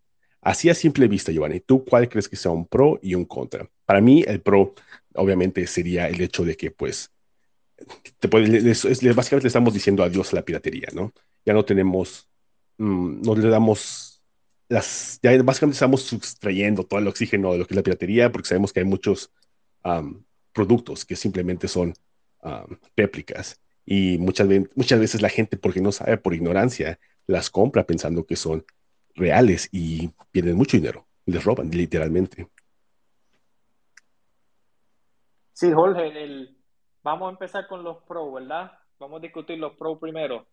Así 0.40 0.69
a 0.69 0.74
simple 0.74 1.09
vista, 1.09 1.32
Giovanni, 1.32 1.61
¿tú 1.61 1.85
cuál 1.85 2.09
crees 2.09 2.28
que 2.28 2.36
sea 2.36 2.51
un 2.51 2.66
pro 2.66 2.98
y 3.02 3.15
un 3.15 3.24
contra? 3.24 3.69
Para 3.85 4.01
mí, 4.01 4.23
el 4.27 4.40
pro, 4.43 4.74
obviamente, 5.15 5.66
sería 5.66 6.09
el 6.09 6.20
hecho 6.20 6.44
de 6.44 6.56
que, 6.56 6.70
pues, 6.70 7.11
te 8.19 8.28
puede, 8.28 8.47
básicamente 9.15 9.44
le 9.44 9.48
estamos 9.48 9.73
diciendo 9.73 10.02
adiós 10.02 10.32
a 10.32 10.36
la 10.36 10.44
piratería, 10.44 10.89
¿no? 10.93 11.12
Ya 11.44 11.55
no 11.55 11.65
tenemos, 11.65 12.28
mm, 12.78 13.23
no 13.23 13.35
le 13.35 13.48
damos 13.48 14.23
las, 14.69 15.19
ya 15.23 15.31
básicamente 15.43 15.74
estamos 15.74 16.02
sustrayendo 16.02 16.85
todo 16.85 17.01
el 17.01 17.09
oxígeno 17.09 17.52
de 17.52 17.59
lo 17.59 17.66
que 17.66 17.74
es 17.74 17.77
la 17.77 17.82
piratería 17.82 18.32
porque 18.32 18.48
sabemos 18.48 18.73
que 18.73 18.81
hay 18.81 18.86
muchos 18.86 19.31
productos 20.55 21.05
que 21.05 21.15
simplemente 21.15 21.69
son 21.69 21.93
réplicas 22.97 23.61
y 23.86 24.19
muchas, 24.19 24.48
muchas 24.74 25.01
veces 25.01 25.23
la 25.23 25.28
gente, 25.28 25.56
porque 25.56 25.81
no 25.81 25.93
sabe, 25.93 26.16
por 26.16 26.35
ignorancia, 26.35 26.98
las 27.27 27.51
compra 27.51 27.85
pensando 27.85 28.27
que 28.27 28.36
son 28.36 28.65
reales 29.15 29.69
y 29.73 30.11
pierden 30.31 30.56
mucho 30.56 30.77
dinero, 30.77 31.06
les 31.27 31.44
roban 31.44 31.70
literalmente. 31.70 32.48
Sí, 35.52 35.73
Jorge, 35.73 36.09
el, 36.23 36.56
vamos 37.02 37.28
a 37.28 37.32
empezar 37.32 37.66
con 37.69 37.85
los 37.85 37.98
pros, 38.05 38.35
¿verdad? 38.35 38.73
Vamos 38.98 39.19
a 39.19 39.23
discutir 39.23 39.59
los 39.59 39.74
pros 39.74 39.98
primero. 39.98 40.47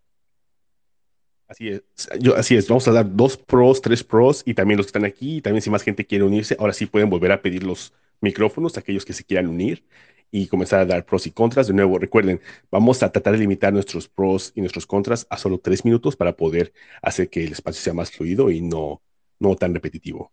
Así 1.48 1.68
es, 1.68 1.84
yo, 2.20 2.36
así 2.36 2.56
es, 2.56 2.68
vamos 2.70 2.88
a 2.88 2.94
dar 2.94 3.14
dos 3.14 3.36
pros, 3.36 3.82
tres 3.82 4.04
pros 4.04 4.42
y 4.46 4.54
también 4.54 4.78
los 4.78 4.86
que 4.86 4.90
están 4.90 5.06
aquí, 5.06 5.38
y 5.38 5.42
también 5.42 5.62
si 5.62 5.70
más 5.70 5.84
gente 5.84 6.06
quiere 6.06 6.24
unirse, 6.24 6.56
ahora 6.58 6.72
sí 6.72 6.86
pueden 6.86 7.10
volver 7.10 7.32
a 7.32 7.42
pedir 7.42 7.64
los 7.64 7.94
micrófonos, 8.22 8.78
aquellos 8.78 9.06
que 9.06 9.14
se 9.14 9.24
quieran 9.24 9.48
unir 9.48 9.86
y 10.32 10.48
comenzar 10.48 10.80
a 10.82 10.86
dar 10.86 11.06
pros 11.06 11.28
y 11.28 11.32
contras. 11.32 11.68
De 11.68 11.74
nuevo, 11.74 12.00
recuerden, 12.00 12.42
vamos 12.72 13.04
a 13.04 13.12
tratar 13.12 13.34
de 13.34 13.40
limitar 13.40 13.74
nuestros 13.74 14.08
pros 14.08 14.52
y 14.56 14.62
nuestros 14.62 14.88
contras 14.88 15.28
a 15.30 15.38
solo 15.38 15.60
tres 15.60 15.84
minutos 15.86 16.16
para 16.16 16.36
poder 16.36 16.74
hacer 17.02 17.30
que 17.30 17.44
el 17.44 17.52
espacio 17.54 17.82
sea 17.82 17.94
más 17.94 18.12
fluido 18.12 18.50
y 18.52 18.62
no, 18.62 19.02
no 19.40 19.56
tan 19.56 19.74
repetitivo. 19.74 20.32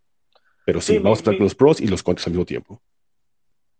Pero 0.65 0.81
sí, 0.81 0.95
Sí, 0.95 0.99
vamos 0.99 1.19
a 1.21 1.23
tratar 1.23 1.41
mi- 1.41 1.43
los 1.43 1.55
pros 1.55 1.81
y 1.81 1.87
los 1.87 2.03
contras 2.03 2.27
al 2.27 2.33
mismo 2.33 2.45
tiempo. 2.45 2.81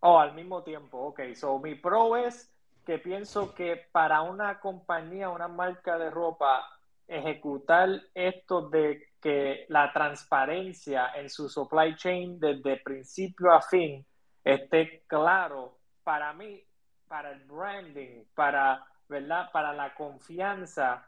Oh, 0.02 0.18
al 0.20 0.34
mismo 0.34 0.64
tiempo, 0.64 0.98
ok. 1.08 1.22
So, 1.36 1.60
mi 1.60 1.76
pro 1.76 2.16
es 2.16 2.54
que 2.86 3.00
pienso 3.00 3.54
que 3.54 3.88
para 3.92 4.22
una 4.22 4.60
compañía, 4.60 5.30
una 5.30 5.48
marca 5.48 5.98
de 5.98 6.10
ropa, 6.10 6.64
ejecutar 7.08 7.90
esto 8.14 8.70
de 8.70 9.09
que 9.22 9.66
la 9.70 9.92
transparencia 9.92 11.12
en 11.16 11.30
su 11.30 11.50
supply 11.50 11.96
chain 11.96 12.40
desde 12.40 12.78
principio 12.78 13.52
a 13.52 13.62
fin 13.62 14.06
esté 14.44 15.04
claro, 15.08 15.80
para 16.04 16.34
mí, 16.34 16.64
para 17.08 17.32
el 17.32 17.44
branding, 17.46 18.26
para, 18.34 18.86
¿verdad? 19.08 19.50
Para 19.52 19.74
la 19.74 19.94
confianza 19.94 21.06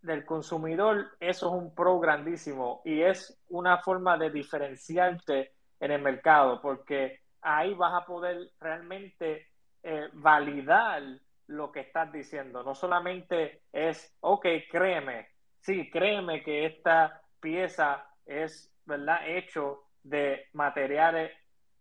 del 0.00 0.24
consumidor, 0.24 1.16
eso 1.20 1.48
es 1.48 1.62
un 1.62 1.74
pro 1.74 1.98
grandísimo 1.98 2.82
y 2.84 3.02
es 3.02 3.40
una 3.48 3.78
forma 3.78 4.16
de 4.18 4.30
diferenciarte 4.30 5.52
en 5.80 5.90
el 5.90 6.02
mercado, 6.02 6.60
porque 6.60 7.20
ahí 7.40 7.74
vas 7.74 7.94
a 7.94 8.06
poder 8.06 8.50
realmente 8.60 9.48
eh, 9.82 10.08
validar 10.12 11.02
lo 11.48 11.72
que 11.72 11.80
estás 11.80 12.12
diciendo. 12.12 12.62
No 12.62 12.74
solamente 12.74 13.62
es, 13.72 14.16
ok, 14.20 14.46
créeme, 14.70 15.28
sí, 15.60 15.90
créeme 15.90 16.42
que 16.42 16.66
esta 16.66 17.21
pieza 17.42 18.06
es, 18.24 18.72
¿verdad?, 18.86 19.28
hecho 19.28 19.82
de 20.02 20.46
materiales 20.54 21.32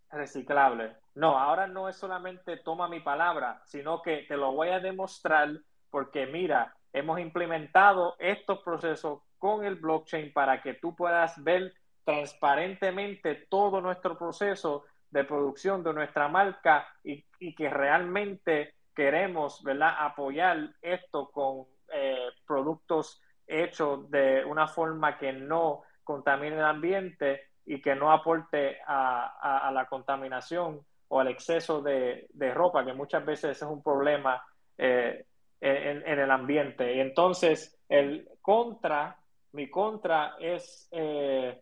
reciclables. 0.09 0.91
No, 1.15 1.37
ahora 1.37 1.67
no 1.67 1.87
es 1.87 1.95
solamente 1.95 2.57
toma 2.57 2.89
mi 2.89 2.99
palabra, 2.99 3.61
sino 3.65 4.01
que 4.01 4.23
te 4.27 4.35
lo 4.35 4.51
voy 4.51 4.69
a 4.69 4.79
demostrar 4.79 5.49
porque 5.89 6.25
mira, 6.25 6.75
hemos 6.91 7.19
implementado 7.19 8.15
estos 8.19 8.59
procesos 8.63 9.21
con 9.37 9.63
el 9.65 9.75
blockchain 9.75 10.33
para 10.33 10.61
que 10.61 10.73
tú 10.75 10.95
puedas 10.95 11.41
ver 11.43 11.73
transparentemente 12.03 13.35
todo 13.49 13.81
nuestro 13.81 14.17
proceso 14.17 14.85
de 15.09 15.23
producción 15.25 15.83
de 15.83 15.93
nuestra 15.93 16.27
marca 16.27 16.87
y, 17.03 17.25
que 17.55 17.69
realmente 17.69 18.75
queremos 18.95 19.61
¿verdad? 19.63 19.95
apoyar 19.99 20.75
esto 20.81 21.29
con 21.31 21.65
eh, 21.91 22.29
productos 22.45 23.21
hechos 23.51 24.09
de 24.09 24.43
una 24.45 24.67
forma 24.67 25.17
que 25.17 25.33
no 25.33 25.83
contamine 26.03 26.55
el 26.55 26.65
ambiente 26.65 27.49
y 27.65 27.81
que 27.81 27.95
no 27.95 28.11
aporte 28.11 28.79
a, 28.87 29.69
la 29.73 29.85
contaminación 29.87 30.85
o 31.09 31.19
al 31.19 31.27
exceso 31.27 31.81
de, 31.81 32.27
ropa, 32.53 32.85
que 32.85 32.93
muchas 32.93 33.25
veces 33.25 33.57
es 33.57 33.63
un 33.63 33.83
problema 33.83 34.43
eh, 34.77 35.25
en, 35.59 36.19
el 36.19 36.31
ambiente. 36.31 36.95
Y 36.95 36.99
entonces, 36.99 37.77
el 37.87 38.29
contra, 38.41 39.17
mi 39.51 39.69
contra 39.69 40.35
es 40.39 40.87
eh, 40.91 41.61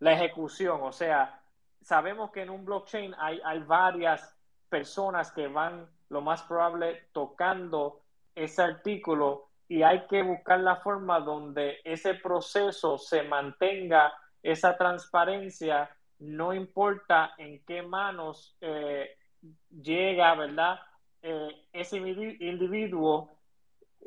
la 0.00 0.12
ejecución, 0.12 0.80
o 0.82 0.92
sea, 0.92 1.40
sabemos 1.80 2.30
que 2.32 2.42
en 2.42 2.50
un 2.50 2.64
blockchain 2.64 3.14
hay 3.18 3.60
varias 3.60 4.36
personas 4.68 5.30
que 5.30 5.46
van, 5.46 5.88
lo 6.08 6.20
más 6.20 6.42
probable, 6.42 7.06
tocando 7.12 8.00
ese 8.34 8.62
artículo 8.62 9.50
y 9.68 9.82
hay 9.82 10.06
que 10.06 10.22
buscar 10.22 10.60
la 10.60 10.76
forma 10.76 11.20
donde 11.20 11.78
ese 11.84 12.14
proceso 12.14 12.98
se 12.98 13.22
mantenga 13.22 14.12
esa 14.42 14.76
transparencia, 14.76 15.88
no 16.18 16.52
importa 16.52 17.34
en 17.38 17.64
qué 17.64 17.82
manos 17.82 18.56
eh, 18.60 19.16
llega, 19.70 20.34
¿verdad? 20.34 20.78
Eh, 21.22 21.66
ese 21.72 21.96
individuo 21.96 23.30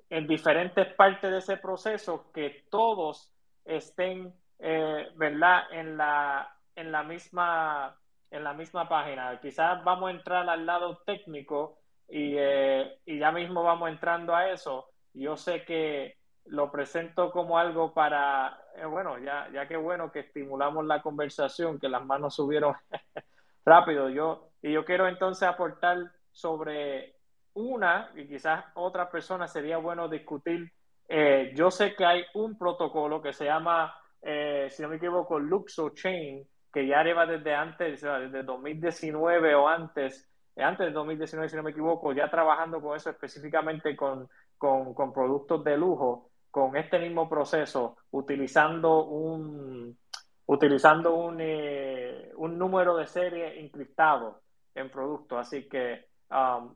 en 0.09 0.27
diferentes 0.27 0.93
partes 0.93 1.31
de 1.31 1.37
ese 1.39 1.57
proceso, 1.57 2.31
que 2.31 2.65
todos 2.69 3.33
estén, 3.65 4.33
eh, 4.59 5.09
¿verdad? 5.15 5.63
En 5.71 5.97
la, 5.97 6.55
en 6.75 6.91
la 6.91 7.03
misma 7.03 7.97
en 8.31 8.43
la 8.43 8.53
misma 8.53 8.87
página. 8.87 9.39
Quizás 9.39 9.83
vamos 9.83 10.09
a 10.09 10.11
entrar 10.11 10.49
al 10.49 10.65
lado 10.65 10.97
técnico 11.05 11.79
y, 12.07 12.35
eh, 12.37 12.99
y 13.05 13.19
ya 13.19 13.31
mismo 13.31 13.63
vamos 13.63 13.89
entrando 13.89 14.35
a 14.35 14.51
eso. 14.51 14.89
Yo 15.17 15.35
sé 15.35 15.63
que 15.65 16.17
lo 16.45 16.71
presento 16.71 17.31
como 17.31 17.57
algo 17.57 17.93
para, 17.93 18.57
eh, 18.75 18.85
bueno, 18.85 19.17
ya, 19.19 19.49
ya 19.51 19.67
que 19.67 19.77
bueno 19.77 20.11
que 20.11 20.19
estimulamos 20.19 20.85
la 20.85 21.01
conversación, 21.01 21.79
que 21.79 21.89
las 21.89 22.05
manos 22.05 22.35
subieron 22.35 22.75
rápido. 23.65 24.09
Yo, 24.09 24.49
y 24.61 24.71
yo 24.71 24.85
quiero 24.85 25.07
entonces 25.07 25.47
aportar 25.47 25.97
sobre 26.31 27.15
una, 27.53 28.11
y 28.15 28.27
quizás 28.27 28.65
otra 28.75 29.09
persona 29.09 29.47
sería 29.47 29.77
bueno 29.77 30.07
discutir. 30.07 30.71
Eh, 31.09 31.53
yo 31.55 31.71
sé 31.71 31.95
que 31.95 32.05
hay 32.05 32.23
un 32.35 32.57
protocolo 32.57 33.21
que 33.21 33.33
se 33.33 33.45
llama, 33.45 33.93
eh, 34.21 34.67
si 34.69 34.83
no 34.83 34.89
me 34.89 34.97
equivoco, 34.97 35.39
Luxo 35.39 35.89
Chain, 35.89 36.47
que 36.71 36.85
ya 36.85 37.03
lleva 37.03 37.25
desde 37.25 37.55
antes, 37.55 38.01
desde 38.01 38.43
2019 38.43 39.55
o 39.55 39.67
antes, 39.67 40.29
antes 40.55 40.85
del 40.85 40.93
2019, 40.93 41.49
si 41.49 41.55
no 41.55 41.63
me 41.63 41.71
equivoco, 41.71 42.13
ya 42.13 42.29
trabajando 42.29 42.81
con 42.81 42.95
eso 42.95 43.09
específicamente 43.09 43.95
con, 43.95 44.27
con, 44.57 45.13
productos 45.13 45.63
de 45.63 45.77
lujo, 45.77 46.29
con 46.51 46.75
este 46.75 46.99
mismo 46.99 47.29
proceso, 47.29 47.97
utilizando 48.11 49.05
un, 49.05 49.97
utilizando 50.45 51.15
un, 51.15 51.37
eh, 51.39 52.31
un 52.37 52.57
número 52.57 52.95
de 52.97 53.07
serie 53.07 53.59
encriptado 53.59 54.41
en 54.75 54.89
producto. 54.89 55.37
Así 55.37 55.67
que, 55.67 56.07
um, 56.31 56.73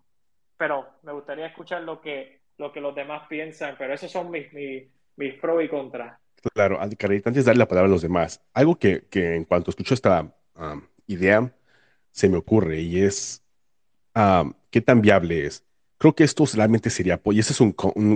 pero 0.57 0.87
me 1.03 1.13
gustaría 1.13 1.47
escuchar 1.47 1.81
lo 1.81 2.01
que, 2.01 2.41
lo 2.57 2.71
que 2.71 2.81
los 2.81 2.95
demás 2.95 3.27
piensan, 3.27 3.75
pero 3.77 3.93
esos 3.93 4.11
son 4.11 4.29
mis, 4.29 4.51
mis, 4.53 4.87
mis 5.15 5.33
pros 5.39 5.63
y 5.63 5.69
contras. 5.69 6.19
Claro, 6.53 6.79
Carita, 6.97 7.29
antes 7.29 7.45
de 7.45 7.49
darle 7.49 7.59
la 7.59 7.67
palabra 7.67 7.87
a 7.87 7.91
los 7.91 8.01
demás, 8.01 8.41
algo 8.53 8.75
que, 8.75 9.07
que 9.09 9.35
en 9.35 9.45
cuanto 9.45 9.69
escucho 9.69 9.93
esta 9.93 10.33
um, 10.55 10.81
idea 11.05 11.53
se 12.11 12.29
me 12.29 12.37
ocurre 12.37 12.79
y 12.79 13.03
es 13.03 13.43
um, 14.15 14.53
qué 14.69 14.81
tan 14.81 15.01
viable 15.01 15.45
es. 15.45 15.63
Creo 16.01 16.15
que 16.15 16.23
esto 16.23 16.45
realmente 16.55 16.89
sería, 16.89 17.21
y 17.23 17.37
eso 17.37 17.53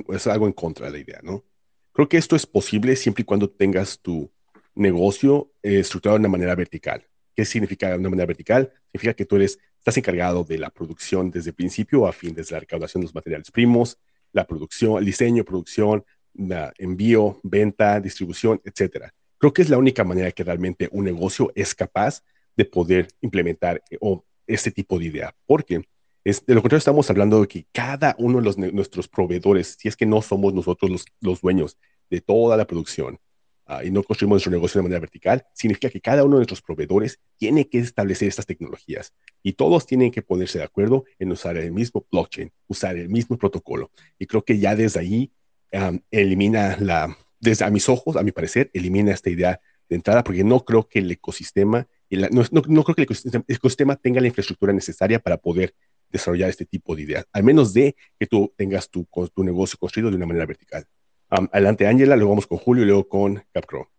es, 0.09 0.25
algo 0.25 0.47
en 0.47 0.53
contra 0.53 0.87
de 0.87 0.91
la 0.91 0.97
idea, 0.97 1.19
¿no? 1.21 1.43
Creo 1.91 2.09
que 2.09 2.17
esto 2.17 2.35
es 2.35 2.47
posible 2.47 2.95
siempre 2.95 3.21
y 3.21 3.25
cuando 3.25 3.47
tengas 3.47 3.99
tu 3.99 4.31
negocio 4.73 5.51
eh, 5.61 5.81
estructurado 5.81 6.17
de 6.17 6.21
una 6.21 6.29
manera 6.29 6.55
vertical. 6.55 7.05
¿Qué 7.35 7.45
significa 7.45 7.91
de 7.91 7.99
una 7.99 8.09
manera 8.09 8.25
vertical? 8.25 8.73
Significa 8.87 9.13
que 9.13 9.25
tú 9.25 9.35
eres, 9.35 9.59
estás 9.77 9.95
encargado 9.97 10.43
de 10.43 10.57
la 10.57 10.71
producción 10.71 11.29
desde 11.29 11.53
principio 11.53 12.07
a 12.07 12.11
fin, 12.11 12.33
desde 12.33 12.55
la 12.55 12.61
recaudación 12.61 13.01
de 13.01 13.05
los 13.05 13.13
materiales 13.13 13.51
primos, 13.51 13.99
la 14.31 14.47
producción, 14.47 14.97
el 14.97 15.05
diseño, 15.05 15.45
producción, 15.45 16.03
la 16.33 16.73
envío, 16.79 17.39
venta, 17.43 17.99
distribución, 17.99 18.59
etcétera. 18.65 19.13
Creo 19.37 19.53
que 19.53 19.61
es 19.61 19.69
la 19.69 19.77
única 19.77 20.03
manera 20.03 20.31
que 20.31 20.43
realmente 20.43 20.89
un 20.91 21.05
negocio 21.05 21.51
es 21.53 21.75
capaz 21.75 22.23
de 22.57 22.65
poder 22.65 23.09
implementar 23.21 23.83
eh, 23.91 23.97
o 24.01 24.25
este 24.47 24.71
tipo 24.71 24.97
de 24.97 25.05
idea, 25.05 25.35
porque 25.45 25.85
es, 26.25 26.43
de 26.45 26.55
lo 26.55 26.61
contrario 26.61 26.79
estamos 26.79 27.09
hablando 27.11 27.39
de 27.41 27.47
que 27.47 27.67
cada 27.71 28.15
uno 28.17 28.39
de 28.39 28.43
los, 28.43 28.57
nuestros 28.57 29.07
proveedores, 29.07 29.77
si 29.79 29.87
es 29.87 29.95
que 29.95 30.07
no 30.07 30.21
somos 30.23 30.53
nosotros 30.53 30.89
los, 30.89 31.05
los 31.21 31.39
dueños 31.39 31.77
de 32.09 32.19
toda 32.19 32.57
la 32.57 32.65
producción 32.65 33.19
uh, 33.67 33.85
y 33.85 33.91
no 33.91 34.01
construimos 34.01 34.37
nuestro 34.37 34.51
negocio 34.51 34.79
de 34.79 34.83
manera 34.83 34.99
vertical, 34.99 35.45
significa 35.53 35.87
que 35.89 36.01
cada 36.01 36.23
uno 36.23 36.37
de 36.37 36.39
nuestros 36.39 36.63
proveedores 36.63 37.19
tiene 37.37 37.69
que 37.69 37.77
establecer 37.77 38.27
estas 38.27 38.47
tecnologías 38.47 39.13
y 39.43 39.53
todos 39.53 39.85
tienen 39.85 40.11
que 40.11 40.23
ponerse 40.23 40.57
de 40.57 40.63
acuerdo 40.63 41.05
en 41.19 41.31
usar 41.31 41.57
el 41.57 41.71
mismo 41.71 42.03
blockchain, 42.11 42.51
usar 42.67 42.97
el 42.97 43.07
mismo 43.07 43.37
protocolo. 43.37 43.91
Y 44.17 44.25
creo 44.25 44.43
que 44.43 44.57
ya 44.57 44.75
desde 44.75 44.99
ahí 44.99 45.31
um, 45.73 45.99
elimina 46.09 46.75
la, 46.79 47.15
desde 47.39 47.65
a 47.65 47.69
mis 47.69 47.87
ojos, 47.87 48.15
a 48.15 48.23
mi 48.23 48.31
parecer, 48.31 48.71
elimina 48.73 49.13
esta 49.13 49.29
idea 49.29 49.61
de 49.87 49.95
entrada, 49.95 50.23
porque 50.23 50.43
no 50.43 50.65
creo 50.65 50.87
que 50.87 50.97
el 50.97 51.11
ecosistema, 51.11 51.87
la, 52.09 52.29
no, 52.29 52.41
no, 52.49 52.63
no, 52.67 52.83
creo 52.83 52.95
que 52.95 53.01
el 53.01 53.05
ecosistema, 53.05 53.45
el 53.47 53.55
ecosistema, 53.55 53.95
tenga 53.95 54.19
la 54.21 54.27
infraestructura 54.27 54.73
necesaria 54.73 55.19
para 55.19 55.37
poder 55.37 55.75
desarrollar 56.15 56.49
este 56.49 56.65
tipo 56.65 56.95
de 56.95 57.03
ideas, 57.03 57.25
al 57.31 57.43
menos 57.43 57.73
de 57.73 57.95
que 58.19 58.27
tú 58.27 58.53
tengas 58.55 58.89
tu, 58.89 59.07
tu 59.33 59.43
negocio 59.43 59.77
construido 59.79 60.09
de 60.09 60.17
una 60.17 60.25
manera 60.25 60.45
vertical. 60.45 60.85
Um, 61.31 61.47
adelante, 61.51 61.87
Ángela, 61.87 62.15
luego 62.15 62.31
vamos 62.31 62.47
con 62.47 62.57
Julio 62.57 62.83
y 62.83 62.87
luego 62.87 63.07
con 63.07 63.43
Capcro. 63.51 63.89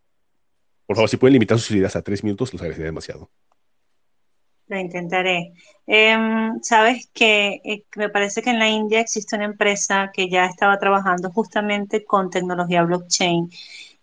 Por 0.86 0.97
favor, 0.97 1.09
si 1.09 1.16
pueden 1.16 1.32
limitar 1.32 1.59
sus 1.59 1.76
ideas 1.76 1.97
a 1.97 2.02
tres 2.02 2.22
minutos, 2.22 2.52
los 2.52 2.62
agradecería 2.62 2.86
demasiado. 2.86 3.30
Lo 4.68 4.78
intentaré. 4.78 5.52
Em, 5.86 6.60
sabes 6.62 7.09
que 7.12 7.60
eh, 7.64 7.84
me 7.97 8.09
parece 8.09 8.43
que 8.43 8.51
en 8.51 8.59
la 8.59 8.68
India 8.68 9.01
existe 9.01 9.36
una 9.36 9.44
empresa 9.44 10.10
que 10.12 10.28
ya 10.28 10.47
estaba 10.47 10.78
trabajando 10.78 11.30
justamente 11.30 12.05
con 12.05 12.30
tecnología 12.30 12.82
blockchain. 12.82 13.51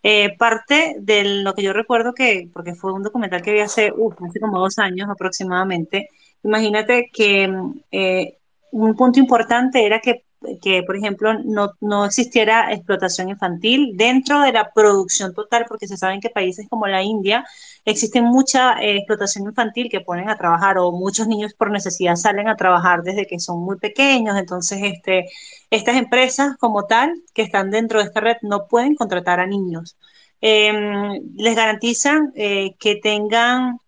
Eh, 0.02 0.36
parte 0.36 0.96
de 0.98 1.42
lo 1.42 1.54
que 1.54 1.62
yo 1.62 1.72
recuerdo 1.72 2.14
que, 2.14 2.48
porque 2.52 2.74
fue 2.74 2.92
un 2.92 3.02
documental 3.02 3.42
que 3.42 3.52
vi 3.52 3.60
hace, 3.60 3.92
hace 4.28 4.40
como 4.40 4.58
dos 4.58 4.78
años 4.78 5.08
aproximadamente, 5.10 6.10
imagínate 6.44 7.10
que 7.12 7.52
eh, 7.90 8.38
un 8.70 8.94
punto 8.94 9.18
importante 9.18 9.84
era 9.84 10.00
que 10.00 10.24
que, 10.62 10.82
por 10.82 10.96
ejemplo, 10.96 11.34
no, 11.44 11.72
no, 11.80 12.04
existiera 12.04 12.72
explotación 12.72 13.28
infantil 13.28 13.96
dentro 13.96 14.40
de 14.40 14.52
la 14.52 14.72
producción 14.72 15.34
total, 15.34 15.66
porque 15.68 15.88
se 15.88 15.96
saben 15.96 16.20
que 16.20 16.30
países 16.30 16.68
como 16.68 16.86
la 16.86 17.02
India 17.02 17.44
existen 17.84 18.24
mucha 18.24 18.74
eh, 18.82 18.96
explotación 18.98 19.44
infantil 19.46 19.88
que 19.90 20.00
ponen 20.00 20.28
a 20.28 20.36
trabajar 20.36 20.78
o 20.78 20.92
muchos 20.92 21.26
niños 21.28 21.54
por 21.54 21.70
necesidad 21.70 22.16
salen 22.16 22.48
a 22.48 22.56
trabajar 22.56 23.02
desde 23.02 23.26
que 23.26 23.40
son 23.40 23.60
muy 23.60 23.78
pequeños. 23.78 24.36
Entonces, 24.38 24.80
este, 24.82 25.30
estas 25.70 25.96
empresas 25.96 26.56
como 26.58 26.86
tal 26.86 27.14
que 27.34 27.42
están 27.42 27.70
dentro 27.70 27.98
de 28.00 28.06
esta 28.06 28.20
red 28.20 28.36
no 28.42 28.66
pueden 28.68 28.94
contratar 28.96 29.40
a 29.40 29.46
niños. 29.46 29.96
Em, 30.40 31.22
les 31.36 31.56
garantizan 31.56 32.32
eh, 32.34 32.74
que 32.78 32.96
tengan 32.96 33.78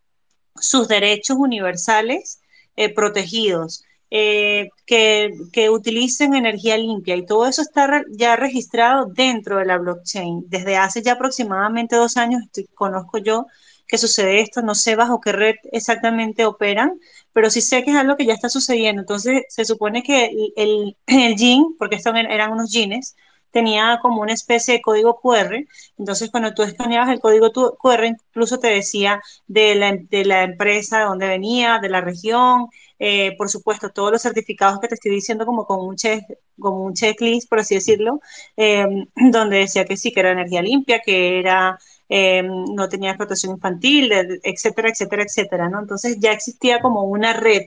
sus 0.58 0.88
derechos 0.88 1.36
universales 1.38 2.40
eh, 2.76 2.92
protegidos. 2.94 3.84
Eh, 4.10 4.68
que, 4.86 5.32
que, 5.52 5.68
utilicen 5.68 6.34
energía 6.34 6.78
limpia 6.78 7.16
y 7.16 7.26
todo 7.26 7.44
eso 7.48 7.60
está 7.60 8.04
ya 8.12 8.36
registrado 8.36 9.06
dentro 9.06 9.58
de 9.58 9.64
la 9.66 9.78
blockchain. 9.78 10.44
Desde 10.48 10.76
hace 10.76 11.02
ya 11.02 11.14
aproximadamente 11.14 11.96
dos 11.96 12.16
años 12.16 12.42
estoy, 12.44 12.66
conozco 12.74 13.18
yo 13.18 13.46
que 13.88 13.98
sucede 13.98 14.40
esto, 14.40 14.62
no 14.62 14.74
sé 14.74 14.96
bajo 14.96 15.20
qué 15.20 15.32
red 15.32 15.56
exactamente 15.72 16.44
operan, 16.46 17.00
pero 17.32 17.50
sí 17.50 17.60
sé 17.60 17.84
que 17.84 17.90
es 17.90 17.96
algo 17.96 18.16
que 18.16 18.26
ya 18.26 18.34
está 18.34 18.48
sucediendo. 18.48 19.02
Entonces 19.02 19.44
se 19.48 19.64
supone 19.64 20.02
que 20.02 20.26
el, 20.26 20.52
el, 20.56 20.96
el 21.06 21.36
porque 21.78 21.96
estos 21.96 22.14
eran 22.14 22.52
unos 22.52 22.70
jeans, 22.72 23.16
tenía 23.56 23.98
como 24.02 24.20
una 24.20 24.34
especie 24.34 24.74
de 24.74 24.82
código 24.82 25.18
QR. 25.18 25.66
Entonces, 25.96 26.30
cuando 26.30 26.52
tú 26.52 26.62
escaneabas 26.62 27.08
el 27.08 27.20
código 27.20 27.50
QR, 27.78 28.04
incluso 28.06 28.58
te 28.58 28.68
decía 28.68 29.22
de 29.46 29.74
la, 29.74 29.96
de 29.96 30.26
la 30.26 30.42
empresa, 30.42 30.98
de 30.98 31.04
dónde 31.06 31.26
venía, 31.26 31.78
de 31.80 31.88
la 31.88 32.02
región, 32.02 32.66
eh, 32.98 33.34
por 33.38 33.48
supuesto, 33.48 33.88
todos 33.90 34.12
los 34.12 34.20
certificados 34.22 34.78
que 34.78 34.88
te 34.88 34.96
estoy 34.96 35.12
diciendo 35.12 35.46
como 35.46 35.64
con 35.66 35.80
un, 35.80 35.96
check, 35.96 36.22
como 36.58 36.82
un 36.84 36.92
checklist, 36.92 37.48
por 37.48 37.60
así 37.60 37.76
decirlo, 37.76 38.20
eh, 38.58 38.84
donde 39.32 39.58
decía 39.58 39.86
que 39.86 39.96
sí, 39.96 40.12
que 40.12 40.20
era 40.20 40.32
energía 40.32 40.62
limpia, 40.62 41.00
que 41.04 41.38
era... 41.38 41.78
Eh, 42.08 42.42
no 42.42 42.88
tenía 42.88 43.10
explotación 43.10 43.54
infantil, 43.54 44.12
etcétera, 44.44 44.90
etcétera, 44.90 45.24
etcétera, 45.24 45.68
¿no? 45.68 45.80
Entonces 45.80 46.18
ya 46.20 46.30
existía 46.32 46.80
como 46.80 47.02
una 47.02 47.32
red 47.32 47.62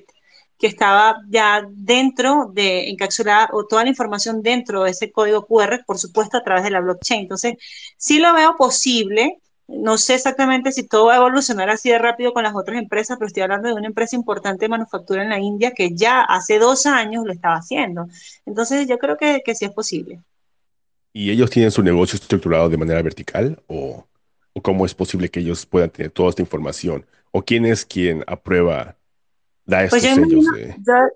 que 0.60 0.68
estaba 0.68 1.22
ya 1.30 1.66
dentro 1.70 2.52
de 2.54 2.90
encapsular 2.90 3.50
o 3.54 3.66
toda 3.66 3.84
la 3.84 3.90
información 3.90 4.44
dentro 4.44 4.84
de 4.84 4.92
ese 4.92 5.10
código 5.10 5.48
QR, 5.48 5.86
por 5.88 5.98
supuesto, 5.98 6.38
a 6.38 6.44
través 6.44 6.66
de 6.66 6.70
la 6.70 6.82
blockchain. 6.82 7.22
Entonces, 7.22 7.56
sí 7.98 8.20
lo 8.20 8.34
veo 8.34 8.58
posible, 8.58 9.40
no 9.68 9.98
sé 9.98 10.16
exactamente 10.16 10.74
si 10.74 10.84
todo 10.84 11.06
va 11.06 11.14
a 11.14 11.18
evolucionar 11.18 11.70
así 11.70 11.90
de 11.90 11.98
rápido 11.98 12.34
con 12.34 12.44
las 12.44 12.56
otras 12.56 12.78
empresas, 12.78 13.18
pero 13.18 13.28
estoy 13.28 13.44
hablando 13.44 13.70
de 13.70 13.74
una 13.74 13.88
empresa 13.88 14.18
importante 14.18 14.66
de 14.66 14.70
manufactura 14.70 15.24
en 15.24 15.30
la 15.30 15.40
India 15.40 15.72
que 15.72 15.96
ya 15.96 16.24
hace 16.24 16.60
dos 16.60 16.86
años 16.86 17.24
lo 17.26 17.32
estaba 17.32 17.56
haciendo. 17.56 18.08
Entonces 18.46 18.86
yo 18.86 18.98
creo 18.98 19.16
que, 19.16 19.42
que 19.46 19.56
sí 19.56 19.64
es 19.64 19.72
posible. 19.72 20.20
¿Y 21.14 21.32
ellos 21.32 21.50
tienen 21.50 21.72
su 21.72 21.82
negocio 21.82 22.18
estructurado 22.18 22.68
de 22.68 22.78
manera 22.78 23.02
vertical 23.02 23.64
o 23.68 24.06
cómo 24.62 24.86
es 24.86 24.94
posible 24.94 25.30
que 25.30 25.40
ellos 25.40 25.66
puedan 25.66 25.90
tener 25.90 26.12
toda 26.12 26.32
esta 26.32 26.42
información? 26.42 27.06
¿O 27.32 27.44
quién 27.44 27.66
es 27.66 27.86
quien 27.86 28.26
aprueba 28.28 28.99
pues 29.90 30.04
yo 30.04 30.10
imagino, 30.10 30.52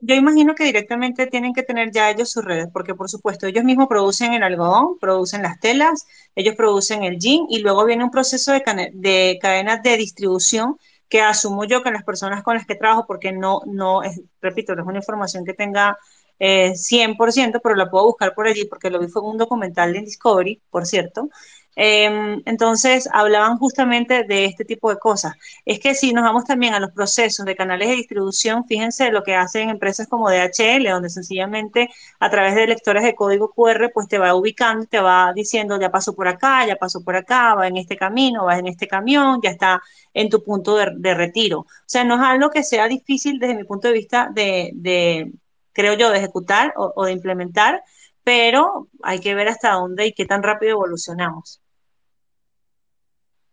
yo, 0.01 0.15
imagino, 0.15 0.55
que 0.55 0.65
directamente 0.65 1.27
tienen 1.27 1.53
que 1.53 1.63
tener 1.63 1.91
ya 1.91 2.09
ellos 2.09 2.29
sus 2.29 2.43
redes, 2.43 2.67
porque 2.71 2.93
por 2.93 3.09
supuesto 3.09 3.47
ellos 3.47 3.63
mismos 3.63 3.87
producen 3.87 4.33
el 4.33 4.43
algodón, 4.43 4.97
producen 4.99 5.41
las 5.41 5.59
telas, 5.59 6.05
ellos 6.35 6.55
producen 6.55 7.03
el 7.03 7.19
jean 7.19 7.45
y 7.49 7.59
luego 7.59 7.85
viene 7.85 8.03
un 8.03 8.11
proceso 8.11 8.51
de, 8.51 8.91
de 8.93 9.39
cadenas 9.41 9.81
de 9.81 9.97
distribución 9.97 10.77
que 11.09 11.21
asumo 11.21 11.63
yo 11.65 11.83
que 11.83 11.91
las 11.91 12.03
personas 12.03 12.43
con 12.43 12.55
las 12.55 12.65
que 12.65 12.75
trabajo, 12.75 13.05
porque 13.07 13.31
no, 13.31 13.61
no 13.65 14.03
es, 14.03 14.21
repito, 14.41 14.75
no 14.75 14.81
es 14.81 14.87
una 14.87 14.97
información 14.97 15.45
que 15.45 15.53
tenga 15.53 15.97
eh, 16.39 16.73
100%, 16.75 17.59
pero 17.61 17.75
la 17.75 17.89
puedo 17.89 18.05
buscar 18.05 18.33
por 18.33 18.47
allí 18.47 18.65
porque 18.65 18.89
lo 18.89 18.99
vi 18.99 19.07
fue 19.07 19.21
en 19.21 19.29
un 19.29 19.37
documental 19.37 19.93
de 19.93 20.01
Discovery, 20.01 20.61
por 20.69 20.85
cierto, 20.85 21.29
Em, 21.75 22.41
entonces, 22.45 23.09
hablaban 23.11 23.57
justamente 23.57 24.23
de 24.23 24.45
este 24.45 24.65
tipo 24.65 24.89
de 24.89 24.97
cosas. 24.99 25.33
Es 25.65 25.79
que 25.79 25.95
si 25.95 26.13
nos 26.13 26.23
vamos 26.23 26.45
también 26.45 26.73
a 26.73 26.79
los 26.79 26.91
procesos 26.91 27.45
de 27.45 27.55
canales 27.55 27.89
de 27.89 27.95
distribución, 27.95 28.65
fíjense 28.65 29.11
lo 29.11 29.23
que 29.23 29.35
hacen 29.35 29.69
empresas 29.69 30.07
como 30.07 30.29
DHL, 30.29 30.87
donde 30.89 31.09
sencillamente 31.09 31.89
a 32.19 32.29
través 32.29 32.55
de 32.55 32.67
lectores 32.67 33.03
de 33.03 33.15
código 33.15 33.51
QR, 33.53 33.91
pues 33.93 34.07
te 34.07 34.19
va 34.19 34.35
ubicando, 34.35 34.85
te 34.85 34.99
va 34.99 35.33
diciendo, 35.33 35.79
ya 35.79 35.91
pasó 35.91 36.15
por 36.15 36.27
acá, 36.27 36.65
ya 36.67 36.75
pasó 36.75 37.03
por 37.03 37.15
acá, 37.15 37.55
va 37.55 37.67
en 37.67 37.77
este 37.77 37.97
camino, 37.97 38.45
va 38.45 38.57
en 38.59 38.67
este 38.67 38.87
camión, 38.87 39.39
ya 39.41 39.49
está 39.51 39.81
en 40.13 40.29
tu 40.29 40.43
punto 40.43 40.75
de, 40.77 41.13
retiro. 41.13 41.61
O 41.61 41.67
sea, 41.85 42.03
no 42.03 42.15
es 42.15 42.21
algo 42.21 42.49
que 42.51 42.63
sea 42.63 42.87
difícil 42.87 43.39
desde 43.39 43.55
mi 43.55 43.63
punto 43.63 43.87
de 43.87 43.93
vista 43.93 44.29
de, 44.33 45.31
creo 45.73 45.93
yo, 45.95 46.11
de 46.11 46.17
ejecutar 46.19 46.73
o 46.75 47.05
de 47.05 47.11
implementar, 47.13 47.83
pero 48.23 48.89
hay 49.03 49.19
que 49.19 49.35
ver 49.35 49.49
hasta 49.49 49.73
dónde 49.73 50.07
y 50.07 50.13
qué 50.13 50.25
tan 50.25 50.43
rápido 50.43 50.73
evolucionamos. 50.73 51.62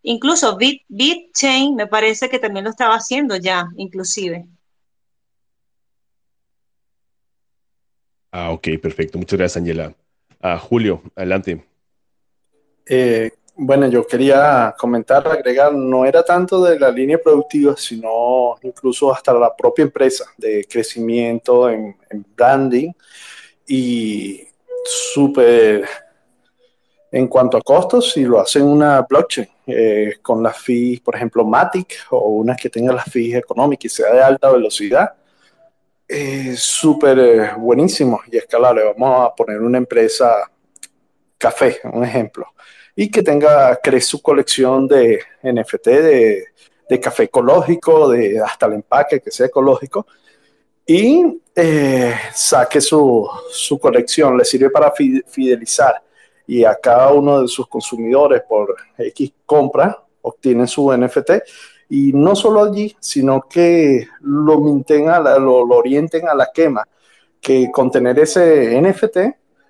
Incluso 0.03 0.57
Bit, 0.57 0.83
BitChain 0.89 1.75
me 1.75 1.87
parece 1.87 2.29
que 2.29 2.39
también 2.39 2.65
lo 2.65 2.71
estaba 2.71 2.95
haciendo 2.95 3.37
ya, 3.37 3.69
inclusive. 3.77 4.47
Ah, 8.33 8.53
ok, 8.53 8.69
perfecto. 8.81 9.19
Muchas 9.19 9.39
gracias, 9.39 9.57
Angela. 9.59 9.95
Ah, 10.41 10.59
Julio, 10.59 11.03
adelante. 11.17 11.65
Eh, 12.87 13.31
bueno, 13.57 13.89
yo 13.89 14.07
quería 14.07 14.75
comentar, 14.79 15.27
agregar, 15.29 15.75
no 15.75 16.07
era 16.07 16.25
tanto 16.25 16.65
de 16.65 16.79
la 16.79 16.91
línea 16.91 17.19
productiva, 17.23 17.77
sino 17.77 18.57
incluso 18.63 19.13
hasta 19.13 19.35
la 19.35 19.55
propia 19.55 19.83
empresa, 19.83 20.25
de 20.39 20.65
crecimiento 20.65 21.69
en, 21.69 21.95
en 22.09 22.27
branding 22.35 22.93
y 23.67 24.47
súper 24.85 25.87
en 27.13 27.27
cuanto 27.27 27.57
a 27.57 27.63
costos, 27.63 28.13
si 28.13 28.25
lo 28.25 28.41
hacen 28.41 28.63
una 28.63 29.03
blockchain 29.03 29.49
eh, 29.73 30.19
con 30.23 30.43
las 30.43 30.59
fees, 30.59 31.01
por 31.01 31.17
ejemplo, 31.17 31.45
Matic 31.45 32.07
o 32.11 32.31
una 32.31 32.57
que 32.57 32.71
tenga 32.71 32.93
las 32.93 33.05
fees 33.05 33.37
económicas 33.37 33.85
y 33.87 33.89
sea 33.89 34.13
de 34.13 34.23
alta 34.23 34.51
velocidad, 34.51 35.15
es 36.07 36.61
súper 36.61 37.19
eh, 37.19 37.51
buenísimo 37.57 38.21
y 38.31 38.37
escalable. 38.37 38.83
Vamos 38.85 39.27
a 39.27 39.35
poner 39.35 39.61
una 39.61 39.79
empresa 39.79 40.51
café, 41.39 41.81
un 41.93 42.05
ejemplo, 42.05 42.47
y 42.95 43.11
que 43.11 43.23
tenga, 43.23 43.77
cree 43.77 44.01
su 44.01 44.21
colección 44.21 44.87
de 44.87 45.21
NFT 45.43 45.87
de, 45.87 46.45
de 46.89 47.01
café 47.01 47.25
ecológico, 47.25 48.09
de 48.11 48.41
hasta 48.41 48.67
el 48.67 48.75
empaque 48.75 49.21
que 49.21 49.31
sea 49.31 49.47
ecológico, 49.47 50.07
y 50.87 51.41
eh, 51.55 52.15
saque 52.35 52.81
su, 52.81 53.29
su 53.51 53.79
colección, 53.79 54.37
le 54.37 54.45
sirve 54.45 54.71
para 54.71 54.93
fidelizar 54.93 56.03
y 56.51 56.65
a 56.65 56.75
cada 56.75 57.13
uno 57.13 57.43
de 57.43 57.47
sus 57.47 57.69
consumidores 57.69 58.43
por 58.43 58.75
X 58.99 59.33
compra 59.47 60.03
obtienen 60.23 60.67
su 60.67 60.93
NFT 60.93 61.31
y 61.89 62.13
no 62.13 62.35
solo 62.35 62.65
allí, 62.65 62.97
sino 62.99 63.43
que 63.43 64.09
lo, 64.23 64.59
lo, 64.59 65.65
lo 65.65 65.77
orienten 65.77 66.29
a 66.29 66.35
la 66.35 66.51
quema, 66.53 66.85
que 67.41 67.71
con 67.71 67.89
tener 67.89 68.19
ese 68.19 68.81
NFT 68.83 69.19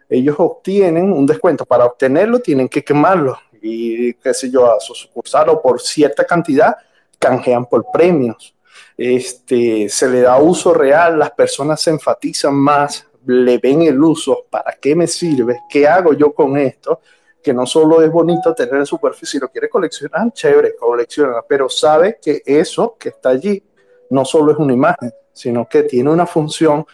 ellos 0.09 0.37
obtienen 0.39 1.13
un 1.13 1.27
descuento. 1.27 1.67
Para 1.67 1.85
obtenerlo 1.85 2.39
tienen 2.41 2.67
que 2.67 2.83
quemarlo 2.83 3.39
y 3.61 4.15
qué 4.15 4.33
sé 4.33 4.51
yo, 4.51 4.75
a 4.75 4.81
su 4.81 4.95
sucursal 4.95 5.51
o 5.51 5.61
por 5.61 5.83
cierta 5.83 6.25
cantidad 6.25 6.75
canjean 7.19 7.67
por 7.67 7.85
premios. 7.93 8.57
Este, 8.97 9.87
se 9.91 10.09
le 10.09 10.23
da 10.23 10.39
uso 10.39 10.73
real, 10.73 11.19
las 11.19 11.33
personas 11.33 11.83
se 11.83 11.91
enfatizan 11.91 12.55
más 12.55 13.07
le 13.27 13.59
ven 13.59 13.83
el 13.83 14.03
uso, 14.03 14.47
¿para 14.51 14.73
qué 14.81 14.95
me 14.95 15.07
sirve? 15.07 15.61
¿Qué 15.69 15.87
hago 15.87 16.13
yo 16.13 16.33
con 16.33 16.57
esto? 16.57 17.01
Que 17.43 17.53
no 17.53 17.67
solo 17.67 18.03
es 18.03 18.11
bonito 18.11 18.55
tener 18.55 18.75
en 18.75 18.87
superficie, 18.87 19.39
si 19.39 19.39
lo 19.39 19.49
quiere 19.49 19.69
coleccionar, 19.69 20.33
chévere, 20.33 20.75
colecciona, 20.77 21.43
pero 21.47 21.69
sabe 21.69 22.19
que 22.23 22.43
eso 22.45 22.97
que 22.99 23.11
está 23.11 23.31
allí 23.31 23.63
no 24.11 24.25
solo 24.25 24.53
es 24.53 24.59
una 24.59 24.73
imagen, 24.73 25.13
sino 25.33 25.69
que 25.69 25.85
tiene 25.85 26.11
una 26.11 26.27
función 26.27 26.85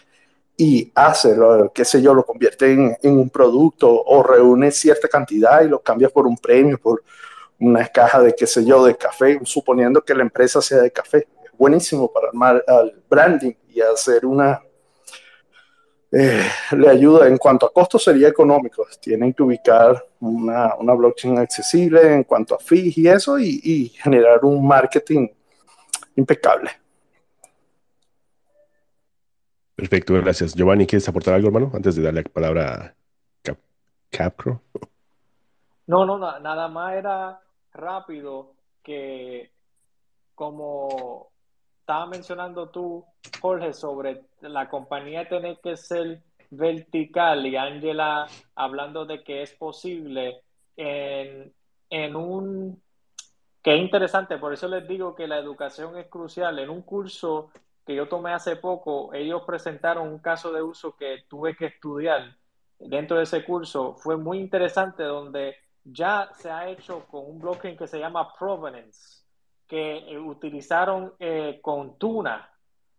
y 0.57 0.91
hace, 0.95 1.37
lo, 1.37 1.71
qué 1.73 1.85
sé 1.85 2.01
yo, 2.01 2.15
lo 2.15 2.25
convierte 2.25 2.73
en, 2.73 2.97
un 3.03 3.29
producto 3.29 4.03
o 4.05 4.23
reúne 4.23 4.71
cierta 4.71 5.09
cantidad 5.09 5.63
y 5.63 5.69
lo 5.69 5.81
cambia 5.81 6.09
por 6.09 6.27
un 6.27 6.37
premio, 6.37 6.79
por 6.79 7.03
una 7.59 7.87
caja 7.89 8.21
de, 8.21 8.35
qué 8.35 8.47
sé 8.47 8.65
yo, 8.65 8.85
de 8.85 8.97
café, 8.97 9.39
suponiendo 9.45 10.03
que 10.03 10.15
la 10.15 10.23
empresa 10.23 10.63
sea 10.63 10.79
de 10.79 10.91
café. 10.91 11.29
Es 11.45 11.53
buenísimo 11.59 12.11
para 12.11 12.29
armar 12.29 12.65
al 12.67 13.03
branding 13.09 13.53
y 13.69 13.81
hacer 13.81 14.25
una, 14.25 14.63
eh, 16.13 16.43
le 16.73 16.89
ayuda 16.89 17.27
en 17.27 17.37
cuanto 17.37 17.67
a 17.67 17.73
costos 17.73 18.05
sería 18.05 18.29
económico. 18.29 18.87
Tienen 19.01 19.33
que 19.35 19.43
ubicar 19.43 20.05
una, 20.21 20.75
una 20.77 20.95
blockchain 20.95 21.39
accesible 21.39 22.15
en 22.15 22.25
cuanto 22.25 22.55
a 22.55 22.59
fees 22.59 22.97
y 22.97 23.09
eso 23.09 23.39
y, 23.39 23.61
y, 23.63 23.89
generar 23.89 24.45
un 24.45 24.67
marketing 24.67 25.29
impecable. 26.15 26.71
Perfecto, 29.75 30.15
gracias. 30.15 30.55
Giovanni, 30.55 30.87
¿quieres 30.87 31.09
aportar 31.09 31.35
algo, 31.35 31.49
hermano? 31.49 31.71
Antes 31.75 31.97
de 31.97 32.03
darle 32.03 32.23
la 32.23 32.31
palabra 32.31 32.75
a 32.75 32.95
Cap 33.43 33.59
Capcro. 34.11 34.63
No, 35.87 36.07
no, 36.07 36.19
na- 36.19 36.41
nada 36.41 36.69
más 36.69 36.95
era 36.95 37.41
rápido 37.73 38.55
que 38.83 39.53
como 40.35 41.31
estaba 41.87 42.07
mencionando 42.07 42.69
tú, 42.69 43.05
Jorge, 43.41 43.73
sobre 43.73 44.25
la 44.41 44.69
compañía 44.69 45.29
tener 45.29 45.61
que 45.61 45.77
ser 45.77 46.21
vertical 46.51 47.47
y 47.47 47.55
Ángela 47.55 48.27
hablando 48.57 49.07
de 49.07 49.23
que 49.23 49.43
es 49.43 49.53
posible 49.53 50.43
en, 50.77 51.55
en 51.89 52.17
un 52.17 52.83
que 53.63 53.77
es 53.77 53.81
interesante, 53.81 54.37
por 54.37 54.53
eso 54.53 54.67
les 54.67 54.89
digo 54.89 55.15
que 55.15 55.29
la 55.29 55.39
educación 55.39 55.97
es 55.97 56.09
crucial. 56.09 56.59
En 56.59 56.71
un 56.71 56.83
curso 56.83 57.53
que 57.87 57.95
yo 57.95 58.09
tomé 58.09 58.33
hace 58.33 58.57
poco, 58.57 59.15
ellos 59.15 59.43
presentaron 59.47 60.09
un 60.09 60.19
caso 60.19 60.53
de 60.53 60.63
uso 60.63 60.97
que 60.97 61.25
tuve 61.29 61.55
que 61.55 61.67
estudiar 61.67 62.37
dentro 62.81 63.17
de 63.17 63.23
ese 63.23 63.45
curso. 63.45 63.95
Fue 63.95 64.17
muy 64.17 64.41
interesante 64.41 65.05
donde 65.05 65.55
ya 65.85 66.31
se 66.35 66.51
ha 66.51 66.69
hecho 66.69 67.07
con 67.07 67.31
un 67.31 67.39
blockchain 67.39 67.77
que 67.77 67.87
se 67.87 68.01
llama 68.01 68.35
Provenance, 68.37 69.16
que 69.67 69.99
eh, 69.99 70.19
utilizaron 70.19 71.15
eh, 71.19 71.59
con 71.63 71.99
tuna, 71.99 72.51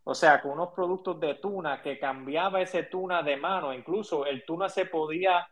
o 0.04 0.14
sea, 0.16 0.42
con 0.42 0.52
unos 0.54 0.70
productos 0.74 1.20
de 1.20 1.36
tuna 1.36 1.82
que 1.82 2.00
cambiaba 2.00 2.62
ese 2.62 2.84
tuna 2.84 3.24
de 3.24 3.38
mano. 3.38 3.74
Incluso 3.74 4.26
el 4.26 4.46
tuna 4.46 4.70
se 4.70 4.86
podía 4.86 5.48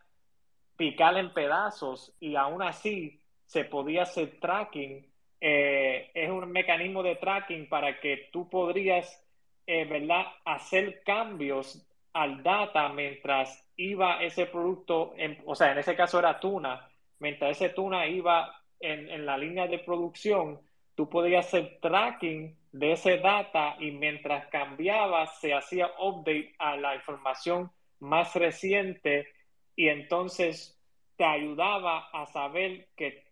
picar 0.76 1.16
en 1.16 1.32
pedazos 1.32 2.14
y 2.20 2.36
aún 2.36 2.62
así 2.62 3.20
se 3.44 3.64
podía 3.64 4.02
hacer 4.02 4.38
tracking. 4.40 5.06
Eh, 5.40 6.10
es 6.14 6.30
un 6.30 6.50
mecanismo 6.50 7.02
de 7.02 7.16
tracking 7.16 7.68
para 7.68 8.00
que 8.00 8.28
tú 8.32 8.48
podrías, 8.48 9.22
eh, 9.66 9.84
¿verdad?, 9.84 10.24
hacer 10.44 11.02
cambios 11.04 11.86
al 12.12 12.42
data 12.42 12.88
mientras 12.90 13.62
iba 13.76 14.22
ese 14.22 14.46
producto, 14.46 15.12
en- 15.16 15.42
o 15.46 15.54
sea, 15.54 15.72
en 15.72 15.78
ese 15.78 15.94
caso 15.94 16.18
era 16.18 16.40
tuna, 16.40 16.88
mientras 17.18 17.50
ese 17.60 17.68
tuna 17.74 18.06
iba 18.06 18.50
en, 18.80 19.08
en 19.10 19.26
la 19.26 19.36
línea 19.38 19.66
de 19.66 19.78
producción, 19.80 20.60
tú 20.96 21.08
podías 21.10 21.46
hacer 21.46 21.78
tracking 21.82 22.58
de 22.72 22.92
ese 22.92 23.18
data 23.18 23.76
y 23.80 23.92
mientras 23.92 24.48
cambiaba 24.48 25.26
se 25.28 25.54
hacía 25.54 25.90
update 26.00 26.54
a 26.58 26.76
la 26.78 26.96
información 26.96 27.70
más 28.00 28.34
reciente 28.36 29.28
y 29.76 29.88
entonces 29.88 30.78
te 31.16 31.24
ayudaba 31.24 32.08
a 32.12 32.26
saber 32.26 32.88
que, 32.96 33.24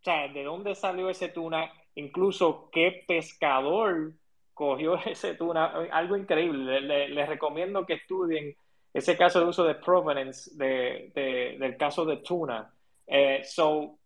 o 0.00 0.04
sea, 0.04 0.28
de 0.28 0.44
dónde 0.44 0.74
salió 0.74 1.10
ese 1.10 1.28
tuna, 1.28 1.72
incluso 1.94 2.70
qué 2.72 3.04
pescador 3.06 4.14
cogió 4.54 4.96
ese 5.06 5.34
tuna, 5.34 5.66
algo 5.92 6.16
increíble. 6.16 6.80
Le- 6.80 6.82
le- 6.82 7.08
les 7.10 7.28
recomiendo 7.28 7.86
que 7.86 7.94
estudien 7.94 8.54
ese 8.92 9.16
caso 9.16 9.40
de 9.40 9.46
uso 9.46 9.64
de 9.64 9.76
provenance 9.76 10.50
de, 10.56 11.12
de- 11.14 11.56
del 11.58 11.76
caso 11.76 12.04
de 12.04 12.18
tuna. 12.18 12.72
Eh, 13.06 13.42
so, 13.44 13.99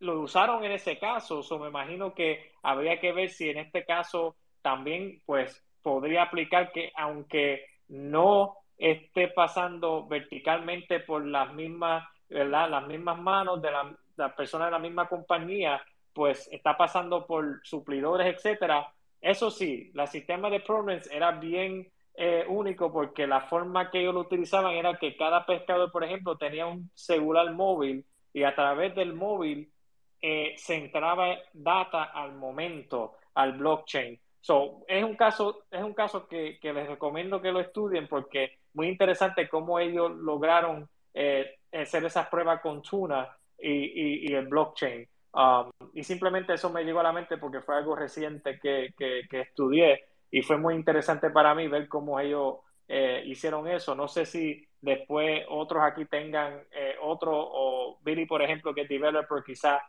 lo 0.00 0.20
usaron 0.20 0.64
en 0.64 0.72
ese 0.72 0.98
caso, 0.98 1.42
so 1.42 1.58
me 1.58 1.68
imagino 1.68 2.14
que 2.14 2.52
habría 2.62 3.00
que 3.00 3.12
ver 3.12 3.30
si 3.30 3.50
en 3.50 3.58
este 3.58 3.84
caso 3.84 4.36
también 4.62 5.22
pues 5.26 5.64
podría 5.82 6.22
aplicar 6.22 6.72
que 6.72 6.92
aunque 6.96 7.64
no 7.88 8.56
esté 8.76 9.28
pasando 9.28 10.06
verticalmente 10.06 11.00
por 11.00 11.26
las 11.26 11.52
mismas, 11.52 12.04
¿verdad? 12.28 12.70
Las 12.70 12.86
mismas 12.86 13.18
manos 13.18 13.60
de 13.60 13.70
la, 13.70 13.96
la 14.16 14.36
persona 14.36 14.66
de 14.66 14.70
la 14.70 14.78
misma 14.78 15.08
compañía, 15.08 15.82
pues 16.12 16.48
está 16.52 16.76
pasando 16.76 17.26
por 17.26 17.60
suplidores, 17.64 18.34
etcétera. 18.34 18.92
Eso 19.20 19.50
sí, 19.50 19.90
el 19.94 20.06
sistema 20.06 20.48
de 20.50 20.60
provenance 20.60 21.14
era 21.14 21.32
bien 21.32 21.90
eh, 22.14 22.44
único 22.48 22.92
porque 22.92 23.26
la 23.26 23.42
forma 23.42 23.90
que 23.90 24.00
ellos 24.00 24.14
lo 24.14 24.20
utilizaban 24.20 24.74
era 24.74 24.98
que 24.98 25.16
cada 25.16 25.46
pescador, 25.46 25.90
por 25.90 26.04
ejemplo, 26.04 26.36
tenía 26.36 26.66
un 26.66 26.90
celular 26.94 27.52
móvil 27.52 28.04
y 28.32 28.42
a 28.42 28.54
través 28.54 28.94
del 28.94 29.14
móvil 29.14 29.72
eh, 30.20 30.54
se 30.56 30.76
entraba 30.76 31.36
data 31.52 32.04
al 32.04 32.34
momento, 32.34 33.14
al 33.34 33.52
blockchain. 33.52 34.18
So, 34.40 34.84
es 34.86 35.02
un 35.04 35.16
caso, 35.16 35.64
es 35.70 35.82
un 35.82 35.94
caso 35.94 36.26
que, 36.26 36.58
les 36.62 36.88
recomiendo 36.88 37.40
que 37.40 37.52
lo 37.52 37.60
estudien 37.60 38.08
porque 38.08 38.58
muy 38.74 38.88
interesante 38.88 39.48
cómo 39.48 39.78
ellos 39.78 40.12
lograron 40.16 40.88
eh, 41.14 41.56
hacer 41.72 42.04
esas 42.04 42.28
pruebas 42.28 42.60
con 42.60 42.82
Tuna 42.82 43.28
y, 43.58 44.32
el 44.32 44.46
blockchain. 44.46 45.06
Um, 45.32 45.70
y 45.92 46.02
simplemente 46.02 46.54
eso 46.54 46.70
me 46.70 46.84
llegó 46.84 47.00
a 47.00 47.04
la 47.04 47.12
mente 47.12 47.36
porque 47.36 47.60
fue 47.60 47.76
algo 47.76 47.94
reciente 47.94 48.58
que 48.58 48.92
estudié 49.30 50.04
y 50.30 50.42
fue 50.42 50.58
muy 50.58 50.74
interesante 50.74 51.30
para 51.30 51.54
mí 51.54 51.68
ver 51.68 51.88
cómo 51.88 52.20
ellos 52.20 52.56
eh, 52.86 53.22
hicieron 53.26 53.68
eso. 53.68 53.94
No 53.94 54.08
sé 54.08 54.26
si 54.26 54.66
después 54.80 55.44
otros 55.48 55.82
aquí 55.82 56.04
tengan 56.06 56.62
eh, 56.72 56.96
otro, 57.02 57.32
o 57.34 57.98
Billy, 58.02 58.26
por 58.26 58.42
ejemplo, 58.42 58.74
que 58.74 58.82
es 58.82 58.88
developer, 58.88 59.42
quizás 59.44 59.80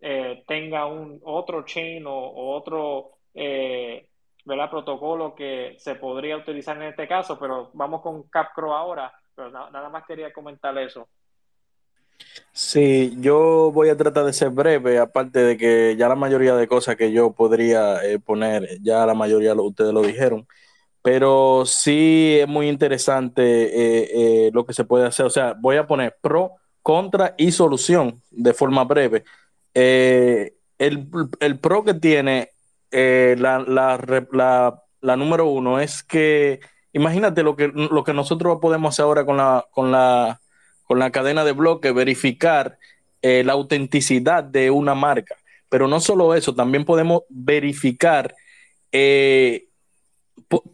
eh, 0.00 0.44
tenga 0.46 0.86
un 0.86 1.20
otro 1.24 1.64
chain 1.64 2.04
o, 2.06 2.12
otro 2.56 3.12
eh, 3.34 4.08
¿verdad? 4.44 4.70
protocolo 4.70 5.34
que 5.34 5.76
se 5.78 5.96
podría 5.96 6.36
utilizar 6.38 6.76
en 6.78 6.84
este 6.84 7.08
caso, 7.08 7.38
pero 7.38 7.70
vamos 7.74 8.02
con 8.02 8.24
Capcro 8.30 8.74
ahora, 8.74 9.12
pero 9.34 9.50
na- 9.50 9.70
nada 9.70 9.88
más 9.90 10.04
quería 10.06 10.32
comentar 10.32 10.76
eso. 10.78 11.08
Sí, 12.52 13.14
yo 13.20 13.70
voy 13.72 13.88
a 13.90 13.96
tratar 13.96 14.24
de 14.24 14.32
ser 14.32 14.50
breve, 14.50 14.98
aparte 14.98 15.40
de 15.40 15.56
que 15.56 15.96
ya 15.96 16.08
la 16.08 16.16
mayoría 16.16 16.56
de 16.56 16.66
cosas 16.68 16.96
que 16.96 17.12
yo 17.12 17.32
podría 17.32 18.04
eh, 18.04 18.18
poner, 18.18 18.80
ya 18.82 19.06
la 19.06 19.14
mayoría 19.14 19.54
ustedes 19.54 19.92
lo 19.94 20.02
dijeron, 20.02 20.46
pero 21.02 21.64
sí 21.66 22.38
es 22.40 22.48
muy 22.48 22.68
interesante 22.68 23.42
eh, 24.04 24.46
eh, 24.48 24.50
lo 24.54 24.66
que 24.66 24.74
se 24.74 24.84
puede 24.84 25.06
hacer. 25.06 25.26
O 25.26 25.30
sea, 25.30 25.54
voy 25.60 25.76
a 25.76 25.86
poner 25.86 26.16
pro, 26.22 26.54
contra 26.82 27.34
y 27.38 27.52
solución 27.52 28.22
de 28.30 28.54
forma 28.54 28.84
breve. 28.84 29.24
Eh, 29.74 30.54
el, 30.78 31.08
el 31.40 31.58
pro 31.58 31.84
que 31.84 31.94
tiene 31.94 32.50
eh, 32.90 33.36
la, 33.38 33.58
la, 33.60 33.98
la- 34.32 34.82
la 35.00 35.16
número 35.16 35.46
uno 35.46 35.78
es 35.78 36.02
que 36.02 36.58
imagínate 36.92 37.44
lo 37.44 37.54
que, 37.54 37.68
lo 37.68 38.02
que 38.02 38.12
nosotros 38.12 38.58
podemos 38.60 38.94
hacer 38.94 39.04
ahora 39.04 39.24
con 39.24 39.36
la, 39.36 39.64
con 39.70 39.92
la, 39.92 40.40
con 40.84 40.98
la 40.98 41.10
cadena 41.10 41.44
de 41.44 41.52
bloques, 41.52 41.94
verificar 41.94 42.78
eh, 43.22 43.44
la 43.44 43.52
autenticidad 43.52 44.42
de 44.42 44.70
una 44.72 44.94
marca. 44.96 45.36
Pero 45.68 45.86
no 45.86 46.00
solo 46.00 46.34
eso, 46.34 46.54
también 46.54 46.84
podemos 46.84 47.22
verificar 47.28 48.34
eh, 48.90 49.68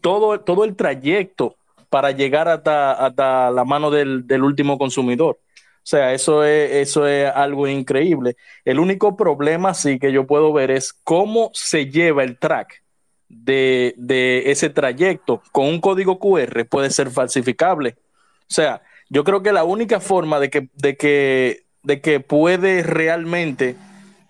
todo, 0.01 0.41
todo 0.41 0.65
el 0.65 0.77
trayecto 0.77 1.57
para 1.91 2.11
llegar 2.13 2.49
hasta, 2.49 2.93
hasta 2.93 3.51
la 3.51 3.65
mano 3.65 3.91
del, 3.91 4.27
del 4.27 4.43
último 4.43 4.79
consumidor. 4.79 5.39
O 5.85 5.87
sea, 5.87 6.15
eso 6.15 6.45
es, 6.45 6.73
eso 6.89 7.07
es 7.07 7.31
algo 7.31 7.69
increíble. 7.69 8.37
El 8.65 8.79
único 8.79 9.17
problema 9.17 9.75
sí 9.75 9.99
que 9.99 10.13
yo 10.13 10.27
puedo 10.27 10.51
ver 10.51 10.71
es 10.71 10.95
cómo 10.95 11.51
se 11.53 11.91
lleva 11.91 12.25
el 12.25 12.39
track 12.39 12.83
de, 13.29 13.95
de 13.99 14.51
ese 14.51 14.71
trayecto 14.71 15.43
con 15.53 15.67
un 15.67 15.83
código 15.83 16.19
QR 16.19 16.65
puede 16.65 16.89
ser 16.89 17.11
falsificable. 17.11 17.97
O 18.49 18.55
sea, 18.55 18.81
yo 19.11 19.25
creo 19.25 19.43
que 19.43 19.53
la 19.53 19.65
única 19.65 20.01
forma 20.01 20.41
de 20.41 20.49
que, 20.49 20.69
de 20.73 20.97
que, 20.97 21.65
de 21.83 22.01
que 22.01 22.21
puede 22.21 22.83
realmente 22.83 23.77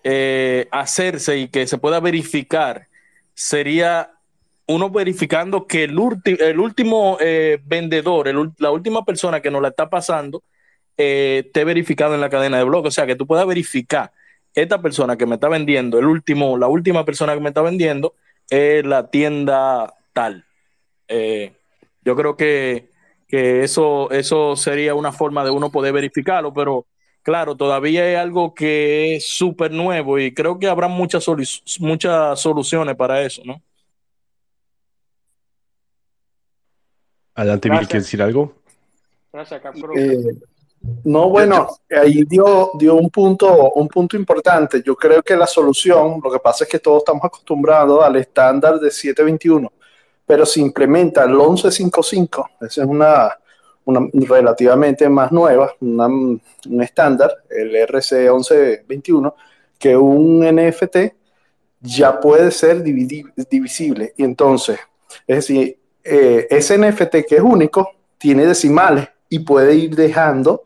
eh, 0.03 0.67
hacerse 0.71 1.37
y 1.37 1.47
que 1.47 1.67
se 1.67 1.77
pueda 1.77 2.01
verificar 2.01 2.87
sería 3.33 4.11
uno 4.67 4.89
verificando 4.89 5.67
que 5.67 5.85
el, 5.85 5.97
el 6.25 6.59
último 6.59 7.17
eh, 7.21 7.61
vendedor, 7.63 8.27
el 8.27 8.51
la 8.57 8.71
última 8.71 9.05
persona 9.05 9.39
que 9.39 9.51
nos 9.51 9.61
la 9.61 9.69
está 9.69 9.89
pasando, 9.89 10.43
eh, 10.97 11.43
esté 11.45 11.63
verificado 11.63 12.15
en 12.15 12.21
la 12.21 12.29
cadena 12.29 12.57
de 12.57 12.63
bloques. 12.63 12.89
O 12.89 12.91
sea, 12.91 13.05
que 13.05 13.15
tú 13.15 13.25
puedas 13.27 13.45
verificar 13.47 14.11
esta 14.53 14.81
persona 14.81 15.17
que 15.17 15.25
me 15.25 15.35
está 15.35 15.49
vendiendo, 15.49 15.99
el 15.99 16.05
último, 16.05 16.57
la 16.57 16.67
última 16.67 17.03
persona 17.03 17.33
que 17.33 17.41
me 17.41 17.49
está 17.49 17.61
vendiendo, 17.61 18.13
es 18.49 18.85
la 18.85 19.09
tienda 19.09 19.93
tal. 20.13 20.45
Eh, 21.07 21.53
yo 22.03 22.15
creo 22.15 22.37
que, 22.37 22.89
que 23.27 23.63
eso, 23.63 24.09
eso 24.11 24.55
sería 24.55 24.95
una 24.95 25.11
forma 25.11 25.43
de 25.43 25.51
uno 25.51 25.71
poder 25.71 25.91
verificarlo, 25.93 26.53
pero 26.53 26.85
claro, 27.21 27.55
todavía 27.55 28.09
es 28.09 28.17
algo 28.17 28.53
que 28.53 29.15
es 29.15 29.27
súper 29.27 29.71
nuevo 29.71 30.19
y 30.19 30.33
creo 30.33 30.57
que 30.57 30.67
habrá 30.67 30.87
muchas, 30.87 31.27
solu- 31.27 31.61
muchas 31.79 32.39
soluciones 32.39 32.95
para 32.95 33.21
eso, 33.23 33.41
¿no? 33.43 33.61
Adelante, 37.33 37.67
Gracias. 37.67 37.89
¿quieres 37.89 38.03
decir 38.05 38.21
algo? 38.21 38.55
Gracias, 39.33 39.61
Capcro. 39.61 39.93
Eh, 39.97 40.23
no, 41.03 41.29
bueno, 41.29 41.67
ahí 41.89 42.23
dio, 42.25 42.71
dio 42.77 42.95
un 42.95 43.09
punto, 43.09 43.71
un 43.73 43.87
punto 43.87 44.15
importante. 44.17 44.81
Yo 44.85 44.95
creo 44.95 45.21
que 45.21 45.35
la 45.35 45.47
solución, 45.47 46.19
lo 46.23 46.31
que 46.31 46.39
pasa 46.39 46.63
es 46.63 46.69
que 46.69 46.79
todos 46.79 46.99
estamos 46.99 47.23
acostumbrados 47.23 48.03
al 48.03 48.15
estándar 48.15 48.79
de 48.79 48.89
721, 48.91 49.71
pero 50.25 50.45
si 50.45 50.61
implementa 50.61 51.23
el 51.23 51.31
1155, 51.31 52.49
esa 52.61 52.81
es 52.81 52.87
una, 52.87 53.31
una 53.85 54.07
relativamente 54.13 55.07
más 55.09 55.31
nueva, 55.31 55.73
una- 55.79 56.07
un 56.07 56.41
estándar, 56.81 57.35
el 57.49 57.75
RC 57.75 58.29
1121, 58.31 59.35
que 59.77 59.95
un 59.95 60.43
NFT 60.43 61.13
ya 61.81 62.19
puede 62.19 62.49
ser 62.51 62.81
divisible. 62.81 64.13
Y 64.17 64.23
entonces, 64.23 64.79
es 65.27 65.35
decir, 65.37 65.77
eh, 66.03 66.47
ese 66.49 66.77
NFT 66.77 67.25
que 67.27 67.35
es 67.35 67.41
único 67.41 67.89
tiene 68.17 68.45
decimales 68.45 69.07
y 69.29 69.39
puede 69.39 69.75
ir 69.75 69.95
dejando 69.95 70.63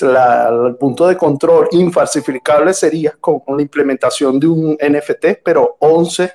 el 0.00 0.76
punto 0.76 1.06
de 1.06 1.16
control 1.16 1.68
infalsificable 1.72 2.72
sería 2.72 3.12
con 3.20 3.42
la 3.48 3.62
implementación 3.62 4.40
de 4.40 4.46
un 4.46 4.72
NFT, 4.72 5.42
pero 5.44 5.76
11, 5.80 6.32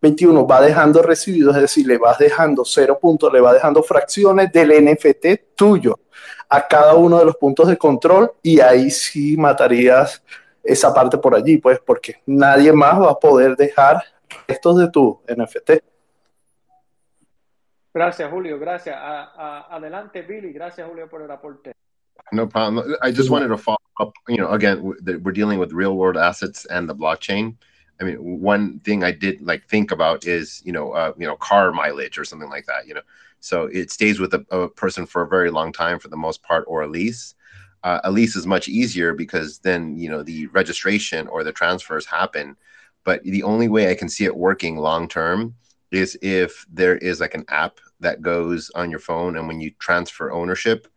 21 0.00 0.46
va 0.46 0.60
dejando 0.60 1.02
residuos, 1.02 1.56
es 1.56 1.62
decir, 1.62 1.86
le 1.86 1.98
vas 1.98 2.18
dejando 2.18 2.64
cero 2.64 2.98
puntos, 3.00 3.32
le 3.32 3.40
va 3.40 3.52
dejando 3.52 3.82
fracciones 3.82 4.52
del 4.52 4.84
NFT 4.84 5.54
tuyo 5.56 5.98
a 6.48 6.66
cada 6.66 6.94
uno 6.94 7.18
de 7.18 7.24
los 7.24 7.36
puntos 7.36 7.66
de 7.66 7.76
control 7.76 8.32
y 8.40 8.60
ahí 8.60 8.90
sí 8.90 9.36
matarías 9.36 10.22
esa 10.62 10.94
parte 10.94 11.18
por 11.18 11.34
allí, 11.34 11.56
pues 11.56 11.80
porque 11.84 12.20
nadie 12.26 12.72
más 12.72 13.00
va 13.00 13.10
a 13.10 13.18
poder 13.18 13.56
dejar 13.56 14.00
restos 14.46 14.78
de 14.78 14.90
tu 14.90 15.20
NFT. 15.26 15.91
Gracias, 17.94 18.30
Julio, 18.30 18.58
gracias. 18.58 18.96
A- 18.96 19.32
a- 19.36 19.76
adelante, 19.76 20.22
Billy, 20.22 20.52
gracias, 20.52 20.88
Julio, 20.88 21.08
por 21.08 21.22
el 21.22 21.30
aporte. 21.30 21.72
No 22.32 22.46
problem. 22.46 22.96
I 23.02 23.10
just 23.10 23.30
wanted 23.30 23.48
to 23.48 23.58
follow 23.58 23.76
up. 24.00 24.12
You 24.28 24.38
know, 24.38 24.50
again, 24.50 24.82
we're 24.82 25.32
dealing 25.32 25.58
with 25.58 25.72
real 25.72 25.96
world 25.96 26.16
assets 26.16 26.64
and 26.66 26.88
the 26.88 26.94
blockchain. 26.94 27.56
I 28.00 28.04
mean, 28.04 28.16
one 28.40 28.80
thing 28.80 29.04
I 29.04 29.12
did 29.12 29.42
like 29.42 29.68
think 29.68 29.90
about 29.92 30.26
is 30.26 30.62
you 30.64 30.72
know, 30.72 30.92
uh, 30.92 31.12
you 31.18 31.26
know, 31.26 31.36
car 31.36 31.72
mileage 31.72 32.18
or 32.18 32.24
something 32.24 32.48
like 32.48 32.66
that. 32.66 32.86
You 32.86 32.94
know, 32.94 33.02
so 33.40 33.64
it 33.66 33.90
stays 33.90 34.18
with 34.18 34.32
a, 34.32 34.44
a 34.50 34.68
person 34.68 35.04
for 35.04 35.22
a 35.22 35.28
very 35.28 35.50
long 35.50 35.72
time 35.72 35.98
for 35.98 36.08
the 36.08 36.16
most 36.16 36.42
part, 36.42 36.64
or 36.66 36.82
a 36.82 36.86
lease. 36.86 37.34
Uh, 37.82 38.00
a 38.04 38.10
lease 38.10 38.36
is 38.36 38.46
much 38.46 38.68
easier 38.68 39.12
because 39.12 39.58
then 39.58 39.98
you 39.98 40.08
know 40.08 40.22
the 40.22 40.46
registration 40.48 41.28
or 41.28 41.44
the 41.44 41.52
transfers 41.52 42.06
happen. 42.06 42.56
But 43.04 43.22
the 43.24 43.42
only 43.42 43.68
way 43.68 43.90
I 43.90 43.94
can 43.94 44.08
see 44.08 44.24
it 44.24 44.36
working 44.36 44.76
long 44.78 45.08
term 45.08 45.54
is 45.94 46.18
if 46.22 46.66
there 46.72 46.96
is 46.96 47.20
like 47.20 47.34
an 47.34 47.44
app 47.48 47.78
that 48.00 48.22
goes 48.22 48.70
on 48.74 48.90
your 48.90 49.00
phone, 49.00 49.36
and 49.36 49.46
when 49.48 49.60
you 49.60 49.70
transfer 49.78 50.32
ownership 50.32 50.88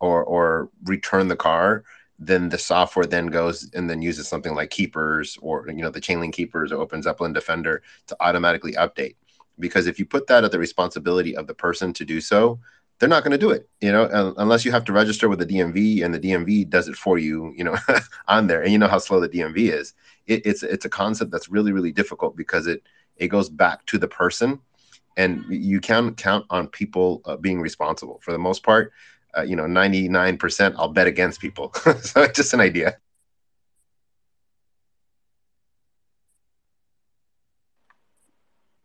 or 0.00 0.24
or 0.24 0.70
return 0.84 1.28
the 1.28 1.36
car 1.36 1.84
then 2.20 2.50
the 2.50 2.58
software 2.58 3.06
then 3.06 3.26
goes 3.28 3.70
and 3.72 3.88
then 3.88 4.02
uses 4.02 4.28
something 4.28 4.54
like 4.54 4.70
keepers 4.70 5.38
or 5.40 5.66
you 5.68 5.82
know 5.82 5.90
the 5.90 6.00
chainlink 6.00 6.34
keepers 6.34 6.70
or 6.70 6.80
opens 6.80 7.06
upland 7.06 7.34
defender 7.34 7.82
to 8.06 8.16
automatically 8.20 8.74
update. 8.74 9.16
Because 9.58 9.86
if 9.86 9.98
you 9.98 10.04
put 10.06 10.26
that 10.26 10.44
at 10.44 10.52
the 10.52 10.58
responsibility 10.58 11.34
of 11.34 11.46
the 11.46 11.54
person 11.54 11.92
to 11.94 12.04
do 12.04 12.20
so 12.20 12.60
they're 12.98 13.08
not 13.08 13.24
going 13.24 13.32
to 13.32 13.38
do 13.38 13.50
it 13.50 13.66
you 13.80 13.90
know 13.90 14.34
unless 14.36 14.62
you 14.66 14.70
have 14.70 14.84
to 14.84 14.92
register 14.92 15.26
with 15.26 15.38
the 15.38 15.46
dmv 15.46 16.04
and 16.04 16.12
the 16.12 16.20
dmv 16.20 16.68
does 16.68 16.86
it 16.86 16.94
for 16.94 17.16
you 17.18 17.54
you 17.56 17.64
know 17.64 17.74
on 18.28 18.46
there. 18.46 18.62
And 18.62 18.70
you 18.70 18.78
know 18.78 18.88
how 18.88 18.98
slow 18.98 19.20
the 19.20 19.28
dmv 19.28 19.56
is. 19.56 19.94
It, 20.26 20.44
it's 20.44 20.62
it's 20.62 20.84
a 20.84 20.90
concept 20.90 21.30
that's 21.30 21.48
really 21.48 21.72
really 21.72 21.92
difficult 21.92 22.36
because 22.36 22.66
it 22.66 22.82
it 23.20 23.28
goes 23.28 23.48
back 23.48 23.86
to 23.86 23.98
the 23.98 24.08
person 24.08 24.60
and 25.16 25.44
you 25.48 25.80
can 25.80 26.14
count 26.14 26.46
on 26.50 26.66
people 26.68 27.22
uh, 27.26 27.36
being 27.36 27.60
responsible 27.60 28.20
for 28.22 28.32
the 28.32 28.38
most 28.38 28.62
part 28.64 28.92
uh, 29.36 29.42
you 29.42 29.56
know 29.56 29.64
99% 29.64 30.74
i'll 30.78 30.88
bet 30.88 31.06
against 31.06 31.40
people 31.40 31.72
so 32.02 32.22
it's 32.22 32.36
just 32.36 32.54
an 32.54 32.60
idea 32.60 32.96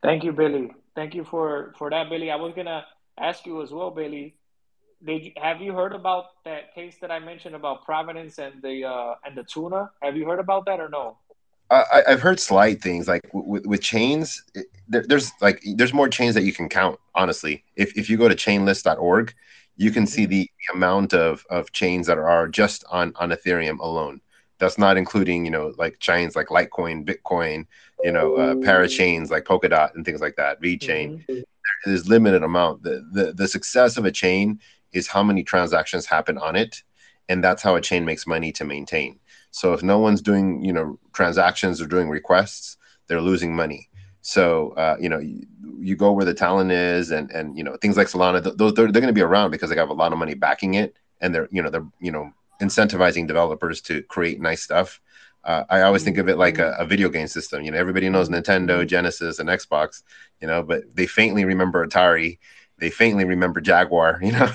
Thank 0.04 0.24
you, 0.24 0.34
Billy. 0.34 0.72
Thank 0.96 1.16
you 1.16 1.24
for 1.26 1.74
for 1.80 1.90
that, 1.90 2.10
Billy. 2.10 2.30
I 2.30 2.36
was 2.36 2.54
gonna 2.56 2.86
ask 3.20 3.46
you 3.48 3.62
as 3.64 3.72
well, 3.72 3.90
Billy. 3.90 4.36
Did 5.04 5.26
you, 5.26 5.32
have 5.42 5.62
you 5.62 5.74
heard 5.74 5.94
about 5.94 6.26
that 6.46 6.76
case 6.76 6.98
that 7.02 7.12
I 7.12 7.20
mentioned 7.20 7.56
about 7.56 7.86
Providence 7.86 8.38
and 8.38 8.62
the 8.62 8.86
uh, 8.86 9.16
and 9.26 9.36
the 9.36 9.44
tuna? 9.44 9.92
Have 10.04 10.16
you 10.16 10.26
heard 10.28 10.40
about 10.40 10.68
that 10.68 10.80
or 10.80 10.90
no? 10.90 11.18
I, 11.72 12.04
I've 12.08 12.22
heard 12.22 12.40
slight 12.40 12.82
things 12.82 13.08
like 13.08 13.22
with, 13.34 13.66
with 13.66 13.82
chains. 13.82 14.44
it- 14.54 14.68
There, 14.88 15.04
there's 15.08 15.32
like 15.42 15.64
there's 15.78 15.94
more 15.94 16.08
chains 16.10 16.36
that 16.36 16.44
you 16.44 16.54
can 16.54 16.70
count. 16.70 17.00
Honestly, 17.16 17.64
if 17.76 17.98
if 17.98 18.08
you 18.10 18.18
go 18.18 18.30
to 18.30 18.36
chainlist.org, 18.36 19.34
you 19.78 19.92
can 19.92 20.06
see 20.08 20.26
the 20.28 20.48
amount 20.74 21.14
of 21.14 21.44
of 21.50 21.72
chains 21.72 22.06
that 22.08 22.18
are 22.20 22.48
just 22.48 22.84
on 22.92 23.14
on 23.16 23.32
Ethereum 23.32 23.80
alone. 23.80 24.22
That's 24.60 24.78
not 24.78 24.96
including 24.98 25.44
you 25.46 25.52
know 25.52 25.74
like 25.78 26.00
chains 26.00 26.36
like 26.36 26.48
Litecoin, 26.50 27.04
Bitcoin, 27.06 27.66
you 28.04 28.12
know 28.12 28.36
uh, 28.36 28.56
parachains 28.56 29.32
like 29.32 29.46
Polkadot 29.46 29.96
and 29.96 30.06
things 30.06 30.22
like 30.22 30.36
that. 30.38 30.62
VeChain. 30.62 31.14
There's 31.86 32.08
limited 32.08 32.44
amount. 32.44 32.84
The, 32.84 33.06
the 33.12 33.34
the 33.34 33.48
success 33.48 33.98
of 33.98 34.06
a 34.06 34.12
chain 34.12 34.60
is 34.94 35.08
how 35.08 35.24
many 35.24 35.44
transactions 35.44 36.06
happen 36.06 36.38
on 36.38 36.56
it, 36.56 36.84
and 37.30 37.44
that's 37.44 37.62
how 37.64 37.76
a 37.76 37.82
chain 37.82 38.06
makes 38.06 38.26
money 38.28 38.52
to 38.54 38.66
maintain. 38.66 39.20
So 39.56 39.72
if 39.72 39.82
no 39.82 40.00
one's 40.00 40.22
doing, 40.22 40.62
you 40.66 40.74
know, 40.74 41.00
transactions 41.14 41.80
or 41.80 41.88
doing 41.88 42.10
requests, 42.10 42.76
they're 43.08 43.22
losing 43.22 43.56
money. 43.56 43.90
So 44.20 44.72
uh, 44.72 44.98
you 45.00 45.08
know, 45.08 45.20
you, 45.20 45.48
you 45.80 45.96
go 45.96 46.12
where 46.12 46.26
the 46.26 46.34
talent 46.34 46.74
is, 46.74 47.10
and 47.10 47.32
and 47.32 47.58
you 47.58 47.64
know 47.64 47.78
things 47.78 47.96
like 47.96 48.08
Solana, 48.08 48.44
th- 48.44 48.58
those 48.58 48.74
they're, 48.74 48.92
they're 48.92 49.02
going 49.02 49.14
to 49.16 49.22
be 49.22 49.22
around 49.22 49.52
because 49.52 49.70
they 49.70 49.78
have 49.78 49.90
a 49.90 49.94
lot 49.94 50.12
of 50.12 50.20
money 50.20 50.34
backing 50.34 50.74
it, 50.74 50.98
and 51.22 51.34
they're 51.34 51.48
you 51.52 51.62
know 51.62 51.70
they're 51.70 51.88
you 52.02 52.12
know 52.12 52.34
incentivizing 52.62 53.28
developers 53.28 53.80
to 53.84 54.04
create 54.04 54.42
nice 54.42 54.62
stuff. 54.62 55.00
Uh, 55.46 55.64
I 55.70 55.84
always 55.84 56.04
think 56.04 56.18
of 56.18 56.28
it 56.28 56.38
like 56.38 56.60
a, 56.60 56.76
a 56.78 56.86
video 56.86 57.08
game 57.08 57.28
system. 57.28 57.64
You 57.64 57.72
know, 57.72 57.78
everybody 57.78 58.10
knows 58.10 58.28
Nintendo, 58.28 58.86
Genesis, 58.86 59.40
and 59.40 59.48
Xbox. 59.48 60.04
You 60.42 60.50
know, 60.50 60.64
but 60.64 60.84
they 60.94 61.08
faintly 61.08 61.46
remember 61.46 61.88
Atari. 61.88 62.40
They 62.80 62.90
faintly 62.90 63.24
remember 63.24 63.62
Jaguar. 63.62 64.20
You 64.22 64.34
know, 64.34 64.48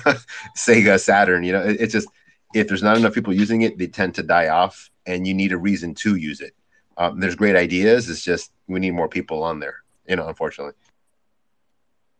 Sega, 0.55 0.99
Saturn. 0.99 1.43
You 1.43 1.53
know, 1.53 1.63
it, 1.63 1.81
it's 1.81 1.93
just 1.93 2.07
if 2.53 2.67
there's 2.67 2.83
not 2.83 2.97
enough 2.97 3.13
people 3.13 3.33
using 3.33 3.61
it, 3.61 3.77
they 3.79 3.87
tend 3.87 4.15
to 4.15 4.23
die 4.23 4.49
off, 4.49 4.90
and 5.05 5.27
you 5.27 5.33
need 5.33 5.51
a 5.51 5.57
reason 5.57 5.93
to 5.95 6.15
use 6.15 6.41
it. 6.41 6.53
Um, 6.97 7.19
there's 7.19 7.35
great 7.35 7.55
ideas. 7.55 8.09
It's 8.09 8.23
just 8.23 8.51
we 8.67 8.79
need 8.79 8.91
more 8.91 9.07
people 9.07 9.43
on 9.43 9.59
there. 9.59 9.83
You 10.07 10.15
know, 10.15 10.27
unfortunately. 10.27 10.73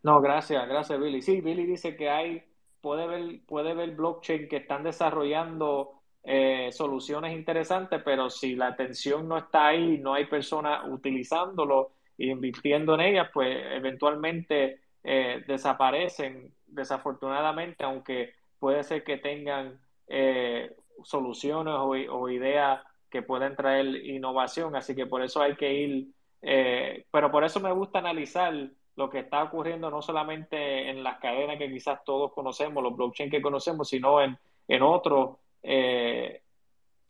No, 0.04 0.20
gracias, 0.20 0.66
gracias, 0.68 0.98
Billy. 0.98 1.22
Sí, 1.22 1.40
Billy 1.40 1.64
dice 1.64 1.96
que 1.96 2.08
hay, 2.08 2.42
puede 2.80 3.06
ver, 3.06 3.40
puede 3.46 3.74
ver 3.74 3.94
blockchain 3.94 4.48
que 4.48 4.56
están 4.56 4.82
desarrollando 4.82 6.02
eh, 6.24 6.70
soluciones 6.72 7.36
interesantes, 7.36 8.00
pero 8.04 8.28
si 8.28 8.56
la 8.56 8.68
atención 8.68 9.28
no 9.28 9.38
está 9.38 9.68
ahí, 9.68 9.98
no 9.98 10.14
hay 10.14 10.26
personas 10.26 10.82
utilizándolo 10.88 11.92
e 12.18 12.26
invirtiendo 12.26 12.94
en 12.94 13.00
ellas, 13.00 13.28
pues 13.32 13.56
eventualmente 13.70 14.80
eh, 15.04 15.44
desaparecen, 15.46 16.52
desafortunadamente, 16.66 17.84
aunque 17.84 18.34
puede 18.58 18.82
ser 18.82 19.04
que 19.04 19.18
tengan 19.18 19.80
eh, 20.08 20.74
soluciones 21.04 21.74
o, 21.76 22.28
ideas 22.28 22.82
que 23.10 23.22
pueden 23.22 23.56
traer 23.56 23.86
innovación, 24.06 24.74
así 24.76 24.94
que 24.94 25.06
por 25.06 25.22
eso 25.22 25.42
hay 25.42 25.56
que 25.56 25.72
ir, 25.72 26.08
eh, 26.40 27.06
pero 27.10 27.30
por 27.30 27.44
eso 27.44 27.60
me 27.60 27.72
gusta 27.72 27.98
analizar 27.98 28.54
lo 28.96 29.10
que 29.10 29.20
está 29.20 29.42
ocurriendo 29.42 29.90
no 29.90 30.02
solamente 30.02 30.90
en 30.90 31.02
las 31.02 31.18
cadenas 31.18 31.58
que 31.58 31.70
quizás 31.70 32.04
todos 32.04 32.32
conocemos, 32.32 32.82
los 32.82 32.96
blockchain 32.96 33.30
que 33.30 33.42
conocemos, 33.42 33.88
sino 33.88 34.20
en, 34.20 34.38
en 34.68 34.82
otros 34.82 35.38
eh, 35.62 36.42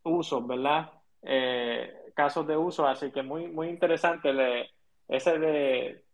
usos, 0.04 0.46
¿verdad? 0.46 0.90
Eh, 1.22 2.12
casos 2.14 2.46
de 2.46 2.56
uso, 2.56 2.86
así 2.86 3.10
que 3.10 3.22
muy, 3.22 3.48
muy 3.48 3.68
interesante 3.68 4.70
ese 5.08 5.38
de, 5.38 6.04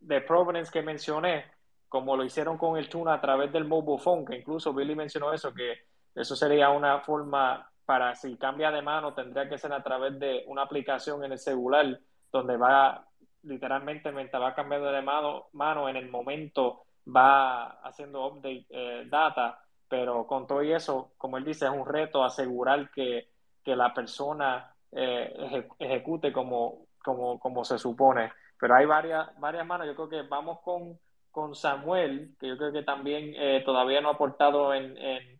de 0.00 0.20
Provenance 0.20 0.70
que 0.72 0.82
mencioné, 0.82 1.44
como 1.88 2.16
lo 2.16 2.24
hicieron 2.24 2.58
con 2.58 2.76
el 2.76 2.88
Tuna 2.88 3.14
a 3.14 3.20
través 3.20 3.52
del 3.52 3.64
mobile 3.64 4.02
phone, 4.02 4.24
que 4.24 4.36
incluso 4.36 4.72
Billy 4.72 4.94
mencionó 4.94 5.32
eso, 5.32 5.52
que 5.54 5.85
eso 6.16 6.36
sería 6.36 6.70
una 6.70 7.00
forma 7.00 7.70
para 7.84 8.14
si 8.16 8.36
cambia 8.36 8.70
de 8.70 8.82
mano, 8.82 9.14
tendría 9.14 9.48
que 9.48 9.58
ser 9.58 9.72
a 9.72 9.82
través 9.82 10.18
de 10.18 10.44
una 10.48 10.62
aplicación 10.62 11.24
en 11.24 11.32
el 11.32 11.38
celular, 11.38 12.00
donde 12.32 12.56
va 12.56 13.06
literalmente 13.42 14.10
mientras 14.12 14.42
va 14.42 14.54
cambiando 14.54 14.90
de 14.90 15.02
mano, 15.02 15.46
mano 15.52 15.88
en 15.88 15.96
el 15.96 16.10
momento 16.10 16.86
va 17.14 17.80
haciendo 17.82 18.26
update 18.26 18.66
eh, 18.70 19.04
data, 19.08 19.58
pero 19.88 20.26
con 20.26 20.46
todo 20.46 20.62
y 20.62 20.72
eso, 20.72 21.12
como 21.16 21.36
él 21.38 21.44
dice, 21.44 21.66
es 21.66 21.70
un 21.72 21.86
reto 21.86 22.24
asegurar 22.24 22.90
que, 22.90 23.28
que 23.62 23.76
la 23.76 23.94
persona 23.94 24.74
eh, 24.92 25.32
eje- 25.38 25.68
ejecute 25.78 26.32
como, 26.32 26.86
como, 27.04 27.38
como 27.38 27.64
se 27.64 27.78
supone. 27.78 28.32
Pero 28.58 28.74
hay 28.74 28.86
varias, 28.86 29.28
varias 29.38 29.66
manos, 29.66 29.86
yo 29.86 29.94
creo 29.94 30.08
que 30.08 30.22
vamos 30.28 30.60
con, 30.60 30.98
con 31.30 31.54
Samuel, 31.54 32.34
que 32.40 32.48
yo 32.48 32.56
creo 32.56 32.72
que 32.72 32.82
también 32.82 33.32
eh, 33.36 33.62
todavía 33.64 34.00
no 34.00 34.08
ha 34.08 34.12
aportado 34.14 34.74
en, 34.74 34.96
en, 34.96 35.35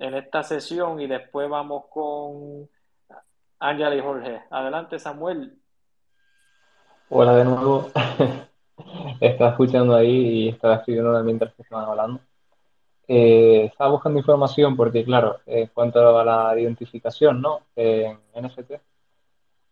en 0.00 0.14
esta 0.14 0.42
sesión, 0.42 1.00
y 1.00 1.06
después 1.06 1.48
vamos 1.48 1.84
con 1.90 2.68
Ángela 3.58 3.94
y 3.94 4.00
Jorge. 4.00 4.40
Adelante, 4.50 4.98
Samuel. 4.98 5.58
Hola 7.10 7.36
de 7.36 7.44
nuevo. 7.44 7.90
Estaba 9.20 9.50
escuchando 9.50 9.94
ahí 9.94 10.10
y 10.10 10.48
estaba 10.48 10.76
escribiendo 10.76 11.22
mientras 11.22 11.52
que 11.54 11.62
estaban 11.62 11.84
hablando. 11.84 12.20
Eh, 13.06 13.64
estaba 13.64 13.90
buscando 13.90 14.18
información 14.18 14.74
porque, 14.74 15.04
claro, 15.04 15.40
en 15.44 15.66
cuanto 15.66 16.18
a 16.18 16.24
la 16.24 16.58
identificación, 16.58 17.42
¿no? 17.42 17.60
En 17.76 18.18
NFT, 18.34 18.70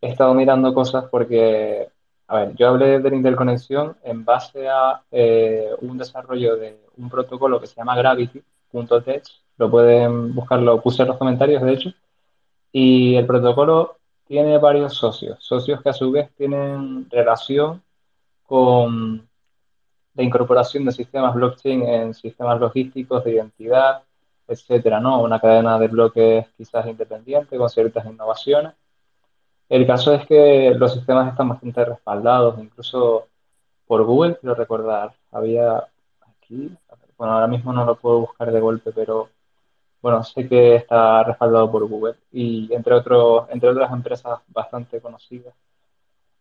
he 0.03 0.09
estado 0.09 0.35
mirando 0.35 0.75
cosas 0.75 1.07
porque, 1.11 1.89
a 2.27 2.37
ver, 2.37 2.55
yo 2.57 2.69
hablé 2.69 2.99
de 2.99 3.09
la 3.09 3.17
interconexión 3.17 3.97
en 4.03 4.25
base 4.27 4.69
a 4.69 5.03
eh, 5.11 5.71
un 5.81 5.97
desarrollo 5.97 6.57
de 6.57 6.79
un 6.99 7.09
protocolo 7.09 7.61
que 7.61 7.67
se 7.67 7.77
llama 7.77 7.97
Gravity.tech. 7.97 9.23
Lo 9.59 9.71
pueden 9.71 10.35
buscarlo, 10.35 10.81
puse 10.81 11.03
en 11.03 11.09
los 11.09 11.19
comentarios, 11.19 11.63
de 11.63 11.73
hecho. 11.73 11.93
Y 12.73 13.17
el 13.17 13.27
protocolo 13.27 13.97
tiene 14.27 14.59
varios 14.59 14.95
socios, 14.95 15.39
socios 15.41 15.83
que 15.83 15.89
a 15.89 15.93
su 15.93 16.11
vez 16.11 16.31
tienen 16.37 17.09
relación 17.11 17.83
con 18.47 19.29
la 20.15 20.23
incorporación 20.23 20.85
de 20.85 20.93
sistemas 20.93 21.35
blockchain 21.35 21.83
en 21.83 22.15
sistemas 22.15 22.61
logísticos 22.61 23.25
de 23.25 23.33
identidad, 23.33 24.03
etcétera, 24.47 25.01
¿no? 25.01 25.23
Una 25.23 25.41
cadena 25.41 25.79
de 25.79 25.89
bloques 25.89 26.47
quizás 26.57 26.87
independiente 26.87 27.57
con 27.57 27.69
ciertas 27.69 28.07
innovaciones. 28.07 28.75
El 29.69 29.87
caso 29.87 30.15
es 30.15 30.27
que 30.27 30.75
los 30.75 30.95
sistemas 30.95 31.29
están 31.29 31.51
bastante 31.51 31.85
respaldados, 31.85 32.59
incluso 32.59 33.29
por 33.87 34.05
Google, 34.05 34.39
quiero 34.39 34.55
recordar. 34.55 35.13
Había 35.31 35.87
aquí, 36.27 36.71
bueno, 37.17 37.35
ahora 37.35 37.47
mismo 37.47 37.73
no 37.73 37.85
lo 37.85 37.97
puedo 37.97 38.21
buscar 38.21 38.51
de 38.51 38.61
golpe, 38.61 38.93
pero 38.93 39.29
bueno, 40.01 40.23
sé 40.25 40.49
que 40.49 40.77
está 40.77 41.25
respaldado 41.25 41.71
por 41.71 41.87
Google 41.89 42.17
y 42.33 42.73
entre, 42.73 42.95
otros, 42.95 43.49
entre 43.51 43.69
otras 43.71 43.93
empresas 43.93 44.41
bastante 44.49 45.01
conocidas. 45.01 45.55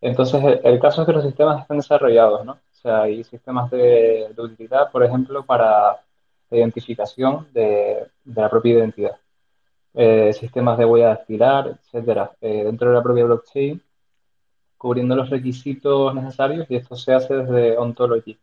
Entonces, 0.01 0.59
el, 0.63 0.79
caso 0.79 1.01
es 1.01 1.07
que 1.07 1.13
los 1.13 1.23
sistemas 1.23 1.61
están 1.61 1.77
desarrollados, 1.77 2.45
¿no? 2.45 2.53
O 2.53 2.75
sea, 2.75 3.01
hay 3.03 3.23
sistemas 3.23 3.71
de, 3.71 4.27
utilidad, 4.37 4.91
por 4.91 5.03
ejemplo, 5.03 5.43
para 5.43 5.99
la 6.49 6.57
identificación 6.57 7.47
de, 7.51 8.07
la 8.25 8.49
propia 8.49 8.73
identidad. 8.73 9.17
Eh, 9.93 10.31
sistemas 10.33 10.77
de 10.77 10.85
huella 10.85 11.07
dactilar, 11.07 11.79
etcétera, 11.83 12.31
eh, 12.41 12.63
dentro 12.65 12.89
de 12.89 12.95
la 12.95 13.03
propia 13.03 13.25
blockchain, 13.25 13.81
cubriendo 14.77 15.15
los 15.15 15.29
requisitos 15.29 16.13
necesarios 16.13 16.67
y 16.69 16.75
esto 16.75 16.95
se 16.95 17.13
hace 17.13 17.35
desde 17.35 17.77
Ontology. 17.77 18.37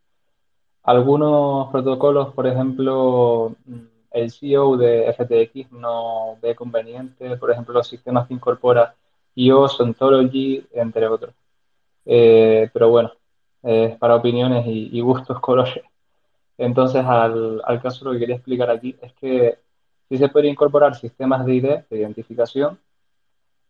Algunos 0.83 1.71
protocolos, 1.71 2.33
por 2.33 2.45
ejemplo, 2.47 3.55
el 4.15 4.31
CEO 4.31 4.77
de 4.77 5.13
FTX 5.13 5.73
no 5.73 6.37
ve 6.41 6.55
conveniente, 6.55 7.35
por 7.37 7.51
ejemplo, 7.51 7.73
los 7.73 7.87
sistemas 7.87 8.27
que 8.27 8.33
incorpora 8.33 8.95
IOS, 9.35 9.81
Ontology, 9.81 10.65
entre 10.73 11.07
otros. 11.07 11.35
Eh, 12.05 12.69
pero 12.73 12.89
bueno, 12.89 13.11
es 13.61 13.97
para 13.97 14.15
opiniones 14.15 14.65
y, 14.67 15.01
gustos 15.01 15.39
colores. 15.41 15.83
Entonces, 16.57 17.03
al, 17.05 17.61
al, 17.65 17.81
caso 17.81 18.05
lo 18.05 18.13
que 18.13 18.19
quería 18.19 18.35
explicar 18.35 18.69
aquí 18.71 18.95
es 19.01 19.11
que 19.13 19.59
sí 20.07 20.17
se 20.17 20.29
puede 20.29 20.47
incorporar 20.47 20.95
sistemas 20.95 21.45
de 21.45 21.55
ID, 21.55 21.63
de 21.89 21.97
identificación. 21.97 22.79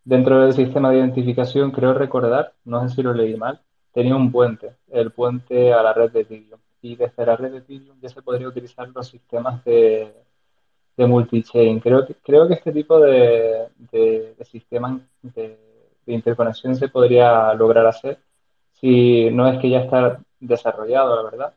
Dentro 0.04 0.42
del 0.42 0.54
sistema 0.54 0.92
de 0.92 0.98
identificación, 1.00 1.72
creo 1.72 1.96
recordar, 1.96 2.54
no 2.66 2.88
sé 2.88 2.96
si 2.96 3.02
lo 3.02 3.14
leí 3.14 3.36
mal, 3.36 3.62
tenía 3.94 4.16
un 4.16 4.32
puente, 4.32 4.76
el 4.92 5.12
puente 5.12 5.74
a 5.74 5.82
la 5.82 5.94
red 5.94 6.12
de 6.12 6.22
Ethereum. 6.22 6.60
Y 6.84 6.96
desde 6.96 7.26
la 7.26 7.36
red 7.36 7.52
de 7.52 7.58
Ethereum 7.60 7.98
ya 8.00 8.10
se 8.10 8.22
podría 8.22 8.48
utilizar 8.48 8.88
los 8.90 9.08
sistemas 9.08 9.66
de, 9.66 10.14
de 10.98 11.06
multi-chain. 11.08 11.80
Creo 11.80 12.06
que, 12.06 12.16
creo 12.16 12.48
que 12.48 12.56
este 12.56 12.72
tipo 12.72 13.00
de, 13.00 13.68
de, 13.92 14.36
sistemas 14.46 15.02
de, 15.22 15.60
interconexión 16.08 16.76
se 16.76 16.88
podría 16.88 17.54
lograr 17.56 17.88
hacer 17.88 18.20
si 18.74 19.30
no 19.32 19.48
es 19.48 19.60
que 19.60 19.70
ya 19.70 19.80
está 19.80 20.20
desarrollado, 20.40 21.16
la 21.16 21.24
verdad. 21.24 21.54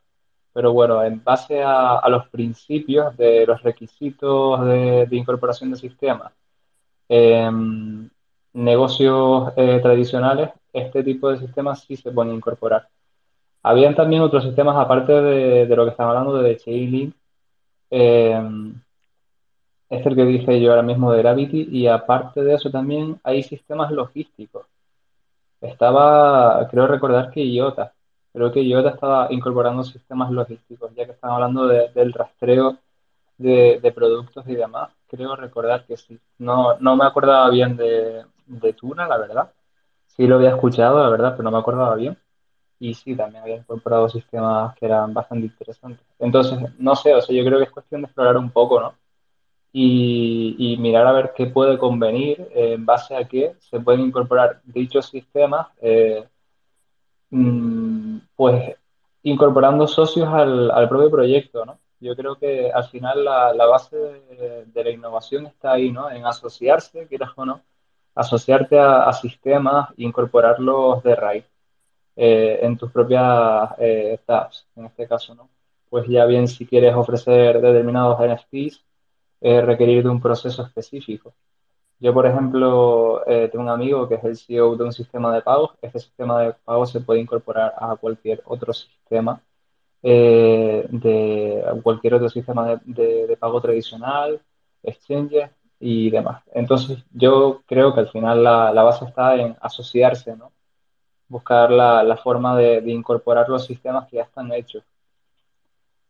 Pero 0.53 0.73
bueno, 0.73 1.03
en 1.05 1.23
base 1.23 1.63
a, 1.63 2.03
los 2.09 2.29
principios 2.29 3.17
de 3.17 3.47
los 3.47 3.63
requisitos 3.63 4.65
de, 4.65 5.09
incorporación 5.13 5.71
de 5.71 5.77
sistemas, 5.77 6.33
em, 7.09 8.09
negocios 8.55 9.53
eh, 9.57 9.81
tradicionales, 9.83 10.51
este 10.73 11.03
tipo 11.05 11.31
de 11.31 11.39
sistemas 11.39 11.83
sí 11.83 11.97
se 11.97 12.11
pueden 12.11 12.35
incorporar. 12.35 12.89
Habían 13.63 13.95
también 13.95 14.23
otros 14.23 14.45
sistemas, 14.45 14.77
aparte 14.77 15.13
de, 15.13 15.77
lo 15.77 15.85
que 15.85 15.91
estamos 15.91 16.17
hablando 16.17 16.43
de 16.43 16.57
Chainlink, 16.57 17.15
eh, 17.91 18.41
es 19.91 20.05
el 20.05 20.15
que 20.15 20.25
dije 20.25 20.61
yo 20.61 20.71
ahora 20.71 20.83
mismo 20.83 21.13
de 21.13 21.19
Gravity 21.19 21.69
y 21.71 21.87
aparte 21.87 22.43
de 22.43 22.55
eso 22.55 22.71
también 22.71 23.21
hay 23.23 23.43
sistemas 23.43 23.91
logísticos. 23.91 24.67
Estaba, 25.61 26.69
creo 26.71 26.87
recordar 26.87 27.31
que 27.31 27.45
IOTA, 27.45 27.93
creo 28.33 28.53
que 28.53 28.63
IOTA 28.63 28.91
estaba 28.91 29.29
incorporando 29.31 29.83
sistemas 29.83 30.31
logísticos, 30.31 30.95
ya 30.95 31.07
que 31.07 31.13
están 31.13 31.31
hablando 31.33 31.67
del 31.67 32.13
rastreo 32.13 32.79
de, 33.39 33.93
productos 33.95 34.47
y 34.49 34.55
demás. 34.55 34.91
Creo 35.09 35.37
recordar 35.37 35.85
que 35.87 35.97
sí. 35.97 36.19
No, 36.39 36.79
no 36.81 36.97
me 36.97 37.05
acordaba 37.05 37.49
bien 37.51 37.77
de, 37.77 38.25
de 38.47 38.73
Tuna, 38.75 39.07
la 39.09 39.19
verdad. 39.19 39.53
Sí 40.07 40.27
lo 40.27 40.37
había 40.37 40.51
escuchado, 40.51 41.03
la 41.03 41.09
verdad, 41.09 41.33
pero 41.33 41.45
no 41.45 41.53
me 41.53 41.59
acordaba 41.59 41.95
bien. 41.95 42.17
Y 42.81 42.95
sí, 42.95 43.17
también 43.17 43.43
había 43.43 43.57
incorporado 43.57 44.09
sistemas 44.09 44.75
que 44.77 44.87
eran 44.87 45.13
bastante 45.15 45.47
interesantes. 45.47 46.07
Entonces, 46.19 46.59
no 46.79 46.95
sé, 46.95 47.15
o 47.15 47.21
sea, 47.21 47.37
yo 47.37 47.45
creo 47.45 47.59
que 47.59 47.65
es 47.65 47.71
cuestión 47.71 48.03
de 48.03 48.07
explorar 48.07 48.37
un 48.37 48.51
poco, 48.51 48.81
¿no? 48.81 48.95
Y, 49.81 50.77
mirar 50.79 51.07
a 51.07 51.13
ver 51.13 51.33
qué 51.37 51.47
puede 51.47 51.79
convenir, 51.79 52.41
eh, 52.55 52.73
en 52.75 52.85
base 52.85 53.15
a 53.15 53.25
qué 53.29 53.55
se 53.61 53.81
pueden 53.81 54.01
incorporar 54.01 54.61
dichos 54.65 55.07
sistemas, 55.07 55.69
eh, 55.81 56.25
mm, 57.31 58.19
pues 58.37 58.77
incorporando 59.23 59.87
socios 59.87 60.29
al, 60.29 60.89
propio 60.89 61.11
proyecto, 61.11 61.65
¿no? 61.65 61.79
Yo 62.01 62.17
creo 62.17 62.37
que 62.37 62.71
al 62.73 62.85
final 62.89 63.25
la, 63.25 63.67
base 63.67 63.97
de, 63.97 64.85
la 64.85 64.91
innovación 64.91 65.47
está 65.47 65.73
ahí, 65.73 65.91
¿no? 65.91 66.11
En 66.11 66.27
asociarse, 66.27 67.07
quieras 67.09 67.31
o 67.37 67.45
no, 67.45 67.63
asociarte 68.15 68.79
a, 68.79 69.13
sistemas 69.13 69.91
e 69.91 70.05
incorporarlos 70.05 71.03
de 71.03 71.15
raíz 71.17 71.45
eh, 72.17 72.61
en 72.63 72.77
tus 72.77 72.91
propias 72.93 73.71
eh, 73.79 74.19
en 74.77 74.87
este 74.87 75.07
caso, 75.09 75.35
¿no? 75.35 75.49
Pues 75.91 76.07
ya 76.09 76.25
bien 76.27 76.49
si 76.49 76.67
quieres 76.67 76.95
ofrecer 76.95 77.61
determinados 77.61 78.19
NFTs, 78.21 78.88
eh, 79.41 79.61
requerir 79.61 80.03
de 80.03 80.11
un 80.11 80.21
proceso 80.21 80.63
específico. 80.63 81.35
Yo, 82.01 82.15
por 82.15 82.27
ejemplo, 82.27 83.27
eh, 83.27 83.49
tengo 83.51 83.65
un 83.65 83.71
amigo 83.71 84.09
que 84.09 84.17
es 84.17 84.25
el 84.25 84.37
CEO 84.37 84.77
de 84.77 84.85
un 84.85 84.93
sistema 84.93 85.35
de 85.35 85.43
pagos. 85.43 85.73
Este 85.83 85.99
sistema 86.01 86.41
de 86.43 86.53
pagos 86.65 86.91
se 86.91 87.01
puede 87.01 87.21
incorporar 87.21 87.75
a 87.77 87.97
cualquier 87.97 88.43
otro 88.47 88.73
sistema, 88.73 89.43
eh, 90.03 90.87
de 90.91 91.65
cualquier 91.83 92.15
otro 92.15 92.29
sistema 92.29 92.81
de, 92.85 93.37
pago 93.41 93.61
tradicional, 93.61 94.41
exchanges 94.83 95.51
y 95.81 96.11
demás. 96.11 96.43
Entonces, 96.55 97.05
yo 97.13 97.63
creo 97.67 97.95
que 97.95 98.01
al 98.01 98.09
final 98.11 98.45
la, 98.45 98.83
base 98.83 99.05
está 99.05 99.37
en 99.37 99.57
asociarse, 99.61 100.37
¿no? 100.37 100.53
Buscar 101.29 101.71
la, 101.71 102.17
forma 102.23 102.57
de 102.57 102.83
incorporar 102.91 103.49
los 103.49 103.67
sistemas 103.67 104.09
que 104.09 104.17
ya 104.17 104.23
están 104.25 104.53
hechos 104.53 104.85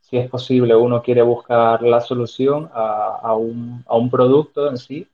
si 0.08 0.16
es 0.16 0.30
posible, 0.30 0.74
uno 0.74 1.02
quiere 1.02 1.22
buscar 1.22 1.82
la 1.82 2.00
solución 2.00 2.70
a, 2.72 3.34
un, 3.34 3.84
a 3.86 3.96
un, 3.96 4.10
producto 4.10 4.68
en 4.68 4.78
sí 4.78 5.06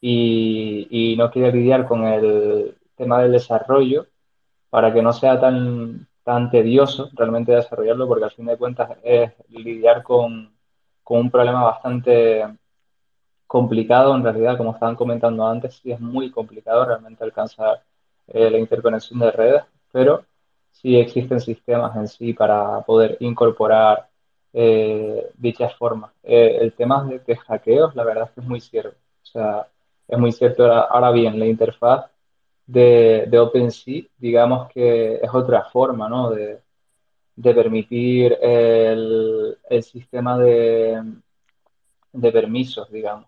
y, 0.00 0.88
y, 0.90 1.16
no 1.16 1.30
quiere 1.30 1.52
lidiar 1.52 1.86
con 1.86 2.04
el 2.04 2.76
tema 2.96 3.20
del 3.20 3.32
desarrollo 3.32 4.06
para 4.70 4.92
que 4.92 5.02
no 5.02 5.12
sea 5.12 5.38
tan, 5.38 6.08
tan 6.24 6.50
tedioso 6.50 7.10
realmente 7.12 7.52
desarrollarlo, 7.52 8.08
porque 8.08 8.24
al 8.24 8.30
fin 8.30 8.46
de 8.46 8.56
cuentas 8.56 8.96
es 9.02 9.32
lidiar 9.50 10.02
con, 10.02 10.50
con 11.04 11.20
un 11.20 11.30
problema 11.30 11.64
bastante 11.64 12.46
complicado 13.46 14.14
en 14.16 14.22
realidad, 14.22 14.56
como 14.56 14.72
estaban 14.72 14.96
comentando 14.96 15.46
antes, 15.46 15.74
sí 15.74 15.92
es 15.92 16.00
muy 16.00 16.30
complicado 16.30 16.86
realmente 16.86 17.22
alcanzar 17.22 17.82
eh, 18.28 18.50
la 18.50 18.58
interconexión 18.58 19.18
de 19.20 19.30
redes, 19.30 19.62
pero 19.92 20.24
sí 20.70 20.96
existen 20.96 21.38
sistemas 21.38 21.94
en 21.96 22.08
sí 22.08 22.32
para 22.32 22.80
poder 22.80 23.18
incorporar 23.20 24.08
eh, 24.52 25.30
dichas 25.34 25.74
formas. 25.76 26.12
Eh, 26.22 26.58
el 26.60 26.72
tema 26.74 27.04
de, 27.04 27.36
hackeos, 27.36 27.94
la 27.94 28.04
verdad 28.04 28.24
es 28.28 28.30
que 28.32 28.40
es 28.40 28.46
muy 28.46 28.60
cierto. 28.60 28.96
O 29.22 29.26
sea, 29.26 29.68
es 30.08 30.18
muy 30.18 30.32
cierto. 30.32 30.70
Ahora, 30.72 31.10
bien, 31.10 31.38
la 31.38 31.46
interfaz 31.46 32.10
de, 32.66 33.26
de, 33.28 33.38
OpenSea, 33.38 34.04
digamos 34.18 34.68
que 34.72 35.16
es 35.16 35.34
otra 35.34 35.64
forma, 35.64 36.08
¿no? 36.08 36.30
De, 36.30 36.60
de 37.36 37.54
permitir 37.54 38.38
el, 38.40 39.58
el 39.68 39.82
sistema 39.82 40.38
de, 40.38 41.02
de 42.12 42.32
permisos, 42.32 42.90
digamos. 42.90 43.26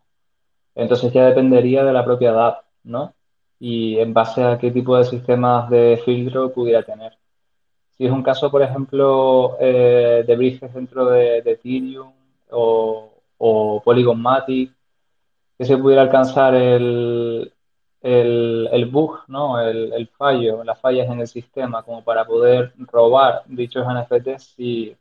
Entonces 0.74 1.12
ya 1.12 1.26
dependería 1.26 1.84
de 1.84 1.92
la 1.92 2.04
propiedad, 2.04 2.58
¿no? 2.84 3.14
Y 3.60 3.98
en 3.98 4.12
base 4.14 4.42
a 4.42 4.58
qué 4.58 4.70
tipo 4.70 4.96
de 4.96 5.04
sistemas 5.04 5.70
de 5.70 6.00
filtro 6.04 6.52
pudiera 6.52 6.82
tener. 6.82 7.16
Si 7.96 8.04
es 8.06 8.10
un 8.10 8.22
caso, 8.22 8.50
por 8.50 8.62
ejemplo, 8.62 9.56
eh, 9.60 10.24
de 10.26 10.36
bridges 10.36 10.74
dentro 10.74 11.06
de, 11.06 11.38
Ethereum 11.38 12.12
o, 12.50 13.12
o, 13.38 13.82
Polygon 13.84 14.20
Matic, 14.20 14.72
que 15.56 15.64
se 15.64 15.76
pudiera 15.78 16.02
alcanzar 16.02 16.54
el, 16.54 17.52
el, 18.02 18.86
bug, 18.90 19.20
¿no? 19.28 19.60
El, 19.60 20.08
fallo, 20.08 20.64
las 20.64 20.80
fallas 20.80 21.08
en 21.10 21.20
el 21.20 21.28
sistema, 21.28 21.82
como 21.82 22.02
para 22.04 22.26
poder 22.26 22.72
robar 22.78 23.42
dichos 23.46 23.86
NFTs, 23.86 24.54
si 24.56 24.96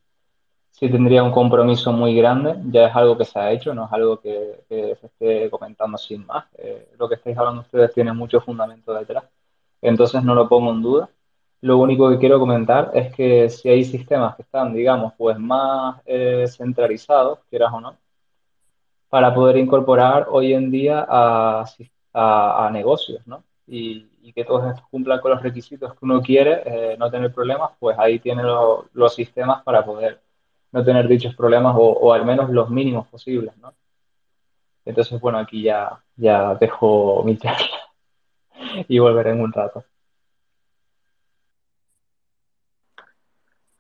sí 0.72 0.90
tendría 0.90 1.24
un 1.24 1.32
compromiso 1.32 1.92
muy 1.92 2.16
grande. 2.16 2.56
Ya 2.72 2.88
es 2.88 2.96
algo 2.96 3.18
que 3.18 3.26
se 3.26 3.40
ha 3.40 3.52
hecho, 3.52 3.74
no 3.74 3.86
es 3.86 3.94
algo 3.94 4.20
que, 4.20 4.66
se 4.70 5.08
esté 5.08 5.50
comentando 5.50 5.98
sin 5.98 6.26
más. 6.26 6.46
Eh, 6.58 6.90
lo 6.98 7.10
que 7.10 7.16
estáis 7.16 7.38
hablando 7.38 7.62
ustedes 7.62 7.94
tiene 7.94 8.14
mucho 8.14 8.42
fundamento 8.42 8.94
detrás. 8.94 9.26
Entonces 9.82 10.24
no 10.24 10.36
lo 10.36 10.48
pongo 10.48 10.72
en 10.72 10.82
duda. 10.82 11.10
Lo 11.64 11.78
único 11.78 12.10
que 12.10 12.20
quiero 12.20 12.40
comentar 12.40 12.92
es 12.94 13.16
que 13.16 13.50
si 13.50 13.70
hay 13.70 13.86
sistemas 13.86 14.36
que 14.36 14.42
están, 14.42 14.74
digamos, 14.74 15.14
pues 15.18 15.40
más 15.40 16.02
eh, 16.06 16.46
centralizados, 16.48 17.40
quieras 17.50 17.72
o 17.74 17.80
no, 17.80 17.98
para 19.10 19.34
poder 19.34 19.58
incorporar 19.58 20.28
hoy 20.30 20.54
en 20.54 20.72
día 20.72 21.06
a, 21.08 22.70
negocios, 22.72 23.26
¿no? 23.26 23.44
Y, 23.68 24.10
que 24.34 24.44
todos 24.46 24.68
estos 24.68 24.88
cumplan 24.90 25.20
con 25.22 25.32
los 25.32 25.42
requisitos 25.44 25.92
que 25.94 26.00
uno 26.02 26.22
quiere, 26.22 26.64
eh, 26.66 26.98
no 26.98 27.10
tener 27.12 27.32
problemas, 27.32 27.72
pues 27.80 27.98
ahí 28.00 28.20
tiene 28.20 28.42
lo- 28.44 28.90
los 28.94 29.14
sistemas 29.16 29.62
para 29.64 29.86
poder 29.86 30.22
no 30.72 30.84
tener 30.84 31.08
dichos 31.08 31.36
problemas 31.36 31.76
o, 31.78 32.12
al 32.14 32.26
menos 32.26 32.50
los 32.50 32.70
mínimos 32.70 33.08
posibles, 33.08 33.56
¿no? 33.58 33.74
Entonces, 34.86 35.20
bueno, 35.22 35.38
aquí 35.40 35.64
ya 35.64 36.56
dejo 36.60 37.24
mi 37.24 37.38
charla 37.40 37.68
y 38.88 39.00
volveré 39.00 39.32
en 39.32 39.42
un 39.42 39.52
rato. 39.54 39.84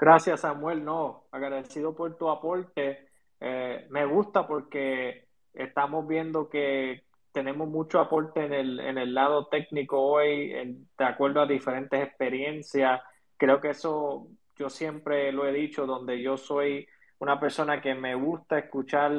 Gracias, 0.03 0.41
Samuel. 0.41 0.83
No, 0.83 1.27
agradecido 1.31 1.95
por 1.95 2.17
tu 2.17 2.29
aporte. 2.29 3.07
Eh, 3.39 3.87
me 3.89 4.05
gusta 4.05 4.45
porque 4.45 5.29
estamos 5.53 6.05
viendo 6.05 6.49
que 6.49 7.05
tenemos 7.31 7.69
mucho 7.69 8.01
aporte 8.01 8.43
en 8.43 8.51
el, 8.51 8.79
en 8.81 8.97
el 8.97 9.13
lado 9.13 9.47
técnico 9.47 10.01
hoy, 10.01 10.49
de 10.97 11.05
acuerdo 11.05 11.39
a 11.39 11.45
diferentes 11.45 12.03
experiencias. 12.05 12.99
Creo 13.37 13.61
que 13.61 13.69
eso 13.69 14.27
yo 14.57 14.69
siempre 14.69 15.31
lo 15.31 15.47
he 15.47 15.53
dicho, 15.53 15.85
donde 15.85 16.21
yo 16.21 16.35
soy 16.35 16.85
una 17.19 17.39
persona 17.39 17.79
que 17.79 17.95
me 17.95 18.13
gusta 18.13 18.59
escuchar 18.59 19.13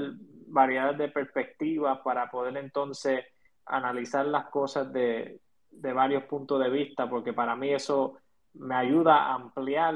variedades 0.48 0.98
de 0.98 1.08
perspectivas 1.08 2.00
para 2.00 2.30
poder 2.30 2.58
entonces 2.58 3.24
analizar 3.64 4.26
las 4.26 4.50
cosas 4.50 4.92
de, 4.92 5.40
de 5.70 5.92
varios 5.94 6.24
puntos 6.24 6.62
de 6.62 6.68
vista, 6.68 7.08
porque 7.08 7.32
para 7.32 7.56
mí 7.56 7.72
eso 7.72 8.18
me 8.52 8.74
ayuda 8.74 9.28
a 9.28 9.34
ampliar 9.36 9.94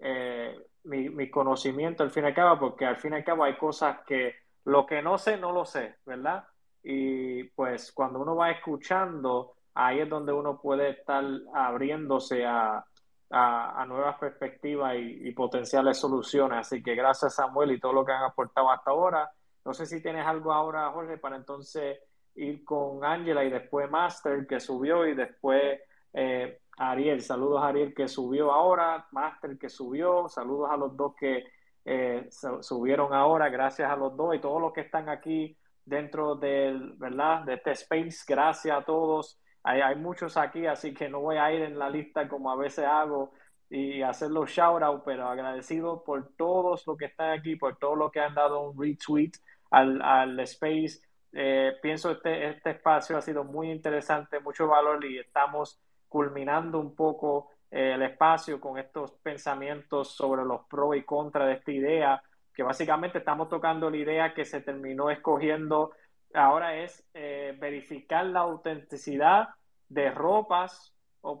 eh, 0.00 0.56
mi, 0.84 1.08
mi 1.10 1.30
conocimiento 1.30 2.02
al 2.02 2.10
fin 2.10 2.24
y 2.24 2.28
al 2.28 2.34
cabo, 2.34 2.58
porque 2.58 2.86
al 2.86 2.96
fin 2.96 3.12
y 3.12 3.16
al 3.16 3.24
cabo 3.24 3.44
hay 3.44 3.56
cosas 3.56 3.98
que 4.06 4.34
lo 4.64 4.86
que 4.86 5.02
no 5.02 5.18
sé, 5.18 5.36
no 5.36 5.52
lo 5.52 5.64
sé, 5.64 5.96
¿verdad? 6.04 6.44
Y 6.82 7.44
pues 7.44 7.92
cuando 7.92 8.20
uno 8.20 8.36
va 8.36 8.50
escuchando, 8.50 9.54
ahí 9.74 10.00
es 10.00 10.08
donde 10.08 10.32
uno 10.32 10.60
puede 10.60 10.90
estar 10.90 11.24
abriéndose 11.54 12.44
a, 12.44 12.84
a, 13.30 13.84
nuevas 13.86 14.18
perspectivas 14.18 14.94
y, 14.96 15.28
y 15.28 15.32
potenciales 15.32 15.98
soluciones. 15.98 16.58
Así 16.58 16.82
que 16.82 16.94
gracias 16.94 17.34
Samuel 17.34 17.72
y 17.72 17.80
todo 17.80 17.92
lo 17.92 18.04
que 18.04 18.12
han 18.12 18.24
aportado 18.24 18.70
hasta 18.70 18.90
ahora. 18.90 19.30
No 19.64 19.74
sé 19.74 19.86
si 19.86 20.02
tienes 20.02 20.26
algo 20.26 20.52
ahora, 20.52 20.90
Jorge, 20.90 21.18
para 21.18 21.36
entonces 21.36 21.98
ir 22.34 22.64
con 22.64 23.04
Ángela 23.04 23.44
y 23.44 23.50
después 23.50 23.90
Master 23.90 24.46
que 24.46 24.60
subió 24.60 25.06
y 25.06 25.14
después 25.14 25.80
eh, 26.12 26.59
Ariel. 26.88 27.20
Saludos 27.22 27.62
a 27.62 27.68
Ariel 27.68 27.94
que 27.94 28.08
subió 28.08 28.52
ahora, 28.52 29.06
Master 29.12 29.58
que 29.58 29.68
subió, 29.68 30.28
saludos 30.28 30.70
a 30.70 30.76
los 30.76 30.96
dos 30.96 31.14
que 31.16 31.44
eh, 31.84 32.26
su- 32.30 32.62
subieron 32.62 33.12
ahora, 33.14 33.48
gracias 33.48 33.90
a 33.90 33.96
los 33.96 34.16
dos 34.16 34.34
y 34.34 34.40
todos 34.40 34.60
los 34.60 34.72
que 34.72 34.82
están 34.82 35.08
aquí 35.08 35.56
dentro 35.84 36.34
del, 36.36 36.94
¿verdad? 36.96 37.42
De 37.44 37.54
este 37.54 37.72
space, 37.72 38.24
gracias 38.26 38.76
a 38.76 38.84
todos. 38.84 39.38
Hay, 39.62 39.80
hay 39.80 39.96
muchos 39.96 40.36
aquí, 40.36 40.66
así 40.66 40.94
que 40.94 41.08
no 41.08 41.20
voy 41.20 41.36
a 41.36 41.52
ir 41.52 41.62
en 41.62 41.78
la 41.78 41.90
lista 41.90 42.28
como 42.28 42.50
a 42.50 42.56
veces 42.56 42.84
hago 42.86 43.32
y 43.68 44.02
hacer 44.02 44.30
los 44.30 44.50
shout 44.50 44.82
out, 44.82 45.02
pero 45.04 45.28
agradecido 45.28 46.02
por 46.04 46.34
todos 46.36 46.86
los 46.86 46.96
que 46.96 47.06
están 47.06 47.30
aquí, 47.38 47.56
por 47.56 47.76
todos 47.78 47.96
los 47.98 48.10
que 48.10 48.20
han 48.20 48.34
dado 48.34 48.60
un 48.70 48.80
retweet 48.80 49.32
al, 49.70 50.00
al 50.02 50.38
space. 50.40 51.00
Eh, 51.32 51.74
pienso 51.80 52.10
este, 52.10 52.48
este 52.48 52.70
espacio 52.70 53.16
ha 53.16 53.20
sido 53.22 53.44
muy 53.44 53.70
interesante, 53.70 54.40
mucho 54.40 54.66
valor 54.66 55.04
y 55.04 55.18
estamos 55.18 55.78
culminando 56.10 56.78
un 56.78 56.94
poco 56.94 57.52
eh, 57.70 57.92
el 57.94 58.02
espacio 58.02 58.60
con 58.60 58.76
estos 58.78 59.12
pensamientos 59.22 60.08
sobre 60.14 60.44
los 60.44 60.66
pros 60.66 60.96
y 60.96 61.04
contras 61.04 61.46
de 61.46 61.54
esta 61.54 61.72
idea, 61.72 62.22
que 62.52 62.62
básicamente 62.62 63.18
estamos 63.18 63.48
tocando 63.48 63.88
la 63.88 63.96
idea 63.96 64.34
que 64.34 64.44
se 64.44 64.60
terminó 64.60 65.08
escogiendo 65.08 65.92
ahora 66.34 66.76
es 66.76 67.08
eh, 67.14 67.56
verificar 67.58 68.26
la 68.26 68.40
autenticidad 68.40 69.48
de 69.88 70.10
ropas 70.10 70.94
o 71.22 71.40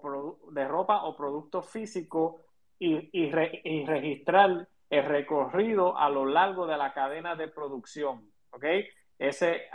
de 0.52 0.66
ropa 0.66 1.04
o 1.04 1.16
productos 1.16 1.68
físicos 1.70 2.36
y, 2.78 3.10
y, 3.12 3.30
re- 3.30 3.60
y 3.64 3.84
registrar 3.86 4.66
el 4.88 5.04
recorrido 5.04 5.96
a 5.96 6.08
lo 6.08 6.26
largo 6.26 6.66
de 6.66 6.76
la 6.76 6.92
cadena 6.92 7.36
de 7.36 7.48
producción. 7.48 8.30
¿ok? 8.50 8.64
Ese, 9.18 9.68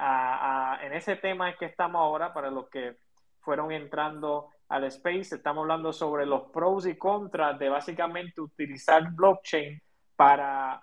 en 0.81 0.93
ese 0.93 1.15
tema 1.17 1.49
es 1.49 1.57
que 1.57 1.65
estamos 1.65 1.99
ahora, 2.01 2.33
para 2.33 2.49
los 2.49 2.67
que 2.69 2.97
fueron 3.41 3.71
entrando 3.71 4.49
al 4.69 4.83
space, 4.85 5.35
estamos 5.35 5.61
hablando 5.63 5.93
sobre 5.93 6.25
los 6.25 6.43
pros 6.51 6.87
y 6.87 6.97
contras 6.97 7.57
de 7.59 7.69
básicamente 7.69 8.41
utilizar 8.41 9.11
blockchain 9.11 9.79
para 10.15 10.81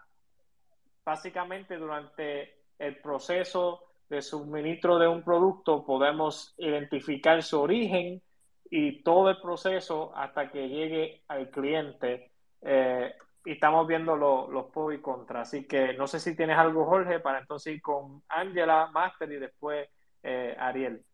básicamente 1.05 1.77
durante 1.77 2.63
el 2.79 2.97
proceso 3.01 3.83
de 4.09 4.23
suministro 4.23 4.99
de 4.99 5.09
un 5.09 5.23
producto 5.23 5.85
podemos 5.85 6.55
identificar 6.59 7.43
su 7.43 7.61
origen 7.61 8.23
y 8.71 9.03
todo 9.03 9.31
el 9.31 9.41
proceso 9.41 10.13
hasta 10.17 10.51
que 10.51 10.69
llegue 10.69 11.23
al 11.29 11.51
cliente. 11.51 12.31
Eh, 12.63 13.13
y 13.45 13.53
estamos 13.53 13.87
viendo 13.89 14.15
lo- 14.17 14.49
los 14.49 14.67
pros 14.67 14.95
y 14.95 14.99
contras. 15.01 15.49
Así 15.49 15.67
que 15.67 15.95
no 15.95 16.07
sé 16.07 16.21
si 16.21 16.37
tienes 16.37 16.57
algo, 16.57 16.85
Jorge, 16.87 17.19
para 17.21 17.41
entonces 17.41 17.75
ir 17.75 17.83
con 17.83 18.23
Angela, 18.29 18.89
Master 18.93 19.31
y 19.33 19.39
después 19.41 19.89
eh, 20.23 20.55
Ariel. 20.59 21.05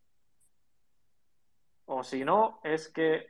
O 1.89 2.05
si 2.05 2.25
no, 2.25 2.61
es 2.65 2.89
que 2.89 3.27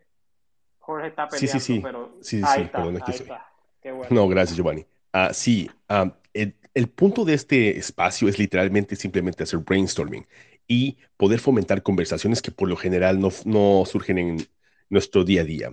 Jorge 0.80 1.09
está 1.09 1.28
Sí, 1.30 1.47
peleando, 1.47 1.60
sí, 1.60 1.74
sí. 1.74 1.80
pero 1.82 2.18
Sí, 2.22 2.36
sí, 2.40 2.47
ahí 2.47 2.60
sí, 2.60 2.66
está, 2.66 2.78
perdón, 2.78 2.97
aquí 2.97 3.10
ahí 3.10 3.10
estoy. 3.12 3.26
está. 3.26 3.47
Qué 3.82 3.93
bueno. 3.93 4.14
No, 4.14 4.28
gracias, 4.28 4.56
Giovanni. 4.56 4.86
Ah, 5.12 5.30
sí, 5.32 5.70
ah, 5.89 6.12
el, 6.35 6.56
el 6.74 6.89
punto 6.89 7.24
de 7.24 7.35
este 7.35 7.78
espacio 7.78 8.28
es 8.28 8.39
literalmente 8.39 8.97
simplemente 8.97 9.43
hacer 9.44 9.60
brainstorming 9.60 10.26
y 10.66 10.98
poder 11.16 11.40
fomentar 11.40 11.82
conversaciones 11.82 12.43
que 12.43 12.51
por 12.51 12.68
lo 12.68 12.76
general 12.76 13.20
no, 13.20 13.30
no 13.44 13.85
surgen 13.86 14.18
en 14.18 14.48
nuestro 14.90 15.24
día 15.24 15.43
a 15.43 15.44
día. 15.44 15.70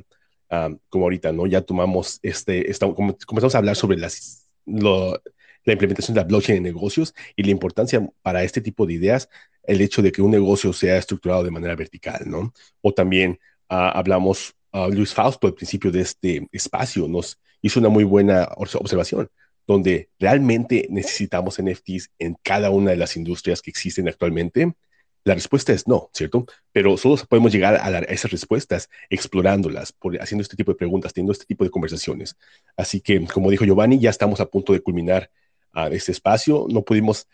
Ah, 0.50 0.70
como 0.90 1.06
ahorita, 1.06 1.32
¿no? 1.32 1.48
Ya 1.48 1.62
tomamos 1.62 2.20
este, 2.22 2.70
esta- 2.70 2.88
comenzamos 2.94 3.56
a 3.56 3.58
hablar 3.58 3.76
sobre 3.76 3.98
las, 3.98 4.48
lo- 4.66 5.22
la 5.64 5.74
implementación 5.74 6.14
de 6.16 6.22
la 6.22 6.28
blockchain 6.28 6.58
en 6.58 6.64
negocios 6.64 7.16
y 7.36 7.44
la 7.44 7.50
importancia 7.52 8.08
para 8.22 8.44
este 8.44 8.62
tipo 8.62 8.86
de 8.86 8.94
ideas, 8.94 9.30
el 9.68 9.82
hecho 9.82 10.02
de 10.02 10.12
que 10.12 10.22
un 10.22 10.32
negocio 10.32 10.74
sea 10.74 10.98
estructurado 10.98 11.44
de 11.44 11.52
manera 11.52 11.76
vertical, 11.76 12.24
¿no? 12.26 12.54
O 12.82 12.94
también 12.94 13.40
ah, 13.70 13.90
hablamos, 13.92 14.54
ah, 14.72 14.88
Luis 14.92 15.14
Fausto 15.14 15.48
al 15.48 15.54
principio 15.54 15.92
de 15.92 16.02
este 16.02 16.48
espacio 16.52 17.08
nos 17.08 17.40
hizo 17.62 17.80
una 17.80 17.90
muy 17.90 18.04
buena 18.04 18.48
obs- 18.56 18.76
observación, 18.80 19.30
donde 19.68 20.10
realmente 20.20 20.88
necesitamos 20.90 21.58
NFTs 21.60 22.12
en 22.20 22.36
cada 22.44 22.70
una 22.70 22.92
de 22.92 22.98
las 22.98 23.18
industrias 23.18 23.62
que 23.62 23.72
existen 23.72 24.08
actualmente. 24.08 24.74
La 25.24 25.34
respuesta 25.34 25.74
es 25.74 25.88
no, 25.88 26.12
¿cierto? 26.14 26.46
Pero 26.72 26.98
solo 26.98 27.18
podemos 27.28 27.52
llegar 27.52 27.76
a, 27.78 27.90
la- 27.90 27.98
a 28.00 28.02
esas 28.02 28.30
respuestas 28.32 28.90
explorándolas, 29.10 29.92
por, 29.92 30.22
haciendo 30.22 30.44
este 30.44 30.56
tipo 30.56 30.72
de 30.72 30.78
preguntas, 30.78 31.14
teniendo 31.14 31.32
este 31.34 31.46
tipo 31.46 31.64
de 31.64 31.72
conversaciones. 31.72 32.36
Así 32.78 33.02
que, 33.02 33.26
como 33.26 33.50
dijo 33.50 33.66
Giovanni, 33.66 33.98
ya 34.00 34.12
estamos 34.12 34.40
a 34.40 34.46
punto 34.46 34.72
de 34.74 34.82
culminar 34.82 35.32
ah, 35.74 35.90
este 35.92 36.12
espacio. 36.12 36.68
No 36.70 36.84
pudimos 36.84 37.28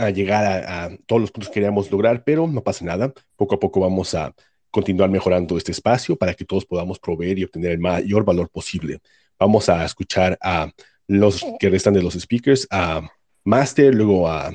a 0.00 0.10
llegar 0.10 0.44
a, 0.44 0.84
a 0.84 0.90
todos 1.06 1.20
los 1.22 1.30
puntos 1.30 1.48
que 1.48 1.54
queríamos 1.54 1.90
lograr, 1.90 2.24
pero 2.24 2.46
no 2.46 2.62
pasa 2.62 2.84
nada. 2.84 3.12
Poco 3.36 3.54
a 3.54 3.60
poco 3.60 3.80
vamos 3.80 4.14
a 4.14 4.34
continuar 4.70 5.10
mejorando 5.10 5.56
este 5.56 5.72
espacio 5.72 6.16
para 6.16 6.34
que 6.34 6.44
todos 6.44 6.64
podamos 6.64 6.98
proveer 6.98 7.38
y 7.38 7.44
obtener 7.44 7.72
el 7.72 7.78
mayor 7.78 8.24
valor 8.24 8.48
posible. 8.50 8.98
Vamos 9.38 9.68
a 9.68 9.84
escuchar 9.84 10.38
a 10.42 10.70
los 11.08 11.44
que 11.58 11.68
restan 11.70 11.94
de 11.94 12.02
los 12.02 12.14
speakers, 12.14 12.66
a 12.70 13.02
Master, 13.44 13.94
luego 13.94 14.28
a... 14.28 14.52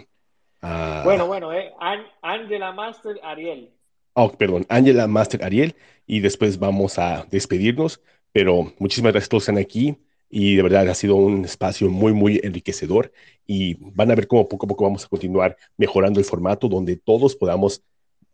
a- 0.62 1.02
Bueno, 1.04 1.28
bueno, 1.28 1.52
eh, 1.52 1.72
An- 1.80 2.06
Angela 2.22 2.72
Master, 2.72 3.20
Ariel. 3.24 3.72
oh, 4.14 4.32
perdón, 4.32 4.66
Angela, 4.70 5.08
Master, 5.08 5.44
Ariel, 5.44 5.76
y 6.08 6.20
después 6.22 6.58
vamos 6.60 6.98
a 6.98 7.26
despedirnos, 7.30 8.00
pero 8.32 8.74
muchísimas 8.80 9.12
gracias 9.12 9.28
a 9.28 9.32
todos 9.32 9.46
que 9.46 9.52
están 9.52 9.62
aquí 9.62 9.98
y 10.38 10.58
de 10.58 10.64
verdad 10.64 10.90
ha 10.90 10.96
sido 10.96 11.16
un 11.16 11.46
espacio 11.46 11.90
muy, 11.90 12.12
muy 12.12 12.42
enriquecedor 12.44 13.14
y 13.48 13.76
van 13.94 14.12
a 14.12 14.16
ver 14.16 14.28
cómo 14.28 14.50
poco 14.50 14.66
a 14.66 14.68
poco 14.68 14.84
vamos 14.84 15.06
a 15.06 15.08
continuar 15.08 15.56
mejorando 15.78 16.20
el 16.20 16.26
formato 16.26 16.68
donde 16.68 16.98
todos 16.98 17.38
podamos 17.38 17.84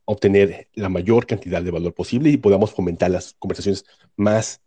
obtener 0.05 0.67
la 0.73 0.89
mayor 0.89 1.27
cantidad 1.27 1.61
de 1.61 1.69
valor 1.69 1.93
posible 1.93 2.31
y 2.31 2.37
podamos 2.37 2.71
fomentar 2.71 3.11
las 3.11 3.35
conversaciones 3.37 3.85
más 4.15 4.61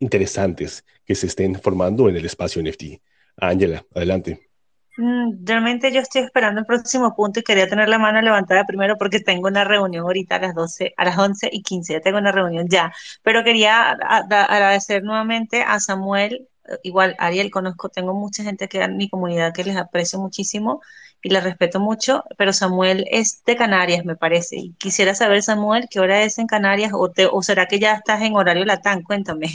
interesantes 0.00 0.84
que 1.04 1.14
se 1.14 1.28
estén 1.28 1.54
formando 1.60 2.08
en 2.08 2.16
el 2.16 2.24
espacio 2.24 2.60
NFT. 2.60 3.00
Ángela, 3.36 3.86
adelante. 3.94 4.51
Mm, 4.96 5.44
Realmente 5.46 5.90
yo 5.92 6.00
estoy 6.00 6.22
esperando 6.22 6.60
el 6.60 6.66
próximo 6.66 7.14
punto 7.14 7.40
y 7.40 7.42
quería 7.42 7.68
tener 7.68 7.88
la 7.88 7.98
mano 7.98 8.20
levantada 8.20 8.64
primero 8.66 8.96
porque 8.98 9.20
tengo 9.20 9.48
una 9.48 9.64
reunión 9.64 10.04
ahorita 10.04 10.36
a 10.36 10.40
las 10.40 10.54
12, 10.54 10.92
a 10.96 11.04
las 11.04 11.18
11 11.18 11.48
y 11.52 11.62
15, 11.62 11.94
ya 11.94 12.00
tengo 12.00 12.18
una 12.18 12.32
reunión 12.32 12.68
ya, 12.68 12.92
pero 13.22 13.42
quería 13.44 13.92
agradecer 13.92 15.02
nuevamente 15.02 15.62
a 15.62 15.80
Samuel, 15.80 16.48
eh, 16.68 16.78
igual 16.82 17.16
Ariel, 17.18 17.50
conozco, 17.50 17.88
tengo 17.88 18.12
mucha 18.14 18.44
gente 18.44 18.68
que 18.68 18.82
en 18.82 18.96
mi 18.96 19.08
comunidad 19.08 19.54
que 19.54 19.64
les 19.64 19.76
aprecio 19.76 20.18
muchísimo 20.18 20.82
y 21.22 21.30
les 21.30 21.42
respeto 21.44 21.80
mucho, 21.80 22.24
pero 22.36 22.52
Samuel 22.52 23.06
es 23.10 23.42
de 23.44 23.56
Canarias, 23.56 24.04
me 24.04 24.16
parece, 24.16 24.56
y 24.58 24.72
quisiera 24.74 25.14
saber, 25.14 25.42
Samuel, 25.42 25.88
qué 25.90 26.00
hora 26.00 26.22
es 26.22 26.38
en 26.38 26.46
Canarias 26.46 26.92
o, 26.94 27.10
te, 27.10 27.26
o 27.26 27.42
será 27.42 27.66
que 27.66 27.78
ya 27.78 27.94
estás 27.94 28.20
en 28.22 28.36
horario 28.36 28.64
latán, 28.66 29.02
cuéntame. 29.02 29.48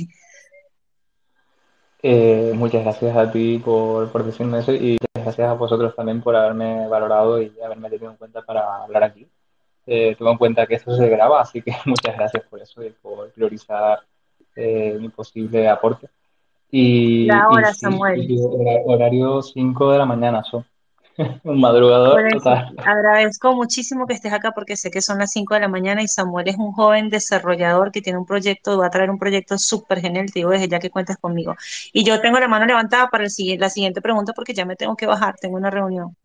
Eh, 2.04 2.54
muchas 2.56 2.84
gracias 2.84 3.16
a 3.18 3.32
ti 3.32 3.60
por, 3.64 4.12
por 4.12 4.24
decirme 4.24 4.60
eso 4.60 4.72
y 4.74 4.98
gracias 5.28 5.50
a 5.50 5.54
vosotros 5.54 5.96
también 5.96 6.22
por 6.22 6.36
haberme 6.36 6.88
valorado 6.88 7.42
y 7.42 7.52
haberme 7.64 7.90
tenido 7.90 8.12
en 8.12 8.18
cuenta 8.18 8.42
para 8.42 8.84
hablar 8.84 9.04
aquí. 9.04 9.28
eh, 9.86 10.16
tuve 10.18 10.32
en 10.32 10.38
cuenta 10.38 10.66
que 10.68 10.76
eso 10.76 10.96
se 10.96 11.08
graba, 11.10 11.42
así 11.42 11.62
que 11.62 11.72
muchas 11.86 12.16
gracias 12.18 12.44
por 12.50 12.62
eso 12.62 12.84
y 12.84 12.90
por 12.90 13.32
priorizar 13.32 14.00
eh, 14.56 14.98
mi 15.00 15.10
posible 15.10 15.68
aporte. 15.70 16.10
Y, 16.70 17.26
La 17.26 17.48
hora, 17.48 17.70
y 17.72 17.74
Samuel. 17.74 18.32
y 18.32 18.38
horario 18.86 19.42
5 19.42 19.92
de 19.92 19.98
la 19.98 20.06
mañana 20.06 20.44
son. 20.44 20.66
Un 21.44 21.60
madrugador 21.60 22.30
total. 22.30 22.76
agradezco 22.86 23.56
muchísimo 23.56 24.06
que 24.06 24.14
estés 24.14 24.34
acá 24.34 24.52
porque 24.52 24.76
sé 24.76 24.92
que 24.92 25.02
son 25.02 25.18
las 25.18 25.32
5 25.32 25.56
de 25.56 25.62
la 25.62 25.68
mañana 25.68 26.04
y 26.04 26.08
Samuel 26.08 26.48
es 26.48 26.58
un 26.58 26.72
joven 26.74 27.10
desarrollador 27.10 27.92
que 27.92 28.02
tiene 28.02 28.20
un 28.20 28.26
proyecto, 28.26 28.78
va 28.78 28.88
a 28.88 28.90
traer 28.90 29.10
un 29.10 29.18
proyecto 29.18 29.58
súper 29.58 30.00
genial, 30.00 30.28
te 30.28 30.40
digo 30.40 30.52
desde 30.52 30.68
ya 30.68 30.80
que 30.80 30.90
cuentes 30.92 31.18
conmigo. 31.18 31.56
Y 31.92 32.04
yo 32.04 32.22
tengo 32.22 32.40
la 32.40 32.48
mano 32.48 32.66
levantada 32.66 33.08
para 33.10 33.26
el 33.26 33.32
la 33.60 33.70
siguiente 33.70 34.02
pregunta 34.02 34.34
porque 34.34 34.54
ya 34.54 34.66
me 34.66 34.76
tengo 34.76 34.96
que 34.96 35.08
bajar, 35.08 35.36
tengo 35.40 35.58
una 35.58 35.70
reunión. 35.72 36.16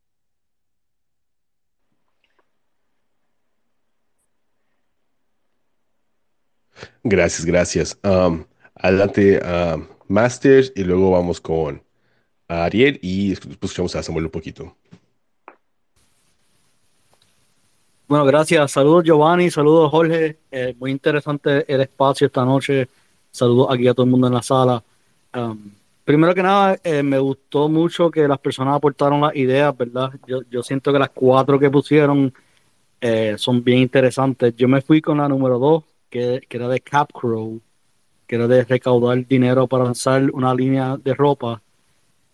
Gracias, 7.05 7.45
gracias. 7.45 7.99
Um, 8.05 8.45
adelante, 8.75 9.41
um, 9.41 9.87
Masters, 10.09 10.73
y 10.77 10.85
luego 10.85 11.11
vamos 11.13 11.41
con 11.41 11.83
Ariel 12.53 12.99
y 13.03 13.33
escuchamos 13.33 13.95
a 13.97 14.03
Samuel 14.03 14.27
un 14.27 14.31
poquito. 14.31 14.77
Bueno, 18.07 18.27
gracias. 18.27 18.73
Saludos 18.73 19.05
Giovanni, 19.05 19.51
saludos 19.51 19.91
Jorge. 19.91 20.37
Eh, 20.51 20.75
muy 20.79 20.91
interesante 20.91 21.65
el 21.73 21.81
espacio 21.81 22.27
esta 22.27 22.45
noche. 22.45 22.89
Saludos 23.31 23.69
aquí 23.71 23.89
a 23.89 23.95
todo 23.95 24.05
el 24.05 24.11
mundo 24.11 24.27
en 24.27 24.35
la 24.35 24.43
sala. 24.43 24.85
Um, 25.35 25.71
primero 26.05 26.35
que 26.35 26.43
nada, 26.43 26.79
eh, 26.85 27.03
me 27.03 27.19
gustó 27.19 27.71
mucho 27.71 28.11
que 28.11 28.29
las 28.29 28.39
personas 28.39 28.77
aportaron 28.77 29.23
las 29.23 29.35
ideas, 29.35 29.75
¿verdad? 29.75 30.11
Yo, 30.27 30.43
yo 30.51 30.63
siento 30.63 30.93
que 30.93 30.99
las 30.99 31.09
cuatro 31.09 31.59
que 31.59 31.71
pusieron 31.71 32.35
eh, 33.01 33.35
son 33.39 33.65
bien 33.65 33.79
interesantes. 33.79 34.55
Yo 34.57 34.69
me 34.69 34.83
fui 34.83 35.01
con 35.01 35.17
la 35.17 35.29
número 35.29 35.59
dos, 35.59 35.85
que, 36.11 36.43
que 36.47 36.57
era 36.59 36.69
de 36.69 36.81
Capcrow, 36.81 37.61
que 38.27 38.37
era 38.37 38.47
de 38.47 38.65
recaudar 38.65 39.27
dinero 39.27 39.67
para 39.67 39.85
lanzar 39.85 40.31
una 40.33 40.55
línea 40.55 40.99
de 40.99 41.15
ropa. 41.15 41.63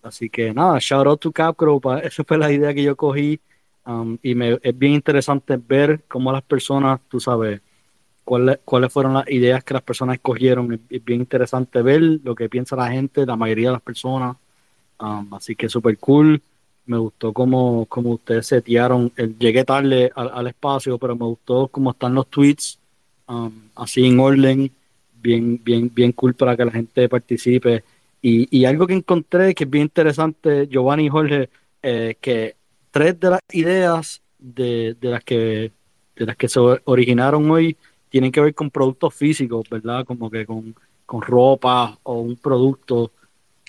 Así 0.01 0.29
que 0.29 0.53
nada, 0.53 0.79
shout 0.79 1.07
out 1.07 1.19
to 1.19 1.31
Capcrow. 1.31 1.81
Esa 2.03 2.23
fue 2.23 2.37
la 2.37 2.51
idea 2.51 2.73
que 2.73 2.83
yo 2.83 2.95
cogí. 2.95 3.39
Um, 3.85 4.17
y 4.21 4.35
me, 4.35 4.59
es 4.61 4.77
bien 4.77 4.93
interesante 4.93 5.57
ver 5.57 6.03
cómo 6.07 6.31
las 6.31 6.43
personas, 6.43 6.99
tú 7.09 7.19
sabes, 7.19 7.61
cuáles, 8.23 8.59
cuáles 8.63 8.93
fueron 8.93 9.15
las 9.15 9.29
ideas 9.29 9.63
que 9.63 9.73
las 9.73 9.83
personas 9.83 10.15
escogieron. 10.15 10.73
Es, 10.73 10.79
es 10.89 11.03
bien 11.03 11.21
interesante 11.21 11.81
ver 11.81 12.01
lo 12.01 12.35
que 12.35 12.49
piensa 12.49 12.75
la 12.75 12.91
gente, 12.91 13.25
la 13.25 13.35
mayoría 13.35 13.69
de 13.69 13.73
las 13.73 13.81
personas. 13.81 14.37
Um, 14.99 15.33
así 15.33 15.55
que 15.55 15.69
súper 15.69 15.97
cool. 15.97 16.41
Me 16.85 16.97
gustó 16.97 17.33
cómo, 17.33 17.85
cómo 17.87 18.11
ustedes 18.11 18.47
setearon. 18.47 19.11
Llegué 19.39 19.63
tarde 19.63 20.11
al, 20.15 20.29
al 20.33 20.47
espacio, 20.47 20.97
pero 20.97 21.15
me 21.15 21.25
gustó 21.25 21.67
cómo 21.67 21.91
están 21.91 22.15
los 22.15 22.27
tweets, 22.27 22.79
um, 23.27 23.51
así 23.75 24.05
en 24.05 24.19
orden. 24.19 24.71
Bien, 25.21 25.59
bien, 25.63 25.91
bien 25.93 26.11
cool 26.13 26.33
para 26.33 26.55
que 26.55 26.65
la 26.65 26.71
gente 26.71 27.07
participe. 27.09 27.83
Y, 28.21 28.47
y 28.57 28.65
algo 28.65 28.85
que 28.85 28.93
encontré 28.93 29.55
que 29.55 29.63
es 29.63 29.69
bien 29.69 29.83
interesante, 29.83 30.67
Giovanni 30.67 31.05
y 31.05 31.09
Jorge, 31.09 31.49
eh, 31.81 32.15
que 32.19 32.55
tres 32.91 33.19
de 33.19 33.29
las 33.29 33.41
ideas 33.51 34.21
de, 34.37 34.95
de 34.99 35.09
las 35.09 35.23
que 35.23 35.71
de 36.15 36.25
las 36.25 36.35
que 36.35 36.49
se 36.49 36.59
originaron 36.83 37.49
hoy 37.49 37.77
tienen 38.09 38.31
que 38.31 38.41
ver 38.41 38.53
con 38.53 38.69
productos 38.69 39.13
físicos, 39.13 39.69
¿verdad? 39.69 40.05
Como 40.05 40.29
que 40.29 40.45
con, 40.45 40.75
con 41.05 41.21
ropa 41.21 41.97
o 42.03 42.19
un 42.19 42.35
producto. 42.35 43.11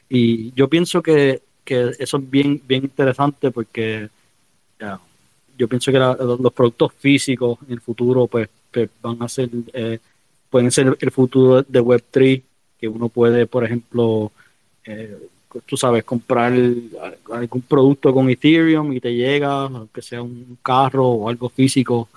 Y 0.09 0.53
yo 0.53 0.69
pienso 0.69 1.01
que, 1.01 1.43
que 1.65 1.93
eso 1.99 2.17
es 2.17 2.31
bien, 2.31 2.61
bien 2.67 2.85
interesante 2.85 3.51
porque 3.53 4.09
ya, 4.81 4.99
yo 5.57 5.69
pienso 5.69 5.93
que 5.93 5.99
los 5.99 6.53
productos 6.53 6.93
físicos 6.95 7.59
en 7.67 7.75
el 7.75 7.81
futuro 7.81 8.27
pues, 8.27 8.49
pues, 8.71 8.91
van 9.01 9.23
a 9.23 9.29
ser, 9.29 9.51
eh, 9.73 9.99
pueden 10.49 10.71
ser 10.71 10.97
el 10.99 11.11
futuro 11.11 11.63
de 11.63 11.83
Web3, 11.83 12.43
que 12.81 12.89
uno 12.89 13.09
puede, 13.09 13.47
por 13.47 13.65
ejemplo, 13.65 14.33
eh, 14.85 15.17
tú 15.67 15.77
sabes, 15.77 16.05
comprar 16.05 16.53
algún 17.33 17.63
producto 17.63 18.15
con 18.15 18.31
Ethereum 18.31 18.93
y 18.93 19.01
te 19.01 19.15
llega, 19.15 19.65
aunque 19.65 20.01
sea 20.01 20.23
un 20.23 20.59
carro 20.63 21.07
o 21.07 21.29
algo 21.29 21.49
físico. 21.49 22.09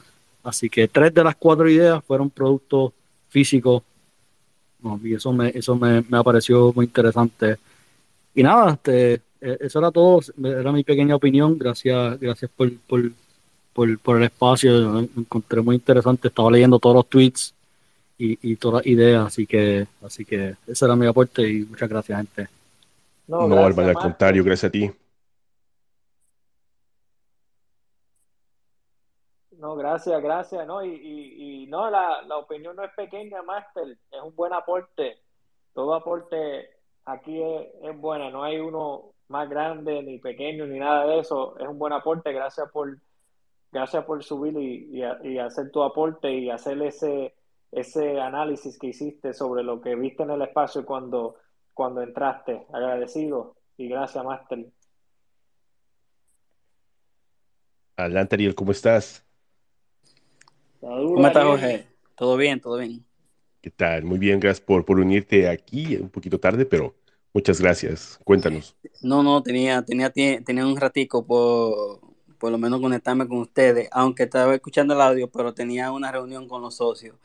Así 0.44 0.70
que 0.70 0.88
tres 0.88 1.14
de 1.14 1.24
las 1.24 1.36
cuatro 1.36 1.70
ideas 1.70 2.04
fueron 2.06 2.30
productos 2.30 2.94
físicos. 3.30 3.84
Y 5.04 5.14
eso 5.14 5.32
me, 5.32 5.50
eso 5.50 5.76
me, 5.76 6.04
me 6.08 6.24
pareció 6.24 6.72
muy 6.74 6.86
interesante. 6.86 7.58
Y 8.36 8.44
nada, 8.44 8.74
este, 8.74 9.14
eh, 9.42 9.58
eso 9.62 9.80
era 9.80 9.92
todo, 9.92 10.20
era 10.44 10.72
mi 10.72 10.84
pequeña 10.84 11.16
opinión. 11.16 11.58
Gracias, 11.58 12.20
gracias 12.20 12.52
por, 12.56 12.72
por, 12.88 13.12
por, 13.74 14.00
por 14.00 14.18
el 14.18 14.24
espacio. 14.24 14.78
Lo 14.80 15.00
encontré 15.00 15.62
muy 15.62 15.76
interesante. 15.76 16.28
Estaba 16.28 16.52
leyendo 16.52 16.80
todos 16.80 16.96
los 16.98 17.08
tweets 17.08 17.54
y, 18.18 18.52
y 18.52 18.56
todas 18.58 18.84
las 18.84 18.88
ideas, 18.88 19.26
así 19.26 19.46
que, 19.48 19.88
así 20.04 20.26
que 20.26 20.56
ese 20.68 20.86
era 20.86 20.96
mi 20.96 21.08
aporte 21.08 21.48
y 21.48 21.66
muchas 21.66 21.90
gracias, 21.90 22.18
gente. 22.18 22.48
No, 23.28 23.48
No, 23.48 23.56
gracias, 23.56 23.88
al 23.88 23.94
contrario, 23.96 24.44
gracias 24.44 24.70
a 24.70 24.72
ti. 24.72 24.92
No, 29.52 29.76
gracias, 29.76 30.22
gracias. 30.22 30.68
No, 30.68 30.84
y, 30.84 30.90
y, 30.90 31.64
y 31.64 31.68
no, 31.68 31.90
la, 31.90 32.22
la 32.24 32.38
opinión 32.38 32.76
no 32.76 32.84
es 32.84 32.92
pequeña, 32.96 33.42
Master. 33.44 33.98
Es 34.12 34.22
un 34.22 34.36
buen 34.36 34.52
aporte. 34.52 35.22
Todo 35.74 35.94
aporte 35.96 36.70
aquí 37.06 37.42
es, 37.42 37.68
es 37.82 37.98
buena. 37.98 38.30
No 38.30 38.44
hay 38.44 38.60
uno 38.60 39.14
más 39.30 39.50
grande, 39.50 40.04
ni 40.04 40.20
pequeño, 40.20 40.66
ni 40.68 40.80
nada 40.80 41.08
de 41.08 41.20
eso. 41.20 41.58
Es 41.58 41.68
un 41.68 41.80
buen 41.80 41.94
aporte. 41.94 42.34
Gracias 42.34 42.70
por, 42.72 42.98
gracias 43.72 44.04
por 44.04 44.22
subir 44.22 44.58
y, 44.58 45.02
y 45.24 45.38
hacer 45.40 45.72
tu 45.72 45.82
aporte 45.82 46.30
y 46.30 46.50
hacer 46.50 46.82
ese, 46.82 47.34
ese 47.76 48.20
análisis 48.20 48.78
que 48.78 48.88
hiciste 48.88 49.34
sobre 49.34 49.64
lo 49.64 49.82
que 49.82 49.96
viste 49.96 50.24
en 50.24 50.32
el 50.32 50.42
espacio 50.42 50.86
cuando, 50.86 51.36
cuando 51.74 52.02
entraste. 52.02 52.66
Agradecido. 52.72 53.56
Y 53.78 53.88
gracias, 53.88 54.24
Master. 54.24 54.66
Adelante, 57.98 58.36
Ariel, 58.36 58.56
¿cómo 58.56 58.72
estás? 58.72 59.26
¿Cómo 60.80 61.26
estás, 61.28 61.44
Jorge? 61.44 61.88
¿Todo 62.16 62.38
bien? 62.38 62.60
¿Todo 62.60 62.78
bien? 62.78 63.06
¿Qué 63.62 63.70
tal? 63.70 64.04
Muy 64.04 64.20
bien, 64.20 64.40
gracias 64.40 64.66
por, 64.66 64.84
por 64.84 65.00
unirte 65.00 65.48
aquí, 65.48 65.96
un 65.96 66.10
poquito 66.10 66.40
tarde, 66.40 66.66
pero 66.66 66.96
muchas 67.34 67.62
gracias. 67.62 68.20
Cuéntanos. 68.24 68.76
No, 69.02 69.24
no, 69.24 69.42
tenía, 69.42 69.82
tenía, 69.84 70.12
tenía 70.12 70.68
un 70.68 70.76
ratico 70.76 71.26
por, 71.26 72.02
por 72.38 72.52
lo 72.52 72.58
menos 72.58 72.82
conectarme 72.82 73.28
con 73.28 73.38
ustedes, 73.38 73.88
aunque 73.92 74.24
estaba 74.24 74.54
escuchando 74.54 74.94
el 74.94 75.02
audio, 75.02 75.30
pero 75.30 75.54
tenía 75.54 75.92
una 75.92 76.12
reunión 76.12 76.48
con 76.48 76.62
los 76.62 76.76
socios. 76.76 77.16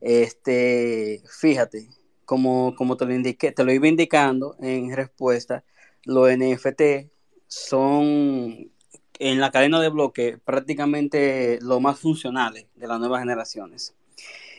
Este, 0.00 1.22
fíjate, 1.40 1.88
como, 2.24 2.74
como 2.76 2.96
te 2.96 3.06
lo 3.06 3.14
indiqué, 3.14 3.52
te 3.52 3.64
lo 3.64 3.72
iba 3.72 3.88
indicando 3.88 4.56
en 4.60 4.94
respuesta, 4.94 5.64
los 6.04 6.30
NFT 6.30 7.10
son 7.46 8.70
en 9.18 9.40
la 9.40 9.50
cadena 9.50 9.80
de 9.80 9.90
bloque 9.90 10.38
prácticamente 10.38 11.58
lo 11.60 11.80
más 11.80 11.98
funcionales 11.98 12.66
de 12.74 12.86
las 12.86 12.98
nuevas 12.98 13.20
generaciones. 13.20 13.94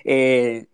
Eh, 0.03 0.67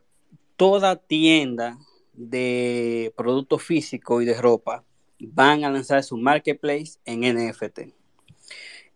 toda 0.58 0.98
tienda 0.98 1.78
de 2.14 3.14
productos 3.16 3.64
físicos 3.64 4.24
y 4.24 4.26
de 4.26 4.42
ropa 4.42 4.84
van 5.20 5.64
a 5.64 5.72
lanzar 5.72 6.04
su 6.04 6.18
marketplace 6.18 7.00
en 7.06 7.22
NFT. 7.22 7.94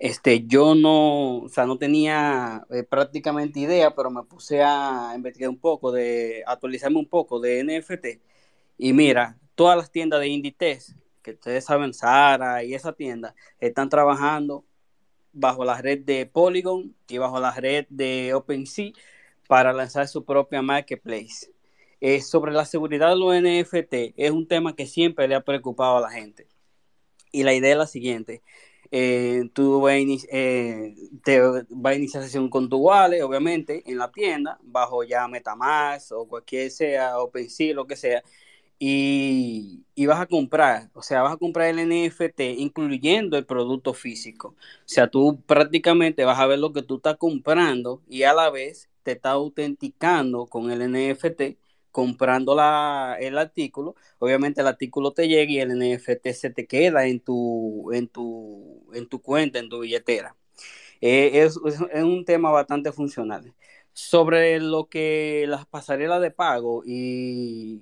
Este, 0.01 0.47
yo 0.47 0.73
no, 0.73 1.41
o 1.43 1.49
sea, 1.49 1.67
no 1.67 1.77
tenía 1.77 2.65
eh, 2.71 2.81
prácticamente 2.83 3.59
idea, 3.59 3.93
pero 3.93 4.09
me 4.09 4.23
puse 4.23 4.63
a 4.63 5.13
investigar 5.15 5.49
un 5.51 5.59
poco, 5.59 5.91
de 5.91 6.43
actualizarme 6.47 6.97
un 6.97 7.07
poco 7.07 7.39
de 7.39 7.63
NFT. 7.63 8.19
Y 8.79 8.93
mira, 8.93 9.37
todas 9.53 9.77
las 9.77 9.91
tiendas 9.91 10.19
de 10.21 10.29
Inditex, 10.29 10.95
que 11.21 11.31
ustedes 11.33 11.65
saben, 11.65 11.93
Zara 11.93 12.63
y 12.63 12.73
esa 12.73 12.93
tienda, 12.93 13.35
están 13.59 13.89
trabajando 13.89 14.65
bajo 15.33 15.65
la 15.65 15.79
red 15.79 15.99
de 15.99 16.25
Polygon 16.25 16.95
y 17.07 17.19
bajo 17.19 17.39
la 17.39 17.51
red 17.51 17.85
de 17.89 18.33
OpenSea 18.33 18.93
para 19.47 19.71
lanzar 19.71 20.07
su 20.07 20.25
propia 20.25 20.63
marketplace. 20.63 21.53
Eh, 21.99 22.21
sobre 22.21 22.53
la 22.53 22.65
seguridad 22.65 23.09
de 23.09 23.17
los 23.17 23.35
NFT 23.35 24.15
es 24.17 24.31
un 24.31 24.47
tema 24.47 24.75
que 24.75 24.87
siempre 24.87 25.27
le 25.27 25.35
ha 25.35 25.41
preocupado 25.41 25.97
a 25.97 26.01
la 26.01 26.09
gente. 26.09 26.47
Y 27.31 27.43
la 27.43 27.53
idea 27.53 27.73
es 27.73 27.77
la 27.77 27.87
siguiente. 27.87 28.41
Eh, 28.93 29.49
tú 29.53 29.81
vas 29.81 29.93
a, 29.93 29.97
eh, 30.31 30.95
te 31.23 31.39
va 31.41 31.89
a 31.91 31.95
iniciar 31.95 32.23
sesión 32.23 32.49
con 32.49 32.69
tu 32.69 32.77
wallet, 32.77 33.21
obviamente, 33.23 33.83
en 33.89 33.97
la 33.97 34.11
tienda, 34.11 34.59
bajo 34.63 35.03
ya 35.03 35.27
Metamask 35.29 36.11
o 36.11 36.27
cualquier 36.27 36.69
sea, 36.71 37.19
OpenSea, 37.19 37.73
lo 37.73 37.87
que 37.87 37.95
sea, 37.95 38.21
y, 38.79 39.85
y 39.95 40.05
vas 40.07 40.19
a 40.19 40.25
comprar, 40.25 40.89
o 40.93 41.01
sea, 41.03 41.21
vas 41.21 41.33
a 41.33 41.37
comprar 41.37 41.67
el 41.69 41.79
NFT 41.79 42.41
incluyendo 42.57 43.37
el 43.37 43.45
producto 43.45 43.93
físico. 43.93 44.49
O 44.49 44.55
sea, 44.85 45.07
tú 45.09 45.41
prácticamente 45.45 46.25
vas 46.25 46.39
a 46.39 46.47
ver 46.47 46.59
lo 46.59 46.73
que 46.73 46.81
tú 46.81 46.95
estás 46.97 47.17
comprando 47.17 48.01
y 48.09 48.23
a 48.23 48.33
la 48.33 48.49
vez 48.49 48.89
te 49.03 49.13
está 49.13 49.31
autenticando 49.31 50.47
con 50.47 50.71
el 50.71 50.81
NFT, 50.81 51.57
comprando 51.91 52.55
la, 52.55 53.17
el 53.19 53.37
artículo. 53.37 53.95
Obviamente 54.19 54.61
el 54.61 54.67
artículo 54.67 55.11
te 55.13 55.27
llega 55.27 55.51
y 55.51 55.59
el 55.59 55.71
NFT 55.77 56.27
se 56.33 56.49
te 56.49 56.67
queda 56.67 57.05
en 57.07 57.19
tu, 57.19 57.91
en 57.93 58.07
tu, 58.07 58.85
en 58.93 59.07
tu 59.07 59.21
cuenta, 59.21 59.59
en 59.59 59.69
tu 59.69 59.79
billetera. 59.79 60.35
Eh, 61.01 61.43
es, 61.43 61.59
es, 61.65 62.03
un 62.03 62.25
tema 62.25 62.51
bastante 62.51 62.91
funcional. 62.91 63.53
Sobre 63.93 64.59
lo 64.59 64.87
que 64.89 65.45
las 65.47 65.65
pasarelas 65.65 66.21
de 66.21 66.31
pago 66.31 66.83
y, 66.85 67.81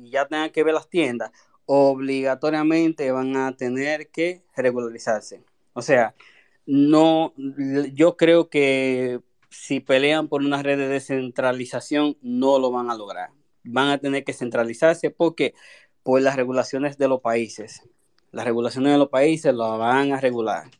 y 0.00 0.10
ya 0.10 0.26
tengan 0.28 0.50
que 0.50 0.62
ver 0.64 0.74
las 0.74 0.88
tiendas, 0.88 1.32
obligatoriamente 1.66 3.10
van 3.12 3.36
a 3.36 3.56
tener 3.56 4.08
que 4.10 4.44
regularizarse. 4.56 5.44
O 5.74 5.82
sea, 5.82 6.14
no, 6.66 7.34
yo 7.94 8.16
creo 8.16 8.50
que 8.50 9.20
si 9.50 9.80
pelean 9.80 10.28
por 10.28 10.42
una 10.42 10.62
red 10.62 10.78
de 10.78 10.88
descentralización, 10.88 12.16
no 12.22 12.58
lo 12.58 12.70
van 12.70 12.90
a 12.90 12.94
lograr. 12.96 13.30
Van 13.70 13.88
a 13.88 13.98
tener 13.98 14.24
que 14.24 14.32
centralizarse 14.32 15.10
porque 15.10 15.54
por 16.02 16.20
las 16.22 16.36
regulaciones 16.36 16.98
de 16.98 17.08
los 17.08 17.20
países. 17.20 17.82
Las 18.32 18.44
regulaciones 18.44 18.92
de 18.92 18.98
los 18.98 19.08
países 19.08 19.54
lo 19.54 19.78
van 19.78 20.12
a 20.12 20.20
regular. 20.20 20.70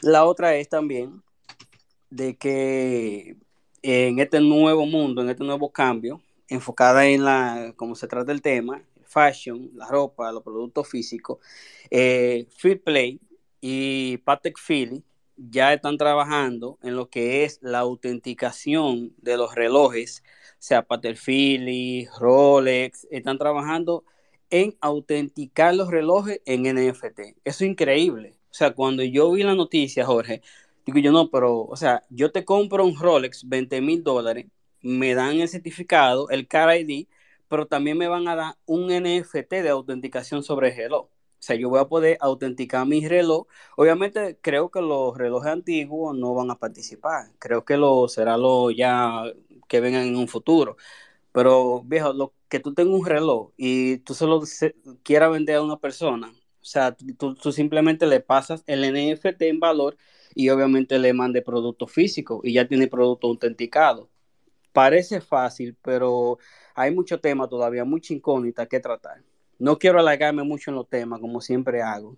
La 0.00 0.24
otra 0.24 0.56
es 0.56 0.68
también 0.68 1.22
de 2.10 2.36
que 2.36 3.36
en 3.82 4.18
este 4.18 4.40
nuevo 4.40 4.86
mundo, 4.86 5.22
en 5.22 5.30
este 5.30 5.44
nuevo 5.44 5.70
cambio, 5.70 6.20
enfocada 6.48 7.06
en 7.06 7.24
la, 7.24 7.72
como 7.76 7.94
se 7.94 8.06
trata 8.06 8.32
el 8.32 8.42
tema, 8.42 8.82
fashion, 9.04 9.70
la 9.74 9.86
ropa, 9.86 10.32
los 10.32 10.42
productos 10.42 10.88
físicos, 10.88 11.38
eh, 11.90 12.46
y 13.60 14.18
Patek 14.18 14.58
Philippe 14.58 15.06
ya 15.36 15.72
están 15.72 15.96
trabajando 15.96 16.78
en 16.82 16.96
lo 16.96 17.08
que 17.08 17.44
es 17.44 17.58
la 17.62 17.80
autenticación 17.80 19.14
de 19.18 19.36
los 19.36 19.54
relojes, 19.54 20.22
sea 20.64 20.82
Patek 20.82 21.18
Philippe, 21.18 22.10
Rolex, 22.18 23.06
están 23.10 23.36
trabajando 23.36 24.04
en 24.48 24.74
autenticar 24.80 25.74
los 25.74 25.90
relojes 25.90 26.40
en 26.46 26.62
NFT. 26.62 27.20
Eso 27.44 27.64
es 27.64 27.70
increíble. 27.70 28.38
O 28.50 28.54
sea, 28.54 28.72
cuando 28.74 29.02
yo 29.02 29.30
vi 29.32 29.42
la 29.42 29.54
noticia, 29.54 30.06
Jorge, 30.06 30.40
digo 30.86 30.98
yo 31.00 31.12
no, 31.12 31.30
pero, 31.30 31.64
o 31.64 31.76
sea, 31.76 32.02
yo 32.08 32.32
te 32.32 32.46
compro 32.46 32.84
un 32.86 32.98
Rolex 32.98 33.46
20 33.46 33.80
mil 33.82 34.02
dólares, 34.02 34.46
me 34.80 35.14
dan 35.14 35.38
el 35.40 35.48
certificado, 35.48 36.30
el 36.30 36.48
Car 36.48 36.74
ID, 36.74 37.08
pero 37.48 37.66
también 37.66 37.98
me 37.98 38.08
van 38.08 38.26
a 38.28 38.36
dar 38.36 38.54
un 38.64 38.86
NFT 38.90 39.50
de 39.62 39.68
autenticación 39.68 40.42
sobre 40.42 40.70
el 40.70 40.76
reloj. 40.76 41.08
O 41.44 41.46
sea, 41.46 41.56
yo 41.56 41.68
voy 41.68 41.80
a 41.80 41.84
poder 41.88 42.16
autenticar 42.20 42.86
mi 42.86 43.06
reloj. 43.06 43.46
Obviamente, 43.76 44.38
creo 44.40 44.70
que 44.70 44.80
los 44.80 45.14
relojes 45.18 45.52
antiguos 45.52 46.16
no 46.16 46.32
van 46.32 46.50
a 46.50 46.58
participar. 46.58 47.32
Creo 47.38 47.66
que 47.66 47.76
lo 47.76 48.08
será 48.08 48.38
lo 48.38 48.70
ya 48.70 49.24
que 49.68 49.80
vengan 49.80 50.04
en 50.04 50.16
un 50.16 50.28
futuro. 50.28 50.76
Pero, 51.32 51.82
viejo, 51.84 52.12
lo 52.12 52.32
que 52.48 52.60
tú 52.60 52.74
tengas 52.74 52.94
un 52.94 53.06
reloj 53.06 53.50
y 53.56 53.98
tú 53.98 54.14
solo 54.14 54.42
quieras 55.02 55.32
vender 55.32 55.56
a 55.56 55.62
una 55.62 55.78
persona, 55.78 56.28
o 56.28 56.64
sea, 56.64 56.96
tú, 57.18 57.52
simplemente 57.52 58.06
le 58.06 58.20
pasas 58.20 58.64
el 58.66 58.84
NFT 58.84 59.42
en 59.42 59.60
valor 59.60 59.96
y 60.34 60.48
obviamente 60.48 60.98
le 60.98 61.12
mande 61.12 61.42
producto 61.42 61.86
físico 61.86 62.40
y 62.42 62.54
ya 62.54 62.66
tiene 62.66 62.88
producto 62.88 63.26
autenticado. 63.26 64.08
Parece 64.72 65.20
fácil, 65.20 65.76
pero 65.82 66.38
hay 66.74 66.94
mucho 66.94 67.20
tema 67.20 67.48
todavía, 67.48 67.84
mucha 67.84 68.14
incógnita 68.14 68.66
que 68.66 68.80
tratar. 68.80 69.22
No 69.58 69.78
quiero 69.78 70.00
alargarme 70.00 70.42
mucho 70.42 70.70
en 70.70 70.76
los 70.76 70.88
temas, 70.88 71.20
como 71.20 71.40
siempre 71.40 71.82
hago. 71.82 72.16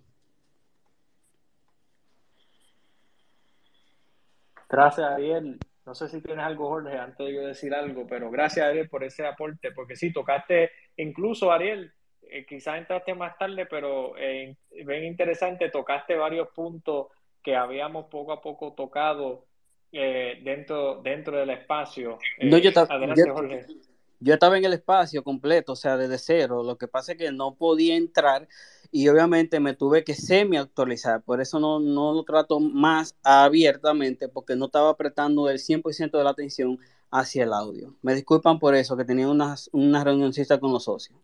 Gracias, 4.69 5.11
Ariel. 5.11 5.59
No 5.87 5.95
sé 5.95 6.09
si 6.09 6.19
tienes 6.19 6.45
algo, 6.45 6.67
Jorge, 6.67 6.97
antes 6.97 7.25
de 7.25 7.33
yo 7.33 7.47
decir 7.47 7.73
algo, 7.73 8.05
pero 8.05 8.29
gracias, 8.29 8.67
Ariel, 8.67 8.89
por 8.89 9.05
ese 9.05 9.25
aporte, 9.25 9.71
porque 9.71 9.95
sí, 9.95 10.11
tocaste, 10.11 10.69
incluso, 10.97 11.49
Ariel, 11.49 11.93
eh, 12.29 12.45
quizás 12.45 12.77
entraste 12.77 13.13
más 13.13 13.37
tarde, 13.37 13.65
pero 13.67 14.17
eh, 14.17 14.57
bien 14.85 15.05
interesante, 15.05 15.69
tocaste 15.69 16.15
varios 16.15 16.49
puntos 16.49 17.07
que 17.41 17.55
habíamos 17.55 18.07
poco 18.07 18.33
a 18.33 18.41
poco 18.41 18.73
tocado 18.73 19.45
eh, 19.93 20.41
dentro, 20.43 21.01
dentro 21.01 21.37
del 21.37 21.51
espacio. 21.51 22.19
no, 22.41 22.57
yo, 22.57 22.71
adelante, 22.89 23.23
yo, 23.25 23.33
Jorge. 23.33 23.65
Yo 24.19 24.33
estaba 24.33 24.57
en 24.57 24.65
el 24.65 24.73
espacio 24.73 25.23
completo, 25.23 25.71
o 25.71 25.77
sea, 25.77 25.95
desde 25.95 26.17
cero. 26.17 26.63
Lo 26.63 26.77
que 26.77 26.89
pasa 26.89 27.13
es 27.13 27.17
que 27.17 27.31
no 27.31 27.55
podía 27.55 27.95
entrar 27.95 28.49
y 28.91 29.07
obviamente 29.09 29.59
me 29.59 29.73
tuve 29.73 30.03
que 30.03 30.13
semi-actualizar. 30.13 31.21
Por 31.21 31.41
eso 31.41 31.59
no, 31.59 31.79
no 31.79 32.13
lo 32.13 32.23
trato 32.23 32.59
más 32.59 33.15
abiertamente, 33.23 34.29
porque 34.29 34.55
no 34.55 34.65
estaba 34.65 34.89
apretando 34.89 35.49
el 35.49 35.59
100% 35.59 36.17
de 36.17 36.23
la 36.23 36.29
atención 36.31 36.79
hacia 37.11 37.43
el 37.43 37.53
audio. 37.53 37.95
Me 38.01 38.13
disculpan 38.13 38.59
por 38.59 38.75
eso, 38.75 38.97
que 38.97 39.05
tenía 39.05 39.27
una, 39.27 39.55
una 39.71 40.03
reunioncita 40.03 40.59
con 40.59 40.71
los 40.71 40.83
socios. 40.83 41.19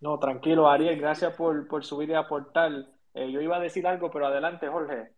No, 0.00 0.18
tranquilo, 0.18 0.68
Ariel, 0.68 0.98
gracias 0.98 1.34
por, 1.36 1.68
por 1.68 1.84
subir 1.84 2.10
y 2.10 2.14
aportar. 2.14 2.72
Eh, 3.14 3.30
yo 3.30 3.40
iba 3.40 3.56
a 3.56 3.60
decir 3.60 3.86
algo, 3.86 4.10
pero 4.10 4.26
adelante, 4.26 4.68
Jorge. 4.68 5.12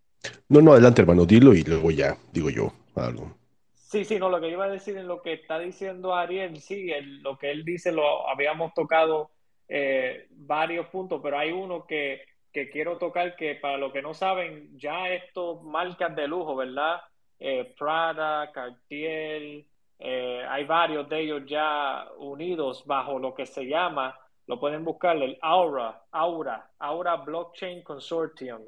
No, 0.48 0.60
no, 0.60 0.72
adelante, 0.72 1.02
hermano, 1.02 1.24
dilo 1.24 1.54
y 1.54 1.62
luego 1.62 1.90
ya 1.90 2.16
digo 2.32 2.50
yo 2.50 2.72
algo. 2.96 3.34
Sí, 3.74 4.04
sí, 4.04 4.18
no, 4.18 4.30
lo 4.30 4.40
que 4.40 4.48
iba 4.48 4.64
a 4.64 4.70
decir 4.70 4.96
en 4.96 5.06
lo 5.06 5.20
que 5.20 5.34
está 5.34 5.58
diciendo 5.58 6.14
Ariel, 6.14 6.58
sí, 6.60 6.90
el, 6.90 7.22
lo 7.22 7.36
que 7.36 7.50
él 7.50 7.64
dice 7.64 7.92
lo 7.92 8.28
habíamos 8.28 8.72
tocado 8.72 9.30
eh, 9.68 10.26
varios 10.30 10.86
puntos, 10.88 11.20
pero 11.22 11.38
hay 11.38 11.52
uno 11.52 11.86
que, 11.86 12.22
que, 12.52 12.70
quiero 12.70 12.98
tocar 12.98 13.36
que 13.36 13.54
para 13.54 13.78
los 13.78 13.92
que 13.92 14.02
no 14.02 14.14
saben, 14.14 14.78
ya 14.78 15.08
estos 15.08 15.62
marcas 15.62 16.14
de 16.14 16.28
lujo, 16.28 16.56
¿verdad? 16.56 17.00
Eh, 17.38 17.74
Prada, 17.78 18.50
Cartier, 18.52 19.64
eh, 19.98 20.44
hay 20.48 20.64
varios 20.64 21.08
de 21.08 21.20
ellos 21.20 21.42
ya 21.46 22.06
unidos 22.18 22.84
bajo 22.86 23.18
lo 23.18 23.34
que 23.34 23.46
se 23.46 23.66
llama, 23.66 24.18
lo 24.46 24.60
pueden 24.60 24.84
buscar, 24.84 25.16
el 25.16 25.38
Aura, 25.40 26.02
Aura, 26.10 26.70
Aura 26.78 27.16
Blockchain 27.16 27.82
Consortium 27.82 28.62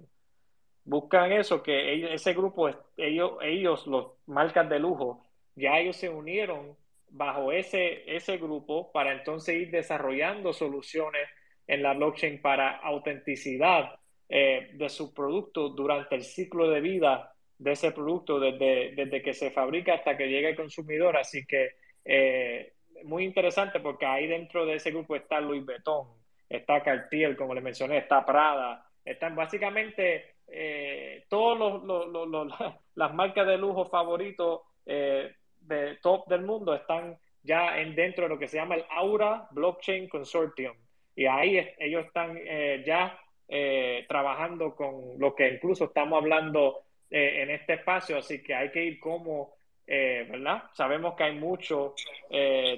buscan 0.85 1.33
eso, 1.33 1.63
que 1.63 1.93
ellos, 1.93 2.11
ese 2.13 2.35
grupo, 2.35 2.69
ellos, 2.97 3.33
ellos, 3.43 3.87
los 3.87 4.13
marcas 4.27 4.69
de 4.69 4.79
lujo, 4.79 5.23
ya 5.57 5.79
ellos 5.79 5.97
se 5.97 6.09
unieron 6.09 6.77
bajo 7.15 7.53
ese, 7.53 8.03
ese 8.13 8.39
grupo 8.39 8.91
para 8.93 9.13
entonces 9.13 9.55
ir 9.55 9.71
desarrollando 9.71 10.53
soluciones 10.53 11.29
en 11.67 11.83
la 11.83 11.95
blockchain 11.95 12.43
para 12.43 12.77
autenticidad 12.79 14.01
eh, 14.29 14.71
de 14.75 14.89
su 14.89 15.15
producto 15.15 15.69
durante 15.69 16.17
el 16.17 16.25
ciclo 16.25 16.69
de 16.69 16.81
vida 16.81 17.33
de 17.57 17.73
ese 17.73 17.93
producto, 17.93 18.41
desde, 18.41 18.93
desde 18.97 19.23
que 19.23 19.33
se 19.33 19.53
fabrica 19.53 19.95
hasta 19.95 20.17
que 20.17 20.27
llega 20.27 20.49
al 20.49 20.57
consumidor. 20.57 21.17
Así 21.17 21.47
que 21.47 21.77
eh, 22.05 22.73
muy 23.05 23.25
interesante 23.25 23.79
porque 23.79 24.07
ahí 24.07 24.27
dentro 24.27 24.67
de 24.67 24.75
ese 24.75 24.91
grupo 24.91 25.15
está 25.15 25.41
Louis 25.41 25.65
Vuitton, 25.65 26.09
está 26.49 26.83
Cartier, 26.83 27.37
como 27.37 27.55
le 27.55 27.61
mencioné, 27.61 27.99
está 27.99 28.27
Prada, 28.27 28.85
están 29.05 29.37
básicamente 29.37 30.35
eh, 30.49 31.25
los, 31.31 31.85
los, 31.85 32.49
las 32.97 33.15
marcas 33.15 33.47
de 33.47 33.57
lujo 33.57 33.87
favoritos 33.87 34.63
eh, 34.85 35.33
de 35.67 35.97
top 35.97 36.27
del 36.29 36.43
mundo 36.43 36.75
están 36.75 37.19
ya 37.43 37.79
en, 37.79 37.95
dentro 37.95 38.25
de 38.25 38.31
lo 38.31 38.39
que 38.39 38.49
se 38.49 38.57
llama 38.57 38.77
el 38.77 38.85
Aura 38.91 39.47
Blockchain 39.51 40.09
Consortium. 40.09 40.75
Y 41.15 41.27
ahí 41.27 41.69
ellos 41.79 42.07
están 42.07 42.37
eh, 42.37 42.83
ya 42.85 43.19
eh, 43.49 44.05
trabajando 44.09 44.75
con 44.75 45.19
lo 45.19 45.35
que 45.35 45.49
incluso 45.49 45.85
estamos 45.85 46.21
hablando 46.21 46.83
eh, 47.11 47.43
en 47.43 47.51
este 47.51 47.75
espacio, 47.75 48.19
así 48.19 48.43
que 48.43 48.55
hay 48.55 48.71
que 48.71 48.85
ir 48.85 48.99
como, 48.99 49.55
¿verdad? 49.87 50.65
Sabemos 50.73 51.15
que 51.15 51.25
hay 51.25 51.35
mucho 51.35 51.95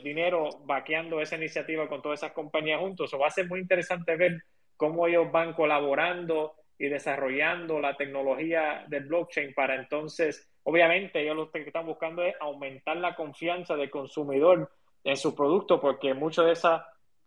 dinero 0.02 0.48
vaqueando 0.64 1.20
esa 1.20 1.36
iniciativa 1.36 1.88
con 1.88 2.02
todas 2.02 2.18
esas 2.20 2.32
compañías 2.32 2.80
juntos. 2.80 3.14
O 3.14 3.18
va 3.18 3.28
a 3.28 3.30
ser 3.30 3.46
muy 3.46 3.60
interesante 3.60 4.16
ver 4.16 4.42
cómo 4.76 5.06
ellos 5.06 5.30
van 5.30 5.52
colaborando 5.52 6.56
y 6.78 6.88
desarrollando 6.88 7.80
la 7.80 7.96
tecnología 7.96 8.84
del 8.88 9.04
blockchain 9.04 9.54
para 9.54 9.76
entonces, 9.76 10.48
obviamente, 10.66 11.22
ellos 11.22 11.36
lo 11.36 11.50
que 11.50 11.60
están 11.60 11.86
buscando 11.86 12.22
es 12.22 12.34
aumentar 12.40 12.96
la 12.96 13.14
confianza 13.14 13.76
del 13.76 13.88
consumidor 13.88 14.68
en 15.04 15.16
su 15.16 15.34
producto, 15.34 15.80
porque 15.80 16.12
muchas 16.12 16.46
de 16.46 16.52
esas, 16.52 16.82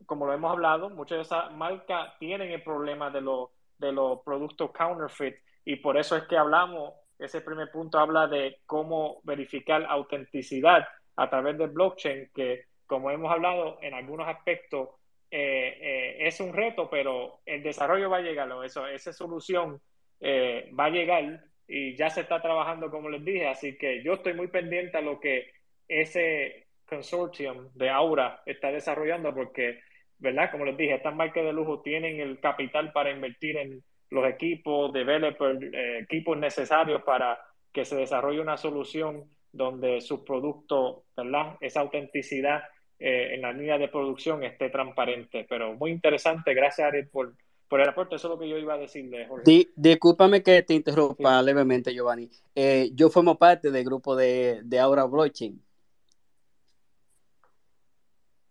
como 0.06 0.26
lo 0.26 0.34
hemos 0.34 0.52
hablado, 0.52 0.90
muchas 0.90 1.18
de 1.20 1.22
esas 1.22 1.52
marcas 1.54 2.18
tienen 2.20 2.52
el 2.52 2.62
problema 2.62 3.10
de, 3.10 3.22
los 3.22 3.50
de 3.78 3.94
los 3.94 4.20
productos 4.24 4.72
counterfeit. 4.72 5.38
Y 5.64 5.78
por 5.78 5.98
eso 5.98 6.18
es 6.18 6.24
que 6.24 6.38
hablamos, 6.38 6.94
ese 7.18 7.40
primer 7.40 7.72
punto 7.72 7.98
habla 7.98 8.28
de 8.28 8.60
cómo 8.66 9.22
verificar 9.24 9.86
autenticidad 9.86 10.86
a 11.16 11.30
través 11.30 11.58
del 11.58 11.70
blockchain, 11.70 12.32
que 12.36 12.66
como 12.86 13.10
hemos 13.10 13.32
hablado 13.32 13.78
en 13.82 13.94
algunos 13.94 14.28
aspectos 14.28 14.90
eh, 15.32 15.78
eh, 15.80 16.28
es 16.28 16.42
un 16.42 16.52
reto, 16.52 16.90
pero 16.90 17.40
el 17.46 17.64
desarrollo 17.64 18.10
va 18.10 18.18
a 18.18 18.22
llegar, 18.22 18.52
eso, 18.66 18.86
esa 18.86 19.14
solución 19.14 19.80
eh, 20.20 20.70
va 20.78 20.86
a 20.86 20.90
llegar 20.90 21.46
y 21.70 21.96
ya 21.96 22.10
se 22.10 22.22
está 22.22 22.42
trabajando, 22.42 22.90
como 22.90 23.10
les 23.10 23.24
dije, 23.24 23.48
así 23.48 23.78
que 23.78 24.02
yo 24.04 24.14
estoy 24.14 24.34
muy 24.34 24.48
pendiente 24.48 24.98
a 24.98 25.02
lo 25.02 25.20
que 25.20 25.52
ese 25.88 26.68
consortium 26.88 27.70
de 27.76 27.92
Aura 27.92 28.42
está 28.48 28.72
desarrollando 28.72 29.34
porque, 29.36 29.80
¿verdad? 30.18 30.50
Como 30.52 30.66
les 30.66 30.76
dije, 30.76 30.96
estas 30.96 31.16
marcas 31.16 31.46
de 31.46 31.54
lujo 31.54 31.82
tienen 31.82 32.20
el 32.20 32.40
capital 32.40 32.92
para 32.92 33.12
invertir 33.12 33.56
en 33.58 33.84
los 34.10 34.28
equipos, 34.28 34.92
developers, 34.92 35.62
eh, 35.62 36.00
equipos 36.00 36.36
necesarios 36.40 37.04
para 37.04 37.40
que 37.72 37.86
se 37.86 37.96
desarrolle 37.96 38.42
una 38.42 38.58
solución 38.58 39.30
donde 39.52 40.02
su 40.02 40.26
producto, 40.26 41.06
¿verdad? 41.16 41.56
Esa 41.62 41.82
autenticidad 41.82 42.64
eh, 42.98 43.36
en 43.36 43.44
la 43.44 43.54
línea 43.54 43.78
de 43.78 43.90
producción 43.90 44.44
esté 44.44 44.72
transparente. 44.72 45.46
Pero 45.48 45.76
muy 45.76 45.92
interesante, 45.92 46.56
gracias 46.56 46.88
Ariel 46.88 47.10
por, 47.10 47.36
por 47.70 47.80
el 47.80 47.88
aporte. 47.88 48.16
Eso 48.16 48.28
es 48.28 48.32
lo 48.34 48.40
que 48.40 48.50
yo 48.50 48.58
iba 48.58 48.74
a 48.74 48.78
decirle, 48.78 49.28
Jorge. 49.28 49.44
Di- 49.46 49.70
discúlpame 49.76 50.42
que 50.44 50.64
te 50.64 50.74
interrumpa 50.74 51.42
levemente, 51.42 51.94
Giovanni. 51.94 52.30
Eh, 52.56 52.92
yo 52.94 53.10
formo 53.10 53.38
parte 53.38 53.72
del 53.72 53.86
grupo 53.86 54.16
de, 54.16 54.62
de 54.64 54.80
Aura 54.80 55.06
Blockchain. 55.06 55.62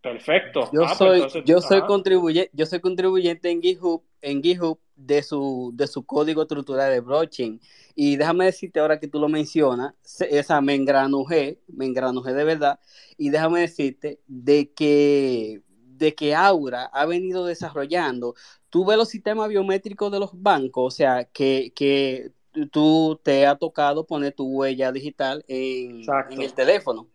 Perfecto. 0.01 0.71
Yo 0.73 0.83
Ah, 0.83 0.87
pues 0.87 0.99
soy, 0.99 1.17
entonces, 1.17 1.43
yo 1.45 1.61
soy 1.61 1.83
contribuyente, 1.83 2.51
yo 2.55 2.65
soy 2.67 2.81
contribuyente 2.81 3.51
en 3.51 3.61
GitHub, 3.61 4.03
en 4.23 4.43
GitHub 4.43 4.79
de 4.95 5.23
su, 5.23 5.73
de 5.75 5.87
su 5.89 6.07
código 6.07 6.43
estructural 6.43 6.93
de 6.93 7.01
blockchain. 7.01 7.61
Y 7.97 8.17
déjame 8.17 8.45
decirte 8.45 8.79
ahora 8.79 9.01
que 9.01 9.09
tú 9.09 9.19
lo 9.19 9.29
mencionas, 9.29 9.95
esa 10.31 10.61
me 10.61 10.75
engranujé, 10.77 11.59
me 11.67 11.85
engranujé 11.85 12.33
de 12.33 12.45
verdad. 12.45 12.79
Y 13.17 13.31
déjame 13.31 13.61
decirte 13.61 14.21
de 14.29 14.73
que, 14.73 15.63
de 15.99 16.15
que 16.15 16.35
Aura 16.35 16.85
ha 16.85 17.05
venido 17.07 17.45
desarrollando. 17.45 18.35
Tú 18.71 18.85
ves 18.85 18.97
los 18.97 19.09
sistemas 19.09 19.49
biométricos 19.49 20.11
de 20.13 20.21
los 20.21 20.31
bancos, 20.33 20.95
o 20.95 20.97
sea, 20.97 21.25
que, 21.25 21.73
que 21.75 22.31
tú 22.71 23.19
te 23.23 23.47
ha 23.47 23.57
tocado 23.57 24.07
poner 24.07 24.33
tu 24.33 24.47
huella 24.47 24.93
digital 24.93 25.45
en, 25.49 26.03
el 26.41 26.53
teléfono. 26.55 27.09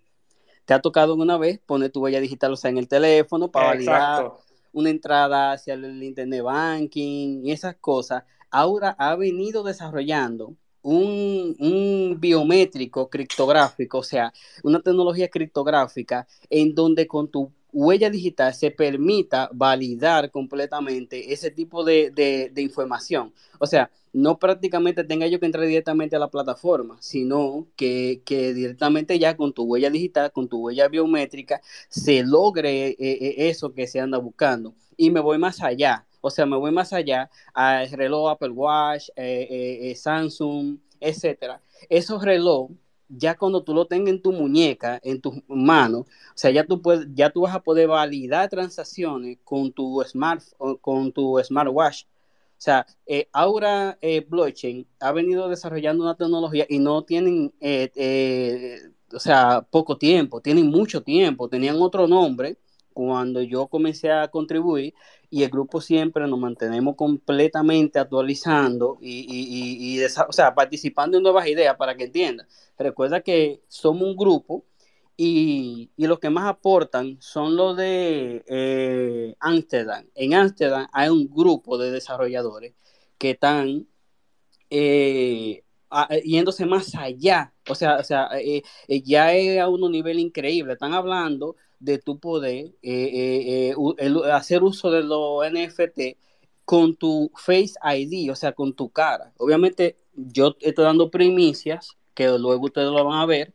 Te 0.65 0.73
ha 0.73 0.79
tocado 0.79 1.15
una 1.15 1.37
vez 1.37 1.59
poner 1.59 1.91
tu 1.91 2.01
huella 2.01 2.19
digital, 2.19 2.53
o 2.53 2.55
sea, 2.55 2.69
en 2.69 2.77
el 2.77 2.87
teléfono 2.87 3.49
para 3.49 3.67
validar 3.67 4.31
una 4.71 4.89
entrada 4.89 5.53
hacia 5.53 5.73
el 5.75 6.03
internet 6.03 6.43
banking 6.43 7.45
y 7.45 7.51
esas 7.51 7.75
cosas. 7.75 8.23
Ahora 8.49 8.95
ha 8.97 9.15
venido 9.15 9.63
desarrollando 9.63 10.55
un, 10.81 11.55
un 11.59 12.17
biométrico 12.19 13.09
criptográfico, 13.09 13.99
o 13.99 14.03
sea, 14.03 14.33
una 14.63 14.81
tecnología 14.81 15.29
criptográfica 15.29 16.27
en 16.49 16.75
donde 16.75 17.07
con 17.07 17.29
tu 17.29 17.51
huella 17.73 18.09
digital 18.09 18.53
se 18.53 18.71
permita 18.71 19.49
validar 19.53 20.31
completamente 20.31 21.33
ese 21.33 21.51
tipo 21.51 21.83
de, 21.83 22.11
de- 22.11 22.61
información. 22.61 23.33
O 23.59 23.67
sea, 23.67 23.91
no 24.13 24.37
prácticamente 24.39 25.03
tenga 25.03 25.27
yo 25.27 25.39
que 25.39 25.45
entrar 25.47 25.65
directamente 25.65 26.15
a 26.15 26.19
la 26.19 26.29
plataforma, 26.29 26.97
sino 27.01 27.67
que, 27.75 28.21
que 28.25 28.53
directamente 28.53 29.19
ya 29.19 29.35
con 29.35 29.53
tu 29.53 29.63
huella 29.63 29.89
digital, 29.89 30.31
con 30.31 30.47
tu 30.47 30.59
huella 30.59 30.87
biométrica, 30.87 31.61
se 31.89 32.23
logre 32.23 32.89
eh, 32.89 32.95
eh, 32.99 33.35
eso 33.49 33.73
que 33.73 33.87
se 33.87 33.99
anda 33.99 34.17
buscando. 34.19 34.75
Y 34.97 35.11
me 35.11 35.19
voy 35.19 35.37
más 35.39 35.61
allá, 35.61 36.05
o 36.21 36.29
sea, 36.29 36.45
me 36.45 36.57
voy 36.57 36.71
más 36.71 36.93
allá 36.93 37.29
al 37.53 37.89
reloj 37.91 38.29
Apple 38.31 38.49
Watch, 38.51 39.09
eh, 39.15 39.93
Samsung, 39.97 40.77
etcétera. 40.99 41.61
Esos 41.89 42.23
relojes, 42.23 42.77
ya 43.17 43.35
cuando 43.37 43.63
tú 43.63 43.73
lo 43.73 43.85
tengas 43.85 44.09
en 44.09 44.21
tu 44.21 44.31
muñeca, 44.31 44.99
en 45.03 45.21
tus 45.21 45.35
manos, 45.47 46.01
o 46.01 46.33
sea, 46.35 46.51
ya 46.51 46.65
tú 46.65 46.81
puedes, 46.81 47.07
ya 47.13 47.29
tú 47.29 47.41
vas 47.41 47.55
a 47.55 47.61
poder 47.63 47.87
validar 47.87 48.49
transacciones 48.49 49.37
con 49.43 49.71
tu 49.71 50.03
smart, 50.03 50.41
con 50.81 51.11
tu 51.11 51.39
smartwatch. 51.43 52.05
O 52.05 52.61
sea, 52.63 52.85
eh, 53.05 53.27
Aura 53.33 53.97
eh, 54.01 54.25
Blockchain 54.27 54.87
ha 55.01 55.11
venido 55.11 55.49
desarrollando 55.49 56.03
una 56.03 56.15
tecnología 56.15 56.65
y 56.69 56.79
no 56.79 57.03
tienen, 57.03 57.53
eh, 57.59 57.91
eh, 57.95 58.79
o 59.13 59.19
sea, 59.19 59.67
poco 59.69 59.97
tiempo, 59.97 60.41
tienen 60.41 60.67
mucho 60.67 61.03
tiempo, 61.03 61.49
tenían 61.49 61.81
otro 61.81 62.07
nombre 62.07 62.57
cuando 62.93 63.41
yo 63.41 63.67
comencé 63.67 64.11
a 64.11 64.29
contribuir 64.29 64.93
y 65.33 65.41
el 65.43 65.49
grupo 65.49 65.81
siempre 65.81 66.27
nos 66.27 66.37
mantenemos 66.37 66.95
completamente 66.95 67.97
actualizando 67.97 68.99
y, 69.01 69.21
y- 69.21 69.95
y- 69.97 69.99
y 69.99 70.03
o 70.05 70.31
sea, 70.31 70.53
participando 70.53 71.17
en 71.17 71.23
nuevas 71.23 71.47
ideas 71.47 71.75
para 71.75 71.95
que 71.97 72.03
entiendan. 72.03 72.47
Recuerda 72.77 73.21
que 73.21 73.63
somos 73.67 74.03
un 74.03 74.15
grupo 74.15 74.63
y, 75.17 75.89
los 75.97 76.19
que 76.19 76.29
más 76.29 76.45
aportan 76.47 77.17
son 77.19 77.55
los 77.55 77.75
de 77.75 78.43
eh, 78.47 79.35
Amsterdam. 79.39 80.05
En 80.13 80.35
Amsterdam 80.35 80.87
hay 80.93 81.09
un 81.09 81.27
grupo 81.27 81.79
de 81.79 81.89
desarrolladores 81.89 82.75
que 83.17 83.31
están 83.31 83.87
eh, 84.69 85.63
a- 85.89 86.15
yéndose 86.17 86.65
más 86.67 86.93
allá. 86.95 87.53
O 87.69 87.75
sea, 87.75 87.97
o 87.97 88.03
sea 88.03 88.29
eh, 88.39 88.63
eh, 88.87 89.01
ya 89.01 89.33
es 89.33 89.59
a 89.59 89.67
un 89.69 89.91
nivel 89.91 90.19
increíble. 90.19 90.73
Están 90.73 90.93
hablando 90.93 91.55
de 91.83 91.97
tu 91.97 92.17
poder 92.19 92.73
eh, 92.81 93.73
eh, 93.73 93.75
eh, 93.99 94.31
hacer 94.31 94.63
uso 94.63 94.89
de 94.89 95.03
los 95.03 95.43
NFT 95.51 96.17
con 96.65 96.95
tu 96.95 97.29
Face 97.35 97.73
ID, 97.83 98.31
o 98.31 98.35
sea, 98.35 98.53
con 98.53 98.73
tu 98.73 98.89
cara. 98.89 99.33
Obviamente, 99.37 99.97
yo 100.13 100.55
estoy 100.61 100.85
dando 100.85 101.11
primicias 101.11 101.97
que 102.13 102.27
luego 102.37 102.65
ustedes 102.65 102.87
lo 102.89 103.03
van 103.03 103.19
a 103.19 103.25
ver, 103.25 103.53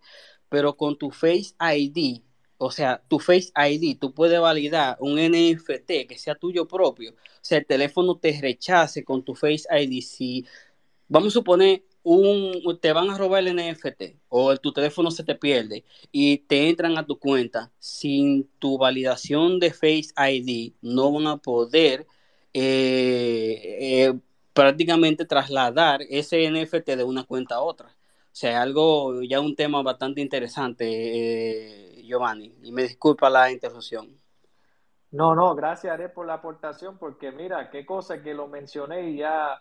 pero 0.51 0.77
con 0.77 0.99
tu 0.99 1.11
Face 1.11 1.55
ID, 1.59 2.21
o 2.59 2.71
sea, 2.71 3.03
tu 3.09 3.19
Face 3.19 3.51
ID, 3.57 3.99
tú 3.99 4.13
puedes 4.13 4.39
validar 4.41 4.99
un 5.01 5.17
NFT 5.17 6.07
que 6.07 6.19
sea 6.19 6.35
tuyo 6.35 6.69
propio. 6.69 7.13
O 7.13 7.15
sea, 7.41 7.59
el 7.59 7.67
teléfono 7.67 8.19
te 8.19 8.39
rechace 8.41 9.05
con 9.05 9.25
tu 9.25 9.35
Face 9.35 9.65
ID 9.71 10.03
si 10.03 10.45
vamos 11.09 11.29
a 11.29 11.31
suponer 11.33 11.83
un, 12.03 12.79
te 12.81 12.93
van 12.93 13.11
a 13.11 13.19
robar 13.19 13.47
el 13.47 13.57
NFT 13.57 14.17
o 14.29 14.57
tu 14.57 14.73
teléfono 14.73 15.11
se 15.11 15.25
te 15.25 15.35
pierde 15.35 15.85
y 16.13 16.39
te 16.39 16.69
entran 16.69 16.97
a 16.99 17.07
tu 17.07 17.19
cuenta 17.19 17.73
sin 17.79 18.49
tu 18.59 18.79
validación 18.79 19.59
de 19.59 19.73
Face 19.73 20.13
ID, 20.17 20.75
no 20.81 21.13
van 21.13 21.27
a 21.27 21.37
poder 21.37 22.07
eh, 22.55 24.07
eh, 24.07 24.19
prácticamente 24.53 25.25
trasladar 25.25 26.01
ese 26.09 26.51
NFT 26.51 26.97
de 26.97 27.05
una 27.05 27.25
cuenta 27.25 27.57
a 27.57 27.61
otra. 27.61 27.89
O 27.89 28.41
sea, 28.41 28.63
algo, 28.63 29.23
ya 29.23 29.41
un 29.41 29.57
tema 29.57 29.83
bastante 29.83 30.21
interesante, 30.21 30.85
eh, 30.89 32.03
Giovanni, 32.05 32.55
y 32.63 32.73
me 32.73 32.83
disculpa 32.83 33.29
la 33.29 33.51
interrupción. 33.51 34.19
No, 35.11 35.35
no, 35.35 35.55
gracias, 35.55 35.99
por 36.13 36.27
la 36.27 36.35
aportación, 36.35 36.99
porque 36.99 37.33
mira, 37.33 37.71
qué 37.71 37.87
cosa 37.87 38.23
que 38.23 38.35
lo 38.35 38.47
mencioné 38.47 39.11
y 39.11 39.17
ya 39.19 39.61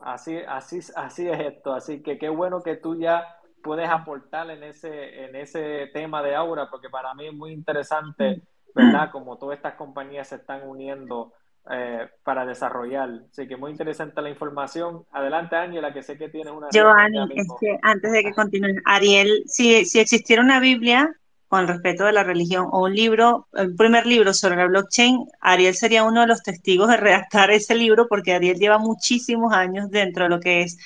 así, 0.00 0.38
así, 0.46 0.80
así 0.96 1.28
es 1.28 1.40
esto. 1.40 1.72
Así 1.72 2.02
que 2.02 2.18
qué 2.18 2.28
bueno 2.28 2.62
que 2.62 2.76
tú 2.76 2.98
ya 2.98 3.24
puedes 3.62 3.88
aportar 3.88 4.50
en 4.50 4.62
ese, 4.62 5.24
en 5.24 5.36
ese 5.36 5.88
tema 5.92 6.22
de 6.22 6.34
Aura, 6.34 6.68
porque 6.70 6.88
para 6.88 7.14
mí 7.14 7.26
es 7.26 7.34
muy 7.34 7.52
interesante, 7.52 8.42
¿verdad? 8.74 9.10
Como 9.10 9.36
todas 9.36 9.56
estas 9.56 9.74
compañías 9.74 10.28
se 10.28 10.36
están 10.36 10.66
uniendo 10.68 11.32
eh, 11.70 12.08
para 12.22 12.46
desarrollar. 12.46 13.10
Así 13.30 13.46
que 13.46 13.56
muy 13.56 13.72
interesante 13.72 14.22
la 14.22 14.30
información. 14.30 15.04
Adelante, 15.12 15.56
Ángela, 15.56 15.92
que 15.92 16.02
sé 16.02 16.16
que 16.16 16.28
tienes 16.28 16.52
una 16.52 16.68
Giovanni, 16.70 17.18
ya 17.18 17.42
es 17.42 17.48
que 17.60 17.78
antes 17.82 18.12
de 18.12 18.22
que 18.22 18.32
continúes, 18.32 18.76
Ariel, 18.86 19.42
si, 19.46 19.84
si 19.84 20.00
existiera 20.00 20.42
una 20.42 20.60
Biblia 20.60 21.17
con 21.48 21.66
respecto 21.66 22.04
de 22.04 22.12
la 22.12 22.24
religión 22.24 22.68
o 22.70 22.84
un 22.84 22.94
libro, 22.94 23.48
el 23.54 23.74
primer 23.74 24.06
libro 24.06 24.34
sobre 24.34 24.56
la 24.56 24.66
blockchain, 24.66 25.26
Ariel 25.40 25.74
sería 25.74 26.04
uno 26.04 26.20
de 26.20 26.26
los 26.26 26.42
testigos 26.42 26.88
de 26.88 26.98
redactar 26.98 27.50
ese 27.50 27.74
libro 27.74 28.06
porque 28.08 28.34
Ariel 28.34 28.58
lleva 28.58 28.78
muchísimos 28.78 29.52
años 29.52 29.90
dentro 29.90 30.24
de 30.24 30.30
lo 30.30 30.40
que 30.40 30.62
es 30.62 30.78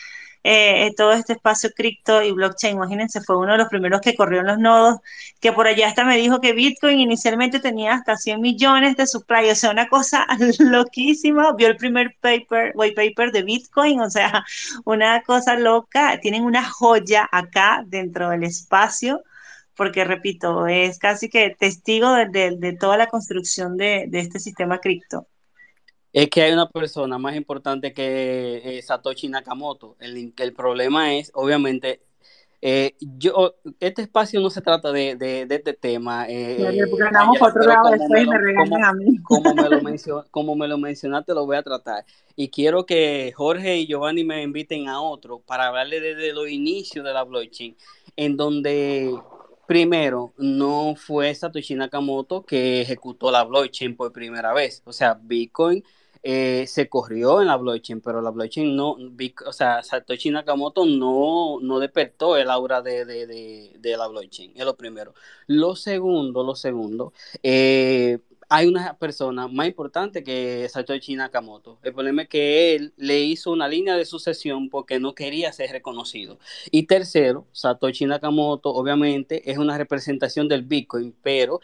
eh, 0.44 0.92
todo 0.96 1.12
este 1.12 1.34
espacio 1.34 1.70
cripto 1.74 2.22
y 2.22 2.32
blockchain. 2.32 2.76
Imagínense, 2.76 3.20
fue 3.20 3.38
uno 3.38 3.52
de 3.52 3.58
los 3.58 3.68
primeros 3.68 4.00
que 4.00 4.14
corrió 4.16 4.40
en 4.40 4.46
los 4.46 4.58
nodos, 4.58 5.00
que 5.40 5.52
por 5.52 5.66
allá 5.66 5.88
hasta 5.88 6.04
me 6.04 6.16
dijo 6.16 6.40
que 6.40 6.52
Bitcoin 6.52 6.98
inicialmente 6.98 7.60
tenía 7.60 7.94
hasta 7.94 8.16
100 8.16 8.40
millones 8.40 8.96
de 8.96 9.06
supply, 9.06 9.50
o 9.50 9.54
sea, 9.54 9.70
una 9.70 9.88
cosa 9.88 10.26
loquísima. 10.58 11.52
Vio 11.54 11.68
el 11.68 11.76
primer 11.76 12.16
paper, 12.20 12.72
white 12.74 12.94
paper 12.96 13.32
de 13.32 13.42
Bitcoin, 13.42 14.00
o 14.00 14.10
sea, 14.10 14.44
una 14.84 15.22
cosa 15.22 15.56
loca. 15.56 16.18
Tienen 16.20 16.44
una 16.44 16.68
joya 16.68 17.28
acá 17.30 17.84
dentro 17.86 18.30
del 18.30 18.44
espacio, 18.44 19.22
porque 19.76 20.04
repito, 20.04 20.66
es 20.66 20.98
casi 20.98 21.28
que 21.28 21.56
testigo 21.58 22.12
de, 22.14 22.26
de- 22.28 22.56
de 22.56 22.72
toda 22.74 22.96
la 22.96 23.08
construcción 23.08 23.76
de, 23.76 24.06
de 24.08 24.20
este 24.20 24.38
sistema 24.38 24.78
cripto. 24.80 25.26
Es 26.12 26.28
que 26.28 26.42
hay 26.42 26.52
una 26.52 26.68
persona 26.68 27.16
más 27.18 27.34
importante 27.36 27.92
que 27.92 28.60
eh, 28.78 28.82
Satoshi 28.82 29.28
Nakamoto. 29.28 29.96
El, 29.98 30.34
el 30.36 30.52
problema 30.52 31.14
es, 31.14 31.30
obviamente, 31.34 32.02
eh, 32.60 32.94
yo, 33.00 33.54
este 33.80 34.02
espacio 34.02 34.40
no 34.40 34.50
se 34.50 34.60
trata 34.60 34.92
de, 34.92 35.16
este 35.48 35.72
tema, 35.72 36.26
eh, 36.28 36.58
otro 37.40 37.62
lado 37.62 37.82
como 37.82 37.90
después 37.92 38.10
me 38.10 38.22
y 38.22 38.24
lo, 38.26 38.32
me 38.32 38.38
como, 38.54 38.76
regañan 38.76 38.84
a 38.84 38.92
mí. 38.92 39.16
como 39.22 39.54
me 39.54 39.68
lo 39.70 39.80
mencio- 39.82 40.26
como 40.30 40.54
me 40.54 40.68
lo 40.68 40.76
mencionaste, 40.78 41.32
lo 41.34 41.46
voy 41.46 41.56
a 41.56 41.62
tratar. 41.62 42.04
Y 42.36 42.48
quiero 42.50 42.84
que 42.84 43.32
Jorge 43.34 43.78
y 43.78 43.86
Giovanni 43.86 44.22
me 44.24 44.42
inviten 44.42 44.88
a 44.88 45.00
otro 45.00 45.40
para 45.40 45.68
hablarle 45.68 46.00
desde 46.00 46.32
los 46.34 46.48
inicios 46.50 47.04
de 47.04 47.12
la 47.12 47.24
blockchain, 47.24 47.74
en 48.16 48.36
donde 48.36 49.18
primero 49.66 50.34
no 50.38 50.94
fue 50.96 51.34
Satoshi 51.34 51.74
Nakamoto 51.74 52.44
que 52.44 52.80
ejecutó 52.82 53.30
la 53.30 53.44
blockchain 53.44 53.96
por 53.96 54.12
primera 54.12 54.52
vez. 54.52 54.82
O 54.84 54.92
sea, 54.92 55.14
Bitcoin 55.14 55.82
eh, 56.22 56.66
se 56.68 56.88
corrió 56.88 57.40
en 57.40 57.48
la 57.48 57.56
blockchain, 57.56 58.00
pero 58.00 58.20
la 58.22 58.30
blockchain 58.30 58.76
no, 58.76 58.96
o 59.46 59.52
sea, 59.52 59.82
Satoshi 59.82 60.30
Nakamoto 60.30 60.86
no, 60.86 61.58
no 61.60 61.78
despertó 61.80 62.36
el 62.36 62.50
aura 62.50 62.82
de, 62.82 63.04
de, 63.04 63.26
de, 63.26 63.72
de 63.78 63.96
la 63.96 64.06
blockchain, 64.08 64.52
es 64.54 64.64
lo 64.64 64.76
primero. 64.76 65.14
Lo 65.46 65.74
segundo, 65.76 66.44
lo 66.44 66.54
segundo, 66.54 67.12
eh, 67.42 68.18
hay 68.54 68.66
una 68.66 68.98
persona 68.98 69.48
más 69.48 69.66
importante 69.66 70.22
que 70.22 70.68
Satoshi 70.68 71.16
Nakamoto. 71.16 71.78
El 71.82 71.94
problema 71.94 72.22
es 72.22 72.28
que 72.28 72.74
él 72.74 72.92
le 72.98 73.20
hizo 73.20 73.50
una 73.50 73.66
línea 73.66 73.96
de 73.96 74.04
sucesión 74.04 74.68
porque 74.68 75.00
no 75.00 75.14
quería 75.14 75.50
ser 75.54 75.70
reconocido. 75.70 76.38
Y 76.70 76.82
tercero, 76.82 77.46
Satoshi 77.52 78.04
Nakamoto 78.04 78.68
obviamente 78.68 79.50
es 79.50 79.56
una 79.56 79.78
representación 79.78 80.48
del 80.48 80.64
Bitcoin, 80.64 81.14
pero 81.22 81.60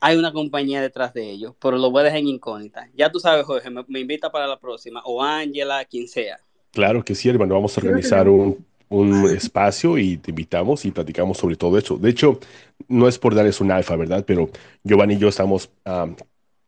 hay 0.00 0.18
una 0.18 0.30
compañía 0.30 0.82
detrás 0.82 1.14
de 1.14 1.30
ellos, 1.30 1.54
pero 1.58 1.78
lo 1.78 1.90
voy 1.90 2.02
a 2.02 2.04
dejar 2.04 2.18
en 2.18 2.28
incógnita. 2.28 2.90
Ya 2.94 3.10
tú 3.10 3.20
sabes, 3.20 3.46
Jorge, 3.46 3.70
me, 3.70 3.82
me 3.88 4.00
invita 4.00 4.30
para 4.30 4.46
la 4.46 4.60
próxima, 4.60 5.00
o 5.06 5.22
Ángela, 5.22 5.82
quien 5.86 6.08
sea. 6.08 6.38
Claro 6.72 7.02
que 7.02 7.14
sí, 7.14 7.30
hermano. 7.30 7.54
Vamos 7.54 7.78
a 7.78 7.80
organizar 7.80 8.28
un, 8.28 8.66
un 8.88 9.28
espacio 9.30 9.98
y 9.98 10.16
te 10.18 10.30
invitamos 10.30 10.84
y 10.84 10.90
platicamos 10.92 11.38
sobre 11.38 11.56
todo 11.56 11.78
eso. 11.78 11.96
De 11.98 12.10
hecho, 12.10 12.40
no 12.88 13.08
es 13.08 13.18
por 13.18 13.34
darles 13.34 13.60
un 13.60 13.70
alfa, 13.70 13.96
¿verdad? 13.96 14.24
Pero 14.26 14.50
Giovanni 14.84 15.14
y 15.14 15.18
yo 15.18 15.28
estamos 15.28 15.70
ah, 15.84 16.08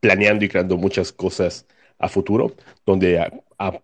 planeando 0.01 0.45
y 0.45 0.49
creando 0.49 0.77
muchas 0.77 1.13
cosas 1.13 1.67
a 1.99 2.09
futuro, 2.09 2.55
donde 2.87 3.19
a, 3.21 3.33
a- 3.59 3.81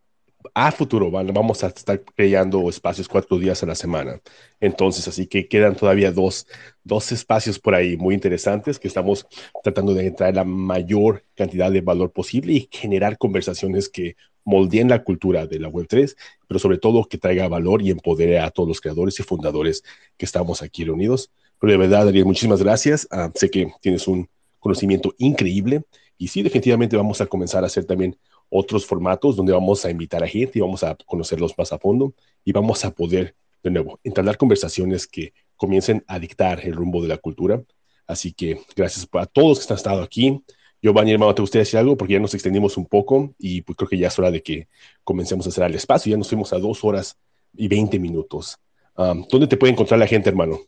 a 0.55 0.73
futuro 0.73 1.10
van- 1.10 1.32
vamos 1.32 1.62
a 1.64 1.68
estar 1.68 2.02
creando 2.14 2.68
espacios 2.68 3.09
cuatro 3.09 3.39
días 3.39 3.62
a 3.62 3.66
la 3.66 3.74
semana. 3.74 4.20
Entonces, 4.60 5.06
así 5.09 5.27
que 5.27 5.48
quedan 5.48 5.77
todavía 5.77 6.12
dos, 6.12 6.47
dos 6.85 7.12
espacios 7.12 7.59
por 7.59 7.74
ahí 7.74 7.97
muy 7.97 8.14
interesantes 8.14 8.78
que 8.78 8.89
estamos 8.89 9.27
tratando 9.62 9.94
de 9.94 10.06
entrar 10.06 10.35
la 10.35 10.44
mayor 10.44 11.24
cantidad 11.35 11.70
de 11.70 11.81
valor 11.81 12.12
posible 12.12 12.52
y 12.52 12.68
generar 12.70 13.18
conversaciones 13.18 13.89
que 13.89 14.16
moldeen 14.44 14.89
la 14.89 15.02
cultura 15.02 15.47
de 15.47 15.59
la 15.59 15.68
Web3, 15.68 16.16
pero 16.47 16.60
sobre 16.60 16.78
todo 16.78 17.05
que 17.05 17.18
traiga 17.18 17.48
valor 17.48 17.82
y 17.82 17.90
empodere 17.90 18.39
a 18.39 18.51
todos 18.51 18.68
los 18.68 18.81
creadores 18.81 19.18
y 19.18 19.23
fundadores 19.24 19.82
que 20.16 20.24
estamos 20.24 20.62
aquí 20.62 20.85
reunidos. 20.85 21.31
Pero 21.60 21.73
de 21.73 21.78
verdad, 21.78 22.09
Ariel, 22.09 22.27
muchísimas 22.27 22.62
gracias. 22.62 23.09
Ah, 23.10 23.31
sé 23.35 23.51
que 23.51 23.73
tienes 23.81 24.06
un 24.06 24.28
conocimiento 24.60 25.14
increíble 25.18 25.82
y 26.18 26.28
sí, 26.28 26.43
definitivamente 26.43 26.97
vamos 26.97 27.20
a 27.20 27.27
comenzar 27.27 27.64
a 27.64 27.66
hacer 27.66 27.85
también 27.85 28.16
otros 28.51 28.86
formatos 28.86 29.36
donde 29.36 29.52
vamos 29.52 29.85
a 29.85 29.90
invitar 29.90 30.23
a 30.23 30.28
gente 30.28 30.59
y 30.59 30.62
vamos 30.62 30.82
a 30.85 30.97
conocerlos 31.06 31.56
más 31.59 31.73
a 31.73 31.78
fondo 31.78 32.14
y 32.44 32.52
vamos 32.52 32.85
a 32.85 32.90
poder, 32.93 33.35
de 33.62 33.70
nuevo, 33.70 33.98
entablar 34.05 34.36
conversaciones 34.36 35.06
que 35.06 35.32
comiencen 35.56 36.05
a 36.06 36.18
dictar 36.18 36.60
el 36.64 36.74
rumbo 36.74 37.02
de 37.02 37.09
la 37.09 37.16
cultura. 37.18 37.62
Así 38.06 38.32
que 38.32 38.60
gracias 38.77 39.09
a 39.12 39.27
todos 39.27 39.66
que 39.66 39.73
han 39.73 39.77
estado 39.77 40.02
aquí. 40.02 40.40
Giovanni, 40.81 41.12
hermano, 41.12 41.35
¿te 41.35 41.43
gustaría 41.43 41.62
decir 41.62 41.78
algo? 41.78 41.97
Porque 41.97 42.12
ya 42.12 42.20
nos 42.20 42.35
extendimos 42.35 42.77
un 42.77 42.86
poco 42.86 43.35
y 43.39 43.62
pues 43.62 43.77
creo 43.77 43.89
que 43.89 43.98
ya 43.98 44.09
es 44.09 44.18
hora 44.18 44.31
de 44.31 44.43
que 44.43 44.68
comencemos 45.02 45.47
a 45.47 45.51
cerrar 45.51 45.70
el 45.70 45.77
espacio. 45.77 46.10
Ya 46.10 46.16
nos 46.18 46.28
fuimos 46.28 46.52
a 46.52 46.59
dos 46.59 46.85
horas 46.85 47.18
y 47.56 47.66
20 47.66 47.98
minutos. 47.98 48.59
Um, 48.97 49.27
¿Dónde 49.28 49.47
te 49.48 49.56
puede 49.56 49.73
encontrar 49.73 49.98
la 49.98 50.06
gente, 50.06 50.28
hermano? 50.28 50.59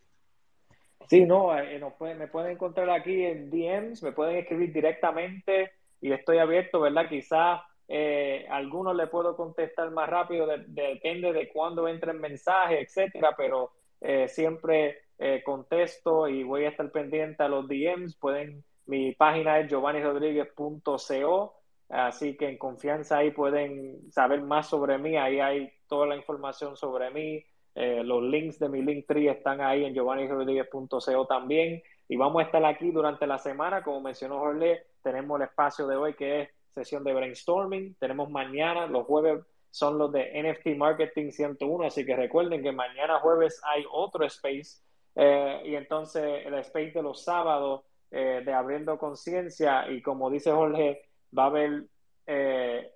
Sí, 1.08 1.24
no, 1.24 1.56
eh, 1.58 1.78
nos 1.78 1.94
pueden- 1.94 2.18
me 2.18 2.26
pueden 2.26 2.52
encontrar 2.52 2.90
aquí 2.90 3.22
en 3.24 3.50
DMs, 3.50 4.02
me 4.02 4.12
pueden 4.12 4.36
escribir 4.36 4.72
directamente 4.72 5.70
y 6.00 6.12
estoy 6.12 6.38
abierto, 6.38 6.80
¿verdad? 6.80 7.08
Quizás 7.08 7.60
eh, 7.88 8.46
algunos 8.50 8.94
le 8.96 9.06
puedo 9.08 9.36
contestar 9.36 9.90
más 9.90 10.08
rápido, 10.08 10.46
de- 10.46 10.64
depende 10.68 11.32
de 11.32 11.48
cuándo 11.48 11.88
entre 11.88 12.12
el 12.12 12.20
mensaje, 12.20 12.80
etcétera, 12.82 13.34
pero 13.36 13.72
eh, 14.00 14.28
siempre 14.28 14.98
eh, 15.18 15.42
contesto 15.44 16.28
y 16.28 16.42
voy 16.44 16.64
a 16.64 16.68
estar 16.70 16.90
pendiente 16.92 17.42
a 17.42 17.48
los 17.48 17.66
DMs. 17.68 18.16
Pueden, 18.16 18.64
mi 18.86 19.12
página 19.14 19.58
es 19.60 19.68
giovannirodríguez.co, 19.68 21.54
así 21.88 22.36
que 22.36 22.48
en 22.48 22.58
confianza 22.58 23.18
ahí 23.18 23.30
pueden 23.30 24.10
saber 24.12 24.42
más 24.42 24.68
sobre 24.68 24.98
mí, 24.98 25.16
ahí 25.16 25.40
hay 25.40 25.70
toda 25.88 26.06
la 26.06 26.16
información 26.16 26.76
sobre 26.76 27.10
mí. 27.10 27.42
Eh, 27.74 28.02
los 28.04 28.22
links 28.22 28.58
de 28.58 28.68
mi 28.68 28.82
Linktree 28.82 29.28
están 29.28 29.60
ahí 29.60 29.84
en 29.84 29.94
giovannirodríguez.co 29.94 31.26
también. 31.26 31.80
Y 32.08 32.16
vamos 32.16 32.40
a 32.40 32.46
estar 32.46 32.64
aquí 32.64 32.90
durante 32.90 33.26
la 33.26 33.38
semana. 33.38 33.82
Como 33.82 34.00
mencionó 34.00 34.38
Jorge, 34.38 34.86
tenemos 35.02 35.38
el 35.38 35.46
espacio 35.46 35.86
de 35.86 35.96
hoy 35.96 36.14
que 36.14 36.42
es 36.42 36.48
sesión 36.74 37.04
de 37.04 37.14
brainstorming. 37.14 37.94
Tenemos 37.96 38.30
mañana, 38.30 38.86
los 38.86 39.06
jueves 39.06 39.44
son 39.70 39.98
los 39.98 40.10
de 40.12 40.42
NFT 40.42 40.76
Marketing 40.76 41.30
101. 41.30 41.84
Así 41.84 42.04
que 42.06 42.16
recuerden 42.16 42.62
que 42.62 42.72
mañana 42.72 43.20
jueves 43.20 43.60
hay 43.64 43.84
otro 43.90 44.24
space. 44.24 44.82
Eh, 45.14 45.62
y 45.66 45.74
entonces 45.74 46.46
el 46.46 46.54
space 46.54 46.92
de 46.92 47.02
los 47.02 47.22
sábados 47.24 47.82
eh, 48.10 48.42
de 48.44 48.52
Abriendo 48.52 48.98
Conciencia. 48.98 49.90
Y 49.90 50.00
como 50.00 50.30
dice 50.30 50.50
Jorge, 50.50 51.08
va 51.36 51.44
a 51.44 51.46
haber 51.46 51.84
eh, 52.26 52.92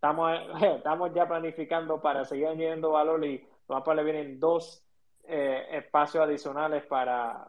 estamos, 0.00 0.32
estamos 0.76 1.14
ya 1.14 1.28
planificando 1.28 2.00
para 2.00 2.24
seguir 2.24 2.46
añadiendo 2.46 2.92
valor 2.92 3.24
y 3.24 3.46
a 3.68 3.94
le 3.94 4.02
vienen 4.02 4.40
dos 4.40 4.82
eh, 5.24 5.66
espacios 5.72 6.24
adicionales 6.24 6.84
para 6.86 7.46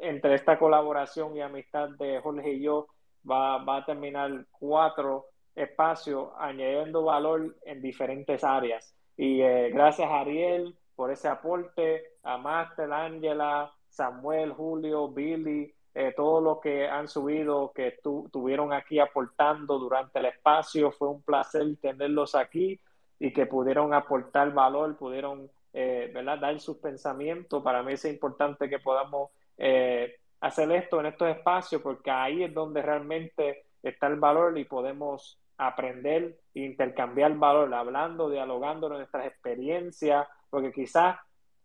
entre 0.00 0.34
esta 0.34 0.58
colaboración 0.58 1.36
y 1.36 1.40
amistad 1.40 1.90
de 1.90 2.20
Jorge 2.20 2.52
y 2.52 2.62
yo 2.62 2.88
va, 3.28 3.62
va 3.64 3.78
a 3.78 3.84
terminar 3.84 4.46
cuatro 4.50 5.26
espacios 5.54 6.30
añadiendo 6.38 7.02
valor 7.02 7.56
en 7.64 7.82
diferentes 7.82 8.44
áreas 8.44 8.94
y 9.16 9.42
eh, 9.42 9.70
gracias 9.70 10.08
a 10.08 10.20
Ariel 10.20 10.76
por 10.94 11.10
ese 11.10 11.28
aporte 11.28 12.04
a 12.22 12.38
Master, 12.38 12.92
Ángela, 12.92 13.72
Samuel, 13.88 14.52
Julio, 14.52 15.08
Billy 15.08 15.74
eh, 15.92 16.12
todos 16.16 16.42
los 16.42 16.60
que 16.60 16.86
han 16.86 17.08
subido, 17.08 17.72
que 17.74 17.98
tu, 18.02 18.28
tuvieron 18.32 18.72
aquí 18.72 19.00
aportando 19.00 19.78
durante 19.78 20.20
el 20.20 20.26
espacio. 20.26 20.92
Fue 20.92 21.08
un 21.08 21.22
placer 21.22 21.64
tenerlos 21.80 22.34
aquí 22.34 22.80
y 23.18 23.32
que 23.32 23.46
pudieron 23.46 23.92
aportar 23.92 24.52
valor, 24.52 24.96
pudieron 24.96 25.50
eh, 25.72 26.10
¿verdad? 26.14 26.38
dar 26.38 26.60
sus 26.60 26.76
pensamientos. 26.76 27.62
Para 27.62 27.82
mí 27.82 27.94
es 27.94 28.04
importante 28.04 28.68
que 28.68 28.78
podamos 28.78 29.30
eh, 29.60 30.16
hacer 30.40 30.72
esto 30.72 31.00
en 31.00 31.06
estos 31.06 31.28
espacios 31.28 31.82
porque 31.82 32.10
ahí 32.10 32.42
es 32.42 32.54
donde 32.54 32.80
realmente 32.80 33.66
está 33.82 34.06
el 34.06 34.16
valor 34.16 34.58
y 34.58 34.64
podemos 34.64 35.38
aprender 35.58 36.40
e 36.54 36.60
intercambiar 36.60 37.34
valor, 37.36 37.72
hablando, 37.74 38.30
dialogando 38.30 38.88
nuestras 38.88 39.26
experiencias, 39.26 40.26
porque 40.48 40.72
quizás 40.72 41.16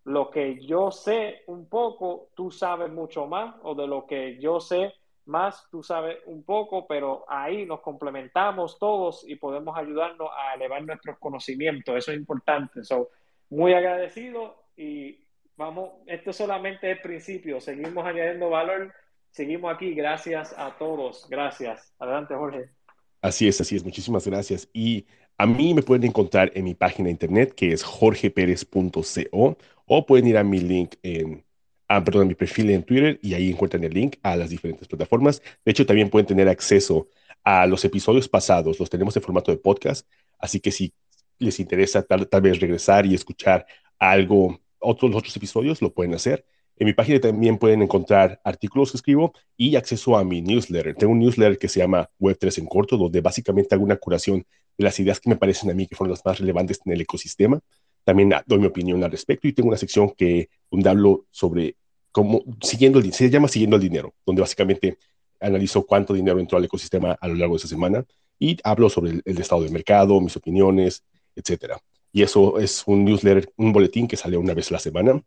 lo 0.03 0.29
que 0.29 0.59
yo 0.65 0.91
sé 0.91 1.43
un 1.47 1.69
poco, 1.69 2.27
tú 2.35 2.51
sabes 2.51 2.91
mucho 2.91 3.25
más, 3.25 3.55
o 3.63 3.73
de 3.73 3.87
lo 3.87 4.05
que 4.05 4.37
yo 4.39 4.59
sé 4.59 4.93
más, 5.25 5.67
tú 5.71 5.81
sabes 5.81 6.17
un 6.25 6.43
poco, 6.43 6.85
pero 6.85 7.23
ahí 7.29 7.65
nos 7.65 7.79
complementamos 7.79 8.77
todos 8.77 9.27
y 9.27 9.37
podemos 9.37 9.77
ayudarnos 9.77 10.29
a 10.37 10.53
elevar 10.53 10.83
nuestros 10.83 11.17
conocimientos. 11.17 11.95
Eso 11.95 12.11
es 12.11 12.17
importante. 12.17 12.83
So, 12.83 13.09
muy 13.49 13.73
agradecido 13.73 14.65
y 14.75 15.24
vamos, 15.57 15.91
esto 16.07 16.33
solamente 16.33 16.91
es 16.91 16.97
el 16.97 17.01
principio. 17.01 17.61
Seguimos 17.61 18.05
añadiendo 18.05 18.49
valor, 18.49 18.93
seguimos 19.31 19.73
aquí. 19.73 19.93
Gracias 19.93 20.53
a 20.57 20.77
todos. 20.77 21.27
Gracias. 21.29 21.93
Adelante, 21.99 22.35
Jorge. 22.35 22.69
Así 23.21 23.47
es, 23.47 23.59
así 23.59 23.75
es. 23.75 23.83
Muchísimas 23.83 24.27
gracias. 24.27 24.69
Y 24.73 25.05
a 25.37 25.45
mí 25.45 25.73
me 25.73 25.81
pueden 25.81 26.05
encontrar 26.05 26.51
en 26.55 26.63
mi 26.63 26.75
página 26.75 27.07
de 27.07 27.11
internet 27.11 27.53
que 27.55 27.71
es 27.71 27.83
jorgeperez.co 27.83 29.57
o 29.85 30.05
pueden 30.05 30.27
ir 30.27 30.37
a 30.37 30.43
mi 30.43 30.59
link 30.59 30.95
en, 31.03 31.43
ah, 31.87 32.03
perdón, 32.03 32.27
mi 32.27 32.35
perfil 32.35 32.69
en 32.69 32.83
Twitter 32.83 33.19
y 33.21 33.33
ahí 33.33 33.49
encuentran 33.49 33.83
el 33.83 33.93
link 33.93 34.17
a 34.23 34.35
las 34.35 34.49
diferentes 34.49 34.87
plataformas. 34.87 35.41
De 35.63 35.71
hecho, 35.71 35.85
también 35.85 36.09
pueden 36.09 36.25
tener 36.25 36.47
acceso 36.47 37.07
a 37.43 37.65
los 37.67 37.83
episodios 37.85 38.27
pasados. 38.27 38.79
Los 38.79 38.89
tenemos 38.89 39.15
en 39.15 39.23
formato 39.23 39.51
de 39.51 39.57
podcast, 39.57 40.07
así 40.39 40.59
que 40.59 40.71
si 40.71 40.93
les 41.37 41.59
interesa 41.59 42.01
tal 42.03 42.41
vez 42.41 42.59
regresar 42.59 43.05
y 43.05 43.13
escuchar 43.13 43.65
algo, 43.99 44.59
otros, 44.85 45.11
los 45.11 45.19
otros 45.19 45.35
episodios, 45.35 45.81
lo 45.81 45.93
pueden 45.93 46.13
hacer. 46.13 46.45
En 46.77 46.87
mi 46.87 46.93
página 46.93 47.19
también 47.21 47.57
pueden 47.57 47.81
encontrar 47.81 48.41
artículos 48.43 48.91
que 48.91 48.97
escribo 48.97 49.33
y 49.55 49.77
acceso 49.77 50.17
a 50.17 50.23
mi 50.25 50.41
newsletter. 50.41 50.95
Tengo 50.95 51.13
un 51.13 51.19
newsletter 51.19 51.57
que 51.57 51.69
se 51.69 51.79
llama 51.79 52.09
Web3 52.19 52.59
en 52.59 52.65
corto, 52.65 52.97
donde 52.97 53.21
básicamente 53.21 53.73
hago 53.75 53.83
una 53.83 53.95
curación 53.95 54.45
de 54.77 54.83
las 54.83 54.99
ideas 54.99 55.21
que 55.21 55.29
me 55.29 55.37
parecen 55.37 55.69
a 55.71 55.73
mí 55.73 55.87
que 55.87 55.95
fueron 55.95 56.11
las 56.11 56.25
más 56.25 56.39
relevantes 56.39 56.81
en 56.85 56.91
el 56.91 57.01
ecosistema. 57.01 57.61
También 58.03 58.33
doy 58.45 58.59
mi 58.59 58.65
opinión 58.65 59.03
al 59.03 59.11
respecto 59.11 59.47
y 59.47 59.53
tengo 59.53 59.69
una 59.69 59.77
sección 59.77 60.11
que, 60.11 60.49
donde 60.69 60.89
hablo 60.89 61.25
sobre 61.31 61.77
cómo, 62.11 62.43
siguiendo 62.61 62.99
el, 62.99 63.13
se 63.13 63.29
llama 63.29 63.47
Siguiendo 63.47 63.77
el 63.77 63.81
Dinero, 63.81 64.13
donde 64.25 64.41
básicamente 64.41 64.97
analizo 65.39 65.85
cuánto 65.85 66.13
dinero 66.13 66.39
entró 66.39 66.57
al 66.57 66.65
ecosistema 66.65 67.17
a 67.19 67.27
lo 67.27 67.35
largo 67.35 67.55
de 67.55 67.59
esa 67.59 67.67
semana 67.67 68.05
y 68.37 68.57
hablo 68.63 68.89
sobre 68.89 69.11
el, 69.11 69.21
el 69.25 69.37
estado 69.37 69.63
del 69.63 69.71
mercado, 69.71 70.19
mis 70.19 70.35
opiniones, 70.35 71.03
etcétera. 71.35 71.79
Y 72.15 72.23
eso 72.23 72.59
es 72.59 72.81
un 72.85 73.03
newsletter, 73.03 73.51
un 73.57 73.73
boletín 73.73 74.07
que 74.07 74.15
sale 74.15 74.37
una 74.37 74.53
vez 74.53 74.71
a 74.71 74.75
la 74.75 74.79
semana. 74.79 75.21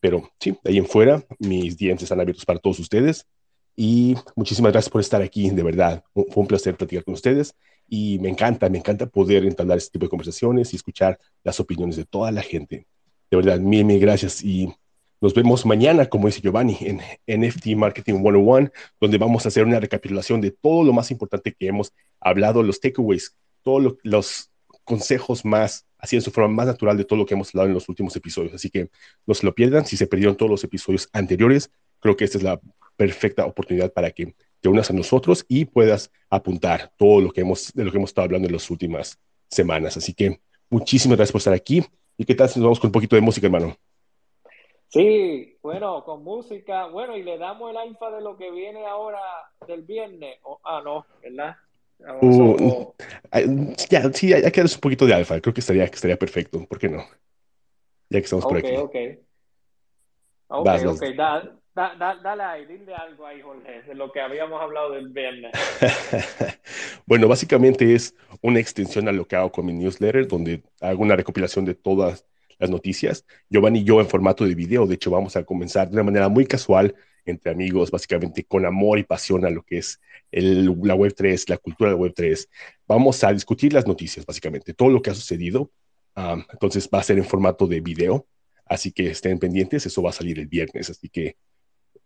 Pero 0.00 0.28
sí, 0.40 0.58
de 0.64 0.72
ahí 0.72 0.78
en 0.78 0.86
fuera, 0.86 1.24
mis 1.38 1.76
dientes 1.76 2.02
están 2.02 2.18
abiertos 2.18 2.44
para 2.44 2.58
todos 2.58 2.80
ustedes. 2.80 3.28
Y 3.76 4.16
muchísimas 4.34 4.72
gracias 4.72 4.90
por 4.90 5.00
estar 5.00 5.22
aquí, 5.22 5.50
de 5.50 5.62
verdad. 5.62 6.02
Fue 6.12 6.26
un 6.34 6.48
placer 6.48 6.76
platicar 6.76 7.04
con 7.04 7.14
ustedes. 7.14 7.54
Y 7.88 8.18
me 8.18 8.28
encanta, 8.28 8.68
me 8.68 8.78
encanta 8.78 9.06
poder 9.06 9.44
entablar 9.44 9.78
este 9.78 9.92
tipo 9.92 10.06
de 10.06 10.10
conversaciones 10.10 10.72
y 10.72 10.76
escuchar 10.76 11.16
las 11.44 11.60
opiniones 11.60 11.94
de 11.94 12.06
toda 12.06 12.32
la 12.32 12.42
gente. 12.42 12.88
De 13.30 13.36
verdad, 13.36 13.60
mil, 13.60 13.84
mil 13.84 14.00
gracias. 14.00 14.42
Y 14.42 14.74
nos 15.20 15.34
vemos 15.34 15.64
mañana, 15.64 16.06
como 16.06 16.26
dice 16.26 16.40
Giovanni, 16.40 16.76
en 16.80 17.00
NFT 17.28 17.76
Marketing 17.76 18.14
101, 18.14 18.68
donde 19.00 19.16
vamos 19.16 19.44
a 19.44 19.48
hacer 19.48 19.64
una 19.64 19.78
recapitulación 19.78 20.40
de 20.40 20.50
todo 20.50 20.82
lo 20.82 20.92
más 20.92 21.12
importante 21.12 21.54
que 21.56 21.68
hemos 21.68 21.92
hablado, 22.18 22.64
los 22.64 22.80
takeaways, 22.80 23.36
todos 23.62 23.80
lo, 23.80 23.98
los 24.02 24.50
consejos 24.82 25.44
más, 25.44 25.86
así 26.02 26.16
en 26.16 26.22
su 26.22 26.30
forma 26.32 26.52
más 26.52 26.66
natural 26.66 26.98
de 26.98 27.04
todo 27.04 27.18
lo 27.18 27.24
que 27.24 27.34
hemos 27.34 27.48
hablado 27.54 27.68
en 27.68 27.74
los 27.74 27.88
últimos 27.88 28.14
episodios. 28.16 28.52
Así 28.52 28.68
que 28.68 28.90
no 29.24 29.34
se 29.34 29.46
lo 29.46 29.54
pierdan. 29.54 29.86
Si 29.86 29.96
se 29.96 30.08
perdieron 30.08 30.36
todos 30.36 30.50
los 30.50 30.64
episodios 30.64 31.08
anteriores, 31.12 31.70
creo 32.00 32.16
que 32.16 32.24
esta 32.24 32.38
es 32.38 32.44
la 32.44 32.60
perfecta 32.96 33.46
oportunidad 33.46 33.92
para 33.92 34.10
que 34.10 34.34
te 34.60 34.68
unas 34.68 34.90
a 34.90 34.92
nosotros 34.92 35.46
y 35.48 35.64
puedas 35.64 36.10
apuntar 36.28 36.92
todo 36.98 37.20
lo 37.20 37.30
que 37.32 37.40
hemos, 37.40 37.72
de 37.72 37.84
lo 37.84 37.90
que 37.90 37.96
hemos 37.96 38.10
estado 38.10 38.26
hablando 38.26 38.48
en 38.48 38.54
las 38.54 38.68
últimas 38.68 39.18
semanas. 39.48 39.96
Así 39.96 40.12
que 40.12 40.40
muchísimas 40.68 41.16
gracias 41.16 41.32
por 41.32 41.38
estar 41.38 41.54
aquí. 41.54 41.84
¿Y 42.18 42.24
qué 42.24 42.34
tal 42.34 42.48
si 42.48 42.58
nos 42.58 42.66
vamos 42.66 42.80
con 42.80 42.88
un 42.88 42.92
poquito 42.92 43.16
de 43.16 43.22
música, 43.22 43.46
hermano? 43.46 43.76
Sí, 44.88 45.56
bueno, 45.62 46.04
con 46.04 46.22
música, 46.22 46.86
bueno, 46.86 47.16
y 47.16 47.22
le 47.22 47.38
damos 47.38 47.70
el 47.70 47.76
alfa 47.76 48.10
de 48.10 48.20
lo 48.20 48.36
que 48.36 48.50
viene 48.50 48.84
ahora 48.86 49.20
del 49.66 49.82
viernes. 49.82 50.38
Oh, 50.42 50.60
ah, 50.64 50.82
no, 50.84 51.06
¿verdad? 51.22 51.56
Uh, 52.20 52.92
ya, 53.90 54.12
sí, 54.12 54.32
hay 54.32 54.42
que 54.42 54.60
darles 54.60 54.74
un 54.74 54.80
poquito 54.80 55.06
de 55.06 55.14
alfa. 55.14 55.40
Creo 55.40 55.54
que 55.54 55.60
estaría, 55.60 55.88
que 55.88 55.94
estaría 55.96 56.18
perfecto. 56.18 56.66
¿Por 56.66 56.78
qué 56.78 56.88
no? 56.88 57.04
Ya 58.10 58.20
que 58.20 58.24
estamos 58.24 58.46
por 58.46 58.58
ok, 58.58 58.58
aquí. 58.58 58.84
ok. 58.84 58.94
Ok, 60.48 60.72
Vas, 60.72 60.84
vas. 60.84 61.02
ok, 61.02 61.02
da, 61.16 61.28
da, 61.74 61.94
da- 61.96 62.20
dale 62.22 62.42
ahí, 62.44 62.66
dile 62.66 62.94
algo 62.94 63.26
ahí, 63.26 63.40
Jorge, 63.42 63.82
de 63.82 63.94
lo 63.94 64.12
que 64.12 64.20
habíamos 64.20 64.60
hablado 64.62 64.92
del 64.92 65.08
viernes. 65.08 65.56
Bueno, 67.06 67.28
básicamente 67.28 67.94
es 67.94 68.14
una 68.42 68.60
extensión 68.60 69.08
a 69.08 69.12
lo 69.12 69.26
que 69.26 69.36
hago 69.36 69.52
con 69.52 69.66
mi 69.66 69.72
newsletter, 69.72 70.26
donde 70.28 70.62
hago 70.80 71.02
una 71.02 71.16
recopilación 71.16 71.64
de 71.64 71.74
todas 71.74 72.26
las 72.58 72.70
noticias. 72.70 73.24
Giovanni 73.48 73.80
y 73.80 73.84
yo 73.84 74.00
en 74.00 74.06
formato 74.08 74.44
de 74.44 74.54
video, 74.54 74.86
de 74.86 74.94
hecho, 74.94 75.10
vamos 75.10 75.36
a 75.36 75.44
comenzar 75.44 75.88
de 75.88 75.94
una 75.94 76.04
manera 76.04 76.28
muy 76.28 76.46
casual, 76.46 76.94
entre 77.24 77.52
amigos, 77.52 77.90
básicamente 77.90 78.44
con 78.44 78.66
amor 78.66 78.98
y 78.98 79.04
pasión 79.04 79.44
a 79.44 79.50
lo 79.50 79.62
que 79.62 79.78
es 79.78 80.00
el- 80.30 80.66
la 80.82 80.94
Web3, 80.94 81.48
la 81.48 81.58
cultura 81.58 81.90
de 81.90 81.96
Web3. 81.96 82.48
Vamos 82.86 83.22
a 83.24 83.32
discutir 83.32 83.72
las 83.72 83.86
noticias, 83.86 84.26
básicamente, 84.26 84.74
todo 84.74 84.90
lo 84.90 85.00
que 85.02 85.10
ha 85.10 85.14
sucedido. 85.14 85.70
Um, 86.16 86.44
entonces 86.52 86.88
va 86.92 86.98
a 87.00 87.02
ser 87.02 87.18
en 87.18 87.24
formato 87.24 87.66
de 87.66 87.80
video, 87.80 88.26
así 88.66 88.92
que 88.92 89.10
estén 89.10 89.38
pendientes, 89.38 89.86
eso 89.86 90.02
va 90.02 90.10
a 90.10 90.12
salir 90.12 90.38
el 90.38 90.46
viernes, 90.46 90.90
así 90.90 91.08
que 91.08 91.36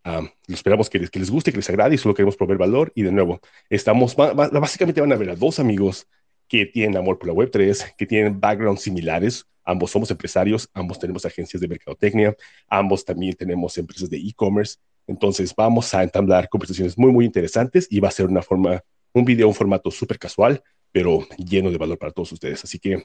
Um, 0.04 0.28
esperamos 0.46 0.88
que 0.88 1.00
les, 1.00 1.10
que 1.10 1.18
les 1.18 1.30
guste, 1.30 1.50
que 1.50 1.56
les 1.58 1.68
agrade 1.68 1.96
y 1.96 1.98
solo 1.98 2.14
queremos 2.14 2.36
proveer 2.36 2.58
valor. 2.58 2.92
Y 2.94 3.02
de 3.02 3.10
nuevo, 3.10 3.40
estamos, 3.68 4.14
ba- 4.14 4.32
ba- 4.34 4.48
básicamente 4.48 5.00
van 5.00 5.12
a 5.12 5.16
ver 5.16 5.30
a 5.30 5.34
dos 5.34 5.58
amigos 5.58 6.06
que 6.46 6.64
tienen 6.66 6.96
amor 6.96 7.18
por 7.18 7.26
la 7.28 7.34
Web3, 7.34 7.94
que 7.98 8.06
tienen 8.06 8.38
backgrounds 8.40 8.82
similares. 8.82 9.46
Ambos 9.64 9.90
somos 9.90 10.08
empresarios, 10.12 10.70
ambos 10.74 11.00
tenemos 11.00 11.26
agencias 11.26 11.60
de 11.60 11.66
mercadotecnia, 11.66 12.36
ambos 12.68 13.04
también 13.04 13.34
tenemos 13.34 13.76
empresas 13.78 14.08
de 14.08 14.18
e-commerce. 14.18 14.76
Entonces 15.06 15.54
vamos 15.56 15.92
a 15.94 16.02
entablar 16.02 16.48
conversaciones 16.48 16.98
muy, 16.98 17.12
muy 17.12 17.24
interesantes 17.24 17.86
y 17.90 18.00
va 18.00 18.08
a 18.08 18.12
ser 18.12 18.26
una 18.26 18.42
forma, 18.42 18.82
un 19.12 19.24
video, 19.24 19.48
un 19.48 19.54
formato 19.54 19.90
súper 19.90 20.18
casual, 20.18 20.62
pero 20.92 21.26
lleno 21.38 21.70
de 21.70 21.78
valor 21.78 21.98
para 21.98 22.12
todos 22.12 22.32
ustedes. 22.32 22.64
Así 22.64 22.78
que 22.78 23.04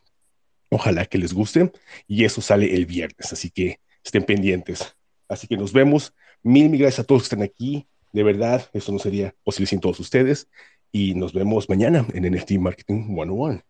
ojalá 0.69 1.05
que 1.05 1.17
les 1.17 1.33
guste 1.33 1.71
y 2.07 2.25
eso 2.25 2.41
sale 2.41 2.73
el 2.75 2.85
viernes. 2.85 3.31
Así 3.31 3.49
que 3.49 3.79
estén 4.03 4.23
pendientes. 4.23 4.95
Así 5.27 5.47
que 5.47 5.57
nos 5.57 5.73
vemos. 5.73 6.13
Mil, 6.43 6.69
mil 6.69 6.79
gracias 6.79 7.01
a 7.01 7.03
todos 7.03 7.23
que 7.23 7.35
están 7.35 7.43
aquí. 7.43 7.87
De 8.11 8.23
verdad, 8.23 8.69
eso 8.73 8.91
no 8.91 8.99
sería 8.99 9.33
posible 9.43 9.67
sin 9.67 9.79
todos 9.79 9.99
ustedes. 9.99 10.49
Y 10.91 11.15
nos 11.15 11.33
vemos 11.33 11.69
mañana 11.69 12.05
en 12.13 12.29
NFT 12.33 12.53
Marketing 12.53 13.05
101. 13.05 13.61